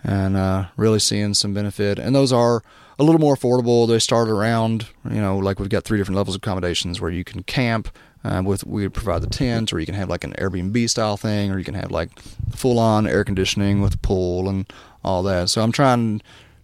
and 0.04 0.36
uh, 0.36 0.66
really 0.76 0.98
seeing 0.98 1.34
some 1.34 1.54
benefit. 1.54 1.98
And 1.98 2.14
those 2.14 2.32
are 2.32 2.62
a 2.98 3.04
little 3.04 3.20
more 3.20 3.36
affordable. 3.36 3.88
They 3.88 3.98
start 3.98 4.28
around, 4.28 4.88
you 5.04 5.20
know, 5.20 5.38
like 5.38 5.58
we've 5.58 5.68
got 5.68 5.84
three 5.84 5.98
different 5.98 6.16
levels 6.16 6.34
of 6.36 6.42
accommodations 6.42 7.00
where 7.00 7.10
you 7.10 7.24
can 7.24 7.42
camp. 7.42 7.88
Uh, 8.24 8.42
with 8.44 8.66
we 8.66 8.88
provide 8.88 9.22
the 9.22 9.28
tent, 9.28 9.72
or 9.72 9.78
you 9.78 9.86
can 9.86 9.94
have 9.94 10.08
like 10.08 10.24
an 10.24 10.32
Airbnb 10.38 10.90
style 10.90 11.16
thing, 11.16 11.52
or 11.52 11.58
you 11.58 11.64
can 11.64 11.74
have 11.74 11.92
like 11.92 12.18
full 12.50 12.76
on 12.80 13.06
air 13.06 13.22
conditioning 13.22 13.80
with 13.80 13.94
a 13.94 13.98
pool 13.98 14.48
and 14.48 14.70
all 15.04 15.22
that. 15.22 15.48
So 15.48 15.62
I'm 15.62 15.70
trying 15.70 16.20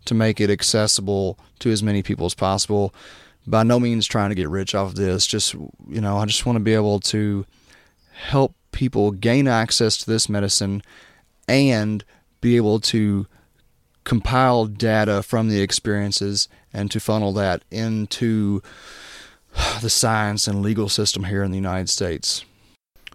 to 0.06 0.15
make 0.15 0.40
it 0.40 0.51
accessible 0.51 1.39
to 1.61 1.70
as 1.70 1.81
many 1.81 2.02
people 2.02 2.27
as 2.27 2.35
possible. 2.35 2.93
By 3.47 3.62
no 3.62 3.78
means 3.78 4.05
trying 4.05 4.31
to 4.31 4.35
get 4.35 4.48
rich 4.48 4.74
off 4.74 4.89
of 4.89 4.94
this. 4.97 5.27
Just 5.27 5.55
you 5.55 6.01
know, 6.01 6.19
I 6.19 6.24
just 6.24 6.44
want 6.44 6.56
to 6.56 6.61
be 6.61 6.74
able 6.74 6.98
to 7.01 7.47
help 8.12 8.56
people 8.73 9.12
gain 9.12 9.47
access 9.47 9.97
to 9.98 10.06
this 10.11 10.28
medicine 10.28 10.82
and 11.47 12.05
be 12.45 12.57
able 12.57 12.79
to 12.79 13.27
compile 14.05 14.66
data 14.66 15.23
from 15.23 15.49
the 15.49 15.62
experiences 15.62 16.47
and 16.75 16.91
to 16.91 17.01
funnel 17.01 17.33
that 17.33 17.62
into 17.71 18.61
the 19.81 19.89
science 19.89 20.47
and 20.47 20.61
legal 20.61 20.91
system 20.91 21.25
here 21.25 21.43
in 21.43 21.51
the 21.51 21.57
United 21.57 21.89
States. 21.89 22.45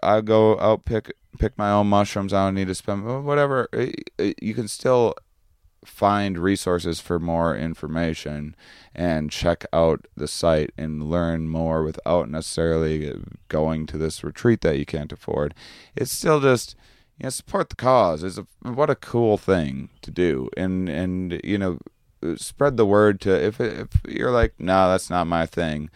I 0.03 0.21
go 0.21 0.59
out 0.59 0.85
pick 0.85 1.13
pick 1.39 1.57
my 1.57 1.71
own 1.71 1.87
mushrooms. 1.87 2.33
I 2.33 2.45
don't 2.45 2.55
need 2.55 2.67
to 2.67 2.75
spend 2.75 3.25
whatever. 3.25 3.69
You 4.17 4.53
can 4.53 4.67
still 4.67 5.15
find 5.85 6.37
resources 6.37 6.99
for 6.99 7.19
more 7.19 7.55
information 7.55 8.55
and 8.93 9.31
check 9.31 9.65
out 9.71 10.05
the 10.15 10.27
site 10.27 10.71
and 10.77 11.09
learn 11.09 11.47
more 11.47 11.83
without 11.83 12.29
necessarily 12.29 13.13
going 13.47 13.85
to 13.87 13.97
this 13.97 14.23
retreat 14.23 14.61
that 14.61 14.77
you 14.77 14.85
can't 14.85 15.13
afford. 15.13 15.53
It's 15.95 16.11
still 16.11 16.41
just 16.41 16.75
you 17.17 17.25
know 17.25 17.29
support 17.29 17.69
the 17.69 17.75
cause. 17.75 18.23
Is 18.23 18.37
a 18.37 18.47
what 18.61 18.89
a 18.89 18.95
cool 18.95 19.37
thing 19.37 19.89
to 20.01 20.11
do 20.11 20.49
and 20.57 20.89
and 20.89 21.39
you 21.43 21.57
know 21.57 21.77
spread 22.35 22.77
the 22.77 22.85
word 22.85 23.21
to 23.21 23.31
if 23.31 23.59
if 23.59 23.89
you're 24.07 24.31
like 24.31 24.53
no 24.59 24.89
that's 24.89 25.09
not 25.09 25.27
my 25.27 25.45
thing. 25.45 25.89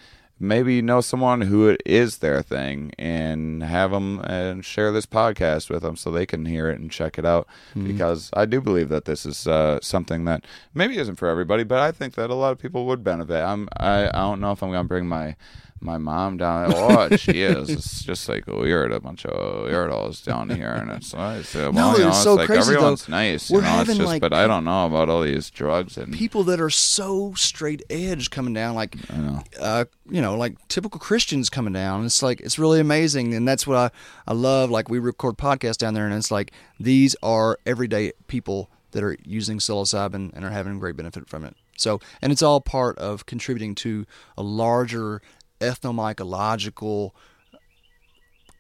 Maybe 0.44 0.74
you 0.74 0.82
know 0.82 1.02
someone 1.02 1.42
who 1.42 1.68
it 1.70 1.84
is 1.86 2.18
their 2.18 2.42
thing 2.42 2.94
and 2.98 3.62
have 3.62 3.92
them 3.92 4.20
and 4.22 4.66
share 4.66 4.92
this 4.92 5.06
podcast 5.06 5.70
with 5.70 5.84
them 5.84 5.96
so 5.96 6.10
they 6.10 6.26
can 6.26 6.46
hear 6.46 6.68
it 6.68 6.80
and 6.80 6.90
check 6.90 7.20
it 7.20 7.26
out. 7.26 7.48
Mm-hmm. 7.76 7.88
because 7.88 8.32
i 8.34 8.46
do 8.46 8.60
believe 8.60 8.90
that 8.90 9.06
this 9.06 9.24
is 9.26 9.46
uh, 9.48 9.80
something 9.84 10.26
that 10.26 10.44
maybe 10.74 10.98
isn't 10.98 11.18
for 11.18 11.28
everybody 11.30 11.64
but 11.64 11.78
i 11.78 11.92
think 11.92 12.16
that 12.16 12.32
a 12.32 12.34
lot 12.36 12.52
of 12.52 12.58
people 12.58 12.86
would 12.88 13.04
benefit. 13.04 13.36
I'm 13.42 13.70
i, 13.78 14.08
I 14.08 14.12
don't 14.12 14.42
know 14.42 14.52
if 14.52 14.64
i'm 14.64 14.72
gonna 14.72 14.88
bring 14.88 15.06
my 15.06 15.36
my 15.82 15.98
mom 15.98 16.38
down 16.38 16.70
there, 16.70 16.78
oh 16.80 17.16
she 17.18 17.42
is 17.42 17.70
it's 17.70 18.04
just 18.12 18.30
like 18.30 18.46
weird 18.46 18.92
a 18.92 19.00
bunch 19.00 19.26
of 19.26 19.68
weirdos 19.68 20.24
down 20.24 20.50
here 20.50 20.72
and 20.72 20.92
it's 20.92 21.14
nice 21.14 21.56
well, 21.56 21.74
no, 21.74 21.94
you 21.94 22.00
know, 22.04 22.10
it's 22.10 22.24
so 22.24 22.36
like 22.36 22.46
crazy, 22.46 22.74
everyone's 22.74 23.06
though. 23.08 23.12
nice 23.12 23.50
We're 23.50 23.60
you 23.60 23.64
know, 23.64 23.68
it's 23.70 23.78
having, 23.78 23.96
just 23.98 24.08
like, 24.08 24.22
but 24.22 24.32
i 24.32 24.46
don't 24.46 24.64
know 24.64 24.86
about 24.86 25.10
all 25.10 25.24
these 25.24 25.50
drugs 25.50 25.98
and 25.98 26.14
people 26.14 26.44
that 26.46 26.62
are 26.62 26.70
so 26.70 27.34
straight 27.36 27.82
edge 27.90 28.30
coming 28.30 28.54
down 28.54 28.76
like 28.76 28.96
know. 29.10 29.44
uh, 29.60 29.86
you 30.10 30.22
know 30.22 30.36
like 30.36 30.56
typical 30.68 31.00
christians 31.00 31.50
coming 31.50 31.74
down 31.74 32.06
it's 32.06 32.22
like 32.22 32.40
it's 32.42 32.60
really 32.60 32.80
amazing 32.80 33.34
and 33.34 33.48
that's 33.48 33.66
what 33.66 33.78
i 33.78 33.90
i 34.28 34.34
love 34.34 34.70
like 34.70 34.88
we 34.88 35.00
record 35.00 35.38
podcasts 35.38 35.78
down 35.78 35.94
there 35.94 36.06
and 36.06 36.14
it's 36.14 36.32
like 36.32 36.52
these 36.80 37.16
are 37.24 37.58
everyday 37.66 38.12
people 38.28 38.70
that 38.92 39.04
are 39.04 39.18
using 39.26 39.58
psilocybin 39.58 40.32
and 40.34 40.46
are 40.46 40.52
having 40.52 40.78
great 40.80 40.96
benefit 40.96 41.28
from 41.28 41.44
it 41.44 41.56
so 41.78 42.00
and 42.22 42.32
it's 42.32 42.44
all 42.44 42.62
part 42.62 42.98
of 43.00 43.26
contributing 43.26 43.74
to 43.74 44.06
a 44.38 44.44
larger 44.44 45.22
ethnomycological 45.62 47.12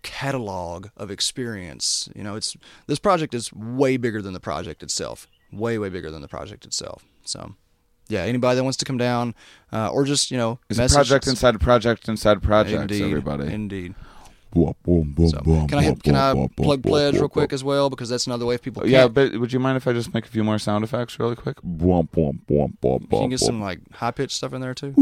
catalog 0.03 0.87
of 0.97 1.11
experience. 1.11 2.09
You 2.15 2.23
know, 2.23 2.35
it's 2.35 2.55
this 2.87 2.99
project 2.99 3.33
is 3.33 3.51
way 3.53 3.97
bigger 3.97 4.21
than 4.21 4.33
the 4.33 4.39
project 4.39 4.83
itself. 4.83 5.27
Way, 5.51 5.77
way 5.77 5.89
bigger 5.89 6.09
than 6.09 6.21
the 6.21 6.27
project 6.27 6.65
itself. 6.65 7.03
So, 7.23 7.55
yeah, 8.07 8.21
anybody 8.21 8.55
that 8.55 8.63
wants 8.63 8.77
to 8.77 8.85
come 8.85 8.97
down, 8.97 9.35
uh, 9.73 9.89
or 9.89 10.05
just 10.05 10.31
you 10.31 10.37
know, 10.37 10.59
it's 10.69 10.79
a 10.79 10.87
project 10.87 11.27
inside 11.27 11.55
a 11.55 11.59
project 11.59 12.07
inside 12.07 12.37
a 12.37 12.39
project 12.39 12.81
Indeed, 12.83 13.03
everybody 13.03 13.53
Indeed. 13.53 13.95
Boom, 14.53 14.73
boom, 14.83 15.13
boom, 15.13 15.29
So, 15.29 15.39
boom, 15.39 15.67
can 15.67 15.79
I 15.79 15.85
boom, 15.87 15.95
can 15.97 16.15
I 16.15 16.33
boom, 16.33 16.47
boom, 16.55 16.65
plug 16.65 16.81
boom, 16.81 16.91
pledge 16.91 17.13
boom, 17.13 17.21
real 17.21 17.29
quick 17.29 17.49
boom. 17.51 17.55
as 17.55 17.63
well 17.63 17.89
because 17.89 18.09
that's 18.09 18.27
another 18.27 18.45
way 18.45 18.55
if 18.55 18.61
people 18.61 18.85
yeah 18.87 19.03
can't. 19.03 19.13
but 19.13 19.37
would 19.37 19.53
you 19.53 19.59
mind 19.59 19.77
if 19.77 19.87
i 19.87 19.93
just 19.93 20.13
make 20.13 20.25
a 20.25 20.29
few 20.29 20.43
more 20.43 20.59
sound 20.59 20.83
effects 20.83 21.17
really 21.19 21.35
quick 21.37 21.57
boom, 21.63 22.09
boom, 22.11 22.41
boom, 22.47 22.77
boom, 22.81 23.07
Can 23.09 23.21
you 23.23 23.29
get 23.29 23.39
boom. 23.39 23.45
some 23.45 23.61
like 23.61 23.79
high 23.93 24.11
pitched 24.11 24.35
stuff 24.35 24.51
in 24.53 24.59
there 24.59 24.73
too? 24.73 24.93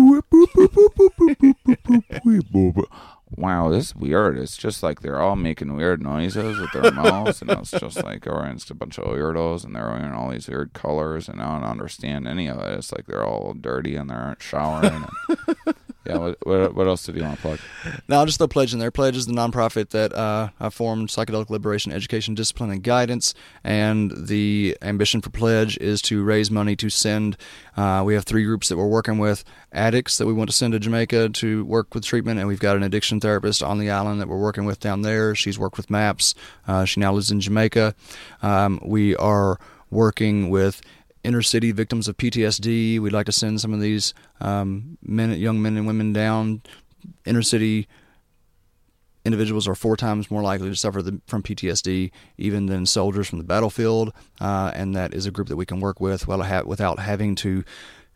wow, 3.37 3.69
this 3.69 3.87
is 3.87 3.95
weird. 3.95 4.37
It's 4.37 4.57
just 4.57 4.81
like 4.83 5.01
they're 5.01 5.19
all 5.19 5.35
making 5.35 5.75
weird 5.75 6.01
noises 6.01 6.59
with 6.59 6.71
their 6.71 6.91
mouths, 6.91 7.41
and 7.41 7.51
it's 7.51 7.71
just 7.71 8.03
like, 8.03 8.25
or 8.27 8.45
it's 8.47 8.69
a 8.69 8.75
bunch 8.75 8.97
of 8.97 9.05
weirdos, 9.05 9.63
and 9.63 9.75
they're 9.75 9.87
wearing 9.87 10.11
all 10.13 10.29
these 10.31 10.47
weird 10.47 10.73
colors, 10.73 11.29
and 11.29 11.41
I 11.41 11.59
don't 11.59 11.69
understand 11.69 12.27
any 12.27 12.47
of 12.47 12.57
it. 12.59 12.77
It's 12.77 12.91
like 12.91 13.05
they're 13.05 13.25
all 13.25 13.53
dirty 13.53 13.95
and 13.95 14.09
they 14.09 14.15
aren't 14.15 14.41
showering. 14.41 15.05
And, 15.27 15.75
yeah, 16.09 16.33
what, 16.43 16.75
what, 16.75 16.87
else 16.87 17.05
did 17.05 17.15
you 17.15 17.23
want 17.23 17.35
to 17.35 17.41
plug? 17.41 17.59
Now, 18.07 18.25
just 18.25 18.37
throw 18.37 18.47
Pledge 18.47 18.73
in 18.73 18.79
there. 18.79 18.91
Pledge 18.91 19.15
is 19.15 19.25
the 19.25 19.33
nonprofit 19.33 19.89
that 19.89 20.13
uh, 20.13 20.49
I 20.59 20.69
formed, 20.69 21.09
Psychedelic 21.09 21.49
Liberation 21.49 21.91
Education, 21.91 22.35
Discipline, 22.35 22.71
and 22.71 22.83
Guidance. 22.83 23.33
And 23.63 24.11
the 24.27 24.77
ambition 24.81 25.21
for 25.21 25.29
Pledge 25.29 25.77
is 25.77 26.01
to 26.03 26.23
raise 26.23 26.49
money 26.49 26.75
to 26.77 26.89
send. 26.89 27.37
Uh, 27.77 28.03
we 28.05 28.13
have 28.13 28.25
three 28.25 28.43
groups 28.43 28.69
that 28.69 28.77
we're 28.77 28.87
working 28.87 29.17
with 29.17 29.43
addicts 29.71 30.17
that 30.17 30.25
we 30.25 30.33
want 30.33 30.49
to 30.49 30.55
send 30.55 30.73
to 30.73 30.79
Jamaica 30.79 31.29
to 31.29 31.63
work 31.65 31.93
with 31.93 32.03
treatment. 32.03 32.39
And 32.39 32.47
we've 32.47 32.59
got 32.59 32.75
an 32.75 32.83
addiction 32.83 33.19
therapist 33.19 33.61
on 33.61 33.79
the 33.79 33.89
island 33.89 34.19
that 34.21 34.27
we're 34.27 34.39
working 34.39 34.65
with 34.65 34.79
down 34.79 35.03
there. 35.03 35.35
She's 35.35 35.59
worked 35.59 35.77
with 35.77 35.89
MAPS. 35.89 36.33
Uh, 36.67 36.85
she 36.85 36.99
now 36.99 37.13
lives 37.13 37.31
in 37.31 37.39
Jamaica. 37.39 37.95
Um, 38.41 38.79
we 38.83 39.15
are 39.15 39.59
working 39.91 40.49
with 40.49 40.81
inner 41.23 41.41
city 41.41 41.71
victims 41.71 42.07
of 42.07 42.17
PTSD. 42.17 42.99
We'd 42.99 43.13
like 43.13 43.25
to 43.25 43.31
send 43.31 43.61
some 43.61 43.73
of 43.73 43.81
these 43.81 44.13
um, 44.39 44.97
men, 45.01 45.31
young 45.33 45.61
men 45.61 45.77
and 45.77 45.87
women 45.87 46.13
down. 46.13 46.61
Inner 47.25 47.41
city 47.41 47.87
individuals 49.25 49.67
are 49.67 49.75
four 49.75 49.97
times 49.97 50.31
more 50.31 50.41
likely 50.41 50.69
to 50.69 50.75
suffer 50.75 51.01
the, 51.01 51.21
from 51.27 51.43
PTSD 51.43 52.11
even 52.37 52.65
than 52.67 52.85
soldiers 52.85 53.27
from 53.27 53.37
the 53.37 53.43
battlefield, 53.43 54.13
uh, 54.39 54.71
and 54.73 54.95
that 54.95 55.13
is 55.13 55.25
a 55.25 55.31
group 55.31 55.49
that 55.49 55.55
we 55.55 55.65
can 55.65 55.79
work 55.79 55.99
with 55.99 56.23
ha- 56.23 56.63
without 56.65 56.99
having 56.99 57.35
to, 57.35 57.63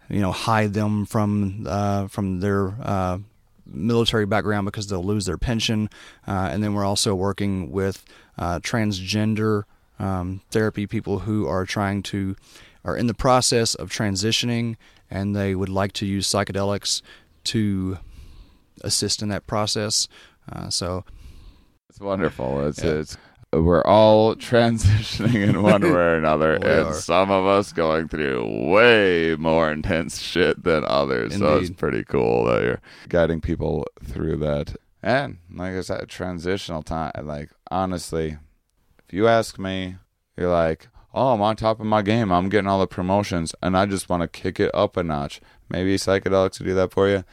you 0.09 0.19
know, 0.19 0.31
hide 0.31 0.73
them 0.73 1.05
from 1.05 1.65
uh, 1.67 2.07
from 2.07 2.39
their 2.39 2.75
uh, 2.81 3.17
military 3.65 4.25
background 4.25 4.65
because 4.65 4.87
they'll 4.87 5.03
lose 5.03 5.25
their 5.25 5.37
pension. 5.37 5.89
Uh, 6.27 6.49
and 6.51 6.63
then 6.63 6.73
we're 6.73 6.85
also 6.85 7.13
working 7.15 7.71
with 7.71 8.03
uh, 8.37 8.59
transgender 8.59 9.63
um, 9.99 10.41
therapy 10.51 10.87
people 10.87 11.19
who 11.19 11.47
are 11.47 11.65
trying 11.65 12.01
to 12.03 12.35
are 12.85 12.97
in 12.97 13.07
the 13.07 13.13
process 13.13 13.75
of 13.75 13.89
transitioning 13.89 14.75
and 15.09 15.35
they 15.35 15.55
would 15.55 15.69
like 15.69 15.93
to 15.93 16.05
use 16.05 16.27
psychedelics 16.27 17.01
to 17.45 17.97
assist 18.81 19.21
in 19.21 19.29
that 19.29 19.45
process. 19.47 20.07
Uh, 20.51 20.69
so 20.69 21.05
It's 21.89 21.99
wonderful. 21.99 22.65
It's 22.67 22.83
Yeah. 22.83 22.91
it's 22.91 23.17
we're 23.51 23.83
all 23.83 24.35
transitioning 24.49 25.47
in 25.47 25.61
one 25.61 25.81
way 25.83 25.89
or 25.89 26.15
another, 26.15 26.55
and 26.55 26.87
are. 26.87 26.93
some 26.93 27.29
of 27.29 27.45
us 27.45 27.71
going 27.71 28.07
through 28.07 28.71
way 28.71 29.35
more 29.37 29.71
intense 29.71 30.19
shit 30.19 30.63
than 30.63 30.83
others. 30.85 31.37
So 31.37 31.57
it's 31.57 31.69
pretty 31.69 32.03
cool 32.03 32.45
that 32.45 32.63
you're 32.63 32.81
guiding 33.09 33.41
people 33.41 33.85
through 34.03 34.37
that. 34.37 34.75
And 35.03 35.37
like 35.53 35.73
I 35.75 35.81
said, 35.81 36.09
transitional 36.09 36.81
time. 36.81 37.11
Like 37.21 37.51
honestly, 37.69 38.37
if 39.07 39.13
you 39.13 39.27
ask 39.27 39.59
me, 39.59 39.97
you're 40.35 40.49
like, 40.49 40.87
oh, 41.13 41.33
I'm 41.33 41.41
on 41.41 41.55
top 41.55 41.79
of 41.79 41.85
my 41.85 42.01
game. 42.01 42.31
I'm 42.31 42.49
getting 42.49 42.67
all 42.67 42.79
the 42.79 42.87
promotions, 42.87 43.53
and 43.61 43.77
I 43.77 43.85
just 43.85 44.09
want 44.09 44.21
to 44.21 44.27
kick 44.27 44.59
it 44.59 44.71
up 44.73 44.97
a 44.97 45.03
notch. 45.03 45.41
Maybe 45.69 45.95
psychedelics 45.95 46.59
will 46.59 46.67
do 46.67 46.73
that 46.75 46.91
for 46.91 47.09
you. 47.09 47.23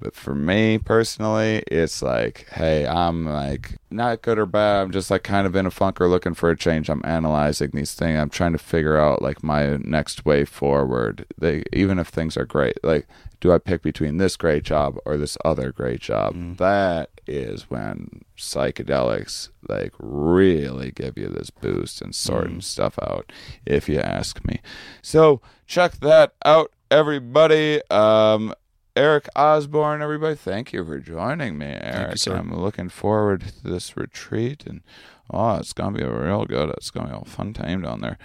But 0.00 0.16
for 0.16 0.34
me 0.34 0.78
personally, 0.78 1.62
it's 1.66 2.00
like, 2.00 2.46
hey, 2.52 2.86
I'm 2.86 3.26
like 3.26 3.76
not 3.90 4.22
good 4.22 4.38
or 4.38 4.46
bad. 4.46 4.80
I'm 4.80 4.90
just 4.92 5.10
like 5.10 5.22
kind 5.22 5.46
of 5.46 5.54
in 5.54 5.66
a 5.66 5.70
funk 5.70 6.00
or 6.00 6.08
looking 6.08 6.32
for 6.32 6.48
a 6.48 6.56
change. 6.56 6.88
I'm 6.88 7.02
analyzing 7.04 7.70
these 7.74 7.92
things. 7.92 8.18
I'm 8.18 8.30
trying 8.30 8.52
to 8.52 8.58
figure 8.58 8.96
out 8.96 9.20
like 9.20 9.42
my 9.42 9.76
next 9.76 10.24
way 10.24 10.46
forward. 10.46 11.26
They 11.36 11.64
even 11.74 11.98
if 11.98 12.08
things 12.08 12.38
are 12.38 12.46
great, 12.46 12.82
like 12.82 13.06
do 13.40 13.52
I 13.52 13.58
pick 13.58 13.82
between 13.82 14.18
this 14.18 14.36
great 14.36 14.62
job 14.64 14.98
or 15.04 15.16
this 15.16 15.36
other 15.44 15.72
great 15.72 16.00
job? 16.00 16.56
That 16.58 17.10
is 17.26 17.70
when 17.70 18.24
psychedelics 18.36 19.50
like 19.68 19.92
really 19.98 20.90
give 20.90 21.16
you 21.16 21.28
this 21.28 21.50
boost 21.50 22.02
and 22.02 22.14
sorting 22.14 22.60
stuff 22.60 22.98
out, 23.00 23.32
if 23.64 23.88
you 23.88 23.98
ask 23.98 24.44
me. 24.44 24.60
So 25.02 25.40
check 25.66 25.92
that 26.00 26.34
out, 26.44 26.72
everybody. 26.90 27.80
Um, 27.90 28.54
Eric 28.96 29.28
Osborne, 29.36 30.02
everybody, 30.02 30.34
thank 30.34 30.72
you 30.72 30.84
for 30.84 30.98
joining 30.98 31.56
me, 31.56 31.78
Eric. 31.80 32.18
sir. 32.18 32.36
I'm 32.36 32.52
looking 32.52 32.88
forward 32.88 33.40
to 33.42 33.62
this 33.62 33.96
retreat, 33.96 34.64
and 34.66 34.82
oh, 35.30 35.56
it's 35.56 35.72
gonna 35.72 35.96
be 35.96 36.04
real 36.04 36.44
good. 36.44 36.70
It's 36.70 36.90
gonna 36.90 37.08
be 37.08 37.18
a 37.22 37.24
fun 37.24 37.54
time 37.54 37.82
down 37.82 38.00
there. 38.00 38.18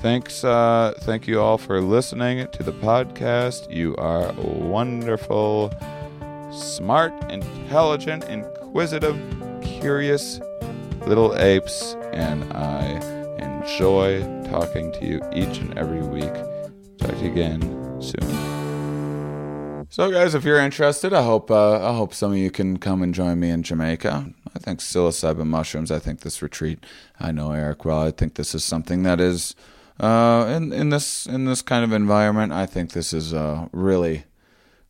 Thanks, 0.00 0.44
uh, 0.44 0.94
thank 1.00 1.26
you 1.26 1.40
all 1.40 1.58
for 1.58 1.80
listening 1.80 2.46
to 2.52 2.62
the 2.62 2.70
podcast. 2.70 3.68
You 3.68 3.96
are 3.96 4.32
wonderful, 4.34 5.72
smart, 6.52 7.12
intelligent, 7.28 8.22
inquisitive, 8.24 9.18
curious 9.60 10.40
little 11.04 11.36
apes, 11.36 11.96
and 12.12 12.44
I 12.52 12.82
enjoy 13.38 14.22
talking 14.44 14.92
to 14.92 15.04
you 15.04 15.20
each 15.32 15.58
and 15.58 15.76
every 15.76 16.02
week. 16.02 16.32
Talk 16.98 17.10
to 17.10 17.24
you 17.24 17.32
again 17.32 17.60
soon. 18.00 19.86
So, 19.90 20.12
guys, 20.12 20.36
if 20.36 20.44
you're 20.44 20.60
interested, 20.60 21.12
I 21.12 21.24
hope 21.24 21.50
uh, 21.50 21.84
I 21.84 21.96
hope 21.96 22.14
some 22.14 22.30
of 22.30 22.38
you 22.38 22.52
can 22.52 22.78
come 22.78 23.02
and 23.02 23.12
join 23.12 23.40
me 23.40 23.50
in 23.50 23.64
Jamaica. 23.64 24.32
I 24.54 24.58
think 24.60 24.78
psilocybin 24.78 25.46
mushrooms. 25.46 25.90
I 25.90 25.98
think 25.98 26.20
this 26.20 26.40
retreat. 26.40 26.86
I 27.18 27.32
know 27.32 27.50
Eric 27.50 27.84
well. 27.84 28.02
I 28.02 28.12
think 28.12 28.36
this 28.36 28.54
is 28.54 28.62
something 28.62 29.02
that 29.02 29.20
is 29.20 29.56
uh, 30.00 30.46
in 30.48 30.72
in 30.72 30.90
this 30.90 31.26
in 31.26 31.44
this 31.44 31.62
kind 31.62 31.84
of 31.84 31.92
environment. 31.92 32.52
I 32.52 32.66
think 32.66 32.92
this 32.92 33.12
is 33.12 33.32
a 33.32 33.68
really 33.72 34.24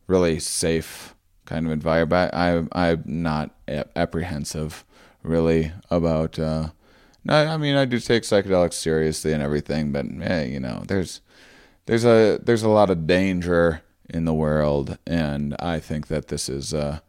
really 0.07 0.39
safe 0.39 1.15
kind 1.45 1.65
of 1.65 1.71
environment. 1.71 2.33
I 2.33 2.63
I'm 2.73 3.03
not 3.05 3.51
apprehensive 3.95 4.85
really 5.23 5.71
about. 5.89 6.39
Uh, 6.39 6.69
I 7.27 7.57
mean, 7.57 7.75
I 7.75 7.85
do 7.85 7.99
take 7.99 8.23
psychedelics 8.23 8.73
seriously 8.73 9.33
and 9.33 9.43
everything, 9.43 9.91
but 9.91 10.05
eh, 10.21 10.45
you 10.45 10.59
know, 10.59 10.83
there's 10.87 11.21
there's 11.85 12.05
a 12.05 12.39
there's 12.41 12.63
a 12.63 12.69
lot 12.69 12.89
of 12.89 13.07
danger 13.07 13.81
in 14.09 14.25
the 14.25 14.33
world, 14.33 14.97
and 15.05 15.55
I 15.59 15.79
think 15.79 16.07
that 16.07 16.27
this 16.27 16.49
is 16.49 16.73
uh, 16.73 16.99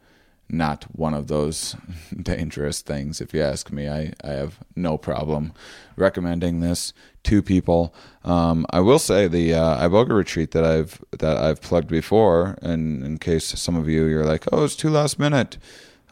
not 0.49 0.85
one 0.93 1.15
of 1.15 1.29
those 1.29 1.77
dangerous 2.23 2.83
things. 2.83 3.21
If 3.21 3.33
you 3.33 3.43
ask 3.43 3.71
me, 3.71 3.89
I, 3.89 4.13
I 4.23 4.31
have 4.31 4.59
no 4.77 4.99
problem 4.99 5.53
recommending 5.97 6.61
this 6.61 6.93
to 7.25 7.43
people. 7.43 7.95
Um, 8.25 8.67
I 8.71 8.81
will 8.81 8.99
say 8.99 9.29
the 9.29 9.55
uh, 9.55 9.89
Iboga 9.89 10.11
retreat 10.11 10.53
that 10.53 10.65
I've 10.65 11.03
that 11.19 11.37
I've 11.37 11.61
plugged 11.61 11.89
before, 11.89 12.59
and 12.63 13.05
in 13.05 13.19
case 13.19 13.47
some 13.61 13.77
of 13.77 13.89
you 13.89 14.05
you're 14.07 14.25
like, 14.25 14.45
oh, 14.53 14.65
it's 14.65 14.77
too 14.77 14.91
last 14.91 15.19
minute, 15.19 15.59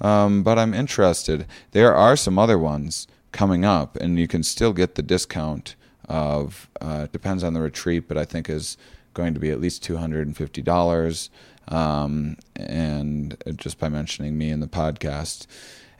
um, 0.01 0.43
but 0.43 0.59
I'm 0.59 0.75
interested. 0.75 1.47
There 1.73 1.95
are 1.95 2.17
some 2.17 2.39
other 2.39 2.59
ones 2.59 3.07
coming 3.33 3.65
up, 3.65 3.97
and 3.97 4.19
you 4.19 4.29
can 4.29 4.43
still 4.43 4.73
get 4.73 4.95
the 4.95 5.03
discount 5.03 5.77
of 6.09 6.69
uh, 6.81 7.07
depends 7.13 7.45
on 7.45 7.55
the 7.55 7.61
retreat, 7.61 8.09
but 8.09 8.17
I 8.17 8.25
think 8.25 8.49
is 8.49 8.77
going 9.15 9.35
to 9.35 9.41
be 9.41 9.51
at 9.51 9.61
least 9.61 9.87
$250. 9.87 11.29
Um, 11.71 12.39
and 12.57 13.37
just 13.57 13.79
by 13.79 13.91
mentioning 13.91 14.39
me 14.39 14.51
in 14.51 14.61
the 14.61 14.67
podcast. 14.67 15.47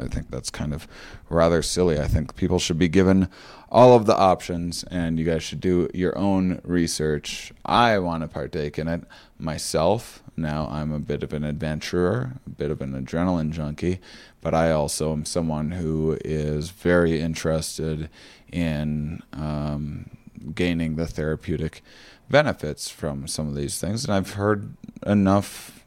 i 0.00 0.06
think 0.08 0.30
that's 0.30 0.50
kind 0.50 0.72
of 0.72 0.86
rather 1.28 1.60
silly. 1.62 1.98
I 1.98 2.06
think 2.06 2.36
people 2.36 2.58
should 2.58 2.78
be 2.78 2.88
given 2.88 3.28
all 3.74 3.96
of 3.96 4.06
the 4.06 4.16
options 4.16 4.84
and 4.84 5.18
you 5.18 5.24
guys 5.24 5.42
should 5.42 5.60
do 5.60 5.90
your 5.92 6.16
own 6.16 6.60
research. 6.62 7.52
I 7.66 7.98
want 7.98 8.22
to 8.22 8.28
partake 8.28 8.78
in 8.78 8.86
it 8.86 9.02
myself. 9.36 10.22
Now 10.36 10.68
I'm 10.70 10.92
a 10.92 11.00
bit 11.00 11.22
of 11.22 11.32
an 11.32 11.42
adventurer, 11.42 12.34
a 12.46 12.50
bit 12.50 12.70
of 12.70 12.80
an 12.80 12.92
adrenaline 12.92 13.50
junkie, 13.50 14.00
but 14.44 14.54
I 14.54 14.70
also 14.70 15.12
am 15.12 15.24
someone 15.24 15.72
who 15.72 16.18
is 16.24 16.70
very 16.70 17.18
interested 17.18 18.10
in 18.52 19.22
um, 19.32 20.10
gaining 20.54 20.96
the 20.96 21.06
therapeutic 21.06 21.82
benefits 22.28 22.90
from 22.90 23.26
some 23.26 23.48
of 23.48 23.56
these 23.56 23.80
things. 23.80 24.04
And 24.04 24.14
I've 24.14 24.34
heard 24.34 24.76
enough 25.06 25.82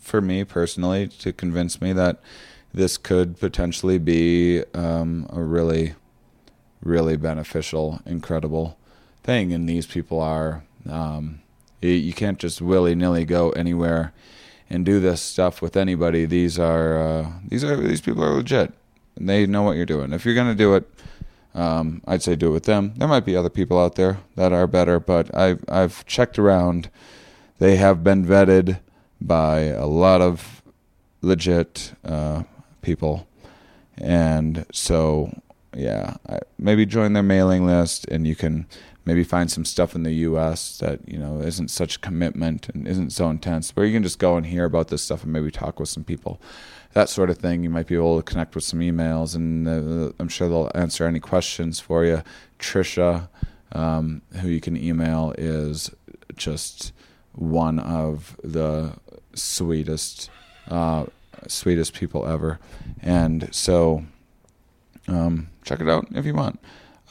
for 0.00 0.20
me 0.20 0.42
personally 0.42 1.06
to 1.06 1.32
convince 1.32 1.80
me 1.80 1.92
that 1.92 2.20
this 2.74 2.98
could 2.98 3.38
potentially 3.38 3.98
be 3.98 4.64
um, 4.74 5.26
a 5.30 5.40
really 5.40 5.94
really 6.82 7.16
beneficial, 7.16 8.00
incredible 8.04 8.76
thing. 9.22 9.52
And 9.52 9.68
these 9.68 9.86
people 9.86 10.20
are, 10.20 10.64
um, 10.88 11.40
you 11.80 12.12
can't 12.12 12.38
just 12.38 12.60
willy 12.60 12.94
nilly 12.94 13.24
go 13.24 13.50
anywhere 13.50 14.12
and 14.72 14.86
do 14.86 14.98
this 14.98 15.20
stuff 15.20 15.60
with 15.60 15.76
anybody. 15.76 16.24
These 16.24 16.58
are 16.58 16.98
uh, 16.98 17.32
these 17.46 17.62
are 17.62 17.76
these 17.76 18.00
people 18.00 18.24
are 18.24 18.32
legit. 18.32 18.72
And 19.16 19.28
they 19.28 19.44
know 19.46 19.62
what 19.62 19.76
you're 19.76 19.84
doing. 19.86 20.12
If 20.14 20.24
you're 20.24 20.34
gonna 20.34 20.54
do 20.54 20.74
it, 20.74 20.90
um, 21.54 22.00
I'd 22.06 22.22
say 22.22 22.34
do 22.34 22.48
it 22.48 22.52
with 22.52 22.64
them. 22.64 22.94
There 22.96 23.06
might 23.06 23.26
be 23.26 23.36
other 23.36 23.50
people 23.50 23.78
out 23.78 23.96
there 23.96 24.20
that 24.36 24.52
are 24.52 24.66
better, 24.66 24.98
but 24.98 25.34
I've 25.36 25.62
I've 25.68 26.06
checked 26.06 26.38
around. 26.38 26.88
They 27.58 27.76
have 27.76 28.02
been 28.02 28.24
vetted 28.24 28.80
by 29.20 29.60
a 29.60 29.86
lot 29.86 30.22
of 30.22 30.62
legit 31.20 31.92
uh, 32.04 32.44
people, 32.80 33.28
and 33.98 34.64
so 34.72 35.38
yeah, 35.76 36.16
I, 36.28 36.38
maybe 36.58 36.86
join 36.86 37.12
their 37.12 37.22
mailing 37.22 37.66
list, 37.66 38.06
and 38.08 38.26
you 38.26 38.34
can 38.34 38.66
maybe 39.04 39.24
find 39.24 39.50
some 39.50 39.64
stuff 39.64 39.94
in 39.94 40.02
the 40.02 40.12
U.S. 40.12 40.78
that 40.78 41.06
you 41.08 41.18
know 41.18 41.40
isn't 41.40 41.68
such 41.68 42.00
commitment 42.00 42.68
and 42.68 42.86
isn't 42.86 43.10
so 43.10 43.28
intense, 43.30 43.70
where 43.70 43.86
you 43.86 43.92
can 43.92 44.02
just 44.02 44.18
go 44.18 44.36
and 44.36 44.46
hear 44.46 44.64
about 44.64 44.88
this 44.88 45.02
stuff 45.02 45.24
and 45.24 45.32
maybe 45.32 45.50
talk 45.50 45.80
with 45.80 45.88
some 45.88 46.04
people, 46.04 46.40
that 46.92 47.08
sort 47.08 47.30
of 47.30 47.38
thing. 47.38 47.62
You 47.62 47.70
might 47.70 47.86
be 47.86 47.94
able 47.94 48.16
to 48.16 48.22
connect 48.22 48.54
with 48.54 48.64
some 48.64 48.80
emails, 48.80 49.34
and 49.34 49.68
uh, 49.68 50.12
I'm 50.18 50.28
sure 50.28 50.48
they'll 50.48 50.70
answer 50.74 51.06
any 51.06 51.20
questions 51.20 51.80
for 51.80 52.04
you. 52.04 52.22
Trisha, 52.58 53.28
um, 53.72 54.22
who 54.40 54.48
you 54.48 54.60
can 54.60 54.76
email, 54.76 55.34
is 55.36 55.90
just 56.36 56.92
one 57.32 57.78
of 57.78 58.36
the 58.44 58.94
sweetest, 59.34 60.30
uh, 60.68 61.06
sweetest 61.48 61.94
people 61.94 62.26
ever, 62.26 62.60
and 63.00 63.48
so 63.52 64.04
um, 65.08 65.48
check 65.64 65.80
it 65.80 65.88
out 65.88 66.06
if 66.14 66.24
you 66.24 66.34
want. 66.34 66.60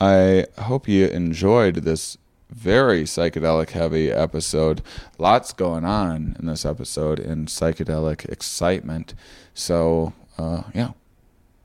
I 0.03 0.47
hope 0.57 0.87
you 0.87 1.05
enjoyed 1.05 1.75
this 1.75 2.17
very 2.49 3.03
psychedelic 3.03 3.69
heavy 3.69 4.11
episode. 4.11 4.81
Lots 5.19 5.53
going 5.53 5.85
on 5.85 6.35
in 6.39 6.47
this 6.47 6.65
episode 6.65 7.19
in 7.19 7.45
psychedelic 7.45 8.25
excitement. 8.25 9.13
So, 9.53 10.13
uh, 10.39 10.63
yeah, 10.73 10.93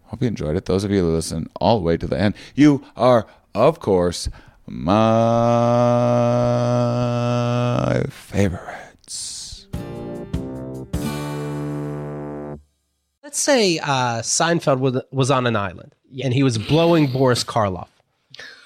hope 0.04 0.20
you 0.20 0.28
enjoyed 0.28 0.54
it. 0.54 0.66
Those 0.66 0.84
of 0.84 0.90
you 0.90 1.00
who 1.00 1.14
listen 1.14 1.48
all 1.62 1.78
the 1.78 1.84
way 1.84 1.96
to 1.96 2.06
the 2.06 2.20
end, 2.20 2.34
you 2.54 2.84
are, 2.94 3.26
of 3.54 3.80
course, 3.80 4.28
my 4.66 4.84
favorites. 8.10 9.66
Let's 13.24 13.40
say 13.40 13.78
uh, 13.78 14.20
Seinfeld 14.20 14.80
was, 14.80 15.00
was 15.10 15.30
on 15.30 15.46
an 15.46 15.56
island 15.56 15.94
and 16.22 16.34
he 16.34 16.42
was 16.42 16.58
blowing 16.58 17.06
Boris 17.10 17.42
Karloff. 17.42 17.88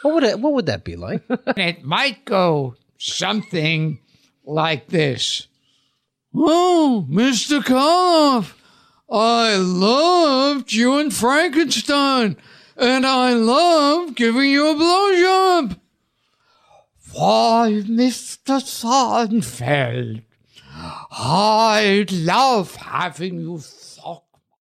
What 0.02 0.14
would 0.14 0.24
it, 0.24 0.40
what 0.40 0.52
would 0.54 0.66
that 0.66 0.84
be 0.84 0.96
like? 0.96 1.22
it 1.56 1.84
might 1.84 2.24
go 2.24 2.76
something 2.98 4.00
like 4.44 4.88
this. 4.88 5.46
Oh, 6.34 7.06
Mr. 7.10 7.60
Karloff, 7.60 8.54
I 9.10 9.56
loved 9.56 10.72
you 10.72 10.98
in 10.98 11.10
Frankenstein, 11.10 12.36
and 12.76 13.04
I 13.04 13.32
love 13.34 14.14
giving 14.14 14.50
you 14.50 14.70
a 14.70 14.74
blowjob. 14.74 15.80
Why, 17.12 17.82
Mr. 17.84 18.60
Seinfeld, 18.62 20.22
I 20.72 22.06
love 22.08 22.76
having 22.76 23.40
you 23.40 23.58